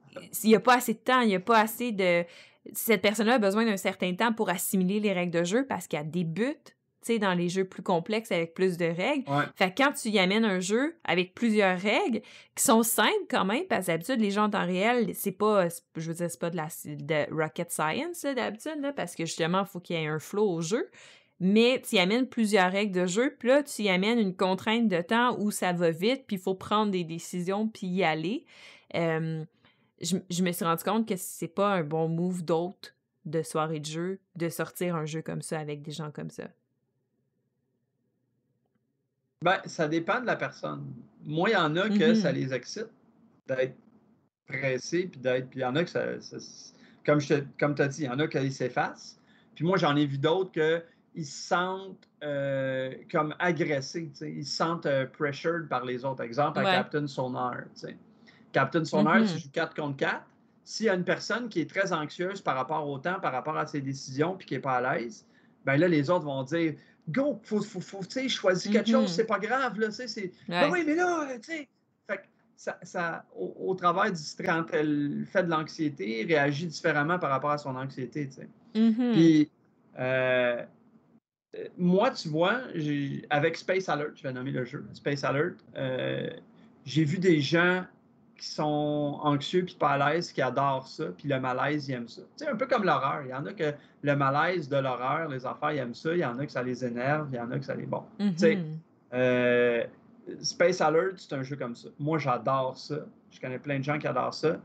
il 0.44 0.48
n'y 0.48 0.56
a 0.56 0.60
pas 0.60 0.76
assez 0.76 0.94
de 0.94 0.98
temps, 0.98 1.20
il 1.20 1.28
n'y 1.28 1.34
a 1.34 1.40
pas 1.40 1.60
assez 1.60 1.92
de. 1.92 2.24
Cette 2.74 3.00
personne-là 3.00 3.34
a 3.34 3.38
besoin 3.38 3.64
d'un 3.64 3.78
certain 3.78 4.14
temps 4.14 4.32
pour 4.32 4.50
assimiler 4.50 5.00
les 5.00 5.12
règles 5.12 5.32
de 5.32 5.44
jeu 5.44 5.66
parce 5.66 5.86
qu'elle 5.86 6.10
débute 6.10 6.76
dans 7.18 7.32
les 7.32 7.48
jeux 7.48 7.64
plus 7.64 7.82
complexes 7.82 8.30
avec 8.30 8.52
plus 8.52 8.76
de 8.76 8.84
règles. 8.84 9.24
Fait 9.54 9.72
que 9.72 9.82
quand 9.82 9.92
tu 9.92 10.10
y 10.10 10.18
amènes 10.18 10.44
un 10.44 10.60
jeu 10.60 10.98
avec 11.04 11.34
plusieurs 11.34 11.78
règles 11.78 12.20
qui 12.54 12.62
sont 12.62 12.82
simples 12.82 13.26
quand 13.30 13.46
même, 13.46 13.64
parce 13.64 13.86
que 13.86 13.92
d'habitude, 13.92 14.20
les 14.20 14.30
gens 14.30 14.44
en 14.44 14.50
temps 14.50 14.66
réel, 14.66 15.12
c'est 15.14 15.32
pas, 15.32 15.68
je 15.96 16.08
veux 16.08 16.14
dire, 16.14 16.30
c'est 16.30 16.40
pas 16.40 16.50
de 16.50 16.56
la 16.56 16.68
de 16.84 17.34
rocket 17.34 17.70
science 17.70 18.22
d'habitude, 18.22 18.92
parce 18.94 19.14
que 19.14 19.24
justement, 19.24 19.60
il 19.60 19.66
faut 19.66 19.80
qu'il 19.80 19.96
y 19.96 20.02
ait 20.02 20.06
un 20.06 20.18
flow 20.18 20.50
au 20.50 20.60
jeu. 20.60 20.90
Mais 21.40 21.80
tu 21.88 21.96
y 21.96 21.98
amènes 22.00 22.26
plusieurs 22.26 22.70
règles 22.70 23.00
de 23.00 23.06
jeu, 23.06 23.36
puis 23.38 23.48
là, 23.48 23.62
tu 23.62 23.82
y 23.82 23.88
amènes 23.88 24.18
une 24.18 24.34
contrainte 24.34 24.88
de 24.88 25.00
temps 25.00 25.38
où 25.38 25.52
ça 25.52 25.72
va 25.72 25.92
vite, 25.92 26.24
puis 26.26 26.34
il 26.34 26.42
faut 26.42 26.56
prendre 26.56 26.90
des 26.90 27.04
décisions, 27.04 27.68
puis 27.68 27.86
y 27.86 28.02
aller. 28.02 28.44
Euh, 28.96 29.44
je, 30.00 30.42
me 30.42 30.52
suis 30.52 30.64
rendu 30.64 30.84
compte 30.84 31.08
que 31.08 31.16
c'est 31.16 31.48
pas 31.48 31.74
un 31.74 31.82
bon 31.82 32.08
move 32.08 32.44
d'autre 32.44 32.94
de 33.24 33.42
soirée 33.42 33.80
de 33.80 33.86
jeu 33.86 34.18
de 34.36 34.48
sortir 34.48 34.96
un 34.96 35.04
jeu 35.04 35.22
comme 35.22 35.42
ça 35.42 35.58
avec 35.58 35.82
des 35.82 35.92
gens 35.92 36.10
comme 36.10 36.30
ça. 36.30 36.48
Ben, 39.42 39.60
ça 39.66 39.86
dépend 39.86 40.20
de 40.20 40.26
la 40.26 40.36
personne. 40.36 40.84
Moi, 41.24 41.50
il 41.50 41.52
y 41.52 41.56
en 41.56 41.76
a 41.76 41.88
que 41.88 42.14
ça 42.14 42.32
mm-hmm. 42.32 42.34
les 42.34 42.54
excite 42.54 42.90
d'être 43.46 43.76
pressés, 44.46 45.06
puis 45.06 45.20
d'être. 45.20 45.48
Puis 45.48 45.60
il 45.60 45.62
y 45.62 45.64
en 45.64 45.76
a 45.76 45.84
que 45.84 45.90
ça. 45.90 46.04
comme 47.06 47.20
comme 47.58 47.74
tu 47.74 47.82
as 47.82 47.88
dit, 47.88 48.02
il 48.02 48.06
y 48.06 48.08
en 48.08 48.18
a 48.18 48.26
qui 48.26 48.50
s'effacent. 48.50 49.20
Puis 49.54 49.64
moi, 49.64 49.76
j'en 49.76 49.96
ai 49.96 50.06
vu 50.06 50.18
d'autres 50.18 50.52
qu'ils 50.52 51.26
se 51.26 51.48
sentent 51.48 52.08
euh, 52.22 52.94
comme 53.10 53.34
agressés. 53.38 54.10
Ils 54.20 54.46
se 54.46 54.56
sentent 54.56 54.86
euh, 54.86 55.06
pressured 55.06 55.68
par 55.68 55.84
les 55.84 56.04
autres. 56.04 56.22
Exemple, 56.22 56.58
à 56.60 56.64
Captain 56.64 57.06
Sonar. 57.06 57.64
Captain 58.58 58.84
Sonar, 58.84 59.20
mm 59.20 59.26
joue 59.26 59.50
4 59.52 59.74
contre 59.74 59.96
4. 59.96 60.22
S'il 60.64 60.86
y 60.86 60.88
a 60.88 60.94
une 60.94 61.04
personne 61.04 61.48
qui 61.48 61.60
est 61.60 61.70
très 61.70 61.92
anxieuse 61.92 62.40
par 62.40 62.56
rapport 62.56 62.88
au 62.88 62.98
temps, 62.98 63.20
par 63.20 63.32
rapport 63.32 63.56
à 63.56 63.66
ses 63.66 63.80
décisions, 63.80 64.36
puis 64.36 64.46
qui 64.46 64.54
n'est 64.54 64.60
pas 64.60 64.76
à 64.76 64.98
l'aise, 64.98 65.24
ben 65.64 65.76
là, 65.76 65.86
les 65.86 66.10
autres 66.10 66.24
vont 66.24 66.42
dire 66.42 66.74
Go, 67.08 67.40
faut, 67.42 67.62
faut, 67.62 67.80
faut 67.80 68.00
tu 68.00 68.20
sais, 68.20 68.28
choisis 68.28 68.70
quelque 68.70 68.90
chose, 68.90 69.10
mm-hmm. 69.10 69.14
c'est 69.14 69.26
pas 69.26 69.38
grave, 69.38 69.78
là, 69.78 69.88
tu 69.88 70.06
sais. 70.08 70.32
Ben 70.46 70.70
oui, 70.70 70.82
mais 70.84 70.94
là, 70.94 71.26
tu 71.38 71.52
sais. 71.52 71.68
ça, 72.82 73.24
au, 73.34 73.74
travers 73.74 74.12
du 74.12 74.22
quand 74.44 74.66
elle 74.72 75.24
fait 75.24 75.44
de 75.44 75.50
l'anxiété, 75.50 76.24
réagit 76.28 76.66
différemment 76.66 77.18
par 77.18 77.30
rapport 77.30 77.52
à 77.52 77.58
son 77.58 77.76
anxiété. 77.76 78.28
Tu 78.28 78.34
sais. 78.34 78.48
Mm-hmm. 78.74 79.12
Puis, 79.12 79.50
euh, 79.98 80.62
moi, 81.78 82.10
tu 82.10 82.28
vois, 82.28 82.60
avec 83.30 83.56
Space 83.56 83.88
Alert, 83.88 84.16
je 84.16 84.22
vais 84.22 84.32
nommer 84.32 84.50
le 84.50 84.64
jeu, 84.64 84.84
Space 84.92 85.24
Alert, 85.24 85.56
euh, 85.76 86.28
j'ai 86.84 87.04
vu 87.04 87.18
des 87.18 87.40
gens 87.40 87.84
qui 88.38 88.46
sont 88.46 89.18
anxieux 89.22 89.64
puis 89.64 89.74
pas 89.74 89.90
à 89.90 90.12
l'aise, 90.12 90.32
qui 90.32 90.40
adorent 90.40 90.86
ça, 90.86 91.06
puis 91.06 91.28
le 91.28 91.40
malaise, 91.40 91.88
ils 91.88 91.94
aiment 91.94 92.08
ça. 92.08 92.22
Sais, 92.36 92.48
un 92.48 92.56
peu 92.56 92.66
comme 92.66 92.84
l'horreur. 92.84 93.22
Il 93.24 93.30
y 93.30 93.34
en 93.34 93.44
a 93.44 93.52
que 93.52 93.74
le 94.02 94.16
malaise 94.16 94.68
de 94.68 94.76
l'horreur, 94.76 95.28
les 95.28 95.44
affaires, 95.44 95.72
ils 95.72 95.78
aiment 95.78 95.94
ça. 95.94 96.12
Il 96.14 96.20
y 96.20 96.24
en 96.24 96.38
a 96.38 96.46
que 96.46 96.52
ça 96.52 96.62
les 96.62 96.84
énerve, 96.84 97.28
il 97.32 97.36
y 97.36 97.40
en 97.40 97.50
a 97.50 97.58
que 97.58 97.64
ça 97.64 97.74
les... 97.74 97.84
Bon, 97.84 98.04
tu 98.18 98.32
sais, 98.36 98.54
mm-hmm. 98.54 98.62
euh, 99.14 99.84
Space 100.40 100.80
Alert, 100.80 101.16
c'est 101.16 101.34
un 101.34 101.42
jeu 101.42 101.56
comme 101.56 101.74
ça. 101.74 101.88
Moi, 101.98 102.18
j'adore 102.18 102.76
ça. 102.76 103.00
Je 103.32 103.40
connais 103.40 103.58
plein 103.58 103.78
de 103.78 103.84
gens 103.84 103.98
qui 103.98 104.06
adorent 104.06 104.34
ça. 104.34 104.58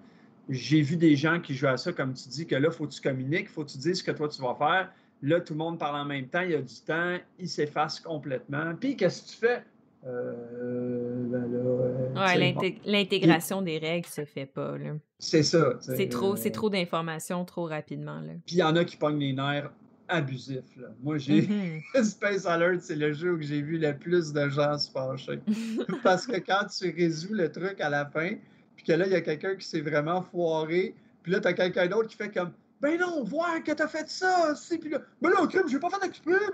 J'ai 0.50 0.82
vu 0.82 0.96
des 0.96 1.16
gens 1.16 1.40
qui 1.40 1.56
jouent 1.56 1.68
à 1.68 1.78
ça, 1.78 1.92
comme 1.92 2.14
tu 2.14 2.30
dis, 2.30 2.46
que 2.46 2.56
là, 2.56 2.70
il 2.70 2.74
faut 2.74 2.86
que 2.86 2.94
tu 2.94 3.02
communiques, 3.02 3.48
il 3.48 3.48
faut 3.48 3.64
que 3.64 3.72
tu 3.72 3.80
dises 3.80 4.00
ce 4.00 4.04
que 4.04 4.12
toi, 4.12 4.28
tu 4.28 4.42
vas 4.42 4.56
faire. 4.56 4.92
Là, 5.24 5.40
tout 5.40 5.54
le 5.54 5.60
monde 5.60 5.80
parle 5.80 5.96
en 5.96 6.06
même 6.06 6.28
temps, 6.28 6.42
il 6.42 6.52
y 6.52 6.56
a 6.56 6.62
du 6.62 6.76
temps, 6.86 7.18
il 7.40 7.50
s'efface 7.50 8.00
complètement. 8.00 8.76
Puis, 8.80 8.98
qu'est-ce 8.98 9.24
que 9.24 9.30
tu 9.30 9.38
fais? 9.38 9.64
Euh, 10.06 11.24
ben 11.28 11.50
euh 12.18 12.70
l'intégration 12.86 13.61
des 13.61 13.78
règles 13.78 14.07
se 14.07 14.26
fait 14.26 14.45
pas. 14.45 14.76
C'est 15.20 15.43
ça. 15.43 15.78
C'est 15.80 16.09
trop, 16.09 16.36
c'est 16.36 16.51
trop 16.51 16.70
d'informations 16.70 17.45
trop 17.45 17.66
rapidement. 17.66 18.20
Là. 18.20 18.34
Puis 18.45 18.55
il 18.55 18.59
y 18.59 18.64
en 18.64 18.76
a 18.76 18.84
qui 18.84 18.97
pognent 18.97 19.20
les 19.20 19.34
nerfs 19.34 19.72
abusifs. 20.07 20.76
Là. 20.78 20.88
Moi, 21.01 21.18
j'ai 21.18 21.41
mm-hmm. 21.41 22.03
Space 22.03 22.45
Alert, 22.45 22.82
c'est 22.82 22.95
le 22.95 23.14
jeu 23.14 23.34
où 23.34 23.41
j'ai 23.41 23.61
vu 23.61 23.78
le 23.78 23.97
plus 23.97 24.34
de 24.34 24.49
gens 24.49 24.78
se 24.78 24.91
fâcher. 24.91 25.39
Parce 26.03 26.28
que 26.28 26.38
quand 26.38 26.66
tu 26.68 26.93
résous 26.95 27.34
le 27.34 27.51
truc 27.51 27.80
à 27.82 27.89
la 27.89 28.05
fin, 28.05 28.32
puis 28.76 28.86
que 28.86 28.93
là, 28.93 29.05
il 29.05 29.11
y 29.11 29.16
a 29.16 29.22
quelqu'un 29.22 29.55
qui 29.55 29.66
s'est 29.66 29.82
vraiment 29.82 30.22
foiré, 30.22 30.95
puis 31.22 31.32
là, 31.32 31.39
tu 31.39 31.47
as 31.47 31.53
quelqu'un 31.53 31.88
d'autre 31.88 32.09
qui 32.09 32.18
fait 32.18 32.32
comme 32.32 32.51
ben 32.84 33.00
non, 33.00 33.24
voir 33.24 33.64
que 33.64 33.72
t'as 33.72 33.88
fait 33.88 34.10
ça, 34.10 34.54
c'est 34.56 34.78
puis 34.78 34.90
là, 34.90 35.00
ben 35.22 35.30
là, 35.30 35.48
crime, 35.48 35.64
je 35.68 35.74
vais 35.74 35.80
pas 35.80 35.90
faire 35.90 36.02
d'exprès, 36.02 36.34
là. 36.34 36.50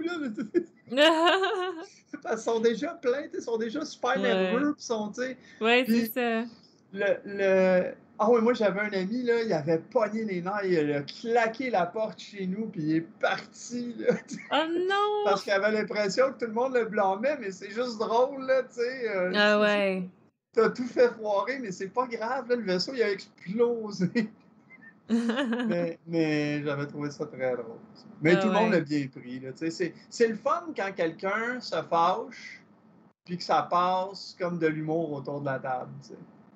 ils 2.31 2.37
sont 2.37 2.59
déjà 2.59 2.89
pleins, 2.89 3.25
ils 3.33 3.41
sont 3.41 3.57
déjà 3.57 3.83
super 3.83 4.19
nerveux, 4.19 4.75
pis 4.75 4.83
sont, 4.83 5.09
tu 5.09 5.21
sais. 5.21 5.37
Ouais, 5.59 5.83
c'est 5.87 6.05
ça. 6.05 6.45
Le, 6.93 7.17
le... 7.25 7.93
Ah 8.19 8.29
ouais, 8.29 8.41
moi 8.41 8.53
j'avais 8.53 8.79
un 8.79 8.93
ami, 8.93 9.23
là, 9.23 9.41
il 9.41 9.51
avait 9.51 9.79
pogné 9.79 10.23
les 10.23 10.43
nerfs, 10.43 10.65
il 10.65 10.93
a 10.93 11.01
claqué 11.01 11.71
la 11.71 11.87
porte 11.87 12.19
chez 12.19 12.45
nous, 12.45 12.67
puis 12.67 12.83
il 12.83 12.95
est 12.97 13.07
parti, 13.19 13.95
là. 13.97 14.13
Oh 14.51 14.71
non! 14.71 15.23
Parce 15.25 15.41
qu'il 15.41 15.51
avait 15.51 15.71
l'impression 15.71 16.31
que 16.33 16.45
tout 16.45 16.51
le 16.51 16.53
monde 16.53 16.75
le 16.75 16.85
blâmait, 16.85 17.37
mais 17.39 17.49
c'est 17.49 17.71
juste 17.71 17.97
drôle, 17.97 18.45
là, 18.45 18.61
tu 18.63 18.75
sais. 18.75 19.09
Euh, 19.09 19.31
ah 19.35 19.59
ouais. 19.59 20.07
T'as 20.53 20.69
tout 20.69 20.85
fait 20.85 21.09
foirer, 21.09 21.57
mais 21.57 21.71
c'est 21.71 21.87
pas 21.87 22.05
grave, 22.05 22.49
là, 22.49 22.55
le 22.55 22.63
vaisseau, 22.63 22.91
il 22.93 23.01
a 23.01 23.09
explosé 23.09 24.29
mais, 26.07 26.63
j'avais 26.63 26.87
trouvé 26.87 27.09
ça 27.09 27.25
très 27.25 27.53
drôle. 27.53 27.79
Mais 28.21 28.33
ah 28.33 28.37
tout 28.37 28.47
le 28.47 28.53
monde 28.53 28.71
l'a 28.71 28.81
bien 28.81 29.07
pris. 29.07 29.41
C'est 30.09 30.27
le 30.27 30.35
fun 30.35 30.65
quand 30.75 30.91
quelqu'un 30.95 31.59
se 31.59 31.81
fâche 31.83 32.61
puis 33.25 33.37
que 33.37 33.43
ça 33.43 33.67
passe 33.69 34.35
comme 34.39 34.57
de 34.57 34.67
l'humour 34.67 35.11
autour 35.13 35.41
de 35.41 35.45
la 35.45 35.59
table. 35.59 35.91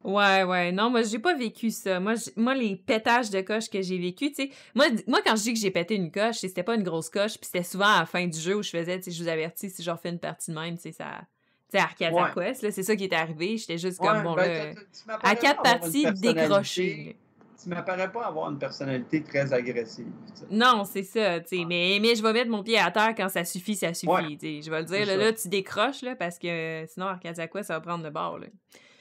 Ouais, 0.04 0.44
ouais. 0.44 0.72
Non, 0.72 0.90
moi, 0.90 1.04
j'ai 1.04 1.20
pas 1.20 1.36
vécu 1.36 1.70
ça. 1.70 2.00
Moi, 2.00 2.16
moi 2.36 2.56
les 2.56 2.76
pétages 2.76 3.30
de 3.30 3.42
coche 3.42 3.70
que 3.70 3.82
j'ai 3.82 3.98
vécu, 3.98 4.32
tu 4.32 4.44
sais, 4.44 4.50
moi, 4.76 4.88
moi, 5.08 5.22
quand 5.26 5.36
je 5.36 5.44
dis 5.44 5.54
que 5.54 5.60
j'ai 5.60 5.72
pété 5.72 5.96
une 5.96 6.12
coche, 6.12 6.38
c'était 6.38 6.64
pas 6.64 6.76
une 6.76 6.84
grosse 6.84 7.10
coche, 7.10 7.38
puis 7.38 7.46
c'était 7.46 7.64
souvent 7.64 7.86
à 7.86 8.00
la 8.00 8.06
fin 8.06 8.28
du 8.28 8.38
jeu 8.38 8.56
où 8.56 8.64
je 8.64 8.72
faisais, 8.72 8.98
tu 8.98 9.06
sais, 9.06 9.12
je 9.12 9.24
vous 9.24 9.30
avertis, 9.30 9.70
si 9.70 9.84
je 9.84 9.92
refais 9.92 10.10
une 10.10 10.20
partie 10.20 10.52
de 10.52 10.60
même, 10.60 10.76
tu 10.76 10.84
sais, 10.84 10.92
ça... 10.92 11.22
Tu 11.72 11.78
sais, 11.78 11.84
Arcadia 11.84 12.32
Quest, 12.36 12.70
c'est 12.72 12.84
ça 12.84 12.96
qui 12.96 13.06
est 13.06 13.14
arrivé. 13.14 13.58
J'étais 13.58 13.78
juste 13.78 13.98
comme, 13.98 14.22
bon, 14.24 14.36
ben, 14.36 14.76
là... 15.08 15.20
à 15.24 15.36
quatre 15.36 15.62
parties, 15.64 16.06
décrochées 16.12 17.18
tu 17.64 17.70
m'apparais 17.70 18.12
pas 18.12 18.26
avoir 18.26 18.50
une 18.52 18.60
personnalité 18.60 19.24
très 19.24 19.54
agressive. 19.54 20.12
Non, 20.52 20.84
c'est 20.86 21.04
ça, 21.04 21.40
tu 21.40 21.58
sais. 21.58 21.66
Mais, 21.66 21.98
mais 22.02 22.16
je 22.16 22.22
vais 22.22 22.34
mettre 22.34 22.50
mon 22.50 22.62
pied 22.62 22.78
à 22.78 22.92
terre 22.92 23.14
quand 23.16 23.30
ça 23.30 23.46
suffit, 23.46 23.76
ça 23.76 23.94
suffit. 23.94 24.62
Je 24.62 24.70
vais 24.70 24.80
le 24.80 24.86
dire, 24.86 25.06
là, 25.06 25.16
là, 25.16 25.34
tu 25.34 25.48
décroches, 25.48 26.02
là, 26.02 26.16
parce 26.16 26.38
que 26.38 26.86
sinon, 26.88 27.08
Arcadia 27.08 27.48
quoi, 27.48 27.64
ça 27.64 27.76
va 27.76 27.82
prendre 27.82 28.04
le 28.04 28.10
bord. 28.10 28.40
Là. 28.40 28.48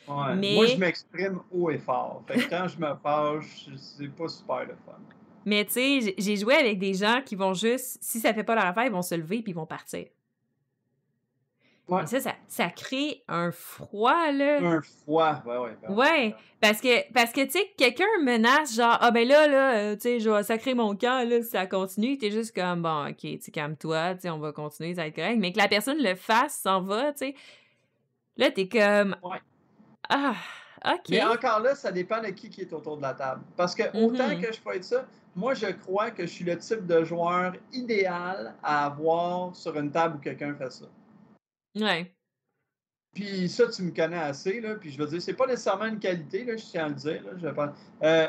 Ouais. 0.08 0.54
Moi, 0.54 0.66
je 0.66 0.76
m'exprime 0.76 1.40
haut 1.50 1.70
et 1.70 1.78
fort. 1.78 2.22
Fait 2.26 2.38
que 2.38 2.50
quand 2.50 2.68
je 2.68 2.78
me 2.78 2.94
fâche, 3.02 3.68
c'est 3.76 4.08
pas 4.08 4.28
super 4.28 4.60
le 4.60 4.76
fun. 4.86 4.98
Mais 5.44 5.64
tu 5.64 5.72
sais, 5.72 6.14
j'ai 6.18 6.36
joué 6.36 6.54
avec 6.54 6.78
des 6.78 6.94
gens 6.94 7.20
qui 7.24 7.34
vont 7.34 7.54
juste, 7.54 7.98
si 8.00 8.20
ça 8.20 8.32
fait 8.32 8.44
pas 8.44 8.54
leur 8.54 8.66
affaire, 8.66 8.84
ils 8.84 8.92
vont 8.92 9.02
se 9.02 9.14
lever 9.14 9.42
puis 9.42 9.52
ils 9.52 9.56
vont 9.56 9.66
partir. 9.66 10.06
Ouais. 11.88 12.06
Ça, 12.06 12.20
ça, 12.20 12.34
ça, 12.52 12.68
crée 12.68 13.24
un 13.28 13.50
froid, 13.50 14.30
là. 14.30 14.58
Un 14.62 14.82
froid, 14.82 15.42
ouais, 15.46 15.56
ouais. 15.56 15.88
ouais, 15.88 16.36
parce 16.60 16.82
que, 16.82 17.10
parce 17.14 17.32
que 17.32 17.42
tu 17.46 17.52
sais, 17.52 17.72
quelqu'un 17.78 18.04
menace, 18.22 18.76
genre, 18.76 18.98
ah 19.00 19.10
ben 19.10 19.26
là, 19.26 19.46
là, 19.46 19.74
euh, 19.76 19.94
tu 19.94 20.02
sais, 20.02 20.20
je 20.20 20.28
vais 20.28 20.42
sacrer 20.42 20.74
mon 20.74 20.94
camp, 20.94 21.26
là, 21.26 21.40
si 21.42 21.48
ça 21.48 21.66
continue, 21.66 22.18
t'es 22.18 22.30
juste 22.30 22.54
comme, 22.54 22.82
bon, 22.82 23.08
ok, 23.08 23.40
tu 23.40 23.50
calme-toi, 23.50 24.16
tu 24.16 24.20
sais, 24.20 24.30
on 24.30 24.38
va 24.38 24.52
continuer, 24.52 24.94
ça 24.94 25.00
va 25.00 25.06
être 25.06 25.16
correct. 25.16 25.38
Mais 25.38 25.54
que 25.54 25.56
la 25.56 25.66
personne 25.66 25.96
le 25.98 26.14
fasse, 26.14 26.58
s'en 26.58 26.82
va, 26.82 27.14
tu 27.14 27.20
sais. 27.20 27.34
Là, 28.36 28.50
t'es 28.50 28.68
comme. 28.68 29.16
Ouais. 29.22 29.40
Ah, 30.10 30.34
ok. 30.84 31.08
Mais 31.08 31.24
encore 31.24 31.60
là, 31.60 31.74
ça 31.74 31.90
dépend 31.90 32.20
de 32.20 32.28
qui 32.28 32.50
qui 32.50 32.60
est 32.60 32.72
autour 32.74 32.98
de 32.98 33.02
la 33.02 33.14
table. 33.14 33.40
Parce 33.56 33.74
que 33.74 33.84
autant 33.96 34.28
mm-hmm. 34.28 34.42
que 34.42 34.52
je 34.52 34.60
peux 34.60 34.76
être 34.76 34.84
ça, 34.84 35.06
moi, 35.34 35.54
je 35.54 35.68
crois 35.68 36.10
que 36.10 36.26
je 36.26 36.30
suis 36.30 36.44
le 36.44 36.58
type 36.58 36.86
de 36.86 37.02
joueur 37.02 37.54
idéal 37.72 38.54
à 38.62 38.84
avoir 38.84 39.56
sur 39.56 39.74
une 39.78 39.90
table 39.90 40.16
où 40.16 40.20
quelqu'un 40.20 40.54
fait 40.54 40.70
ça. 40.70 40.84
Ouais. 41.76 42.14
Puis 43.14 43.48
ça, 43.48 43.68
tu 43.68 43.82
me 43.82 43.90
connais 43.90 44.18
assez, 44.18 44.60
là. 44.60 44.74
Puis 44.76 44.90
je 44.90 44.98
veux 44.98 45.06
dire, 45.06 45.20
c'est 45.20 45.34
pas 45.34 45.46
nécessairement 45.46 45.86
une 45.86 45.98
qualité, 45.98 46.44
là, 46.44 46.56
je 46.56 46.64
tiens 46.64 46.86
à 46.86 46.88
le 46.88 46.94
dire. 46.94 47.22
Là, 47.24 47.32
je 47.36 48.06
euh, 48.06 48.26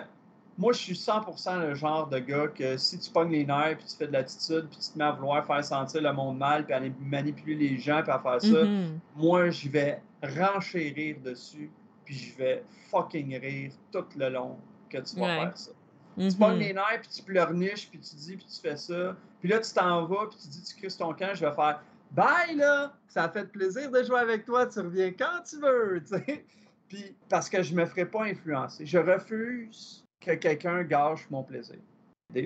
moi, 0.58 0.72
je 0.74 0.78
suis 0.78 0.94
100% 0.94 1.62
le 1.62 1.74
genre 1.74 2.08
de 2.08 2.20
gars 2.20 2.48
que 2.48 2.78
si 2.78 3.00
tu 3.00 3.10
pognes 3.10 3.32
les 3.32 3.46
nerfs, 3.46 3.78
puis 3.78 3.88
tu 3.88 3.96
fais 3.96 4.08
de 4.08 4.14
l'attitude, 4.14 4.68
puis 4.70 4.78
tu 4.80 4.92
te 4.92 4.98
mets 4.98 5.06
à 5.06 5.12
vouloir 5.12 5.46
faire 5.46 5.64
sentir 5.64 6.02
le 6.02 6.14
monde 6.14 6.38
mal, 6.38 6.66
puis 6.66 6.74
à 6.74 6.82
manipuler 7.02 7.56
les 7.56 7.78
gens, 7.80 8.04
puis 8.04 8.12
à 8.12 8.20
faire 8.20 8.42
ça, 8.42 8.64
mm-hmm. 8.64 9.00
moi, 9.16 9.50
je 9.50 9.70
vais 9.70 10.02
renchérir 10.22 11.18
dessus, 11.24 11.72
puis 12.06 12.16
je 12.16 12.38
vais 12.38 12.64
fucking 12.92 13.40
rire 13.40 13.72
tout 13.92 14.06
le 14.16 14.30
long 14.30 14.58
que 14.90 15.00
tu 15.00 15.16
vas 15.16 15.28
faire 15.28 15.58
ça. 15.58 15.72
Tu 16.20 16.32
pognes 16.38 16.58
mm-hmm. 16.58 16.60
les 16.60 16.74
nerfs, 16.74 17.02
puis 17.02 17.10
tu 17.16 17.24
pleurniches, 17.24 17.90
puis 17.90 18.00
tu 18.00 18.16
dis, 18.16 18.36
puis 18.38 18.46
tu 18.46 18.62
fais 18.62 18.78
ça. 18.78 19.16
Puis 19.40 19.50
là, 19.50 19.60
tu 19.60 19.74
t'en 19.74 20.06
vas, 20.06 20.28
puis 20.28 20.38
tu 20.40 20.50
dis, 20.50 20.64
tu 20.64 20.76
crises 20.76 20.98
ton 20.98 21.14
camp, 21.14 21.34
je 21.34 21.44
vais 21.44 21.54
faire 21.54 21.82
Bye 22.14 22.56
là! 22.56 22.94
Ça 23.08 23.24
a 23.24 23.30
fait 23.30 23.46
plaisir 23.52 23.90
de 23.90 24.04
jouer 24.04 24.20
avec 24.20 24.46
toi, 24.46 24.68
tu 24.68 24.80
reviens 24.80 25.12
quand 25.12 25.42
tu 25.50 25.60
veux, 25.60 26.02
tu 26.02 26.18
sais. 26.18 26.46
Puis 26.88 27.16
parce 27.28 27.50
que 27.50 27.64
je 27.64 27.74
me 27.74 27.86
ferai 27.86 28.06
pas 28.06 28.26
influencer. 28.26 28.86
Je 28.86 29.00
refuse 29.00 30.06
que 30.20 30.36
quelqu'un 30.36 30.84
gâche 30.84 31.28
mon 31.32 31.44
plaisir. 31.44 31.80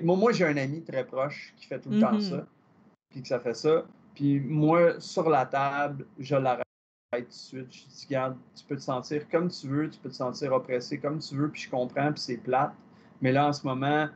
Moi, 0.02 0.32
j'ai 0.32 0.46
un 0.46 0.56
ami 0.56 0.82
très 0.82 1.04
proche 1.04 1.54
qui 1.56 1.66
fait 1.66 1.80
tout 1.80 1.90
le 1.90 2.00
temps 2.00 2.12
mm-hmm. 2.12 2.30
ça, 2.30 2.46
puis 3.10 3.22
que 3.22 3.28
ça 3.28 3.40
fait 3.40 3.54
ça. 3.54 3.84
Puis 4.14 4.40
moi, 4.40 4.98
sur 5.00 5.28
la 5.28 5.46
table, 5.46 6.06
je 6.18 6.36
l'arrête 6.36 6.64
tout 7.12 7.24
de 7.24 7.32
suite. 7.32 7.72
Je 7.72 7.86
dis, 7.86 8.06
regarde, 8.08 8.36
tu 8.54 8.64
peux 8.64 8.76
te 8.76 8.82
sentir 8.82 9.28
comme 9.28 9.48
tu 9.48 9.68
veux, 9.68 9.88
tu 9.90 9.98
peux 10.00 10.08
te 10.08 10.14
sentir 10.14 10.52
oppressé 10.52 10.98
comme 10.98 11.18
tu 11.18 11.36
veux, 11.36 11.50
puis 11.50 11.62
je 11.62 11.70
comprends, 11.70 12.12
puis 12.12 12.20
c'est 12.20 12.36
plate. 12.38 12.72
Mais 13.20 13.32
là, 13.32 13.48
en 13.48 13.52
ce 13.52 13.66
moment, 13.66 14.08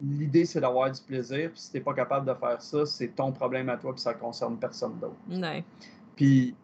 L'idée, 0.00 0.44
c'est 0.44 0.60
d'avoir 0.60 0.90
du 0.90 1.00
plaisir. 1.00 1.50
Puis 1.50 1.60
si 1.60 1.72
t'es 1.72 1.80
pas 1.80 1.94
capable 1.94 2.26
de 2.26 2.34
faire 2.34 2.62
ça, 2.62 2.86
c'est 2.86 3.08
ton 3.08 3.32
problème 3.32 3.68
à 3.68 3.76
toi, 3.76 3.92
puis 3.92 4.00
ça 4.00 4.14
concerne 4.14 4.58
personne 4.58 4.98
d'autre. 4.98 5.16
Ouais. 5.28 5.64
Puis, 6.14 6.54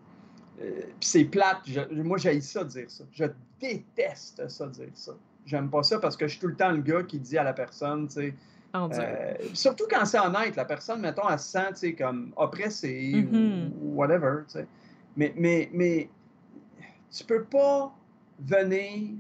euh, 0.61 0.83
c'est 1.01 1.25
plate. 1.25 1.63
moi, 1.91 2.19
j'ai 2.19 2.41
ça 2.41 2.65
dire 2.65 2.91
ça. 2.91 3.05
Je 3.13 3.25
déteste 3.61 4.49
ça 4.49 4.67
dire 4.69 4.91
ça. 4.95 5.13
J'aime 5.47 5.69
pas 5.69 5.83
ça 5.83 5.99
parce 5.99 6.17
que 6.17 6.27
je 6.27 6.33
suis 6.33 6.41
tout 6.41 6.47
le 6.47 6.57
temps 6.57 6.71
le 6.71 6.81
gars 6.81 7.03
qui 7.03 7.19
dit 7.19 7.37
à 7.37 7.45
la 7.45 7.53
personne, 7.53 8.07
tu 8.09 8.15
sais. 8.15 8.35
Euh, 8.75 9.35
surtout 9.53 9.85
quand 9.89 10.05
c'est 10.05 10.19
honnête, 10.19 10.57
la 10.57 10.65
personne, 10.65 11.01
mettons, 11.01 11.29
elle 11.29 11.39
se 11.39 11.53
sent, 11.53 11.69
tu 11.71 11.77
sais, 11.77 11.95
comme 11.95 12.33
oppressée 12.35 13.25
ou, 13.31 13.37
mm-hmm. 13.37 13.71
whatever, 13.95 14.43
tu 14.49 14.55
sais. 14.55 14.67
Mais, 15.17 15.33
mais, 15.37 15.71
mais 15.73 16.09
tu 17.11 17.25
peux 17.25 17.45
pas 17.45 17.95
venir 18.41 19.15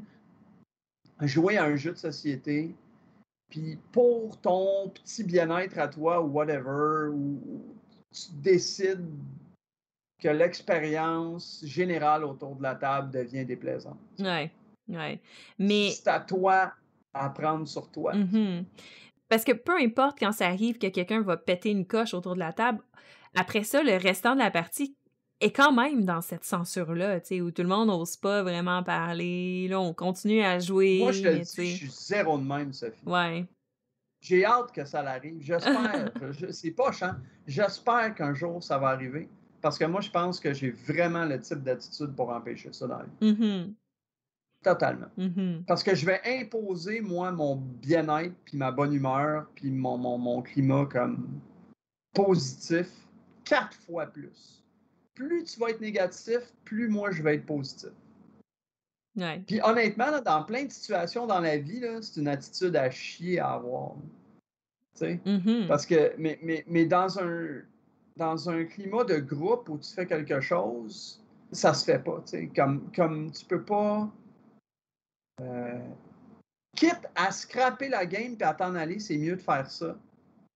jouer 1.21 1.57
à 1.57 1.65
un 1.65 1.77
jeu 1.77 1.93
de 1.93 1.99
société 1.99 2.75
puis 3.49 3.79
pour 3.93 4.41
ton 4.41 4.89
petit 4.91 5.25
bien-être 5.25 5.79
à 5.79 5.89
toi 5.89 6.21
ou 6.21 6.29
whatever, 6.29 7.09
ou 7.13 7.41
tu 8.13 8.33
décides 8.43 9.09
que 10.21 10.29
l'expérience 10.29 11.63
générale 11.65 12.25
autour 12.25 12.57
de 12.57 12.63
la 12.63 12.75
table 12.75 13.11
devient 13.11 13.45
déplaisante. 13.45 13.99
Oui, 14.19 14.51
oui. 14.89 15.21
Mais... 15.59 15.91
C'est 15.91 16.09
à 16.09 16.21
toi 16.21 16.73
à 17.13 17.31
prendre 17.31 17.67
sur 17.69 17.91
toi. 17.91 18.15
Mm-hmm. 18.15 18.65
Parce 19.29 19.45
que 19.45 19.53
peu 19.53 19.77
importe 19.81 20.19
quand 20.19 20.33
ça 20.33 20.47
arrive 20.47 20.79
que 20.79 20.87
quelqu'un 20.87 21.23
va 21.23 21.37
péter 21.37 21.71
une 21.71 21.87
coche 21.87 22.15
autour 22.15 22.35
de 22.35 22.41
la 22.41 22.53
table, 22.53 22.81
après 23.35 23.65
ça, 23.65 23.83
le 23.83 23.97
restant 23.97 24.35
de 24.35 24.41
la 24.41 24.51
partie 24.51 24.97
est 25.45 25.53
quand 25.53 25.73
même 25.73 26.05
dans 26.05 26.21
cette 26.21 26.45
censure-là, 26.45 27.21
où 27.41 27.51
tout 27.51 27.63
le 27.63 27.69
monde 27.69 27.89
n'ose 27.89 28.17
pas 28.17 28.43
vraiment 28.43 28.83
parler. 28.83 29.69
Là, 29.69 29.81
on 29.81 29.93
continue 29.93 30.43
à 30.43 30.59
jouer. 30.59 30.99
Moi, 31.01 31.13
je 31.13 31.23
te 31.23 31.29
dis, 31.29 31.71
je 31.71 31.77
suis 31.77 31.91
zéro 31.91 32.39
de 32.39 32.45
même, 32.45 32.73
Sophie. 32.73 33.07
Ouais. 33.07 33.47
J'ai 34.21 34.45
hâte 34.45 34.73
que 34.73 34.85
ça 34.87 35.03
l'arrive. 35.03 35.37
J'espère. 35.41 36.11
c'est 36.51 36.71
pas 36.71 36.93
chant. 36.93 37.13
J'espère 37.47 38.15
qu'un 38.15 38.33
jour, 38.33 38.63
ça 38.63 38.79
va 38.79 38.89
arriver. 38.89 39.29
Parce 39.61 39.79
que 39.79 39.85
moi, 39.85 40.01
je 40.01 40.11
pense 40.11 40.41
que 40.41 40.53
j'ai 40.55 40.71
vraiment 40.71 41.25
le 41.25 41.39
type 41.41 41.63
d'attitude 41.63 42.15
pour 42.15 42.31
empêcher 42.31 42.73
ça 42.73 42.87
vie. 43.21 43.33
Mm-hmm. 43.33 43.75
Totalement. 44.63 45.09
Mm-hmm. 45.19 45.65
Parce 45.65 45.83
que 45.83 45.95
je 45.95 46.07
vais 46.07 46.21
imposer, 46.25 47.03
moi, 47.03 47.33
mon 47.33 47.57
bien-être, 47.57 48.35
puis 48.47 48.57
ma 48.57 48.73
bonne 48.73 48.95
humeur, 48.95 49.47
puis 49.55 49.71
mon, 49.71 49.99
mon, 49.99 50.41
climat 50.41 50.87
comme 50.87 51.41
positif 52.15 52.89
quatre 53.45 53.75
fois 53.75 54.07
plus. 54.07 54.64
Plus 55.15 55.45
tu 55.45 55.61
vas 55.61 55.71
être 55.71 55.81
négatif, 55.81 56.41
plus 56.65 56.89
moi, 56.89 57.11
je 57.11 57.23
vais 57.23 57.37
être 57.37 57.47
positif. 57.47 57.91
Puis 59.47 59.61
honnêtement, 59.62 60.21
dans 60.21 60.43
plein 60.43 60.65
de 60.65 60.73
situations 60.73 61.27
dans 61.27 61.41
la 61.41 61.57
vie, 61.57 61.83
c'est 62.03 62.21
une 62.21 62.29
attitude 62.29 62.75
à 62.75 62.91
chier 62.91 63.39
à 63.39 63.53
avoir. 63.53 63.95
Mm-hmm. 65.01 65.67
Parce 65.69 65.87
que, 65.87 66.15
mais, 66.19 66.39
mais, 66.43 66.65
mais 66.67 66.85
dans, 66.85 67.19
un, 67.19 67.62
dans 68.17 68.51
un 68.51 68.65
climat 68.65 69.05
de 69.05 69.17
groupe 69.19 69.69
où 69.69 69.79
tu 69.79 69.93
fais 69.93 70.07
quelque 70.07 70.41
chose, 70.41 71.23
ça 71.53 71.75
se 71.75 71.85
fait 71.85 72.01
pas. 72.01 72.25
Comme, 72.55 72.91
comme 72.95 73.31
tu 73.31 73.45
peux 73.45 73.62
pas. 73.62 74.11
Euh, 75.41 75.79
quitte 76.77 77.09
à 77.15 77.31
scraper 77.31 77.89
la 77.89 78.07
game 78.07 78.37
et 78.39 78.43
à 78.43 78.55
t'en 78.55 78.75
aller, 78.75 78.99
c'est 78.99 79.17
mieux 79.17 79.37
de 79.37 79.43
faire 79.43 79.71
ça 79.71 79.97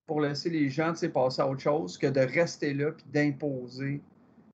pour 0.07 0.21
laisser 0.21 0.51
les 0.51 0.69
gens 0.69 0.93
passer 1.13 1.43
à 1.43 1.49
autre 1.49 1.61
chose 1.61 1.99
que 1.99 2.07
de 2.07 2.21
rester 2.21 2.75
là 2.75 2.91
et 2.91 3.13
d'imposer 3.13 4.01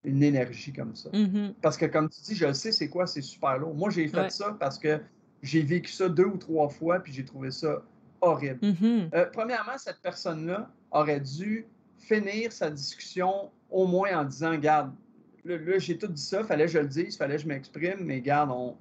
une 0.05 0.23
énergie 0.23 0.73
comme 0.73 0.95
ça. 0.95 1.11
Mm-hmm. 1.11 1.55
Parce 1.63 1.77
que, 1.77 1.87
comme 1.87 2.09
tu 2.09 2.21
dis, 2.21 2.35
je 2.35 2.53
sais 2.53 2.73
c'est 2.73 2.89
quoi, 2.89 3.07
c'est 3.07 3.23
super 3.23 3.59
lourd. 3.59 3.75
Moi, 3.75 3.91
j'ai 3.91 4.07
fait 4.09 4.31
ça 4.31 4.57
parce 4.59 4.79
que 4.79 5.01
j'ai 5.43 5.63
vécu 5.63 5.93
ça 5.93 6.09
deux 6.09 6.27
ou 6.27 6.37
trois 6.37 6.69
fois 6.69 7.01
puis 7.01 7.13
j'ai 7.13 7.25
trouvé 7.25 7.51
ça 7.51 7.83
horrible. 8.21 8.61
Mm-hmm. 8.61 9.15
Euh, 9.15 9.27
premièrement, 9.33 9.77
cette 9.79 10.01
personne-là 10.01 10.71
aurait 10.91 11.21
dû 11.21 11.67
finir 11.99 12.53
sa 12.53 12.71
discussion 12.71 13.51
au 13.71 13.87
moins 13.87 14.21
en 14.21 14.25
disant 14.25 14.57
Garde, 14.57 14.93
là, 15.45 15.79
j'ai 15.79 15.99
tout 15.99 16.07
dit 16.07 16.23
ça, 16.23 16.45
fallait 16.45 16.67
que 16.67 16.73
je 16.73 16.79
le 16.79 16.89
dise, 16.89 17.17
fallait 17.17 17.37
que 17.37 17.43
je 17.43 17.49
m'exprime, 17.49 18.01
mais 18.01 18.21
garde, 18.21 18.51
on, 18.51 18.77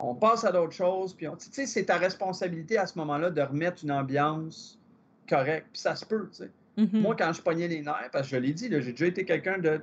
on 0.00 0.14
passe 0.14 0.44
à 0.44 0.52
d'autres 0.52 0.72
choses. 0.72 1.14
Puis, 1.14 1.26
tu 1.26 1.52
sais, 1.52 1.66
c'est 1.66 1.84
ta 1.84 1.96
responsabilité 1.96 2.78
à 2.78 2.86
ce 2.86 2.98
moment-là 2.98 3.30
de 3.30 3.40
remettre 3.40 3.84
une 3.84 3.92
ambiance 3.92 4.78
correcte. 5.28 5.68
Puis 5.72 5.82
ça 5.82 5.94
se 5.94 6.04
peut, 6.04 6.28
tu 6.30 6.44
sais. 6.44 6.50
Mm-hmm. 6.80 7.00
Moi, 7.00 7.16
quand 7.16 7.32
je 7.32 7.42
pognais 7.42 7.68
les 7.68 7.82
nerfs, 7.82 8.10
parce 8.12 8.28
que 8.28 8.36
je 8.36 8.40
l'ai 8.40 8.52
dit, 8.52 8.68
j'ai 8.70 8.92
déjà 8.92 9.06
été 9.06 9.24
quelqu'un 9.24 9.58
de. 9.58 9.80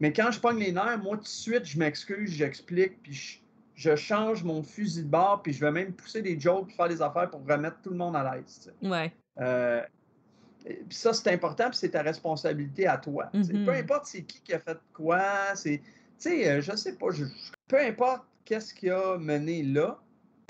Mais 0.00 0.12
quand 0.12 0.30
je 0.30 0.40
pogne 0.40 0.58
les 0.58 0.72
nerfs, 0.72 0.98
moi, 0.98 1.16
tout 1.16 1.22
de 1.22 1.28
suite, 1.28 1.64
je 1.64 1.78
m'excuse, 1.78 2.30
j'explique, 2.30 3.02
puis 3.02 3.12
je, 3.12 3.38
je 3.74 3.96
change 3.96 4.44
mon 4.44 4.62
fusil 4.62 5.04
de 5.04 5.08
bord, 5.08 5.42
puis 5.42 5.52
je 5.52 5.60
vais 5.60 5.70
même 5.70 5.92
pousser 5.92 6.22
des 6.22 6.38
jokes, 6.38 6.68
puis 6.68 6.76
faire 6.76 6.88
des 6.88 7.02
affaires 7.02 7.30
pour 7.30 7.46
remettre 7.46 7.80
tout 7.82 7.90
le 7.90 7.96
monde 7.96 8.16
à 8.16 8.34
l'aise. 8.34 8.72
Ouais. 8.82 9.12
Euh, 9.40 9.82
puis 10.64 10.84
ça, 10.90 11.12
c'est 11.12 11.32
important, 11.32 11.68
puis 11.68 11.78
c'est 11.78 11.90
ta 11.90 12.02
responsabilité 12.02 12.86
à 12.86 12.98
toi. 12.98 13.26
Peu 13.32 13.38
mm-hmm. 13.38 13.80
importe 13.80 14.06
c'est 14.06 14.22
qui 14.22 14.40
qui 14.42 14.52
a 14.52 14.58
fait 14.58 14.78
quoi, 14.92 15.54
c'est. 15.54 15.78
Tu 15.78 16.28
sais, 16.28 16.50
euh, 16.50 16.60
je 16.60 16.76
sais 16.76 16.96
pas, 16.96 17.06
peu 17.68 17.80
importe 17.80 18.24
qu'est-ce 18.44 18.74
qui 18.74 18.90
a 18.90 19.16
mené 19.16 19.62
là, 19.62 19.98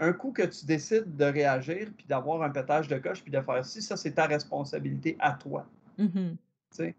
un 0.01 0.13
coup 0.13 0.33
que 0.33 0.43
tu 0.43 0.65
décides 0.67 1.17
de 1.17 1.25
réagir, 1.25 1.89
puis 1.97 2.07
d'avoir 2.09 2.43
un 2.43 2.51
pétage 2.51 2.89
de 2.89 2.97
coche, 2.99 3.23
puis 3.23 3.31
de 3.31 3.41
faire 3.41 3.65
ci, 3.65 3.83
ça, 3.83 3.97
c'est 3.97 4.13
ta 4.13 4.27
responsabilité 4.27 5.17
à 5.21 5.33
toi. 5.33 5.67
Mm-hmm. 5.99 6.37
Tu 6.77 6.95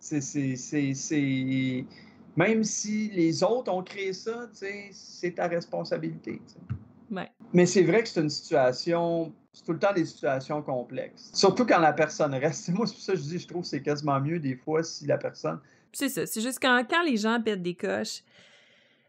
sais, 0.00 0.94
c'est 0.94 1.86
même 2.36 2.64
si 2.64 3.10
les 3.10 3.42
autres 3.42 3.72
ont 3.72 3.82
créé 3.82 4.12
ça, 4.12 4.48
c'est 4.92 5.34
ta 5.34 5.48
responsabilité. 5.48 6.40
Mais 7.52 7.66
c'est 7.66 7.82
vrai 7.82 8.02
que 8.02 8.08
c'est 8.08 8.20
une 8.20 8.30
situation, 8.30 9.34
c'est 9.52 9.64
tout 9.64 9.72
le 9.72 9.80
temps 9.80 9.92
des 9.92 10.04
situations 10.04 10.62
complexes. 10.62 11.30
Surtout 11.34 11.66
quand 11.66 11.80
la 11.80 11.92
personne 11.92 12.34
reste. 12.34 12.68
Moi, 12.72 12.86
c'est 12.86 12.94
pour 12.94 13.02
ça 13.02 13.12
que 13.12 13.18
je 13.18 13.24
dis, 13.24 13.38
je 13.40 13.48
trouve 13.48 13.62
que 13.62 13.68
c'est 13.68 13.82
quasiment 13.82 14.20
mieux 14.20 14.38
des 14.38 14.54
fois 14.54 14.84
si 14.84 15.06
la 15.06 15.18
personne. 15.18 15.58
C'est 15.92 16.08
ça. 16.08 16.24
C'est 16.24 16.40
juste 16.40 16.60
quand, 16.62 16.84
quand 16.88 17.02
les 17.02 17.16
gens 17.16 17.42
pètent 17.42 17.62
des 17.62 17.74
coches, 17.74 18.22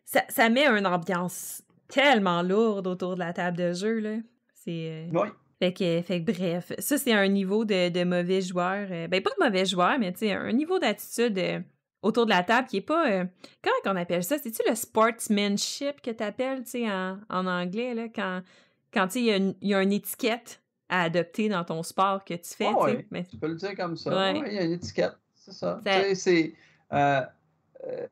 ça, 0.03 0.23
ça, 0.29 0.49
met 0.49 0.65
une 0.65 0.87
ambiance 0.87 1.61
tellement 1.91 2.41
lourde 2.41 2.87
autour 2.87 3.15
de 3.15 3.19
la 3.19 3.33
table 3.33 3.57
de 3.57 3.73
jeu. 3.73 3.99
Là. 3.99 4.17
C'est. 4.55 4.89
Euh, 4.89 5.07
oui. 5.13 5.27
Fait 5.59 5.73
que, 5.73 6.01
fait 6.01 6.19
bref, 6.19 6.71
ça, 6.79 6.97
c'est 6.97 7.13
un 7.13 7.27
niveau 7.27 7.65
de, 7.65 7.89
de 7.89 8.03
mauvais 8.03 8.41
joueur. 8.41 8.87
Euh, 8.89 9.07
ben, 9.07 9.21
pas 9.21 9.29
de 9.29 9.45
mauvais 9.45 9.65
joueur, 9.65 9.99
mais 9.99 10.11
un 10.31 10.51
niveau 10.53 10.79
d'attitude. 10.79 11.37
Euh, 11.37 11.59
autour 12.01 12.25
de 12.25 12.31
la 12.31 12.43
table 12.43 12.67
qui 12.67 12.77
est 12.77 12.81
pas. 12.81 13.09
Euh, 13.09 13.25
comment 13.63 13.95
on 13.95 14.01
appelle 14.01 14.23
ça? 14.23 14.37
C'est-tu 14.37 14.61
le 14.67 14.75
sportsmanship 14.75 16.01
que 16.01 16.11
tu 16.11 16.23
appelles 16.23 16.63
en, 16.75 17.19
en 17.29 17.47
anglais, 17.47 17.93
là, 17.93 18.07
quand, 18.13 18.41
quand 18.93 19.15
il 19.15 19.25
y, 19.25 19.31
a 19.31 19.37
une, 19.37 19.55
y 19.61 19.73
a 19.73 19.81
une 19.81 19.93
étiquette 19.93 20.61
à 20.89 21.03
adopter 21.03 21.49
dans 21.49 21.63
ton 21.63 21.83
sport 21.83 22.25
que 22.25 22.33
tu 22.33 22.55
fais? 22.55 22.69
Oh, 22.75 22.87
Mais... 23.11 23.23
Tu 23.23 23.37
peux 23.37 23.47
le 23.47 23.55
dire 23.55 23.75
comme 23.75 23.95
ça. 23.97 24.31
il 24.31 24.53
y 24.53 24.57
a 24.57 24.63
une 24.63 24.73
étiquette. 24.73 25.15
C'est 25.35 25.53
ça. 25.53 25.79
C'est. 26.13 26.53
Euh, 26.93 27.21
euh, 27.87 28.07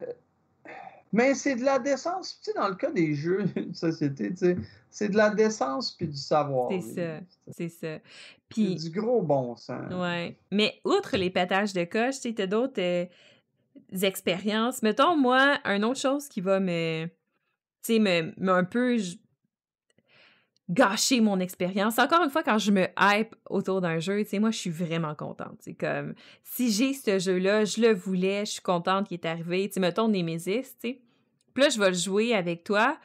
mais 1.12 1.34
c'est 1.34 1.56
de 1.56 1.64
la 1.64 1.80
décence, 1.80 2.40
tu 2.44 2.52
sais, 2.52 2.58
dans 2.58 2.68
le 2.68 2.76
cas 2.76 2.92
des 2.92 3.16
jeux 3.16 3.44
de 3.56 3.74
société, 3.74 4.30
tu 4.30 4.38
sais, 4.38 4.58
c'est 4.90 5.10
de 5.10 5.18
la 5.18 5.30
décence 5.30 5.92
puis 5.92 6.08
du 6.08 6.18
savoir. 6.18 6.70
C'est 6.72 6.96
ça, 6.96 7.20
c'est 7.52 7.70
ça. 7.70 7.98
Puis 8.48 8.76
du 8.76 8.90
gros 8.90 9.22
bon 9.22 9.56
sens. 9.56 9.94
Ouais. 9.94 10.38
Mais 10.52 10.80
outre 10.84 11.18
les 11.18 11.30
pétages 11.30 11.74
de 11.74 11.84
coche, 11.84 12.20
tu 12.20 12.34
sais, 12.36 12.48
d'autres 12.48 13.10
expériences. 14.02 14.82
Mettons, 14.82 15.16
moi, 15.16 15.60
une 15.66 15.86
autre 15.86 16.00
chose 16.00 16.28
qui 16.28 16.42
va 16.42 16.60
me, 16.60 17.06
tu 17.06 17.94
sais, 17.94 18.00
me, 18.00 18.34
un 18.50 18.64
peu 18.64 18.98
gâcher 20.70 21.20
mon 21.20 21.40
expérience. 21.40 21.98
Encore 21.98 22.24
une 22.24 22.30
fois, 22.30 22.44
quand 22.44 22.60
je 22.60 22.72
me 22.72 22.88
hype 23.00 23.36
autour 23.50 23.82
d'un 23.82 24.00
jeu, 24.00 24.24
tu 24.24 24.30
sais, 24.30 24.40
moi, 24.40 24.52
je 24.52 24.58
suis 24.58 24.70
vraiment 24.70 25.16
contente. 25.16 25.58
C'est 25.60 25.74
comme, 25.74 26.14
si 26.44 26.72
j'ai 26.72 26.94
ce 26.94 27.18
jeu-là, 27.18 27.66
je 27.66 27.82
le 27.82 27.94
voulais, 27.94 28.46
je 28.46 28.52
suis 28.52 28.62
contente 28.62 29.08
qu'il 29.08 29.20
est 29.20 29.26
arrivé. 29.26 29.68
Tu 29.68 29.76
sais, 29.76 29.80
mettons 29.80 30.08
Nemesis, 30.08 30.76
tu 30.80 30.80
sais. 30.80 31.02
Puis 31.54 31.64
là, 31.64 31.70
je 31.70 31.80
vais 31.80 31.90
le 31.90 31.96
jouer 31.96 32.36
avec 32.36 32.64
toi. 32.64 32.98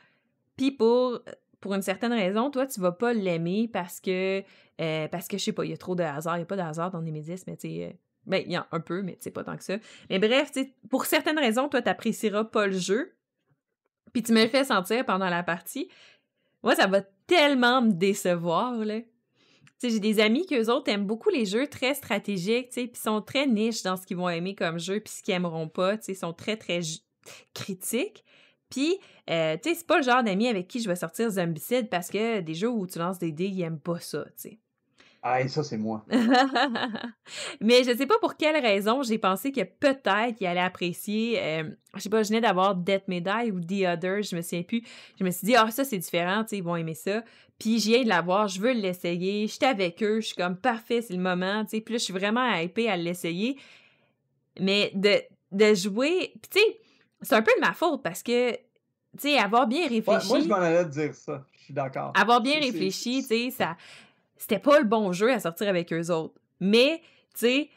Puis 0.56 0.70
pour, 0.72 1.20
une 1.64 1.82
certaine 1.82 2.12
raison, 2.12 2.50
toi, 2.50 2.66
tu 2.66 2.80
vas 2.80 2.92
pas 2.92 3.14
l'aimer 3.14 3.68
parce 3.72 3.98
que, 4.00 4.42
euh, 4.80 5.08
parce 5.08 5.26
que, 5.26 5.38
je 5.38 5.44
sais 5.44 5.52
pas, 5.52 5.64
il 5.64 5.70
y 5.70 5.74
a 5.74 5.78
trop 5.78 5.94
de 5.94 6.02
hasard. 6.02 6.36
Il 6.36 6.40
y 6.40 6.42
a 6.42 6.46
pas 6.46 6.56
de 6.56 6.62
hasard 6.62 6.90
dans 6.90 7.00
Nemesis, 7.00 7.44
mais 7.46 7.56
tu 7.56 7.68
sais, 7.68 7.84
euh, 7.84 7.96
ben, 8.26 8.42
il 8.44 8.52
y 8.52 8.56
a 8.56 8.66
un 8.72 8.80
peu, 8.80 9.02
mais 9.02 9.16
c'est 9.20 9.30
pas 9.30 9.44
tant 9.44 9.56
que 9.56 9.64
ça. 9.64 9.76
Mais 10.10 10.18
bref, 10.18 10.52
pour 10.90 11.06
certaines 11.06 11.38
raisons, 11.38 11.68
toi, 11.68 11.80
t'apprécieras 11.80 12.44
pas 12.44 12.66
le 12.66 12.78
jeu. 12.78 13.14
Puis 14.12 14.22
tu 14.22 14.32
me 14.32 14.42
le 14.42 14.48
fais 14.48 14.64
sentir 14.64 15.04
pendant 15.04 15.28
la 15.28 15.42
partie. 15.42 15.88
Moi, 16.64 16.74
ça 16.74 16.86
va 16.86 17.02
tellement 17.26 17.82
me 17.82 17.92
décevoir, 17.92 18.74
là. 18.76 19.00
J'ai 19.82 20.00
des 20.00 20.18
amis 20.18 20.46
qui, 20.46 20.56
eux 20.56 20.70
autres, 20.70 20.90
aiment 20.90 21.06
beaucoup 21.06 21.28
les 21.28 21.44
jeux 21.44 21.66
très 21.66 21.92
stratégiques, 21.92 22.70
puis 22.70 22.90
sont 22.94 23.20
très 23.20 23.46
niches 23.46 23.82
dans 23.82 23.98
ce 23.98 24.06
qu'ils 24.06 24.16
vont 24.16 24.30
aimer 24.30 24.54
comme 24.54 24.78
jeu, 24.78 24.98
puis 25.00 25.12
ce 25.12 25.22
qu'ils 25.22 25.34
aimeront 25.34 25.68
pas, 25.68 26.00
sais, 26.00 26.14
sont 26.14 26.32
très, 26.32 26.56
très 26.56 26.80
critiques. 27.52 28.24
Puis, 28.70 28.98
euh, 29.28 29.58
tu 29.62 29.68
sais, 29.68 29.74
c'est 29.74 29.86
pas 29.86 29.98
le 29.98 30.04
genre 30.04 30.22
d'amis 30.22 30.48
avec 30.48 30.66
qui 30.66 30.80
je 30.80 30.88
vais 30.88 30.96
sortir 30.96 31.28
Zombicide 31.28 31.90
parce 31.90 32.08
que 32.08 32.40
des 32.40 32.54
jeux 32.54 32.70
où 32.70 32.86
tu 32.86 32.98
lances 32.98 33.18
des 33.18 33.30
dés, 33.30 33.46
ils 33.46 33.60
aiment 33.60 33.78
pas 33.78 34.00
ça, 34.00 34.24
tu 34.24 34.48
sais. 34.48 34.58
Ah, 35.26 35.48
ça, 35.48 35.62
c'est 35.64 35.78
moi. 35.78 36.04
Mais 37.62 37.82
je 37.82 37.96
sais 37.96 38.04
pas 38.04 38.18
pour 38.20 38.36
quelle 38.36 38.62
raison, 38.62 39.02
j'ai 39.02 39.16
pensé 39.16 39.52
que 39.52 39.62
peut-être 39.62 40.34
qu'il 40.36 40.46
allait 40.46 40.60
apprécier. 40.60 41.42
Euh, 41.42 41.70
je 41.94 42.00
sais 42.00 42.10
pas, 42.10 42.22
je 42.22 42.28
venais 42.28 42.42
d'avoir 42.42 42.74
Death 42.74 43.04
Die 43.08 43.50
ou 43.50 43.58
The 43.58 43.88
Other, 43.88 44.22
je 44.22 44.36
me 44.36 44.42
souviens 44.42 44.62
plus. 44.64 44.82
Je 45.18 45.24
me 45.24 45.30
suis 45.30 45.46
dit, 45.46 45.56
ah, 45.56 45.70
ça, 45.70 45.82
c'est 45.82 45.96
différent, 45.96 46.42
tu 46.42 46.50
sais, 46.50 46.56
ils 46.58 46.62
vont 46.62 46.76
aimer 46.76 46.92
ça. 46.92 47.22
Puis 47.58 47.78
j'y 47.78 47.94
ai 47.94 48.04
de 48.04 48.08
l'avoir, 48.10 48.48
je 48.48 48.60
veux 48.60 48.72
l'essayer. 48.72 49.46
J'étais 49.46 49.64
avec 49.64 50.02
eux, 50.02 50.20
je 50.20 50.26
suis 50.26 50.36
comme 50.36 50.56
parfait, 50.56 51.00
c'est 51.00 51.14
le 51.14 51.22
moment, 51.22 51.64
tu 51.64 51.70
sais. 51.70 51.80
Puis 51.80 51.94
là, 51.94 51.98
je 51.98 52.04
suis 52.04 52.12
vraiment 52.12 52.52
hypée 52.56 52.90
à 52.90 52.98
l'essayer. 52.98 53.56
Mais 54.60 54.92
de, 54.94 55.22
de 55.52 55.74
jouer. 55.74 56.34
Puis 56.42 56.50
tu 56.50 56.58
sais, 56.58 56.80
c'est 57.22 57.34
un 57.34 57.42
peu 57.42 57.52
de 57.56 57.66
ma 57.66 57.72
faute 57.72 58.02
parce 58.02 58.22
que, 58.22 58.52
tu 58.52 58.58
sais, 59.20 59.38
avoir 59.38 59.66
bien 59.66 59.88
réfléchi. 59.88 60.28
moi, 60.28 60.40
je 60.40 60.48
m'en 60.48 60.56
allais 60.56 60.84
dire 60.84 61.14
ça. 61.14 61.46
Je 61.52 61.64
suis 61.64 61.74
d'accord. 61.74 62.12
Avoir 62.14 62.42
bien 62.42 62.60
réfléchi, 62.60 63.22
tu 63.22 63.28
sais, 63.28 63.50
ça 63.50 63.78
c'était 64.44 64.60
pas 64.60 64.78
le 64.78 64.84
bon 64.84 65.12
jeu 65.12 65.32
à 65.32 65.40
sortir 65.40 65.68
avec 65.70 65.90
eux 65.90 66.10
autres. 66.10 66.34
Mais, 66.60 67.00
tu 67.32 67.46
sais, 67.46 67.70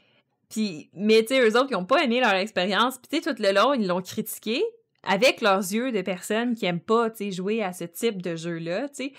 puis, 0.49 0.89
mais 0.93 1.21
tu 1.21 1.29
sais, 1.29 1.39
eux 1.39 1.57
autres, 1.57 1.69
ils 1.71 1.77
ont 1.77 1.85
pas 1.85 2.03
aimé 2.03 2.19
leur 2.19 2.33
expérience. 2.33 2.97
Puis, 2.97 3.07
tu 3.07 3.23
sais, 3.23 3.33
tout 3.33 3.41
le 3.41 3.53
long, 3.53 3.73
ils 3.73 3.87
l'ont 3.87 4.01
critiqué 4.01 4.61
avec 5.03 5.39
leurs 5.39 5.59
yeux 5.59 5.93
de 5.93 6.01
personnes 6.01 6.55
qui 6.55 6.65
aiment 6.65 6.81
pas, 6.81 7.09
tu 7.09 7.17
sais, 7.17 7.31
jouer 7.31 7.63
à 7.63 7.71
ce 7.71 7.85
type 7.85 8.21
de 8.21 8.35
jeu-là, 8.35 8.89
tu 8.89 8.95
sais. 8.95 9.13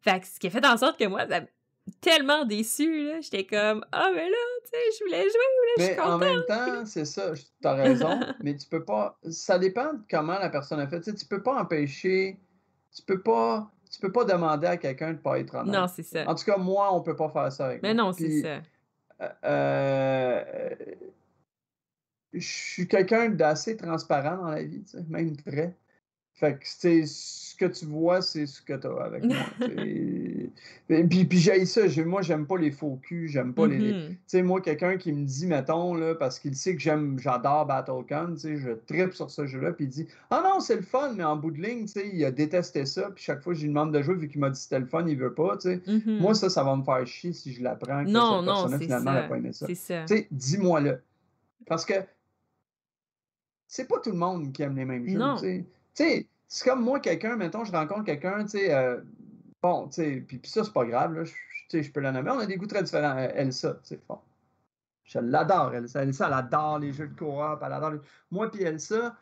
Fait 0.00 0.18
que 0.18 0.26
ce 0.26 0.40
qui 0.40 0.48
a 0.48 0.50
fait 0.50 0.66
en 0.66 0.76
sorte 0.76 0.98
que 0.98 1.04
moi, 1.04 1.28
ça 1.28 1.42
tellement 2.00 2.44
déçu, 2.44 3.06
là. 3.06 3.20
J'étais 3.20 3.44
comme, 3.44 3.84
ah, 3.92 4.10
mais 4.12 4.28
là, 4.28 4.36
tu 4.64 4.70
sais, 4.70 4.98
je 4.98 5.04
voulais 5.04 5.22
jouer, 5.22 5.30
là, 5.30 5.72
je 5.78 5.82
suis 5.84 5.96
contente. 5.96 6.12
en 6.12 6.18
même 6.18 6.44
temps, 6.48 6.86
c'est 6.86 7.04
ça, 7.04 7.32
t'as 7.62 7.74
raison, 7.74 8.18
mais 8.42 8.56
tu 8.56 8.66
peux 8.66 8.84
pas, 8.84 9.16
ça 9.30 9.60
dépend 9.60 9.92
de 9.92 10.00
comment 10.10 10.40
la 10.40 10.48
personne 10.48 10.80
a 10.80 10.88
fait. 10.88 11.00
Tu 11.00 11.12
sais, 11.12 11.16
tu 11.16 11.26
peux 11.26 11.42
pas 11.42 11.60
empêcher, 11.60 12.36
tu 12.96 13.02
peux 13.02 13.20
pas 13.20 13.70
tu 13.90 14.00
peux 14.00 14.12
pas 14.12 14.24
demander 14.24 14.68
à 14.68 14.76
quelqu'un 14.76 15.12
de 15.12 15.18
pas 15.18 15.38
être 15.38 15.54
honnête. 15.54 15.74
Non, 15.74 15.86
c'est 15.88 16.02
ça. 16.02 16.28
En 16.28 16.34
tout 16.34 16.44
cas, 16.44 16.56
moi, 16.56 16.94
on 16.94 17.00
peut 17.02 17.16
pas 17.16 17.28
faire 17.28 17.52
ça 17.52 17.66
avec 17.66 17.82
Mais 17.82 17.94
non, 17.94 18.12
c'est 18.12 18.40
ça. 18.40 18.62
Euh, 19.20 19.28
euh, 19.44 20.74
je 22.32 22.46
suis 22.46 22.88
quelqu'un 22.88 23.28
d'assez 23.28 23.76
transparent 23.76 24.36
dans 24.36 24.50
la 24.50 24.62
vie, 24.62 24.82
tu 24.82 24.90
sais, 24.92 25.04
même 25.08 25.36
très. 25.36 25.76
Fait 26.34 26.58
que, 26.58 26.64
tu 26.64 27.06
ce 27.06 27.49
que 27.60 27.66
tu 27.66 27.84
vois, 27.84 28.22
c'est 28.22 28.46
ce 28.46 28.62
que 28.62 28.72
tu 28.72 28.86
as 28.86 29.04
avec 29.04 29.22
moi. 29.22 29.36
puis, 30.88 31.24
puis 31.26 31.38
j'ai 31.38 31.66
ça. 31.66 31.82
Moi, 32.06 32.22
j'aime 32.22 32.46
pas 32.46 32.56
les 32.56 32.70
faux 32.70 32.98
culs. 33.02 33.28
J'aime 33.28 33.52
pas 33.52 33.66
les. 33.66 33.92
Mm-hmm. 33.92 34.08
Tu 34.08 34.18
sais, 34.26 34.42
moi, 34.42 34.62
quelqu'un 34.62 34.96
qui 34.96 35.12
me 35.12 35.26
dit, 35.26 35.46
mettons, 35.46 35.94
là, 35.94 36.14
parce 36.14 36.38
qu'il 36.38 36.56
sait 36.56 36.74
que 36.74 36.80
j'aime, 36.80 37.18
j'adore 37.18 37.66
Battlecon, 37.66 38.32
tu 38.34 38.40
sais, 38.40 38.56
je 38.56 38.70
tripe 38.86 39.12
sur 39.12 39.30
ce 39.30 39.46
jeu-là, 39.46 39.72
puis 39.72 39.84
il 39.84 39.90
dit, 39.90 40.06
ah 40.30 40.42
non, 40.42 40.60
c'est 40.60 40.76
le 40.76 40.82
fun, 40.82 41.12
mais 41.14 41.24
en 41.24 41.36
bout 41.36 41.50
de 41.50 41.60
ligne, 41.60 41.84
tu 41.84 41.92
sais, 41.92 42.10
il 42.10 42.24
a 42.24 42.30
détesté 42.30 42.86
ça, 42.86 43.10
puis 43.14 43.22
chaque 43.22 43.42
fois 43.42 43.52
que 43.52 43.58
je 43.58 43.64
lui 43.64 43.68
demande 43.68 43.92
de 43.92 44.00
jouer, 44.00 44.14
vu 44.14 44.28
qu'il 44.28 44.40
m'a 44.40 44.48
dit 44.48 44.58
c'était 44.58 44.80
le 44.80 44.86
fun, 44.86 45.06
il 45.06 45.18
veut 45.18 45.34
pas, 45.34 45.58
tu 45.58 45.68
sais. 45.68 45.76
Mm-hmm. 45.86 46.18
Moi, 46.18 46.34
ça, 46.34 46.48
ça 46.48 46.64
va 46.64 46.74
me 46.74 46.82
faire 46.82 47.06
chier 47.06 47.34
si 47.34 47.52
je 47.52 47.62
l'apprends 47.62 48.04
que 48.04 48.10
non, 48.10 48.38
cette 48.38 48.46
personne 48.46 48.80
finalement, 48.80 49.12
n'a 49.12 49.22
pas 49.24 49.36
aimé 49.36 49.52
ça. 49.52 49.66
Tu 49.66 49.74
sais, 49.74 50.26
dis-moi-le. 50.30 51.00
Parce 51.66 51.84
que 51.84 51.94
c'est 53.68 53.86
pas 53.86 54.00
tout 54.00 54.10
le 54.10 54.16
monde 54.16 54.50
qui 54.52 54.62
aime 54.62 54.76
les 54.76 54.86
mêmes 54.86 55.06
jeux, 55.06 55.38
tu 55.44 55.64
sais 55.92 56.26
c'est 56.52 56.68
comme 56.68 56.82
moi, 56.82 56.98
quelqu'un, 56.98 57.36
mettons, 57.36 57.64
je 57.64 57.70
rencontre 57.70 58.04
quelqu'un, 58.04 58.42
tu 58.42 58.50
sais, 58.50 58.74
euh, 58.74 59.00
bon, 59.62 59.86
tu 59.86 60.02
sais, 60.02 60.24
puis, 60.26 60.40
ça, 60.44 60.64
c'est 60.64 60.72
pas 60.72 60.84
grave, 60.84 61.14
là, 61.14 61.22
je, 61.24 61.80
je 61.80 61.90
peux 61.92 62.00
la 62.00 62.10
nommer, 62.10 62.32
on 62.32 62.40
a 62.40 62.46
des 62.46 62.56
goûts 62.56 62.66
très 62.66 62.82
différents. 62.82 63.16
Euh, 63.16 63.28
Elsa, 63.34 63.74
tu 63.74 63.90
sais, 63.90 64.00
bon. 64.08 64.18
Je 65.04 65.20
l'adore, 65.20 65.74
Elsa. 65.74 66.02
Elsa, 66.02 66.26
elle 66.26 66.32
adore 66.32 66.80
les 66.80 66.92
jeux 66.92 67.06
de 67.06 67.14
coop, 67.14 67.60
elle 67.64 67.72
adore 67.72 67.92
Moi, 68.32 68.50
puis 68.50 68.64
Elsa, 68.64 69.16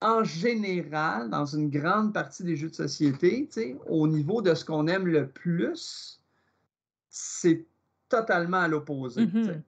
en 0.00 0.24
général, 0.24 1.30
dans 1.30 1.46
une 1.46 1.70
grande 1.70 2.12
partie 2.12 2.42
des 2.42 2.56
jeux 2.56 2.68
de 2.70 2.74
société, 2.74 3.46
tu 3.46 3.52
sais, 3.52 3.76
au 3.86 4.08
niveau 4.08 4.42
de 4.42 4.52
ce 4.52 4.64
qu'on 4.64 4.88
aime 4.88 5.06
le 5.06 5.28
plus, 5.28 6.20
c'est 7.08 7.64
totalement 8.08 8.62
à 8.62 8.68
l'opposé. 8.68 9.24
Mm-hmm. 9.24 9.62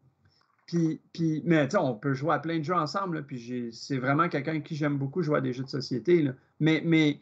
Mais 0.74 1.76
on 1.76 1.94
peut 1.94 2.14
jouer 2.14 2.34
à 2.34 2.38
plein 2.38 2.58
de 2.58 2.64
jeux 2.64 2.74
ensemble, 2.74 3.24
puis 3.24 3.70
c'est 3.72 3.98
vraiment 3.98 4.28
quelqu'un 4.28 4.52
avec 4.52 4.64
qui 4.64 4.76
j'aime 4.76 4.98
beaucoup 4.98 5.22
jouer 5.22 5.38
à 5.38 5.40
des 5.40 5.52
jeux 5.52 5.64
de 5.64 5.68
société. 5.68 6.30
Mais, 6.60 6.82
mais 6.84 7.20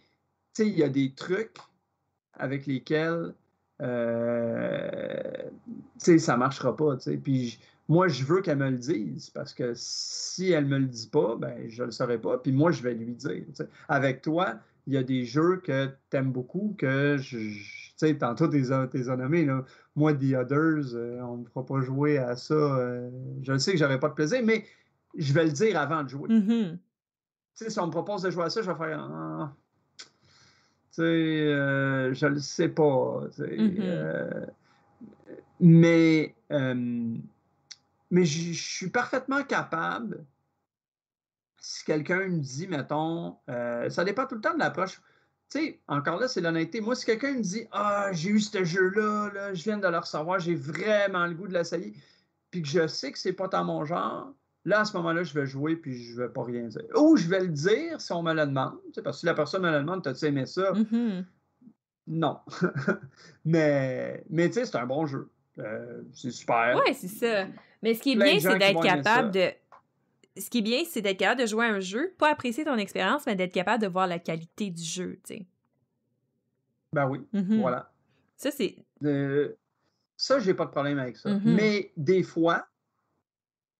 il 0.58 0.78
y 0.78 0.82
a 0.82 0.88
des 0.88 1.12
trucs 1.12 1.58
avec 2.34 2.66
lesquels 2.66 3.34
euh, 3.82 5.50
ça 5.98 6.32
ne 6.32 6.38
marchera 6.38 6.76
pas. 6.76 6.96
Puis 7.22 7.58
moi, 7.88 8.08
je 8.08 8.24
veux 8.24 8.40
qu'elle 8.40 8.58
me 8.58 8.70
le 8.70 8.78
dise 8.78 9.30
parce 9.30 9.54
que 9.54 9.72
si 9.74 10.50
elle 10.50 10.64
ne 10.64 10.70
me 10.70 10.78
le 10.78 10.86
dit 10.86 11.08
pas, 11.08 11.36
ben, 11.36 11.68
je 11.68 11.82
ne 11.82 11.86
le 11.86 11.92
saurai 11.92 12.18
pas. 12.18 12.38
Puis 12.38 12.52
moi, 12.52 12.70
je 12.72 12.82
vais 12.82 12.94
lui 12.94 13.14
dire. 13.14 13.44
Avec 13.88 14.22
toi, 14.22 14.56
il 14.86 14.94
y 14.94 14.96
a 14.96 15.02
des 15.02 15.24
jeux 15.24 15.58
que 15.58 15.88
tu 16.10 16.16
aimes 16.16 16.32
beaucoup, 16.32 16.74
que 16.78 17.16
je, 17.18 17.38
sais, 17.96 18.16
tantôt, 18.16 18.48
tu 18.48 18.58
les 18.58 18.72
as 18.72 19.16
nommés. 19.16 19.48
Moi, 19.96 20.12
The 20.12 20.34
Others, 20.34 20.94
euh, 20.94 21.20
on 21.22 21.38
ne 21.38 21.42
me 21.42 21.44
fera 21.46 21.64
pas 21.64 21.80
jouer 21.80 22.18
à 22.18 22.36
ça. 22.36 22.54
Euh, 22.54 23.10
je 23.42 23.56
sais 23.56 23.72
que 23.72 23.78
j'aurais 23.78 23.98
pas 23.98 24.10
de 24.10 24.14
plaisir, 24.14 24.40
mais 24.44 24.64
je 25.16 25.32
vais 25.32 25.44
le 25.44 25.52
dire 25.52 25.78
avant 25.80 26.04
de 26.04 26.10
jouer. 26.10 26.28
Mm-hmm 26.28 26.78
sais, 27.54 27.70
si 27.70 27.80
on 27.80 27.86
me 27.86 27.90
propose 27.90 28.20
de 28.20 28.30
jouer 28.30 28.44
à 28.44 28.50
ça, 28.50 28.60
je 28.60 28.70
vais 28.70 28.76
faire. 28.76 29.00
Ah, 29.00 29.50
tu 30.90 30.96
sais, 30.96 31.02
euh, 31.02 32.12
je 32.12 32.26
le 32.26 32.38
sais 32.38 32.68
pas. 32.68 33.22
Mm-hmm. 33.38 34.46
Mais 35.60 36.34
mais 38.10 38.24
je 38.26 38.52
suis 38.52 38.90
parfaitement 38.90 39.42
capable. 39.42 40.26
Si 41.58 41.82
quelqu'un 41.82 42.28
me 42.28 42.40
dit, 42.40 42.68
mettons, 42.68 43.38
ça 43.46 44.04
dépend 44.04 44.26
tout 44.26 44.34
le 44.34 44.42
temps 44.42 44.52
de 44.52 44.58
l'approche. 44.58 45.00
Tu 45.50 45.58
sais, 45.58 45.80
encore 45.86 46.18
là, 46.18 46.28
c'est 46.28 46.40
l'honnêteté. 46.40 46.80
Moi, 46.80 46.94
si 46.96 47.06
quelqu'un 47.06 47.34
me 47.34 47.40
dit 47.40 47.66
Ah, 47.72 48.08
j'ai 48.12 48.30
eu 48.30 48.40
ce 48.40 48.64
jeu-là, 48.64 49.30
là, 49.32 49.54
je 49.54 49.62
viens 49.62 49.78
de 49.78 49.86
le 49.86 49.98
recevoir, 49.98 50.40
j'ai 50.40 50.54
vraiment 50.54 51.26
le 51.26 51.34
goût 51.34 51.46
de 51.46 51.52
l'essayer, 51.52 51.94
puis 52.50 52.62
que 52.62 52.68
je 52.68 52.86
sais 52.86 53.12
que 53.12 53.18
c'est 53.18 53.32
pas 53.32 53.48
dans 53.48 53.64
mon 53.64 53.84
genre, 53.84 54.34
Là, 54.66 54.80
à 54.80 54.84
ce 54.84 54.96
moment-là, 54.96 55.22
je 55.22 55.32
vais 55.32 55.46
jouer 55.46 55.76
puis 55.76 56.02
je 56.02 56.16
ne 56.16 56.26
vais 56.26 56.28
pas 56.28 56.42
rien 56.42 56.64
dire. 56.64 56.82
Ou 56.96 57.16
je 57.16 57.28
vais 57.28 57.38
le 57.38 57.48
dire 57.48 58.00
si 58.00 58.12
on 58.12 58.20
me 58.20 58.34
le 58.34 58.46
demande. 58.46 58.74
Parce 59.04 59.18
que 59.18 59.20
si 59.20 59.26
la 59.26 59.34
personne 59.34 59.62
me 59.62 59.70
le 59.70 59.78
demande, 59.78 60.02
t'as-tu 60.02 60.24
aimé 60.24 60.44
ça? 60.44 60.72
Mm-hmm. 60.72 61.24
Non. 62.08 62.40
mais, 63.44 64.24
mais 64.28 64.48
tu 64.48 64.54
sais, 64.54 64.66
c'est 64.66 64.76
un 64.76 64.86
bon 64.86 65.06
jeu. 65.06 65.30
Euh, 65.60 66.02
c'est 66.12 66.32
super. 66.32 66.82
Oui, 66.84 66.94
c'est 66.94 67.06
ça. 67.06 67.46
Mais 67.80 67.94
ce 67.94 68.02
qui 68.02 68.14
est 68.14 68.16
bien, 68.16 68.40
c'est 68.40 68.58
d'être 68.58 68.82
capable 68.82 69.30
de. 69.30 69.50
Ce 70.38 70.50
qui 70.50 70.58
est 70.58 70.62
bien, 70.62 70.82
c'est 70.88 71.00
d'être 71.00 71.18
capable 71.18 71.40
de 71.40 71.46
jouer 71.46 71.66
à 71.66 71.70
un 71.70 71.80
jeu, 71.80 72.14
pas 72.18 72.30
apprécier 72.30 72.64
ton 72.64 72.76
expérience, 72.76 73.26
mais 73.26 73.36
d'être 73.36 73.52
capable 73.52 73.82
de 73.82 73.88
voir 73.88 74.06
la 74.06 74.18
qualité 74.18 74.70
du 74.70 74.82
jeu, 74.82 75.18
tu 75.24 75.34
sais. 75.34 75.46
Ben 76.92 77.08
oui, 77.08 77.20
mm-hmm. 77.34 77.60
voilà. 77.60 77.92
Ça, 78.36 78.50
c'est. 78.50 78.76
Ça, 80.16 80.38
j'ai 80.40 80.54
pas 80.54 80.64
de 80.64 80.70
problème 80.70 80.98
avec 80.98 81.16
ça. 81.16 81.30
Mm-hmm. 81.30 81.40
Mais 81.44 81.92
des 81.96 82.22
fois, 82.22 82.66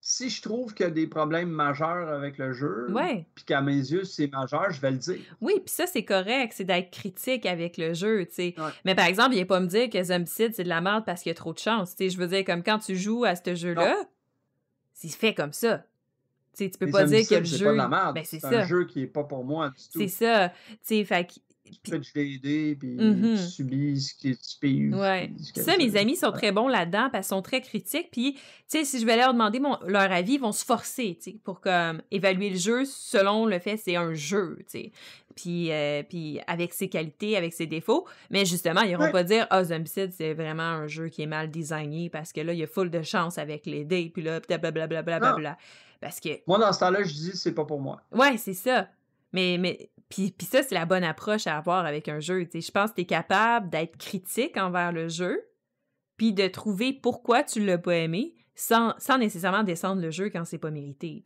si 0.01 0.31
je 0.31 0.41
trouve 0.41 0.73
qu'il 0.73 0.85
y 0.85 0.89
a 0.89 0.93
des 0.93 1.07
problèmes 1.07 1.49
majeurs 1.49 2.09
avec 2.09 2.39
le 2.39 2.53
jeu, 2.53 2.87
puis 3.35 3.45
qu'à 3.45 3.61
mes 3.61 3.75
yeux, 3.75 4.05
c'est 4.05 4.29
majeur, 4.29 4.71
je 4.71 4.81
vais 4.81 4.93
le 4.93 4.99
dire. 4.99 5.19
Oui, 5.41 5.55
puis 5.57 5.75
ça, 5.75 5.87
c'est 5.87 6.05
correct, 6.05 6.53
c'est 6.55 6.65
d'être 6.65 6.91
critique 6.91 7.45
avec 7.45 7.77
le 7.77 7.93
jeu, 7.93 8.25
tu 8.27 8.35
sais. 8.35 8.55
Mais 8.85 8.95
par 8.95 9.07
exemple, 9.07 9.35
il 9.35 9.41
a 9.41 9.47
pas 9.47 9.61
me 9.61 9.67
dire 9.67 9.91
que 9.91 10.03
Zombicide, 10.03 10.55
c'est 10.55 10.65
de 10.65 10.69
la 10.69 10.81
merde 10.81 11.05
parce 11.05 11.23
qu'il 11.23 11.31
y 11.31 11.35
a 11.35 11.35
trop 11.35 11.53
de 11.53 11.59
chance. 11.59 11.97
Tu 11.97 12.05
sais, 12.05 12.11
je 12.11 12.19
veux 12.19 12.29
dire, 12.29 12.45
comme 12.45 12.63
quand 12.63 12.79
tu 12.79 12.95
joues 12.95 13.25
à 13.25 13.35
ce 13.35 13.55
jeu-là, 13.55 13.97
c'est 14.93 15.09
fait 15.09 15.35
comme 15.35 15.53
ça. 15.53 15.85
Tu 16.57 16.65
sais, 16.65 16.71
tu 16.71 16.79
peux 16.79 16.91
pas 16.91 17.05
dire 17.05 17.29
que 17.29 17.35
le 17.35 17.45
jeu. 17.45 17.67
Pas 17.67 17.73
de 17.73 17.77
la 17.77 17.89
merde. 17.89 18.15
Ben, 18.15 18.25
c'est 18.25 18.45
un 18.45 18.65
jeu 18.65 18.87
qui 18.87 19.03
est 19.03 19.07
pas 19.07 19.25
pour 19.25 19.45
moi 19.45 19.69
du 19.69 19.75
tout. 19.93 20.01
C'est 20.01 20.09
ça. 20.09 20.49
Tu 20.49 20.77
sais, 20.83 21.05
fait 21.05 21.41
tu 21.83 21.91
fais 21.91 21.99
du 22.25 22.39
DD, 22.39 22.77
puis 22.79 22.97
tu 22.97 23.05
mmh 23.05 23.37
subis 23.37 24.01
ce 24.01 24.15
que 24.15 24.35
tu 24.35 24.59
payes. 24.61 24.95
Ouais. 24.95 25.31
Ça, 25.55 25.77
mes 25.77 25.97
amis 25.97 26.17
sont 26.17 26.33
très 26.33 26.53
bons 26.53 26.69
là-dedans, 26.69 27.09
parce 27.11 27.27
qu'ils 27.27 27.37
sont 27.37 27.43
très 27.43 27.61
critiques. 27.61 28.09
Puis, 28.11 28.35
tu 28.35 28.41
sais, 28.69 28.85
si 28.85 29.01
je 29.01 29.07
vais 29.07 29.17
leur 29.17 29.33
demander 29.33 29.61
leur 29.87 30.13
avis, 30.13 30.35
ils 30.35 30.41
vont 30.41 30.53
se 30.53 30.65
forcer, 30.65 31.17
tu 31.21 31.33
sais, 31.33 31.37
pour 31.43 31.61
comme, 31.61 32.03
évaluer 32.11 32.51
le 32.51 32.57
jeu 32.57 32.85
selon 32.85 33.47
le 33.47 33.59
fait 33.59 33.77
que 33.77 33.83
c'est 33.85 33.97
un 33.97 34.15
jeu, 34.15 34.59
tu 34.61 34.79
sais. 34.81 34.93
Puis, 35.35 35.71
euh, 35.71 36.03
puis 36.03 36.41
avec 36.47 36.73
ses 36.73 36.89
qualités, 36.89 37.37
avec 37.37 37.53
ses 37.53 37.67
défauts. 37.67 38.07
Mais 38.31 38.47
justement, 38.47 38.81
ils 38.81 38.97
vont 38.97 39.11
pas 39.11 39.23
dire, 39.23 39.47
ah, 39.51 39.61
oh, 39.61 39.65
Zombicide, 39.65 40.13
c'est 40.13 40.33
vraiment 40.33 40.63
un 40.63 40.87
jeu 40.87 41.09
qui 41.09 41.23
est 41.23 41.27
mal 41.27 41.51
designé, 41.51 42.09
parce 42.09 42.33
que 42.33 42.41
là, 42.41 42.53
il 42.53 42.59
y 42.59 42.63
a 42.63 42.67
full 42.67 42.91
de 42.91 43.03
chance 43.03 43.39
avec 43.39 43.67
les 43.67 43.85
dés, 43.85 44.11
puis 44.13 44.23
là, 44.23 44.41
blablabla. 44.41 44.87
Bla, 45.03 45.03
bla, 45.03 45.35
bla, 45.35 45.59
parce 46.07 46.21
que... 46.21 46.29
Moi, 46.47 46.59
dans 46.59 46.73
ce 46.73 46.79
temps-là, 46.79 47.03
je 47.03 47.13
dis, 47.13 47.37
c'est 47.37 47.53
pas 47.53 47.65
pour 47.65 47.81
moi. 47.81 48.01
Ouais, 48.13 48.37
c'est 48.37 48.55
ça. 48.55 48.89
Mais, 49.33 49.59
mais 49.59 49.91
puis, 50.09 50.31
puis 50.31 50.47
ça, 50.47 50.63
c'est 50.63 50.77
la 50.77 50.87
bonne 50.87 51.03
approche 51.03 51.49
à 51.49 51.57
avoir 51.57 51.85
avec 51.85 52.09
un 52.09 52.21
jeu. 52.21 52.47
Je 52.55 52.71
pense 52.71 52.91
que 52.91 52.97
tu 52.97 53.01
es 53.01 53.07
capable 53.07 53.71
d'être 53.71 53.97
critique 53.97 54.57
envers 54.57 54.93
le 54.93 55.09
jeu, 55.09 55.43
puis 56.17 56.33
de 56.33 56.47
trouver 56.47 56.93
pourquoi 56.93 57.43
tu 57.43 57.59
l'as 57.65 57.77
pas 57.77 57.97
aimé, 57.97 58.37
sans, 58.55 58.95
sans 58.99 59.19
nécessairement 59.19 59.65
descendre 59.65 60.01
le 60.01 60.13
jeu 60.13 60.31
quand 60.31 60.45
c'est 60.45 60.59
pas 60.59 60.71
mérité. 60.71 61.25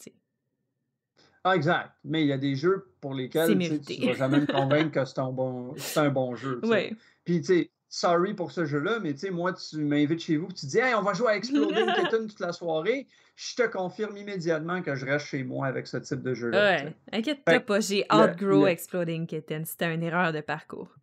Ah, 1.44 1.56
exact. 1.56 1.92
Mais 2.02 2.22
il 2.22 2.28
y 2.28 2.32
a 2.32 2.38
des 2.38 2.54
jeux 2.54 2.94
pour 3.02 3.12
lesquels 3.12 3.58
tu 3.58 4.00
ne 4.00 4.06
vas 4.06 4.14
jamais 4.14 4.40
me 4.40 4.46
convaincre 4.50 4.92
que 4.92 5.04
c'est 5.04 5.18
un 5.18 5.30
bon, 5.30 5.74
un 5.96 6.08
bon 6.08 6.36
jeu. 6.36 6.58
Ouais. 6.64 6.96
Puis, 7.24 7.40
tu 7.42 7.46
sais, 7.48 7.70
sorry 7.90 8.32
pour 8.32 8.52
ce 8.52 8.64
jeu-là, 8.64 9.00
mais 9.00 9.12
tu 9.12 9.18
sais, 9.18 9.30
moi, 9.30 9.52
tu 9.52 9.76
m'invites 9.84 10.20
chez 10.20 10.38
vous, 10.38 10.48
tu 10.50 10.64
dis, 10.64 10.78
hey, 10.78 10.94
on 10.94 11.02
va 11.02 11.12
jouer 11.12 11.32
à 11.32 11.36
Exploding 11.36 11.86
Kitten 11.96 12.26
toute 12.28 12.40
la 12.40 12.52
soirée 12.52 13.06
je 13.40 13.54
te 13.54 13.66
confirme 13.66 14.18
immédiatement 14.18 14.82
que 14.82 14.94
je 14.94 15.06
reste 15.06 15.26
chez 15.26 15.42
moi 15.44 15.66
avec 15.66 15.86
ce 15.86 15.96
type 15.96 16.20
de 16.20 16.34
jeu-là. 16.34 16.58
Ouais, 16.58 16.94
inquiète-toi 17.10 17.60
pas, 17.60 17.80
j'ai 17.80 18.04
outgrow 18.12 18.66
Exploding 18.66 19.26
Kitten. 19.26 19.64
C'était 19.64 19.94
une 19.94 20.02
erreur 20.02 20.34
de 20.34 20.42
parcours. 20.42 20.94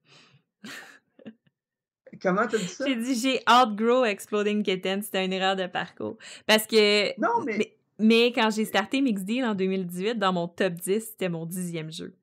Comment 2.21 2.45
t'as 2.47 2.59
dit 2.59 2.67
ça? 2.67 2.85
J'ai 2.85 2.95
dit 2.95 3.15
j'ai 3.15 3.39
outgrow 3.49 4.05
Exploding 4.05 4.61
Kitten, 4.61 5.01
c'était 5.01 5.25
une 5.25 5.33
erreur 5.33 5.55
de 5.55 5.65
parcours. 5.65 6.17
Parce 6.45 6.67
que. 6.67 7.19
Non, 7.19 7.43
mais. 7.43 7.73
Mais, 7.99 8.31
quand 8.31 8.51
j'ai 8.51 8.65
starté 8.65 9.01
Mixdeal 9.01 9.43
en 9.43 9.55
2018, 9.55 10.19
dans 10.19 10.31
mon 10.31 10.47
top 10.47 10.73
10, 10.73 10.99
c'était 10.99 11.29
mon 11.29 11.47
dixième 11.47 11.91
jeu. 11.91 12.13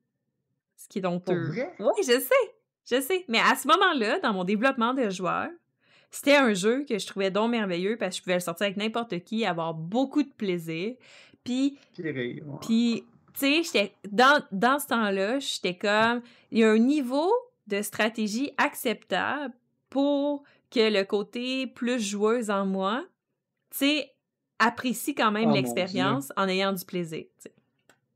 Ce 0.77 0.87
qui 0.87 0.99
est 0.99 1.01
donc. 1.01 1.25
Pour 1.25 1.35
vrai? 1.35 1.75
Oui, 1.79 1.91
je 1.97 2.17
sais. 2.17 2.54
Je 2.89 3.01
sais. 3.01 3.25
Mais 3.27 3.39
à 3.39 3.55
ce 3.55 3.67
moment-là, 3.67 4.19
dans 4.19 4.33
mon 4.33 4.43
développement 4.43 4.93
de 4.93 5.09
joueur, 5.09 5.49
c'était 6.11 6.37
un 6.37 6.53
jeu 6.53 6.85
que 6.87 6.97
je 6.97 7.05
trouvais 7.07 7.31
donc 7.31 7.51
merveilleux 7.51 7.97
parce 7.97 8.15
que 8.15 8.17
je 8.17 8.23
pouvais 8.23 8.35
le 8.35 8.41
sortir 8.41 8.67
avec 8.67 8.77
n'importe 8.77 9.19
qui, 9.23 9.45
avoir 9.45 9.73
beaucoup 9.73 10.23
de 10.23 10.31
plaisir. 10.31 10.95
Puis, 11.43 11.77
puis 12.61 13.03
tu 13.33 13.63
sais, 13.63 13.93
dans, 14.09 14.41
dans 14.51 14.79
ce 14.79 14.87
temps-là, 14.87 15.39
j'étais 15.39 15.77
comme, 15.77 16.21
il 16.51 16.59
y 16.59 16.63
a 16.63 16.71
un 16.71 16.77
niveau 16.77 17.31
de 17.67 17.81
stratégie 17.81 18.51
acceptable 18.57 19.53
pour 19.89 20.43
que 20.71 20.91
le 20.91 21.03
côté 21.03 21.67
plus 21.67 21.99
joueuse 21.99 22.49
en 22.49 22.65
moi, 22.65 23.03
tu 23.71 23.77
sais, 23.77 24.11
apprécie 24.59 25.15
quand 25.15 25.31
même 25.31 25.51
oh 25.51 25.53
l'expérience 25.53 26.31
en 26.37 26.47
ayant 26.47 26.73
du 26.73 26.85
plaisir. 26.85 27.25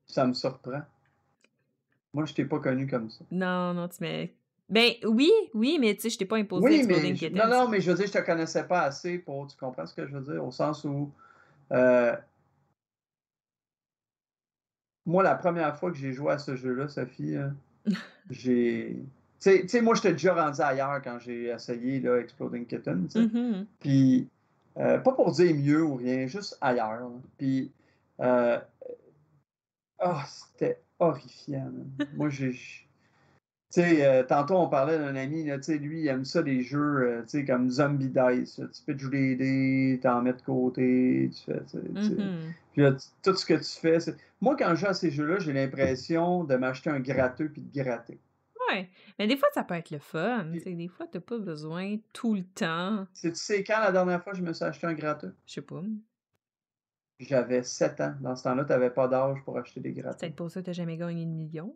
Ça 0.08 0.26
me 0.26 0.34
surprend. 0.34 0.82
Moi, 2.14 2.26
je 2.26 2.34
t'ai 2.34 2.46
pas 2.46 2.60
connu 2.60 2.88
comme 2.88 3.10
ça. 3.10 3.24
Non, 3.30 3.74
non, 3.74 3.88
tu 3.88 4.04
m'as 4.04 4.28
ben 4.70 4.92
oui, 5.04 5.32
oui, 5.56 5.78
mais 5.80 5.96
tu 5.96 6.02
sais, 6.02 6.10
je 6.12 6.20
t'ai 6.20 6.26
pas 6.26 6.38
imposé 6.38 6.64
oui, 6.64 6.86
mais 6.88 7.30
Non, 7.32 7.48
non, 7.48 7.68
mais 7.68 7.82
je 7.82 7.90
veux 7.90 7.98
dire, 7.98 8.06
je 8.06 8.12
te 8.12 8.20
connaissais 8.20 8.66
pas 8.66 8.82
assez 8.82 9.18
pour. 9.18 9.48
Tu 9.48 9.58
comprends 9.58 9.88
ce 9.88 9.96
que 9.96 10.06
je 10.06 10.16
veux 10.16 10.34
dire? 10.34 10.46
Au 10.46 10.52
sens 10.52 10.84
où. 10.84 11.12
Euh, 11.72 12.16
moi, 15.08 15.24
la 15.24 15.36
première 15.36 15.76
fois 15.78 15.92
que 15.92 15.98
j'ai 15.98 16.14
joué 16.14 16.34
à 16.34 16.38
ce 16.38 16.56
jeu-là, 16.56 16.88
Sophie, 16.88 17.36
euh, 17.36 17.50
j'ai. 18.30 19.00
Tu 19.40 19.68
sais, 19.68 19.82
moi, 19.82 19.96
j'étais 19.96 20.12
déjà 20.12 20.36
rendu 20.36 20.62
ailleurs 20.62 21.02
quand 21.04 21.18
j'ai 21.20 21.46
essayé 21.46 22.00
là, 22.00 22.18
Exploding 22.18 22.68
Kitten. 22.68 23.08
Mm-hmm. 23.08 23.66
Puis, 23.80 24.30
euh, 24.78 25.00
pas 25.00 25.14
pour 25.14 25.32
dire 25.32 25.56
mieux 25.56 25.82
ou 25.82 25.96
rien, 25.96 26.28
juste 26.28 26.58
ailleurs. 26.62 27.10
Puis, 27.38 27.72
oh, 28.20 28.58
c'était 30.28 30.80
horrifiant. 31.00 31.72
moi, 32.14 32.30
j'ai 32.30 32.54
Tu 33.72 33.82
sais, 33.82 34.04
euh, 34.04 34.24
tantôt, 34.24 34.56
on 34.56 34.68
parlait 34.68 34.98
d'un 34.98 35.16
ami, 35.16 35.44
lui, 35.44 36.02
il 36.02 36.08
aime 36.08 36.26
ça, 36.26 36.42
les 36.42 36.64
jeux, 36.64 37.24
euh, 37.32 37.46
comme 37.46 37.70
Zombie 37.70 38.10
Dice. 38.10 38.60
Tu 38.74 38.84
peux 38.84 38.98
jouer 38.98 39.36
des 39.36 39.36
dés, 39.36 40.00
t'en 40.02 40.24
mets 40.24 40.34
de 40.34 40.42
côté, 40.42 41.30
tu 41.32 41.52
fais. 41.52 41.60
Mm-hmm. 41.78 42.38
Puis 42.74 42.82
là, 42.82 42.96
tout 43.22 43.36
ce 43.36 43.46
que 43.46 43.54
tu 43.54 43.80
fais. 43.80 44.00
Moi, 44.42 44.56
quand 44.58 44.74
je 44.74 44.82
joue 44.82 44.88
à 44.88 44.94
ces 44.96 45.12
jeux-là, 45.12 45.38
j'ai 45.38 45.54
l'impression 45.54 46.46
de 46.46 46.56
m'acheter 46.56 46.90
un 46.90 47.00
gratteux 47.00 47.50
puis 47.50 47.62
de 47.62 47.84
gratter. 47.84 48.18
Ouais, 48.70 48.90
mais 49.20 49.28
des 49.28 49.38
fois, 49.38 49.50
ça 49.54 49.64
peut 49.64 49.76
être 49.76 49.92
le 49.92 50.00
fun. 50.00 50.48
sais, 50.64 50.74
des 50.74 50.88
fois, 50.88 51.06
t'as 51.06 51.20
pas 51.20 51.38
besoin 51.38 51.98
tout 52.12 52.34
le 52.34 52.44
temps. 52.44 53.06
Tu 53.22 53.34
sais 53.36 53.64
quand 53.64 53.80
la 53.80 53.92
dernière 53.92 54.24
fois 54.24 54.34
je 54.34 54.42
me 54.42 54.52
suis 54.52 54.66
acheté 54.66 54.88
un 54.88 54.94
gratteux? 54.94 55.36
Je 55.46 55.54
sais 55.54 55.62
pas. 55.62 55.84
J'avais 57.20 57.62
7 57.62 58.02
ans. 58.02 58.14
Dans 58.22 58.36
ce 58.36 58.44
temps-là, 58.44 58.64
t'avais 58.64 58.90
pas 58.90 59.08
d'âge 59.08 59.40
pour 59.44 59.58
acheter 59.58 59.80
des 59.80 59.92
gratteux. 59.92 60.18
C'est 60.20 60.28
peut-être 60.28 60.38
pour 60.38 60.50
ça 60.50 60.62
que 60.62 60.68
t'as 60.68 60.72
jamais 60.72 60.98
gagné 60.98 61.24
une 61.24 61.36
million 61.36 61.76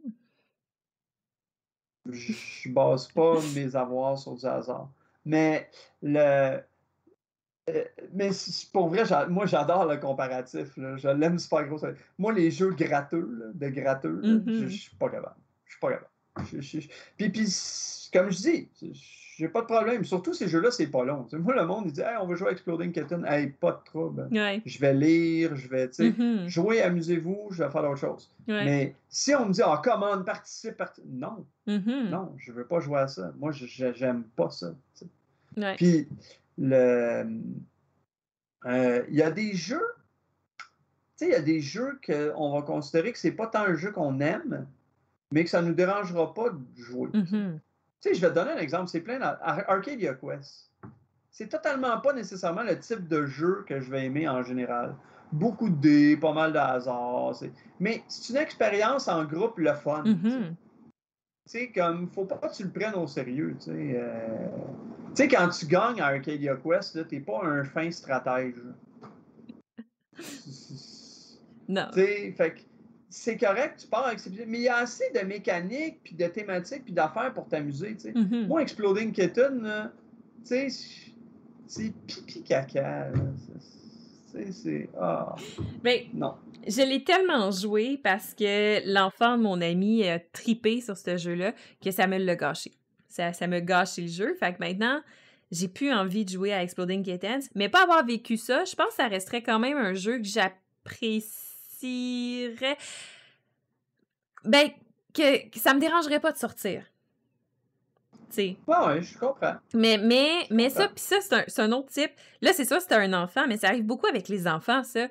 je 2.10 2.70
base 2.70 3.08
pas 3.08 3.40
mes 3.56 3.76
avoirs 3.76 4.18
sur 4.18 4.36
du 4.36 4.46
hasard. 4.46 4.90
Mais 5.26 5.70
le. 6.02 6.60
Euh, 7.70 7.84
mais 8.12 8.32
pour 8.74 8.90
vrai, 8.90 9.04
moi 9.30 9.46
j'adore 9.46 9.86
le 9.86 9.98
comparatif. 9.98 10.68
Je 10.76 11.08
l'aime 11.08 11.40
super 11.40 11.66
gros. 11.66 11.80
Moi, 12.18 12.34
les 12.34 12.52
jeux 12.52 12.72
gratteux, 12.72 13.52
de 13.54 13.70
gratteux, 13.70 14.20
je 14.22 14.30
mm-hmm. 14.32 14.70
suis 14.70 14.96
pas 14.98 15.10
capable. 15.10 15.38
Je 15.66 15.72
suis 15.72 15.80
pas 15.80 15.92
capable. 15.92 16.10
Puis, 17.18 17.30
puis, 17.30 18.10
comme 18.12 18.32
je 18.32 18.38
dis, 18.38 18.70
j'ai 19.36 19.48
pas 19.48 19.62
de 19.62 19.66
problème. 19.66 20.04
Surtout 20.06 20.34
ces 20.34 20.48
jeux-là, 20.48 20.70
c'est 20.70 20.88
pas 20.88 21.04
long. 21.04 21.28
moi, 21.34 21.56
le 21.56 21.66
monde, 21.66 21.86
il 21.88 21.94
dit 21.94 22.02
on 22.22 22.28
veut 22.28 22.36
jouer 22.36 22.50
à 22.50 22.52
Exploding 22.52 22.92
Kitten. 22.92 23.26
Hey, 23.26 23.48
pas 23.48 23.72
de 23.72 23.84
trouble. 23.84 24.28
Je 24.32 24.80
vais 24.80 24.94
lire, 24.94 25.56
je 25.56 25.68
vais 25.68 25.88
mm-hmm. 25.88 26.48
jouer, 26.48 26.82
amusez-vous, 26.82 27.48
je 27.52 27.64
vais 27.64 27.70
faire 27.70 27.82
d'autres 27.82 27.98
choses. 27.98 28.32
Mais 28.48 28.96
si 29.10 29.34
on 29.34 29.48
me 29.48 29.54
dit 29.54 29.62
oh, 29.66 29.76
commande, 29.84 30.26
participe, 30.26 30.78
participe. 30.78 31.10
Non. 31.10 31.46
Mm-hmm. 31.68 32.10
Non, 32.10 32.34
je 32.38 32.52
veux 32.52 32.66
pas 32.66 32.80
jouer 32.80 33.00
à 33.00 33.08
ça. 33.08 33.34
Moi, 33.40 33.52
j'aime 33.52 34.24
pas 34.36 34.50
ça. 34.50 34.74
Puis, 35.78 36.08
le. 36.58 37.26
Euh, 38.66 39.04
il 39.10 39.16
y 39.16 39.24
a 39.24 39.32
des 39.32 39.54
jeux. 39.54 39.94
Tu 41.18 41.26
sais, 41.26 41.28
il 41.28 41.32
y 41.32 41.36
a 41.36 41.42
des 41.42 41.60
jeux 41.60 42.00
qu'on 42.06 42.54
va 42.54 42.62
considérer 42.62 43.12
que 43.12 43.20
c'est 43.20 43.32
pas 43.32 43.48
tant 43.48 43.64
un 43.64 43.76
jeu 43.76 43.92
qu'on 43.92 44.20
aime, 44.20 44.68
mais 45.32 45.44
que 45.44 45.50
ça 45.50 45.62
nous 45.62 45.74
dérangera 45.74 46.34
pas 46.34 46.50
de 46.50 46.82
jouer. 46.82 47.10
Mm-hmm. 47.10 47.60
Sais, 48.10 48.14
je 48.14 48.22
vais 48.22 48.30
te 48.30 48.36
donner 48.36 48.52
un 48.52 48.58
exemple. 48.58 48.90
C'est 48.90 49.02
plein 49.02 49.20
Arcadia 49.22 50.14
Quest. 50.16 50.70
C'est 51.32 51.48
totalement 51.48 52.00
pas 52.00 52.14
nécessairement 52.14 52.64
le 52.64 52.78
type 52.78 53.08
de 53.08 53.26
jeu 53.26 53.66
que 53.68 53.80
je 53.80 53.90
vais 53.90 54.06
aimer 54.06 54.28
en 54.28 54.44
général. 54.44 54.96
Beaucoup 55.32 55.70
de 55.70 55.76
dés, 55.76 56.18
pas 56.18 56.34
mal 56.34 56.54
de 56.54 56.60
hasard. 56.60 57.34
Mais 57.80 58.04
c'est 58.08 58.34
une 58.34 58.40
expérience 58.40 59.08
en 59.08 59.26
groupe 59.26 59.58
le 59.58 59.74
fun. 59.74 60.04
Mm-hmm. 60.04 60.50
Tu 60.50 60.56
sais, 61.46 61.72
comme, 61.72 62.08
faut 62.10 62.26
pas 62.26 62.38
que 62.38 62.54
tu 62.54 62.64
le 62.64 62.70
prennes 62.70 62.94
au 62.96 63.08
sérieux. 63.08 63.56
Tu 63.60 63.66
sais, 63.66 63.96
euh... 63.96 65.28
quand 65.30 65.50
tu 65.50 65.66
gagnes 65.66 66.02
à 66.02 66.08
Arcadia 66.08 66.56
Quest, 66.56 67.08
t'es 67.08 67.20
pas 67.20 67.44
un 67.44 67.64
fin 67.64 67.90
stratège. 67.90 68.62
non. 71.68 71.88
Tu 71.94 72.00
sais, 72.00 72.34
fait 72.38 72.54
que 72.54 72.62
c'est 73.16 73.38
correct, 73.38 73.82
tu 73.82 73.88
pars 73.88 74.08
avec 74.08 74.20
Mais 74.48 74.58
il 74.58 74.64
y 74.64 74.68
a 74.68 74.78
assez 74.78 75.04
de 75.14 75.20
mécaniques, 75.20 76.00
puis 76.04 76.16
de 76.16 76.26
thématiques, 76.26 76.84
puis 76.84 76.94
d'affaires 76.94 77.32
pour 77.32 77.48
t'amuser. 77.48 77.94
tu 77.94 78.00
sais. 78.00 78.12
Mm-hmm. 78.12 78.48
Moi, 78.48 78.64
Exploding 78.64 79.12
Kitten, 79.12 79.92
tu 80.44 80.48
sais, 80.48 80.68
c'est 81.68 81.94
pipi 82.08 82.42
caca. 82.42 83.12
C'est. 84.52 84.90
Ah. 85.00 85.36
Mais 85.84 86.08
non. 86.12 86.34
Je 86.68 86.82
l'ai 86.82 87.04
tellement 87.04 87.52
joué 87.52 88.00
parce 88.04 88.34
que 88.34 88.82
l'enfant 88.92 89.38
de 89.38 89.44
mon 89.44 89.62
ami 89.62 90.08
a 90.10 90.18
tripé 90.18 90.82
sur 90.82 90.98
ce 90.98 91.16
jeu-là 91.16 91.54
que 91.84 91.92
ça 91.92 92.08
me 92.08 92.18
l'a 92.18 92.36
gâché. 92.36 92.72
Ça, 93.10 93.32
ça 93.32 93.46
me 93.46 93.60
gâché 93.60 94.02
le 94.02 94.08
jeu. 94.08 94.34
Fait 94.40 94.56
que 94.56 94.60
maintenant, 94.60 95.02
j'ai 95.52 95.68
plus 95.68 95.94
envie 95.94 96.26
de 96.26 96.32
jouer 96.32 96.52
à 96.52 96.64
Exploding 96.64 97.04
Kittens. 97.04 97.48
Mais 97.54 97.70
pas 97.70 97.84
avoir 97.84 98.04
vécu 98.04 98.38
ça, 98.38 98.66
je 98.66 98.74
pense 98.74 98.88
que 98.88 98.96
ça 98.96 99.08
resterait 99.08 99.44
quand 99.44 99.60
même 99.60 99.78
un 99.78 99.94
jeu 99.94 100.18
que 100.18 100.26
j'apprécie 100.26 101.53
ben, 104.46 104.70
que, 105.14 105.50
que, 105.50 105.60
ça 105.60 105.74
me 105.74 105.80
dérangerait 105.80 106.20
pas 106.20 106.32
de 106.32 106.38
sortir. 106.38 106.84
sais. 108.30 108.58
ouais, 108.68 109.02
je 109.02 109.18
comprends. 109.18 109.56
Mais, 109.74 109.98
mais, 109.98 110.48
mais 110.50 110.70
ça, 110.70 110.88
puis 110.88 111.04
ça, 111.04 111.18
c'est 111.48 111.62
un, 111.62 111.72
autre 111.72 111.90
type. 111.90 112.12
Là, 112.42 112.52
c'est 112.54 112.66
ça, 112.66 112.80
c'est 112.80 112.94
un 112.94 113.14
enfant, 113.14 113.46
mais 113.48 113.58
ça 113.58 113.68
arrive 113.68 113.86
beaucoup 113.86 114.08
avec 114.08 114.28
les 114.28 114.48
enfants, 114.48 114.84
ça. 114.84 115.08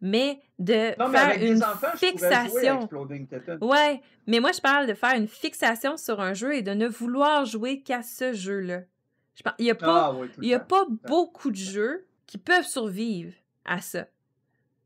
Mais 0.00 0.40
de 0.58 0.92
faire 0.96 1.36
une 1.40 1.62
fixation. 1.96 2.88
Ouais, 3.62 4.02
mais 4.26 4.40
moi, 4.40 4.52
je 4.52 4.60
parle 4.60 4.86
de 4.86 4.94
faire 4.94 5.14
une 5.14 5.28
fixation 5.28 5.96
sur 5.96 6.20
un 6.20 6.34
jeu 6.34 6.54
et 6.54 6.62
de 6.62 6.72
ne 6.72 6.86
vouloir 6.86 7.46
jouer 7.46 7.80
qu'à 7.80 8.02
ce 8.02 8.32
jeu-là. 8.32 8.80
Il 9.58 9.64
n'y 9.64 9.70
a 9.70 9.74
pas, 9.74 10.12
ah 10.12 10.26
il 10.42 10.48
y 10.48 10.54
a 10.54 10.60
pas 10.60 10.84
beaucoup 11.08 11.50
de 11.50 11.56
jeux 11.56 12.06
qui 12.26 12.38
peuvent 12.38 12.66
survivre 12.66 13.32
à 13.64 13.80
ça. 13.80 14.06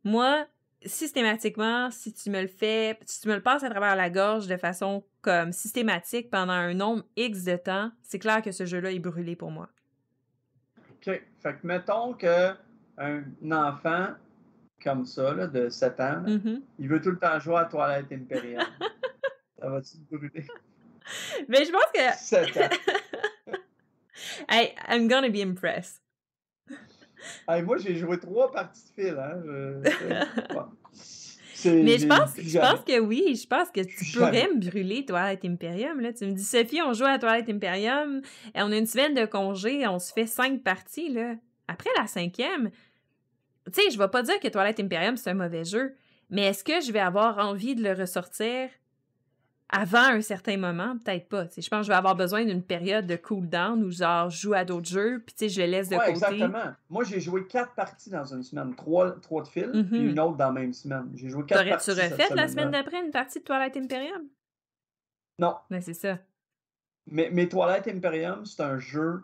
Moi, 0.04 0.46
systématiquement, 0.84 1.90
si 1.90 2.12
tu 2.12 2.30
me 2.30 2.40
le 2.40 2.48
fais, 2.48 2.98
si 3.04 3.20
tu 3.20 3.28
me 3.28 3.34
le 3.34 3.42
passes 3.42 3.64
à 3.64 3.70
travers 3.70 3.96
la 3.96 4.10
gorge 4.10 4.46
de 4.46 4.56
façon 4.56 5.04
comme 5.22 5.52
systématique 5.52 6.30
pendant 6.30 6.52
un 6.52 6.74
nombre 6.74 7.04
X 7.16 7.44
de 7.44 7.56
temps, 7.56 7.90
c'est 8.02 8.18
clair 8.18 8.42
que 8.42 8.52
ce 8.52 8.64
jeu-là 8.64 8.92
est 8.92 8.98
brûlé 8.98 9.36
pour 9.36 9.50
moi. 9.50 9.68
OK. 10.78 11.20
Fait 11.40 11.54
que 11.54 11.66
mettons 11.66 12.14
que 12.14 12.52
un 12.96 13.22
enfant 13.50 14.08
comme 14.82 15.04
ça, 15.04 15.34
là, 15.34 15.46
de 15.46 15.68
7 15.68 16.00
ans, 16.00 16.22
mm-hmm. 16.24 16.62
il 16.78 16.88
veut 16.88 17.00
tout 17.00 17.10
le 17.10 17.18
temps 17.18 17.38
jouer 17.40 17.56
à 17.56 17.64
Toilette 17.64 18.12
Imperial. 18.12 18.64
ça 19.58 19.68
va-tu 19.68 19.96
brûler? 20.10 20.46
Mais 21.48 21.64
je 21.64 21.72
pense 21.72 21.90
que. 21.92 22.16
7 22.16 22.56
ans. 22.56 23.54
hey, 24.48 24.74
I'm 24.88 25.08
gonna 25.08 25.30
be 25.30 25.42
impressed 25.42 26.00
moi, 27.64 27.76
j'ai 27.78 27.96
joué 27.96 28.18
trois 28.18 28.50
parties 28.50 28.82
de 28.96 29.02
fil. 29.02 29.18
Hein. 29.18 29.42
Mais 31.64 31.98
je 31.98 32.06
pense, 32.06 32.30
je 32.36 32.58
pense 32.58 32.84
que 32.84 33.00
oui, 33.00 33.34
je 33.34 33.46
pense 33.46 33.70
que 33.70 33.80
tu 33.80 34.04
pourrais 34.16 34.48
me 34.48 34.60
brûler, 34.60 35.04
Twilight 35.04 35.44
Imperium. 35.44 36.00
Là. 36.00 36.12
Tu 36.12 36.24
me 36.26 36.32
dis, 36.32 36.44
Sophie, 36.44 36.80
on 36.82 36.92
joue 36.92 37.04
à 37.04 37.18
Twilight 37.18 37.48
Imperium, 37.48 38.22
et 38.54 38.62
on 38.62 38.70
a 38.70 38.76
une 38.76 38.86
semaine 38.86 39.14
de 39.14 39.24
congé, 39.24 39.86
on 39.88 39.98
se 39.98 40.12
fait 40.12 40.26
cinq 40.26 40.62
parties. 40.62 41.08
Là. 41.08 41.34
Après 41.66 41.90
la 41.96 42.06
cinquième, 42.06 42.70
tu 43.66 43.82
sais, 43.82 43.90
je 43.90 43.98
vais 43.98 44.08
pas 44.08 44.22
dire 44.22 44.38
que 44.40 44.48
Twilight 44.48 44.78
Imperium, 44.80 45.16
c'est 45.16 45.30
un 45.30 45.34
mauvais 45.34 45.64
jeu, 45.64 45.94
mais 46.30 46.42
est-ce 46.46 46.62
que 46.62 46.80
je 46.80 46.92
vais 46.92 47.00
avoir 47.00 47.38
envie 47.38 47.74
de 47.74 47.82
le 47.82 47.92
ressortir? 47.92 48.68
Avant 49.70 49.98
un 49.98 50.20
certain 50.22 50.56
moment, 50.56 50.96
peut-être 51.04 51.28
pas. 51.28 51.44
je 51.44 51.68
pense 51.68 51.80
que 51.80 51.82
je 51.84 51.88
vais 51.88 51.96
avoir 51.96 52.16
besoin 52.16 52.44
d'une 52.44 52.62
période 52.62 53.06
de 53.06 53.16
cool-down 53.16 53.84
où 53.84 53.90
genre 53.90 54.30
je 54.30 54.40
joue 54.40 54.54
à 54.54 54.64
d'autres 54.64 54.88
jeux, 54.88 55.22
puis 55.24 55.48
je 55.48 55.60
laisse 55.60 55.88
de 55.90 55.96
ouais, 55.96 56.12
côté. 56.12 56.12
exactement. 56.12 56.72
Moi, 56.88 57.04
j'ai 57.04 57.20
joué 57.20 57.46
quatre 57.46 57.74
parties 57.74 58.10
dans 58.10 58.24
une 58.24 58.42
semaine. 58.42 58.74
Trois, 58.74 59.12
trois 59.20 59.42
de 59.42 59.48
fil, 59.48 59.70
puis 59.70 59.82
mm-hmm. 59.82 60.10
une 60.10 60.20
autre 60.20 60.36
dans 60.36 60.46
la 60.46 60.60
même 60.60 60.72
semaine. 60.72 61.10
J'ai 61.14 61.28
joué 61.28 61.44
quatre 61.44 61.68
parties. 61.68 61.86
T'aurais-tu 61.90 62.14
refait 62.14 62.34
la 62.34 62.48
semaine 62.48 62.70
d'après 62.70 63.04
une 63.04 63.10
partie 63.10 63.40
de 63.40 63.44
Twilight 63.44 63.76
Imperium? 63.76 64.22
Non. 65.38 65.54
Mais 65.70 65.80
c'est 65.82 65.94
ça. 65.94 66.18
Mais, 67.06 67.30
mais 67.32 67.48
Twilight 67.48 67.86
Imperium, 67.88 68.44
c'est 68.44 68.62
un 68.62 68.78
jeu 68.78 69.22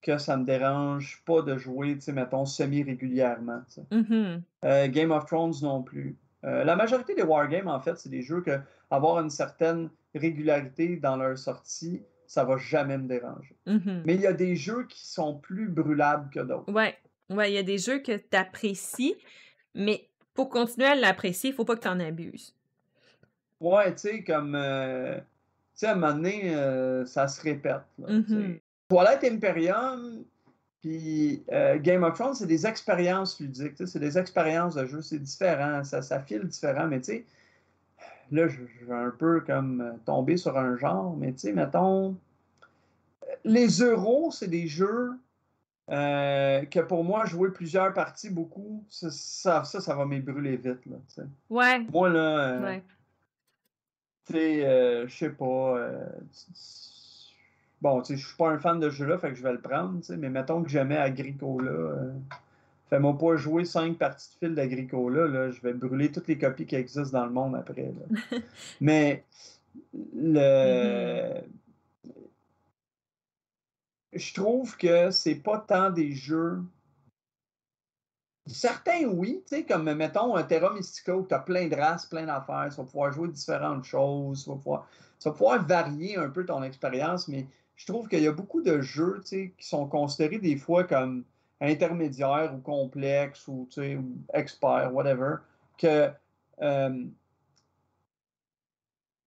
que 0.00 0.18
ça 0.18 0.36
me 0.36 0.44
dérange 0.44 1.22
pas 1.26 1.42
de 1.42 1.56
jouer, 1.56 1.94
tu 1.94 2.02
sais, 2.02 2.12
mettons, 2.12 2.44
semi-régulièrement. 2.44 3.62
Mm-hmm. 3.90 4.40
Euh, 4.64 4.88
Game 4.88 5.10
of 5.10 5.26
Thrones 5.26 5.54
non 5.62 5.82
plus. 5.82 6.16
Euh, 6.44 6.62
la 6.62 6.76
majorité 6.76 7.14
des 7.14 7.22
wargames, 7.22 7.66
en 7.66 7.80
fait, 7.80 7.98
c'est 7.98 8.08
des 8.08 8.22
jeux 8.22 8.40
que 8.40 8.60
avoir 8.90 9.20
une 9.20 9.30
certaine 9.30 9.90
régularité 10.14 10.96
dans 10.96 11.16
leur 11.16 11.38
sortie, 11.38 12.02
ça 12.26 12.44
va 12.44 12.56
jamais 12.56 12.98
me 12.98 13.08
déranger. 13.08 13.56
Mm-hmm. 13.66 14.02
Mais 14.04 14.14
il 14.14 14.20
y 14.20 14.26
a 14.26 14.32
des 14.32 14.56
jeux 14.56 14.86
qui 14.88 15.06
sont 15.06 15.34
plus 15.34 15.68
brûlables 15.68 16.30
que 16.30 16.40
d'autres. 16.40 16.72
Ouais. 16.72 16.96
Ouais, 17.28 17.50
il 17.50 17.54
y 17.54 17.58
a 17.58 17.62
des 17.62 17.78
jeux 17.78 17.98
que 17.98 18.16
tu 18.16 18.36
apprécies, 18.36 19.16
mais 19.74 20.08
pour 20.34 20.48
continuer 20.48 20.86
à 20.86 20.94
l'apprécier, 20.94 21.50
il 21.50 21.56
faut 21.56 21.64
pas 21.64 21.74
que 21.74 21.80
tu 21.80 21.88
en 21.88 21.98
abuses. 21.98 22.54
Ouais, 23.60 23.92
tu 23.94 24.02
sais, 24.02 24.22
comme. 24.22 24.54
Euh, 24.54 25.16
tu 25.16 25.22
sais, 25.74 25.86
à 25.86 25.92
un 25.92 25.94
moment 25.96 26.12
donné, 26.12 26.54
euh, 26.54 27.04
ça 27.04 27.26
se 27.26 27.42
répète. 27.42 27.82
Mm-hmm. 28.00 28.60
Toilette 28.88 29.24
Imperium, 29.24 30.24
puis 30.80 31.42
euh, 31.50 31.78
Game 31.78 32.04
of 32.04 32.14
Thrones, 32.14 32.34
c'est 32.34 32.46
des 32.46 32.66
expériences 32.66 33.40
ludiques, 33.40 33.74
c'est 33.84 33.98
des 33.98 34.18
expériences 34.18 34.76
de 34.76 34.86
jeu, 34.86 35.02
c'est 35.02 35.18
différent, 35.18 35.82
ça, 35.82 36.02
ça 36.02 36.20
file 36.20 36.44
différent, 36.44 36.86
mais 36.86 37.00
tu 37.00 37.06
sais, 37.06 37.24
là, 38.30 38.48
je, 38.48 38.84
vais 38.84 38.94
un 38.94 39.10
peu 39.10 39.40
comme 39.40 39.80
euh, 39.80 39.92
tomber 40.04 40.36
sur 40.36 40.56
un 40.56 40.76
genre, 40.76 41.16
mais 41.16 41.32
tu 41.32 41.40
sais, 41.40 41.52
mettons, 41.52 42.16
les 43.44 43.68
euros, 43.82 44.30
c'est 44.30 44.48
des 44.48 44.66
jeux 44.66 45.12
euh, 45.90 46.64
que 46.64 46.80
pour 46.80 47.04
moi, 47.04 47.26
jouer 47.26 47.50
plusieurs 47.50 47.92
parties 47.92 48.30
beaucoup, 48.30 48.84
ça, 48.88 49.10
ça, 49.10 49.64
ça, 49.64 49.94
va 49.94 50.04
m'ébrûler 50.04 50.56
vite, 50.56 50.84
là, 50.86 50.96
tu 51.08 51.14
sais. 51.14 51.26
Ouais. 51.50 51.80
Moi, 51.92 52.08
là, 52.08 52.60
ouais. 52.60 52.82
tu 54.26 54.32
sais, 54.32 55.06
je 55.06 55.14
sais 55.14 55.30
pas, 55.30 55.88
bon, 57.80 58.02
tu 58.02 58.14
sais, 58.14 58.16
je 58.20 58.26
suis 58.26 58.36
pas 58.36 58.50
un 58.50 58.58
fan 58.58 58.80
de 58.80 58.90
ce 58.90 58.96
jeu-là, 58.96 59.18
fait 59.18 59.30
que 59.30 59.36
je 59.36 59.42
vais 59.42 59.52
le 59.52 59.60
prendre, 59.60 60.00
tu 60.00 60.06
sais, 60.06 60.16
mais 60.16 60.30
mettons 60.30 60.62
que 60.62 60.68
j'aimais 60.68 60.98
Agricola. 60.98 62.12
Fais-moi 62.88 63.18
pas 63.18 63.36
jouer 63.36 63.64
cinq 63.64 63.98
parties 63.98 64.28
de 64.34 64.46
fil 64.46 64.54
d'Agricola, 64.54 65.26
là, 65.26 65.50
je 65.50 65.60
vais 65.60 65.72
brûler 65.72 66.12
toutes 66.12 66.28
les 66.28 66.38
copies 66.38 66.66
qui 66.66 66.76
existent 66.76 67.18
dans 67.18 67.26
le 67.26 67.32
monde 67.32 67.56
après. 67.56 67.82
Là. 67.82 68.38
mais 68.80 69.24
le. 70.14 71.40
Je 74.12 74.34
trouve 74.34 74.76
que 74.76 75.10
c'est 75.10 75.34
pas 75.34 75.58
tant 75.58 75.90
des 75.90 76.12
jeux. 76.12 76.62
Certains, 78.46 79.04
oui, 79.06 79.42
tu 79.48 79.56
sais, 79.56 79.64
comme 79.64 79.92
mettons 79.92 80.36
un 80.36 80.44
Terra 80.44 80.72
Mystica 80.72 81.16
où 81.16 81.26
tu 81.26 81.34
as 81.34 81.40
plein 81.40 81.66
de 81.66 81.74
races, 81.74 82.06
plein 82.06 82.26
d'affaires, 82.26 82.68
tu 82.70 82.76
vas 82.76 82.84
pouvoir 82.84 83.12
jouer 83.12 83.28
différentes 83.28 83.84
choses, 83.84 84.44
tu 84.44 84.50
vas, 84.50 84.56
pouvoir, 84.56 84.88
tu 85.18 85.28
vas 85.28 85.34
pouvoir 85.34 85.66
varier 85.66 86.16
un 86.16 86.30
peu 86.30 86.46
ton 86.46 86.62
expérience, 86.62 87.26
mais 87.26 87.48
je 87.74 87.86
trouve 87.86 88.08
qu'il 88.08 88.22
y 88.22 88.28
a 88.28 88.32
beaucoup 88.32 88.62
de 88.62 88.80
jeux 88.80 89.20
qui 89.24 89.52
sont 89.58 89.88
considérés 89.88 90.38
des 90.38 90.56
fois 90.56 90.84
comme 90.84 91.24
intermédiaires 91.60 92.52
ou 92.54 92.60
complexes 92.60 93.46
ou, 93.48 93.68
ou 93.76 94.18
experts, 94.34 94.90
whatever, 94.92 95.36
que 95.78 96.10
euh, 96.62 97.04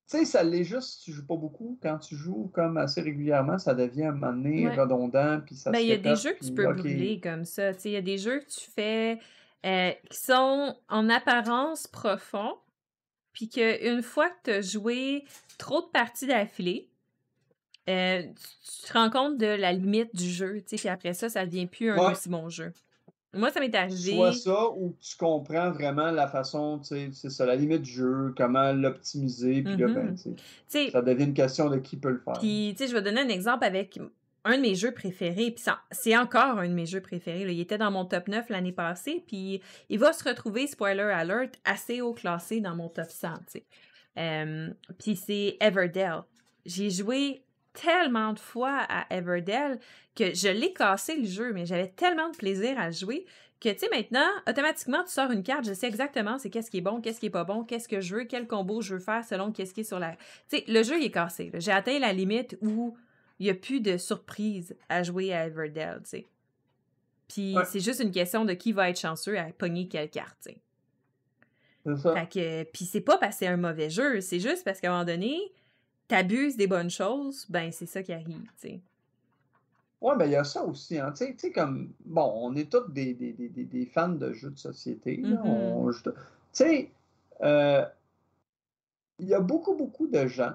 tu 0.10 0.18
sais, 0.18 0.26
ça 0.26 0.42
l'est 0.42 0.64
juste 0.64 0.90
si 0.90 1.04
tu 1.04 1.12
joues 1.12 1.26
pas 1.26 1.36
beaucoup. 1.36 1.78
Quand 1.84 2.00
tu 2.00 2.16
joues 2.16 2.50
comme 2.52 2.78
assez 2.78 3.00
régulièrement, 3.00 3.60
ça 3.60 3.76
devient 3.76 4.06
un 4.06 4.14
moment 4.14 4.34
donné 4.34 4.68
redondant. 4.68 5.40
Puis 5.46 5.56
ça 5.56 5.70
ben, 5.70 5.80
il 5.80 5.88
y 5.88 5.92
a 5.92 5.98
des 5.98 6.16
jeux 6.16 6.34
que 6.34 6.44
tu 6.44 6.52
peux 6.52 6.74
brûler 6.74 7.20
comme 7.20 7.46
ça. 7.46 7.72
Il 7.86 7.92
y 7.92 7.96
a 7.96 8.02
des 8.02 8.18
jeux 8.18 8.40
que 8.40 8.50
tu 8.50 8.72
fais 8.72 9.20
euh, 9.66 9.92
qui 10.10 10.18
sont 10.18 10.76
en 10.88 11.10
apparence 11.10 11.86
profonds, 11.86 12.56
puis 13.34 13.50
qu'une 13.50 14.02
fois 14.02 14.30
que 14.30 14.36
tu 14.46 14.52
as 14.52 14.62
joué 14.62 15.26
trop 15.60 15.82
de 15.82 15.88
parties 15.88 16.26
d'affilée, 16.26 16.90
euh, 17.88 18.22
tu, 18.24 18.88
te 18.88 18.94
rends 18.94 19.10
compte 19.10 19.38
de 19.38 19.48
la 19.48 19.72
limite 19.72 20.16
du 20.16 20.30
jeu, 20.30 20.62
puis 20.68 20.90
après 20.90 21.14
ça, 21.14 21.30
ça 21.30 21.46
devient 21.46 21.68
plus 21.68 21.92
un 21.92 22.12
aussi 22.12 22.30
bon 22.30 22.50
jeu. 22.50 22.74
Moi, 23.34 23.52
ça 23.52 23.60
m'est 23.60 23.76
arrivé. 23.76 24.16
Soit 24.16 24.34
ça, 24.34 24.70
ou 24.72 24.96
tu 25.00 25.16
comprends 25.16 25.70
vraiment 25.70 26.10
la 26.10 26.28
façon, 26.28 26.80
tu 26.80 26.88
sais, 26.88 27.10
c'est 27.14 27.30
ça, 27.30 27.46
la 27.46 27.56
limite 27.56 27.84
du 27.84 27.92
jeu, 27.92 28.34
comment 28.36 28.72
l'optimiser, 28.74 29.62
puis 29.62 29.78
là, 29.78 29.88
ben, 29.88 30.14
mm-hmm. 30.14 30.36
tu 30.36 30.42
sais, 30.68 30.90
ça 30.90 31.02
devient 31.04 31.26
une 31.26 31.34
question 31.36 31.70
de 31.70 31.78
qui 31.78 31.98
peut 31.98 32.10
le 32.10 32.20
faire. 32.20 32.34
Puis, 32.40 32.74
tu 32.76 32.84
sais, 32.84 32.90
je 32.90 32.96
vais 32.96 33.04
donner 33.04 33.22
un 33.22 33.30
exemple 33.30 33.66
avec 33.66 34.00
un 34.46 34.58
de 34.58 34.62
mes 34.62 34.74
jeux 34.74 34.94
préférés, 34.94 35.52
puis 35.52 35.64
c'est 35.92 36.18
encore 36.18 36.58
un 36.58 36.68
de 36.68 36.74
mes 36.74 36.88
jeux 36.88 37.02
préférés. 37.02 37.52
Il 37.52 37.60
était 37.60 37.78
dans 37.78 37.92
mon 37.92 38.06
top 38.06 38.28
9 38.28 38.50
l'année 38.50 38.72
passée, 38.72 39.24
puis 39.28 39.62
il 39.90 40.00
va 40.00 40.12
se 40.12 40.28
retrouver, 40.28 40.66
spoiler 40.66 41.02
alert, 41.02 41.60
assez 41.66 42.02
haut 42.02 42.14
classé 42.14 42.62
dans 42.62 42.76
mon 42.76 42.90
top 42.90 43.10
100, 43.10 43.28
tu 43.30 43.44
sais. 43.48 43.66
Euh, 44.18 44.70
puis 44.98 45.16
c'est 45.16 45.58
Everdell. 45.62 46.22
J'ai 46.66 46.90
joué 46.90 47.44
tellement 47.74 48.34
de 48.34 48.40
fois 48.40 48.86
à 48.90 49.06
Everdell 49.16 49.80
que 50.16 50.34
je 50.34 50.50
l'ai 50.50 50.74
cassé 50.74 51.16
le 51.16 51.26
jeu, 51.26 51.54
mais 51.54 51.66
j'avais 51.66 51.90
tellement 51.90 52.30
de 52.30 52.38
plaisir 52.38 52.80
à 52.80 52.92
jouer 52.92 53.26
que, 53.60 53.70
tu 53.70 53.80
sais, 53.80 53.90
maintenant, 53.90 54.28
automatiquement, 54.48 55.04
tu 55.04 55.12
sors 55.12 55.32
une 55.32 55.44
carte, 55.44 55.66
je 55.66 55.74
sais 55.74 55.88
exactement 55.88 56.38
c'est 56.38 56.50
qu'est-ce 56.50 56.72
qui 56.72 56.78
est 56.78 56.82
bon, 56.82 57.02
qu'est-ce 57.02 57.20
qui 57.20 57.26
est 57.26 57.32
pas 57.32 57.44
bon, 57.44 57.64
qu'est-ce 57.64 57.88
que 57.90 58.00
je 58.00 58.16
veux, 58.16 58.24
quel 58.24 58.48
combo 58.48 58.82
je 58.82 58.96
veux 58.96 59.02
faire 59.02 59.24
selon 59.24 59.52
qu'est-ce 59.52 59.74
qui 59.74 59.82
est 59.82 59.86
sur 59.86 60.00
la... 60.00 60.12
Tu 60.50 60.58
sais, 60.58 60.64
le 60.68 60.82
jeu, 60.84 61.00
il 61.00 61.06
est 61.06 61.12
cassé. 61.12 61.52
J'ai 61.56 61.72
atteint 61.72 62.00
la 62.00 62.14
limite 62.14 62.58
où 62.62 62.98
il 63.38 63.46
n'y 63.46 63.50
a 63.50 63.56
plus 63.56 63.82
de 63.82 63.98
surprise 63.98 64.76
à 64.88 65.04
jouer 65.04 65.34
à 65.34 65.48
Everdell, 65.48 66.00
tu 66.04 66.10
sais. 66.10 66.28
Puis 67.28 67.56
c'est 67.66 67.80
juste 67.80 68.02
une 68.02 68.12
question 68.12 68.44
de 68.44 68.54
qui 68.54 68.72
va 68.72 68.90
être 68.90 69.00
chanceux 69.00 69.38
à 69.38 69.44
pogner 69.52 69.88
quelle 69.88 70.10
carte, 70.10 70.38
tu 70.44 70.54
sais. 70.54 70.62
C'est 71.86 71.96
ça. 71.96 72.14
Fait 72.14 72.28
que, 72.30 72.64
puis 72.72 72.86
c'est 72.86 73.02
pas 73.02 73.18
parce 73.18 73.36
que 73.36 73.40
c'est 73.40 73.48
un 73.48 73.58
mauvais 73.58 73.90
jeu, 73.90 74.20
c'est 74.22 74.40
juste 74.40 74.64
parce 74.66 74.82
qu'à 74.82 74.90
un 74.90 74.92
moment 74.92 75.06
donné, 75.06 75.40
t'abuses 76.10 76.58
des 76.58 76.68
bonnes 76.68 76.90
choses, 76.90 77.46
ben 77.50 77.72
c'est 77.72 77.86
ça 77.86 78.04
qui 78.04 78.12
arrive, 78.12 78.44
tu 78.60 78.68
sais. 78.68 78.82
Oui, 80.02 80.14
ben 80.18 80.26
il 80.26 80.32
y 80.32 80.36
a 80.36 80.44
ça 80.44 80.64
aussi. 80.64 80.98
Hein. 80.98 81.14
Tu 81.16 81.38
sais, 81.38 81.52
comme, 81.52 81.94
bon, 82.06 82.32
on 82.36 82.56
est 82.56 82.72
tous 82.72 82.90
des, 82.90 83.14
des, 83.14 83.34
des, 83.34 83.50
des, 83.50 83.86
fans 83.86 84.10
de 84.10 84.34
jeux 84.34 84.52
de 84.52 84.58
société. 84.58 85.18
Mm-hmm. 85.18 86.02
Tu 86.04 86.12
sais, 86.54 86.92
euh, 87.42 87.86
il 89.20 89.28
y 89.28 89.34
a 89.34 89.42
beaucoup, 89.42 89.76
beaucoup 89.76 90.08
de 90.08 90.26
gens 90.26 90.54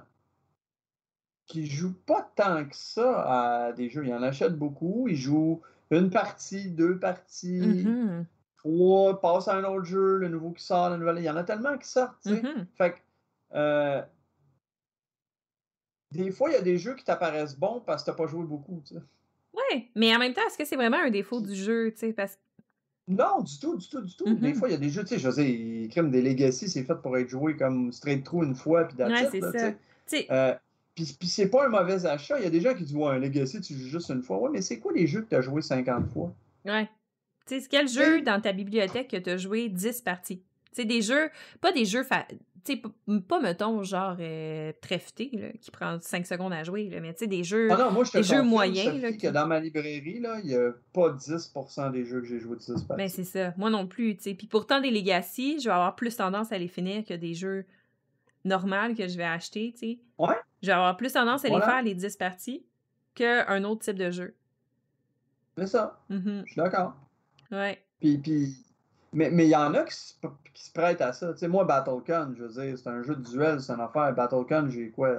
qui 1.46 1.66
jouent 1.66 1.96
pas 2.06 2.30
tant 2.34 2.64
que 2.64 2.74
ça 2.74 3.66
à 3.68 3.72
des 3.72 3.90
jeux. 3.90 4.06
Ils 4.06 4.14
en 4.14 4.22
achètent 4.22 4.58
beaucoup. 4.58 5.08
Ils 5.08 5.16
jouent 5.16 5.60
une 5.90 6.08
partie, 6.08 6.70
deux 6.70 6.98
parties, 6.98 7.60
mm-hmm. 7.60 8.24
trois, 8.56 9.20
passent 9.20 9.48
à 9.48 9.56
un 9.56 9.64
autre 9.64 9.84
jeu, 9.84 10.16
le 10.16 10.28
nouveau 10.28 10.52
qui 10.52 10.64
sort, 10.64 10.88
le 10.88 10.96
nouvel. 10.96 11.18
Il 11.18 11.24
y 11.24 11.30
en 11.30 11.36
a 11.36 11.44
tellement 11.44 11.76
qui 11.76 11.88
sortent. 11.88 12.16
Tu 12.22 12.30
sais. 12.30 12.40
Mm-hmm. 12.40 12.66
Fait 12.78 12.92
que, 12.92 12.98
euh, 13.56 14.02
des 16.14 16.30
fois, 16.30 16.50
il 16.50 16.52
y 16.54 16.56
a 16.56 16.62
des 16.62 16.78
jeux 16.78 16.94
qui 16.94 17.04
t'apparaissent 17.04 17.58
bons 17.58 17.82
parce 17.84 18.02
que 18.02 18.06
tu 18.06 18.10
n'as 18.10 18.16
pas 18.16 18.26
joué 18.26 18.44
beaucoup. 18.44 18.80
Tu 18.86 18.94
sais. 18.94 19.00
Oui, 19.52 19.88
mais 19.94 20.14
en 20.14 20.18
même 20.18 20.32
temps, 20.32 20.42
est-ce 20.46 20.58
que 20.58 20.64
c'est 20.64 20.76
vraiment 20.76 20.98
un 20.98 21.10
défaut 21.10 21.40
du 21.40 21.54
jeu, 21.54 21.92
tu 21.92 21.98
sais, 21.98 22.12
parce 22.12 22.38
Non, 23.08 23.40
du 23.40 23.58
tout, 23.58 23.76
du 23.76 23.88
tout, 23.88 24.00
du 24.00 24.16
tout. 24.16 24.24
Des 24.24 24.52
mm-hmm. 24.52 24.54
fois, 24.54 24.68
il 24.68 24.72
y 24.72 24.74
a 24.74 24.78
des 24.78 24.90
jeux, 24.90 25.02
tu 25.02 25.08
sais, 25.08 25.18
je 25.18 25.30
sais, 25.30 25.88
Crime 25.90 26.10
des 26.10 26.22
Legacy, 26.22 26.68
c'est 26.68 26.84
fait 26.84 26.94
pour 26.94 27.16
être 27.16 27.28
joué 27.28 27.56
comme 27.56 27.92
straight 27.92 28.24
through 28.24 28.44
une 28.44 28.54
fois, 28.54 28.84
puis 28.84 28.96
Ouais, 29.02 29.28
c'est 29.30 29.40
ça. 29.40 29.72
Euh, 30.30 30.54
puis, 30.94 31.16
puis 31.18 31.28
c'est 31.28 31.48
pas 31.48 31.66
un 31.66 31.68
mauvais 31.68 32.06
achat. 32.06 32.38
Il 32.38 32.44
y 32.44 32.46
a 32.46 32.50
des 32.50 32.60
gens 32.60 32.74
qui 32.74 32.84
disent, 32.84 32.96
ouais, 32.96 33.12
un 33.12 33.18
Legacy, 33.18 33.60
tu 33.60 33.74
joues 33.74 33.88
juste 33.88 34.10
une 34.10 34.22
fois. 34.22 34.38
Ouais, 34.38 34.50
mais 34.52 34.62
c'est 34.62 34.78
quoi 34.78 34.92
les 34.92 35.06
jeux 35.06 35.22
que 35.22 35.28
tu 35.30 35.36
as 35.36 35.40
joué 35.40 35.62
50 35.62 36.08
fois? 36.12 36.32
Ouais. 36.64 36.88
Tu 37.46 37.60
sais, 37.60 37.66
quel 37.68 37.88
jeu 37.88 38.22
dans 38.22 38.40
ta 38.40 38.52
bibliothèque 38.52 39.08
que 39.08 39.16
tu 39.16 39.30
as 39.30 39.36
joué 39.36 39.68
10 39.68 40.02
parties? 40.02 40.38
Tu 40.38 40.82
sais, 40.82 40.84
des 40.84 41.02
jeux, 41.02 41.30
pas 41.60 41.72
des 41.72 41.84
jeux 41.84 42.04
sais, 42.64 42.82
pas, 43.28 43.40
mettons, 43.40 43.82
genre 43.82 44.16
euh, 44.20 44.72
qui 44.80 45.70
prend 45.72 45.98
5 46.00 46.26
secondes 46.26 46.52
à 46.52 46.64
jouer, 46.64 46.88
là, 46.88 47.00
mais 47.00 47.12
tu 47.12 47.20
sais, 47.20 47.26
des 47.26 47.44
jeux, 47.44 47.68
ah 47.70 47.76
non, 47.76 47.90
moi, 47.90 48.04
je 48.04 48.12
des 48.12 48.22
jeux 48.22 48.42
moyens. 48.42 49.00
Là, 49.00 49.12
que 49.12 49.28
dans 49.28 49.46
ma 49.46 49.60
librairie, 49.60 50.22
il 50.22 50.46
n'y 50.46 50.54
a 50.54 50.72
pas 50.92 51.10
10% 51.10 51.92
des 51.92 52.04
jeux 52.04 52.20
que 52.20 52.26
j'ai 52.26 52.40
joués 52.40 52.56
de 52.56 52.60
10 52.60 52.86
Ben, 52.96 53.08
c'est 53.08 53.24
ça. 53.24 53.52
Moi 53.56 53.70
non 53.70 53.86
plus, 53.86 54.16
tu 54.16 54.22
sais. 54.22 54.34
Puis 54.34 54.46
pourtant, 54.46 54.80
des 54.80 54.90
Legacy, 54.90 55.58
je 55.60 55.64
vais 55.64 55.74
avoir 55.74 55.94
plus 55.94 56.16
tendance 56.16 56.52
à 56.52 56.58
les 56.58 56.68
finir 56.68 57.04
que 57.04 57.14
des 57.14 57.34
jeux 57.34 57.64
normaux 58.44 58.94
que 58.96 59.08
je 59.08 59.16
vais 59.16 59.24
acheter, 59.24 59.72
tu 59.72 59.78
sais. 59.78 59.98
Ouais. 60.18 60.36
Je 60.62 60.68
vais 60.68 60.72
avoir 60.72 60.96
plus 60.96 61.12
tendance 61.12 61.44
à 61.44 61.48
les 61.48 61.60
faire, 61.60 61.82
les 61.82 61.94
10 61.94 62.16
parties, 62.16 62.64
qu'un 63.14 63.64
autre 63.64 63.82
type 63.84 63.98
de 63.98 64.10
jeu. 64.10 64.34
C'est 65.56 65.66
ça. 65.66 66.00
Mm-hmm. 66.10 66.42
Je 66.46 66.52
suis 66.52 66.60
d'accord. 66.60 66.94
Ouais. 67.50 67.82
Puis, 68.00 68.18
puis 68.18 68.56
mais 69.14 69.46
il 69.46 69.50
y 69.50 69.56
en 69.56 69.74
a 69.74 69.84
qui 69.84 69.94
se, 69.94 70.14
qui 70.52 70.64
se 70.64 70.72
prêtent 70.72 71.00
à 71.00 71.12
ça. 71.12 71.32
Tu 71.32 71.38
sais, 71.38 71.48
moi, 71.48 71.64
BattleCon, 71.64 72.34
je 72.36 72.44
veux 72.44 72.62
dire, 72.62 72.78
c'est 72.78 72.88
un 72.88 73.02
jeu 73.02 73.14
de 73.14 73.22
duel, 73.22 73.60
c'est 73.60 73.72
une 73.72 73.80
affaire. 73.80 74.12
BattleCon, 74.12 74.68
j'ai 74.70 74.90
quoi 74.90 75.16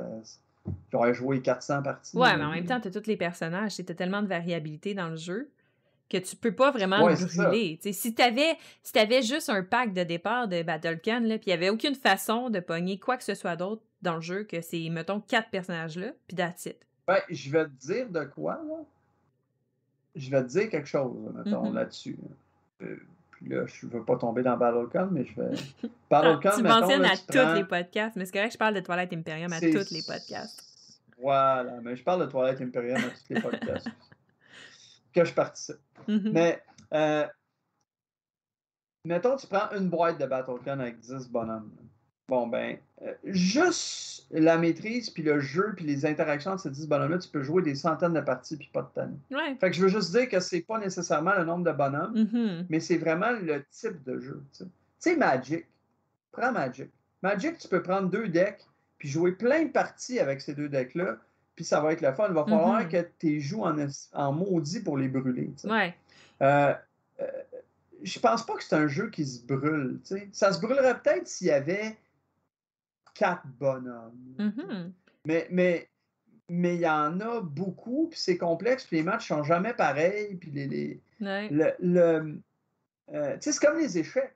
J'aurais 0.91 1.13
joué 1.13 1.41
400 1.41 1.84
parties. 1.84 2.17
Ouais, 2.17 2.35
mais 2.38 2.43
en 2.43 2.51
même 2.51 2.65
temps, 2.65 2.80
tu 2.80 2.88
as 2.88 2.91
tous 2.91 3.07
les 3.07 3.17
personnages. 3.17 3.76
Tu 3.76 3.85
as 3.88 3.95
tellement 3.95 4.23
de 4.23 4.27
variabilité 4.27 4.93
dans 4.93 5.09
le 5.09 5.15
jeu 5.15 5.49
que 6.09 6.17
tu 6.17 6.35
peux 6.35 6.53
pas 6.53 6.72
vraiment 6.72 7.07
le 7.07 7.15
brûler. 7.15 7.80
si 7.91 8.13
tu 8.13 8.22
avais, 8.22 8.57
si 8.84 8.97
avais 8.97 9.22
juste 9.22 9.49
un 9.49 9.63
pack 9.63 9.93
de 9.93 10.03
départ 10.03 10.47
de 10.47 10.61
BattleCon, 10.61 11.22
puis 11.22 11.39
il 11.45 11.47
n'y 11.47 11.53
avait 11.53 11.69
aucune 11.69 11.95
façon 11.95 12.49
de 12.49 12.59
pogner 12.59 12.99
quoi 12.99 13.17
que 13.17 13.23
ce 13.23 13.34
soit 13.34 13.55
d'autre 13.55 13.81
dans 14.01 14.15
le 14.15 14.22
jeu 14.22 14.43
que 14.43 14.61
ces, 14.61 14.89
mettons, 14.89 15.19
quatre 15.19 15.49
personnages-là, 15.49 16.11
puis 16.27 16.35
that's 16.35 16.65
it. 16.67 16.77
Ben, 17.07 17.19
je 17.30 17.49
vais 17.51 17.65
te 17.65 17.88
dire 17.88 18.09
de 18.09 18.23
quoi, 18.26 18.61
là. 18.67 18.84
Je 20.15 20.30
vais 20.30 20.43
te 20.43 20.47
dire 20.47 20.69
quelque 20.69 20.88
chose, 20.88 21.34
mettons, 21.34 21.69
mm-hmm. 21.69 21.73
là-dessus. 21.73 22.17
Euh, 22.81 22.97
là, 23.41 23.65
je 23.65 23.85
ne 23.85 23.91
veux 23.91 24.03
pas 24.03 24.17
tomber 24.17 24.43
dans 24.43 24.57
BattleCon, 24.57 25.09
mais 25.11 25.25
je 25.25 25.35
vais. 25.35 25.55
BattleCon, 26.09 26.57
Tu 26.57 26.63
mentionnes 26.63 27.05
à 27.05 27.15
tous 27.17 27.55
les 27.55 27.63
podcasts, 27.63 28.15
mais 28.15 28.25
c'est 28.25 28.31
correct 28.31 28.49
que 28.49 28.53
je 28.53 28.57
parle 28.57 28.75
de 28.75 28.79
Twilight 28.79 29.13
Imperium 29.13 29.51
à 29.53 29.59
tous 29.59 29.91
les 29.91 30.01
podcasts. 30.01 30.61
Voilà, 31.17 31.79
mais 31.81 31.95
je 31.95 32.03
parle 32.03 32.25
de 32.25 32.31
Twilight 32.31 32.61
Imperium 32.61 32.97
à 32.97 33.09
tous 33.09 33.33
les 33.33 33.41
podcasts. 33.41 33.87
que 35.13 35.23
je 35.23 35.33
participe. 35.33 35.77
Mm-hmm. 36.07 36.31
Mais, 36.31 36.61
euh, 36.93 37.25
mettons, 39.05 39.37
tu 39.37 39.47
prends 39.47 39.71
une 39.71 39.89
boîte 39.89 40.19
de 40.19 40.25
BattleCon 40.25 40.79
avec 40.79 40.99
10 40.99 41.29
bonhommes. 41.29 41.71
Bon, 42.27 42.47
ben, 42.47 42.77
euh, 43.03 43.14
juste 43.26 44.26
la 44.31 44.57
maîtrise, 44.57 45.10
puis 45.11 45.22
le 45.22 45.39
jeu, 45.39 45.73
puis 45.76 45.85
les 45.85 46.06
interactions 46.06 46.56
de 46.56 46.60
ces 46.60 46.72
10 46.72 46.88
bonhommes-là, 46.88 47.19
tu 47.19 47.30
peux 47.30 47.43
jouer 47.43 47.61
des 47.61 47.76
centaines 47.76 48.14
de 48.14 48.22
parties, 48.22 48.57
puis 48.57 48.69
pas 48.73 48.81
de 48.81 49.02
temps. 49.02 49.11
Ouais. 49.31 49.56
Fait 49.60 49.69
que 49.69 49.76
je 49.76 49.84
veux 49.84 49.89
juste 49.89 50.11
dire 50.11 50.27
que 50.27 50.39
c'est 50.39 50.61
pas 50.61 50.80
nécessairement 50.80 51.35
le 51.35 51.45
nombre 51.45 51.64
de 51.64 51.72
bonhommes, 51.72 52.15
mm-hmm. 52.15 52.65
mais 52.69 52.80
c'est 52.80 52.97
vraiment 52.97 53.31
le 53.31 53.64
type 53.69 54.03
de 54.03 54.19
jeu. 54.19 54.43
Tu 54.57 54.64
sais, 54.97 55.15
Magic. 55.15 55.65
Prends 56.31 56.52
Magic. 56.52 56.89
Magic, 57.22 57.60
tu 57.60 57.68
peux 57.68 57.84
prendre 57.84 58.10
deux 58.10 58.27
decks, 58.27 58.65
puis 58.97 59.07
jouer 59.07 59.34
plein 59.34 59.65
de 59.65 59.69
parties 59.69 60.19
avec 60.19 60.41
ces 60.41 60.56
deux 60.56 60.69
decks-là, 60.69 61.18
puis 61.56 61.64
ça 61.64 61.80
va 61.80 61.93
être 61.93 62.02
le 62.02 62.11
fun. 62.14 62.26
Il 62.30 62.34
va 62.34 62.43
falloir 62.43 62.81
mm-hmm. 62.81 62.89
que 62.89 63.07
tu 63.19 63.39
joues 63.39 63.64
en, 63.64 63.76
en, 64.14 64.31
maudit 64.31 64.81
pour 64.81 64.97
les 64.97 65.07
brûler. 65.07 65.53
Ouais. 65.64 65.93
Euh, 66.41 66.73
euh, 67.22 67.26
je 68.02 68.19
pense 68.19 68.45
pas 68.45 68.56
que 68.56 68.64
c'est 68.64 68.76
un 68.76 68.88
jeu 68.88 69.10
qui 69.10 69.26
se 69.26 69.45
brûle. 69.45 69.99
sais. 70.03 70.27
Ça 70.34 70.52
se 70.52 70.60
brûlerait 70.60 70.99
peut-être 70.99 71.27
s'il 71.27 71.47
y 71.47 71.52
avait 71.52 71.95
quatre 73.15 73.47
bonhommes. 73.59 74.35
Mm-hmm. 74.37 74.91
Mais 75.25 75.47
mais 75.49 75.89
mais 76.47 76.75
il 76.75 76.81
y 76.81 76.87
en 76.87 77.19
a 77.21 77.41
beaucoup, 77.41 78.09
puis 78.11 78.19
c'est 78.19 78.37
complexe, 78.37 78.85
puis 78.85 78.97
les 78.97 79.03
matchs 79.03 79.29
sont 79.29 79.43
jamais 79.43 79.73
pareils, 79.73 80.35
puis 80.35 80.51
les, 80.51 80.67
les 80.67 81.01
le, 81.19 81.71
le 81.79 82.39
euh, 83.13 83.37
c'est 83.39 83.57
comme 83.59 83.79
les 83.79 83.97
échecs. 83.97 84.35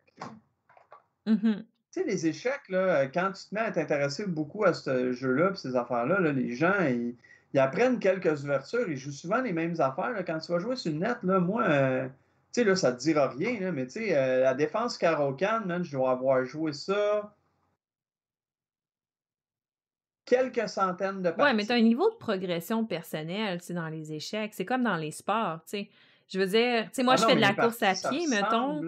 Mm-hmm. 1.28 1.58
Tu 1.92 2.02
sais, 2.02 2.04
les 2.04 2.28
échecs, 2.28 2.70
là, 2.70 3.08
quand 3.08 3.32
tu 3.32 3.50
te 3.50 3.56
mets 3.56 3.62
à 3.62 3.72
t'intéresser 3.72 4.26
beaucoup 4.26 4.64
à 4.64 4.74
ce 4.74 5.12
jeu-là, 5.12 5.50
puis 5.50 5.60
ces 5.60 5.76
affaires-là, 5.76 6.20
là, 6.20 6.32
les 6.32 6.56
gens, 6.56 6.80
ils, 6.82 7.16
ils, 7.54 7.60
apprennent 7.60 8.00
quelques 8.00 8.44
ouvertures, 8.44 8.90
ils 8.90 8.98
jouent 8.98 9.12
souvent 9.12 9.42
les 9.42 9.54
mêmes 9.54 9.80
affaires. 9.80 10.14
Quand 10.26 10.40
tu 10.40 10.52
vas 10.52 10.60
jouer 10.60 10.76
sur 10.76 10.92
une 10.92 11.00
net, 11.00 11.18
là, 11.24 11.40
moi, 11.40 11.64
euh, 11.64 12.08
tu 12.54 12.62
sais, 12.62 12.64
là, 12.64 12.76
ça 12.76 12.92
te 12.92 13.00
dira 13.00 13.30
rien, 13.30 13.60
là, 13.60 13.72
mais 13.72 13.86
tu 13.88 13.94
sais, 13.94 14.16
euh, 14.16 14.42
la 14.42 14.54
défense 14.54 14.98
Caro-Can, 15.00 15.84
je 15.84 15.92
dois 15.92 16.12
avoir 16.12 16.46
joué 16.46 16.74
ça 16.74 17.34
quelques 20.30 20.70
centaines 20.70 21.22
de 21.22 21.30
parties. 21.32 21.42
Ouais, 21.42 21.54
mais 21.54 21.66
tu 21.66 21.72
as 21.72 21.76
un 21.76 21.82
niveau 21.82 22.10
de 22.10 22.16
progression 22.16 22.86
personnelle, 22.86 23.60
tu 23.62 23.74
dans 23.74 23.88
les 23.88 24.14
échecs. 24.14 24.54
C'est 24.54 24.66
comme 24.66 24.84
dans 24.84 24.98
les 24.98 25.12
sports, 25.12 25.62
tu 25.64 25.72
sais. 25.72 25.90
Je 26.32 26.40
veux 26.40 26.46
dire, 26.46 26.84
tu 26.86 26.90
sais, 26.94 27.04
moi, 27.04 27.16
ah 27.18 27.22
je 27.22 27.26
fais 27.26 27.36
de 27.36 27.42
la 27.42 27.54
course 27.54 27.82
à 27.82 27.94
pied, 27.94 28.28
mettons. 28.28 28.82
Tu 28.82 28.88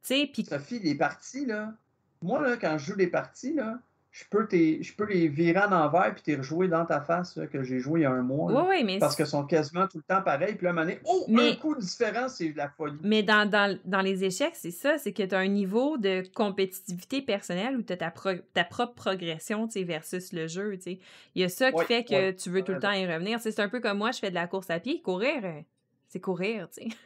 sais, 0.00 0.30
puis... 0.32 0.44
Sophie, 0.44 0.78
les 0.78 0.94
parties, 0.94 1.44
là, 1.44 1.74
moi, 2.22 2.40
là, 2.40 2.56
quand 2.56 2.78
je 2.78 2.86
joue 2.86 2.96
les 2.96 3.08
parties, 3.08 3.52
là, 3.52 3.78
je 4.12 4.24
peux, 4.28 4.46
je 4.50 4.92
peux 4.94 5.06
les 5.06 5.26
virer 5.26 5.60
en 5.60 5.72
envers 5.72 6.14
puis 6.14 6.22
les 6.26 6.36
rejouer 6.36 6.68
dans 6.68 6.84
ta 6.84 7.00
face 7.00 7.40
que 7.50 7.62
j'ai 7.62 7.78
joué 7.78 8.00
il 8.00 8.02
y 8.02 8.06
a 8.06 8.10
un 8.10 8.20
mois. 8.20 8.52
oui, 8.52 8.68
oui, 8.68 8.84
mais 8.84 8.98
parce 8.98 9.16
qu'ils 9.16 9.26
sont 9.26 9.44
quasiment 9.44 9.88
tout 9.88 9.96
le 9.96 10.02
temps 10.02 10.20
pareils. 10.22 10.54
Puis 10.54 10.64
là, 10.64 10.70
à 10.70 10.72
un 10.72 10.76
moment 10.76 10.86
donné, 10.86 11.00
oh, 11.06 11.26
un 11.30 11.54
coup 11.56 11.74
différent, 11.74 12.28
c'est 12.28 12.50
de 12.50 12.58
la 12.58 12.68
folie. 12.68 12.98
Mais 13.02 13.22
dans, 13.22 13.48
dans, 13.48 13.78
dans 13.86 14.02
les 14.02 14.22
échecs, 14.24 14.52
c'est 14.54 14.70
ça, 14.70 14.98
c'est 14.98 15.14
que 15.14 15.22
tu 15.22 15.34
as 15.34 15.38
un 15.38 15.48
niveau 15.48 15.96
de 15.96 16.22
compétitivité 16.34 17.22
personnelle 17.22 17.74
où 17.74 17.82
tu 17.82 17.94
as 17.94 17.96
ta, 17.96 18.12
ta, 18.52 18.64
propre 18.64 18.94
progression 18.94 19.66
versus 19.74 20.34
le 20.34 20.46
jeu. 20.46 20.78
Il 20.84 20.98
y 21.40 21.44
a 21.44 21.48
ça 21.48 21.72
qui 21.72 21.84
fait 21.86 22.04
que 22.04 22.32
tu 22.32 22.50
veux 22.50 22.62
tout 22.62 22.72
le 22.72 22.80
temps 22.80 22.92
y 22.92 23.06
revenir. 23.06 23.40
C'est 23.40 23.58
un 23.60 23.68
peu 23.70 23.80
comme 23.80 23.96
moi, 23.96 24.10
je 24.10 24.18
fais 24.18 24.30
de 24.30 24.34
la 24.34 24.46
course 24.46 24.68
à 24.68 24.78
pied. 24.78 25.00
Courir, 25.00 25.40
euh, 25.42 25.60
c'est 26.08 26.20
courir, 26.20 26.68
tu 26.68 26.82
sais. 26.82 26.96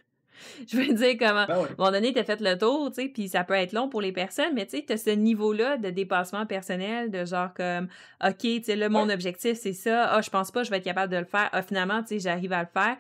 je 0.69 0.77
veux 0.77 0.93
dire, 0.93 1.17
comment. 1.19 1.47
Ben 1.47 1.55
à 1.55 1.63
un 1.63 1.75
moment 1.79 1.93
donné, 1.93 2.13
tu 2.13 2.19
as 2.19 2.25
fait 2.25 2.41
le 2.41 2.57
tour, 2.57 2.91
tu 2.91 3.03
sais, 3.03 3.09
puis 3.09 3.29
ça 3.29 3.45
peut 3.45 3.55
être 3.55 3.73
long 3.73 3.89
pour 3.89 4.01
les 4.01 4.13
personnes, 4.13 4.55
mais 4.55 4.67
tu 4.67 4.79
sais, 4.79 4.85
tu 4.87 4.93
as 4.93 4.97
ce 4.97 5.11
niveau-là 5.11 5.77
de 5.77 5.91
dépassement 5.91 6.47
personnel, 6.47 7.11
de 7.11 7.25
genre 7.25 7.53
comme, 7.55 7.89
OK, 8.25 8.39
tu 8.39 8.63
sais, 8.63 8.77
là, 8.77 8.89
mon 8.89 9.09
objectif, 9.09 9.59
c'est 9.59 9.73
ça. 9.73 10.11
Ah, 10.11 10.23
je 10.23 10.31
pense 10.31 10.51
pas 10.51 10.61
que 10.61 10.67
je 10.67 10.71
vais 10.71 10.79
être 10.79 10.85
capable 10.85 11.13
de 11.13 11.19
le 11.19 11.25
faire. 11.25 11.49
Ah, 11.53 11.63
finalement, 11.63 12.03
tu 12.03 12.09
sais, 12.09 12.19
j'arrive 12.19 12.53
à 12.53 12.63
le 12.63 12.69
faire. 12.73 12.97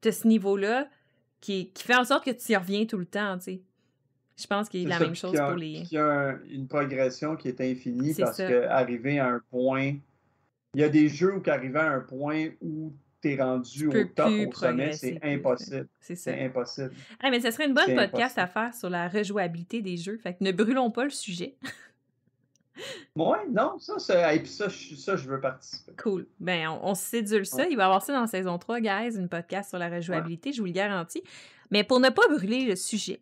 Tu 0.00 0.08
as 0.08 0.12
ce 0.12 0.28
niveau-là 0.28 0.88
qui, 1.40 1.70
qui 1.70 1.84
fait 1.84 1.96
en 1.96 2.04
sorte 2.04 2.24
que 2.24 2.30
tu 2.30 2.52
y 2.52 2.56
reviens 2.56 2.84
tout 2.86 2.98
le 2.98 3.06
temps, 3.06 3.36
tu 3.38 3.44
sais. 3.44 3.62
Je 4.40 4.46
pense 4.46 4.68
qu'il 4.70 4.82
y 4.82 4.86
a 4.86 4.88
la 4.88 5.00
même 5.00 5.14
chose 5.14 5.36
pour 5.36 5.54
les. 5.56 5.84
Il 5.90 5.92
y 5.92 5.98
a 5.98 6.38
une 6.50 6.66
progression 6.66 7.36
qui 7.36 7.48
est 7.48 7.60
infinie 7.60 8.14
parce 8.14 8.38
qu'arriver 8.38 9.18
à 9.18 9.26
un 9.26 9.40
point. 9.50 9.94
Il 10.74 10.80
y 10.80 10.84
a 10.84 10.88
des 10.88 11.08
jeux 11.08 11.34
où 11.34 11.42
arriver 11.50 11.80
à 11.80 11.90
un 11.90 12.00
point 12.00 12.48
où 12.62 12.92
t'es 13.20 13.36
rendu 13.40 13.88
au 13.88 14.04
top, 14.04 14.30
au 14.48 14.52
sommet, 14.52 14.92
c'est 14.92 15.18
impossible. 15.22 15.88
C'est 16.00 16.44
impossible. 16.44 16.92
Ah, 17.22 17.30
mais 17.30 17.40
ce 17.40 17.50
serait 17.50 17.66
une 17.66 17.74
bonne 17.74 17.94
podcast 17.94 18.38
à 18.38 18.46
faire 18.46 18.74
sur 18.74 18.90
la 18.90 19.08
rejouabilité 19.08 19.82
des 19.82 19.96
jeux. 19.96 20.18
Fait 20.18 20.34
que 20.34 20.44
ne 20.44 20.52
brûlons 20.52 20.90
pas 20.90 21.04
le 21.04 21.10
sujet. 21.10 21.56
Oui, 23.14 23.36
non, 23.50 23.78
ça, 23.78 23.98
ça, 23.98 24.34
et 24.34 24.38
puis 24.38 24.48
ça, 24.48 24.68
ça, 24.70 25.14
je 25.14 25.28
veux 25.28 25.38
participer. 25.38 25.92
Cool. 26.02 26.26
Ben, 26.38 26.68
on, 26.68 26.90
on 26.90 26.94
sédule 26.94 27.44
ça. 27.44 27.66
Il 27.68 27.76
va 27.76 27.82
y 27.82 27.84
avoir 27.84 28.00
ça 28.00 28.14
dans 28.14 28.26
saison 28.26 28.56
3, 28.56 28.80
guys, 28.80 29.16
une 29.18 29.28
podcast 29.28 29.68
sur 29.68 29.78
la 29.78 29.90
rejouabilité, 29.90 30.52
je 30.52 30.60
vous 30.60 30.66
le 30.66 30.72
garantis. 30.72 31.22
Mais 31.70 31.84
pour 31.84 32.00
ne 32.00 32.08
pas 32.08 32.26
brûler 32.28 32.64
le 32.64 32.76
sujet, 32.76 33.20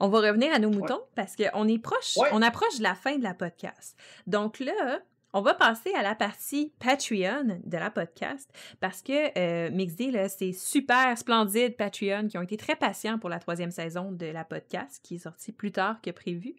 on 0.00 0.08
va 0.08 0.20
revenir 0.20 0.52
à 0.54 0.58
nos 0.58 0.70
moutons 0.70 1.00
parce 1.14 1.36
qu'on 1.36 1.68
est 1.68 1.78
proche, 1.78 2.16
on 2.32 2.42
approche 2.42 2.78
de 2.78 2.82
la 2.82 2.94
fin 2.94 3.16
de 3.18 3.22
la 3.22 3.34
podcast. 3.34 3.98
Donc 4.26 4.60
là, 4.60 5.00
on 5.36 5.42
va 5.42 5.52
passer 5.52 5.92
à 5.92 6.02
la 6.02 6.14
partie 6.14 6.72
Patreon 6.78 7.60
de 7.62 7.76
la 7.76 7.90
podcast 7.90 8.50
parce 8.80 9.02
que 9.02 9.38
euh, 9.38 9.70
Mixd, 9.70 10.28
c'est 10.28 10.52
super 10.52 11.18
splendide 11.18 11.76
Patreon 11.76 12.28
qui 12.28 12.38
ont 12.38 12.42
été 12.42 12.56
très 12.56 12.74
patients 12.74 13.18
pour 13.18 13.28
la 13.28 13.38
troisième 13.38 13.70
saison 13.70 14.12
de 14.12 14.24
la 14.24 14.44
podcast 14.44 14.98
qui 15.02 15.16
est 15.16 15.18
sortie 15.18 15.52
plus 15.52 15.72
tard 15.72 16.00
que 16.00 16.10
prévu. 16.10 16.54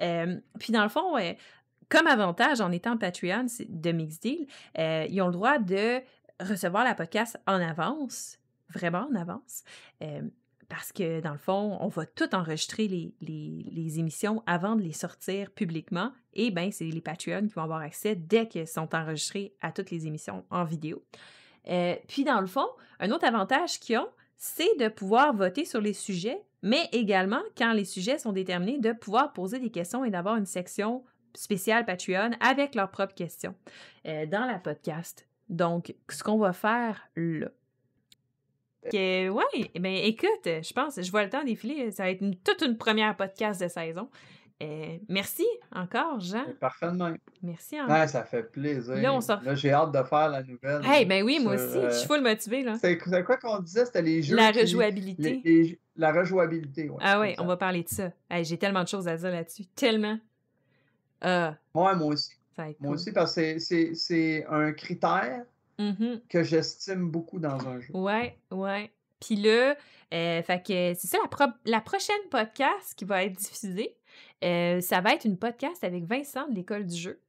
Euh, 0.00 0.38
puis 0.60 0.72
dans 0.72 0.84
le 0.84 0.88
fond, 0.88 1.16
comme 1.88 2.06
avantage 2.06 2.60
en 2.60 2.70
étant 2.70 2.96
Patreon 2.96 3.46
de 3.68 3.90
Mixdeal, 3.90 4.46
euh, 4.78 5.06
ils 5.10 5.20
ont 5.22 5.26
le 5.26 5.32
droit 5.32 5.58
de 5.58 6.00
recevoir 6.38 6.84
la 6.84 6.94
podcast 6.94 7.36
en 7.48 7.60
avance, 7.60 8.38
vraiment 8.72 9.08
en 9.10 9.16
avance. 9.16 9.64
Euh, 10.02 10.22
parce 10.70 10.92
que 10.92 11.20
dans 11.20 11.32
le 11.32 11.38
fond, 11.38 11.76
on 11.80 11.88
va 11.88 12.06
tout 12.06 12.32
enregistrer 12.32 12.86
les, 12.86 13.12
les, 13.20 13.98
émissions 13.98 14.42
avant 14.46 14.76
de 14.76 14.82
les 14.82 14.92
sortir 14.92 15.50
publiquement. 15.50 16.12
Et 16.32 16.52
bien, 16.52 16.70
c'est 16.70 16.84
les 16.84 17.00
Patreons 17.00 17.48
qui 17.48 17.54
vont 17.54 17.64
avoir 17.64 17.80
accès 17.80 18.14
dès 18.14 18.46
qu'elles 18.46 18.68
sont 18.68 18.94
enregistrées 18.94 19.52
à 19.60 19.72
toutes 19.72 19.90
les 19.90 20.06
émissions 20.06 20.44
en 20.48 20.64
vidéo. 20.64 21.04
Euh, 21.68 21.96
puis 22.06 22.22
dans 22.22 22.40
le 22.40 22.46
fond, 22.46 22.68
un 23.00 23.10
autre 23.10 23.26
avantage 23.26 23.80
qu'ils 23.80 23.98
ont, 23.98 24.08
c'est 24.38 24.78
de 24.78 24.88
pouvoir 24.88 25.34
voter 25.34 25.64
sur 25.64 25.80
les 25.80 25.92
sujets, 25.92 26.40
mais 26.62 26.88
également, 26.92 27.42
quand 27.58 27.72
les 27.72 27.84
sujets 27.84 28.18
sont 28.18 28.32
déterminés, 28.32 28.78
de 28.78 28.92
pouvoir 28.92 29.32
poser 29.32 29.58
des 29.58 29.70
questions 29.70 30.04
et 30.04 30.10
d'avoir 30.10 30.36
une 30.36 30.46
section 30.46 31.04
spéciale 31.34 31.84
Patreon 31.84 32.30
avec 32.38 32.76
leurs 32.76 32.92
propres 32.92 33.14
questions 33.14 33.56
euh, 34.06 34.24
dans 34.24 34.46
la 34.46 34.60
podcast. 34.60 35.26
Donc, 35.48 35.96
ce 36.08 36.22
qu'on 36.22 36.38
va 36.38 36.52
faire 36.52 37.08
là, 37.16 37.48
que, 38.90 39.28
ouais, 39.28 39.70
ben 39.78 39.94
écoute, 39.94 40.44
je 40.44 40.72
pense, 40.72 41.00
je 41.00 41.10
vois 41.10 41.24
le 41.24 41.30
temps 41.30 41.44
défiler. 41.44 41.90
Ça 41.90 42.04
va 42.04 42.10
être 42.10 42.24
toute 42.44 42.62
une 42.62 42.76
première 42.78 43.16
podcast 43.16 43.60
de 43.62 43.68
saison. 43.68 44.08
Euh, 44.62 44.98
merci 45.08 45.46
encore, 45.74 46.20
Jean. 46.20 46.44
Parfaitement. 46.60 47.14
Merci 47.42 47.80
encore. 47.80 48.08
ça 48.08 48.24
fait 48.24 48.42
plaisir. 48.42 48.94
Là, 48.94 49.54
j'ai 49.54 49.72
hâte 49.72 49.92
de 49.92 50.02
faire 50.02 50.28
la 50.28 50.42
nouvelle. 50.42 50.82
Hey, 50.84 51.06
ben 51.06 51.24
oui, 51.24 51.38
moi 51.42 51.54
aussi. 51.54 51.80
Je 51.82 51.90
suis 51.90 52.06
full 52.06 52.20
motivée. 52.20 52.62
là. 52.62 52.76
C'est 52.78 52.98
quoi 52.98 53.36
qu'on 53.38 53.60
disait? 53.60 53.86
C'était 53.86 54.02
les 54.02 54.22
jeux. 54.22 54.36
La 54.36 54.50
rejouabilité. 54.50 55.78
la 55.96 56.12
rejouabilité, 56.12 56.90
ouais. 56.90 56.98
Ah 57.00 57.20
oui, 57.20 57.34
on 57.38 57.46
va 57.46 57.56
parler 57.56 57.82
de 57.82 57.88
ça. 57.88 58.12
j'ai 58.42 58.58
tellement 58.58 58.82
de 58.82 58.88
choses 58.88 59.08
à 59.08 59.16
dire 59.16 59.30
là-dessus. 59.30 59.64
Tellement. 59.74 60.18
Euh, 61.24 61.50
ouais, 61.74 61.94
moi 61.96 62.06
aussi. 62.06 62.32
Moi 62.80 62.94
aussi, 62.94 63.12
parce 63.12 63.34
que 63.34 63.58
c'est 63.58 64.46
un 64.50 64.72
critère 64.72 65.44
Mm-hmm. 65.80 66.20
que 66.28 66.42
j'estime 66.42 67.10
beaucoup 67.10 67.38
dans 67.38 67.66
un 67.66 67.80
jeu. 67.80 67.96
Ouais, 67.96 68.36
ouais. 68.50 68.90
Puis 69.18 69.36
là, 69.36 69.76
euh, 70.12 70.42
fait 70.42 70.58
que 70.58 70.94
c'est 70.94 71.06
ça, 71.06 71.18
la, 71.38 71.54
la, 71.64 71.80
prochaine 71.80 72.20
podcast 72.30 72.94
qui 72.96 73.06
va 73.06 73.24
être 73.24 73.34
diffusée, 73.34 73.96
euh, 74.44 74.80
ça 74.80 75.00
va 75.00 75.14
être 75.14 75.24
une 75.24 75.38
podcast 75.38 75.82
avec 75.82 76.04
Vincent 76.04 76.48
de 76.48 76.54
l'école 76.54 76.86
du 76.86 76.96
jeu. 76.96 77.20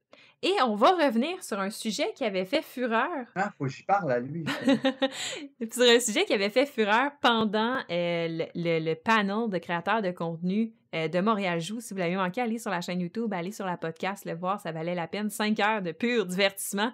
Et 0.43 0.53
on 0.65 0.75
va 0.75 0.91
revenir 0.91 1.43
sur 1.43 1.59
un 1.59 1.69
sujet 1.69 2.11
qui 2.15 2.25
avait 2.25 2.45
fait 2.45 2.63
fureur. 2.63 3.27
Ah, 3.35 3.53
faut 3.57 3.65
que 3.65 3.69
j'y 3.69 3.83
parle 3.83 4.11
à 4.11 4.19
lui. 4.19 4.43
sur 5.71 5.83
un 5.83 5.99
sujet 5.99 6.25
qui 6.25 6.33
avait 6.33 6.49
fait 6.49 6.65
fureur 6.65 7.11
pendant 7.21 7.77
euh, 7.91 8.45
le, 8.55 8.93
panel 8.95 9.49
de 9.49 9.57
créateurs 9.59 10.01
de 10.01 10.11
contenu 10.11 10.73
de 10.93 11.21
Montréal 11.21 11.61
Joue. 11.61 11.79
Si 11.79 11.93
vous 11.93 11.99
l'avez 11.99 12.15
manqué, 12.17 12.41
allez 12.41 12.57
sur 12.57 12.71
la 12.71 12.81
chaîne 12.81 12.99
YouTube, 12.99 13.31
allez 13.33 13.51
sur 13.51 13.65
la 13.65 13.77
podcast, 13.77 14.25
le 14.25 14.33
voir, 14.33 14.59
ça 14.59 14.71
valait 14.71 14.95
la 14.95 15.07
peine. 15.07 15.29
Cinq 15.29 15.59
heures 15.59 15.83
de 15.83 15.91
pur 15.91 16.25
divertissement. 16.25 16.91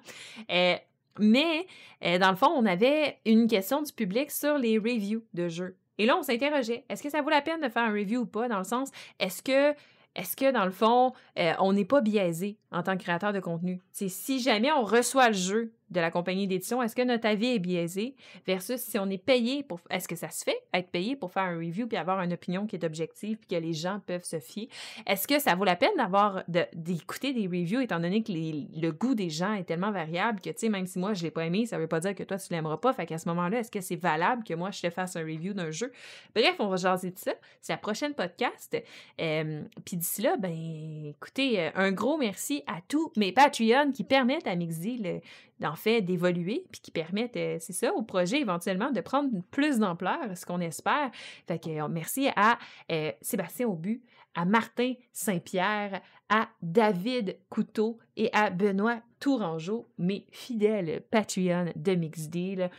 Mais, 1.20 1.66
euh, 2.04 2.18
dans 2.18 2.32
le 2.32 2.36
fond, 2.36 2.52
on 2.56 2.66
avait 2.66 3.18
une 3.26 3.48
question 3.48 3.82
du 3.82 3.92
public 3.94 4.32
sur 4.32 4.58
les 4.58 4.78
reviews 4.78 5.24
de 5.34 5.48
jeux. 5.48 5.78
Et 5.98 6.06
là, 6.06 6.16
on 6.18 6.24
s'interrogeait, 6.24 6.86
est-ce 6.90 7.02
que 7.02 7.10
ça 7.10 7.22
vaut 7.22 7.30
la 7.30 7.42
peine 7.42 7.62
de 7.62 7.70
faire 7.70 7.84
un 7.84 7.92
review 7.92 8.22
ou 8.22 8.26
pas, 8.26 8.48
dans 8.48 8.60
le 8.60 8.64
sens, 8.64 8.92
est-ce 9.20 9.42
que 9.42 9.76
est-ce 10.18 10.36
que, 10.36 10.52
dans 10.52 10.66
le 10.66 10.72
fond, 10.72 11.14
euh, 11.38 11.54
on 11.60 11.74
n'est 11.74 11.86
pas 11.86 12.02
biaisé? 12.02 12.58
En 12.72 12.84
tant 12.84 12.98
que 12.98 13.04
créateur 13.04 13.34
de 13.34 13.40
contenu? 13.40 13.82
C'est 13.92 14.10
si 14.10 14.40
jamais 14.40 14.72
on 14.72 14.84
reçoit 14.84 15.30
le 15.30 15.36
jeu 15.36 15.74
de 15.90 16.02
la 16.02 16.12
compagnie 16.12 16.48
d'édition, 16.48 16.82
est-ce 16.84 16.96
que 16.96 17.02
notre 17.02 17.28
avis 17.28 17.56
est 17.56 17.60
biaisé 17.60 18.16
versus 18.46 18.82
si 18.82 19.00
on 19.00 19.10
est 19.10 19.18
payé 19.18 19.64
pour... 19.64 19.80
Est-ce 19.90 20.08
que 20.08 20.16
ça 20.16 20.30
se 20.30 20.44
fait, 20.44 20.58
être 20.74 20.90
payé 20.90 21.16
pour 21.16 21.32
faire 21.32 21.44
un 21.44 21.58
review 21.58 21.88
puis 21.88 21.98
avoir 21.98 22.22
une 22.22 22.34
opinion 22.34 22.68
qui 22.68 22.76
est 22.76 22.84
objective 22.84 23.38
puis 23.38 23.48
que 23.48 23.56
les 23.56 23.74
gens 23.74 24.02
peuvent 24.06 24.24
se 24.24 24.40
fier? 24.40 24.68
Est-ce 25.06 25.28
que 25.28 25.40
ça 25.40 25.56
vaut 25.56 25.64
la 25.64 25.78
peine 25.78 25.96
d'avoir 25.96 26.44
d'écouter 26.74 27.34
des 27.34 27.48
reviews 27.48 27.80
étant 27.80 28.00
donné 28.00 28.22
que 28.22 28.32
le 28.34 28.92
goût 28.92 29.16
des 29.16 29.30
gens 29.30 29.54
est 29.54 29.64
tellement 29.64 29.92
variable 29.92 30.42
que, 30.42 30.50
tu 30.50 30.58
sais, 30.58 30.70
même 30.70 30.88
si 30.88 31.00
moi, 31.00 31.14
je 31.14 31.24
l'ai 31.24 31.32
pas 31.32 31.46
aimé, 31.46 31.66
ça 31.66 31.78
veut 31.78 31.88
pas 31.88 32.02
dire 32.02 32.16
que 32.16 32.24
toi, 32.24 32.38
tu 32.38 32.52
l'aimeras 32.52 32.78
pas. 32.78 32.92
Fait 32.92 33.06
qu'à 33.06 33.18
ce 33.18 33.30
moment-là, 33.30 33.60
est-ce 33.60 33.72
que 33.72 33.82
c'est 33.82 33.96
valable 33.96 34.44
que 34.44 34.54
moi, 34.54 34.72
je 34.72 34.82
te 34.82 34.90
fasse 34.90 35.16
un 35.16 35.22
review 35.22 35.54
d'un 35.54 35.72
jeu? 35.72 35.92
Bref, 36.36 36.56
on 36.60 36.68
va 36.68 36.76
jaser 36.76 37.12
de 37.12 37.20
ça. 37.20 37.34
C'est 37.62 37.72
la 37.72 37.78
prochaine 37.78 38.14
podcast. 38.14 38.76
Euh, 39.22 39.64
puis 39.86 39.96
d'ici 39.96 40.22
là, 40.22 40.36
ben, 40.38 41.06
écoutez, 41.06 41.62
euh, 41.62 41.70
un 41.76 41.92
gros 41.92 42.18
merci 42.18 42.57
à 42.68 42.80
tous 42.88 43.12
mes 43.16 43.32
Patreons 43.32 43.92
qui 43.92 44.04
permettent 44.04 44.48
à 44.48 44.56
le 44.56 45.20
d'en 45.60 45.76
fait 45.76 46.02
d'évoluer, 46.02 46.66
puis 46.72 46.82
qui 46.82 46.92
permettent, 46.92 47.38
euh, 47.38 47.58
c'est 47.60 47.74
ça, 47.74 47.94
au 47.94 48.04
projet 48.04 48.40
éventuellement 48.40 48.92
de 48.92 49.02
prendre 49.02 49.30
plus 49.52 49.80
d'ampleur, 49.80 50.36
ce 50.36 50.46
qu'on 50.46 50.60
espère. 50.60 51.12
Euh, 51.50 51.88
merci 51.90 52.30
à 52.36 52.60
euh, 52.92 53.12
Sébastien 53.22 53.68
Aubu, 53.68 54.02
à 54.36 54.46
Martin 54.46 54.94
Saint-Pierre, 55.14 56.02
à 56.30 56.50
David 56.62 57.38
Couteau 57.50 57.98
et 58.16 58.30
à 58.34 58.50
Benoît 58.50 59.02
Tourangeau, 59.20 59.88
mes 59.98 60.28
fidèles 60.32 61.02
Patreon 61.10 61.72
de 61.76 61.96
Mixdeal. 61.96 62.70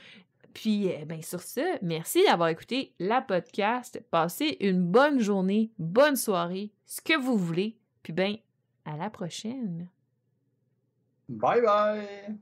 Puis, 0.54 0.90
ben, 1.06 1.22
sur 1.22 1.40
ce, 1.40 1.60
merci 1.84 2.24
d'avoir 2.24 2.48
écouté 2.48 2.92
la 2.98 3.20
podcast. 3.20 4.02
Passez 4.10 4.56
une 4.60 4.82
bonne 4.82 5.20
journée, 5.20 5.70
bonne 5.78 6.16
soirée, 6.16 6.72
ce 6.86 7.00
que 7.00 7.16
vous 7.16 7.36
voulez. 7.36 7.76
Puis, 8.02 8.12
ben, 8.12 8.36
à 8.88 8.96
la 8.96 9.10
prochaine. 9.10 9.88
Bye 11.28 11.60
bye! 11.60 12.38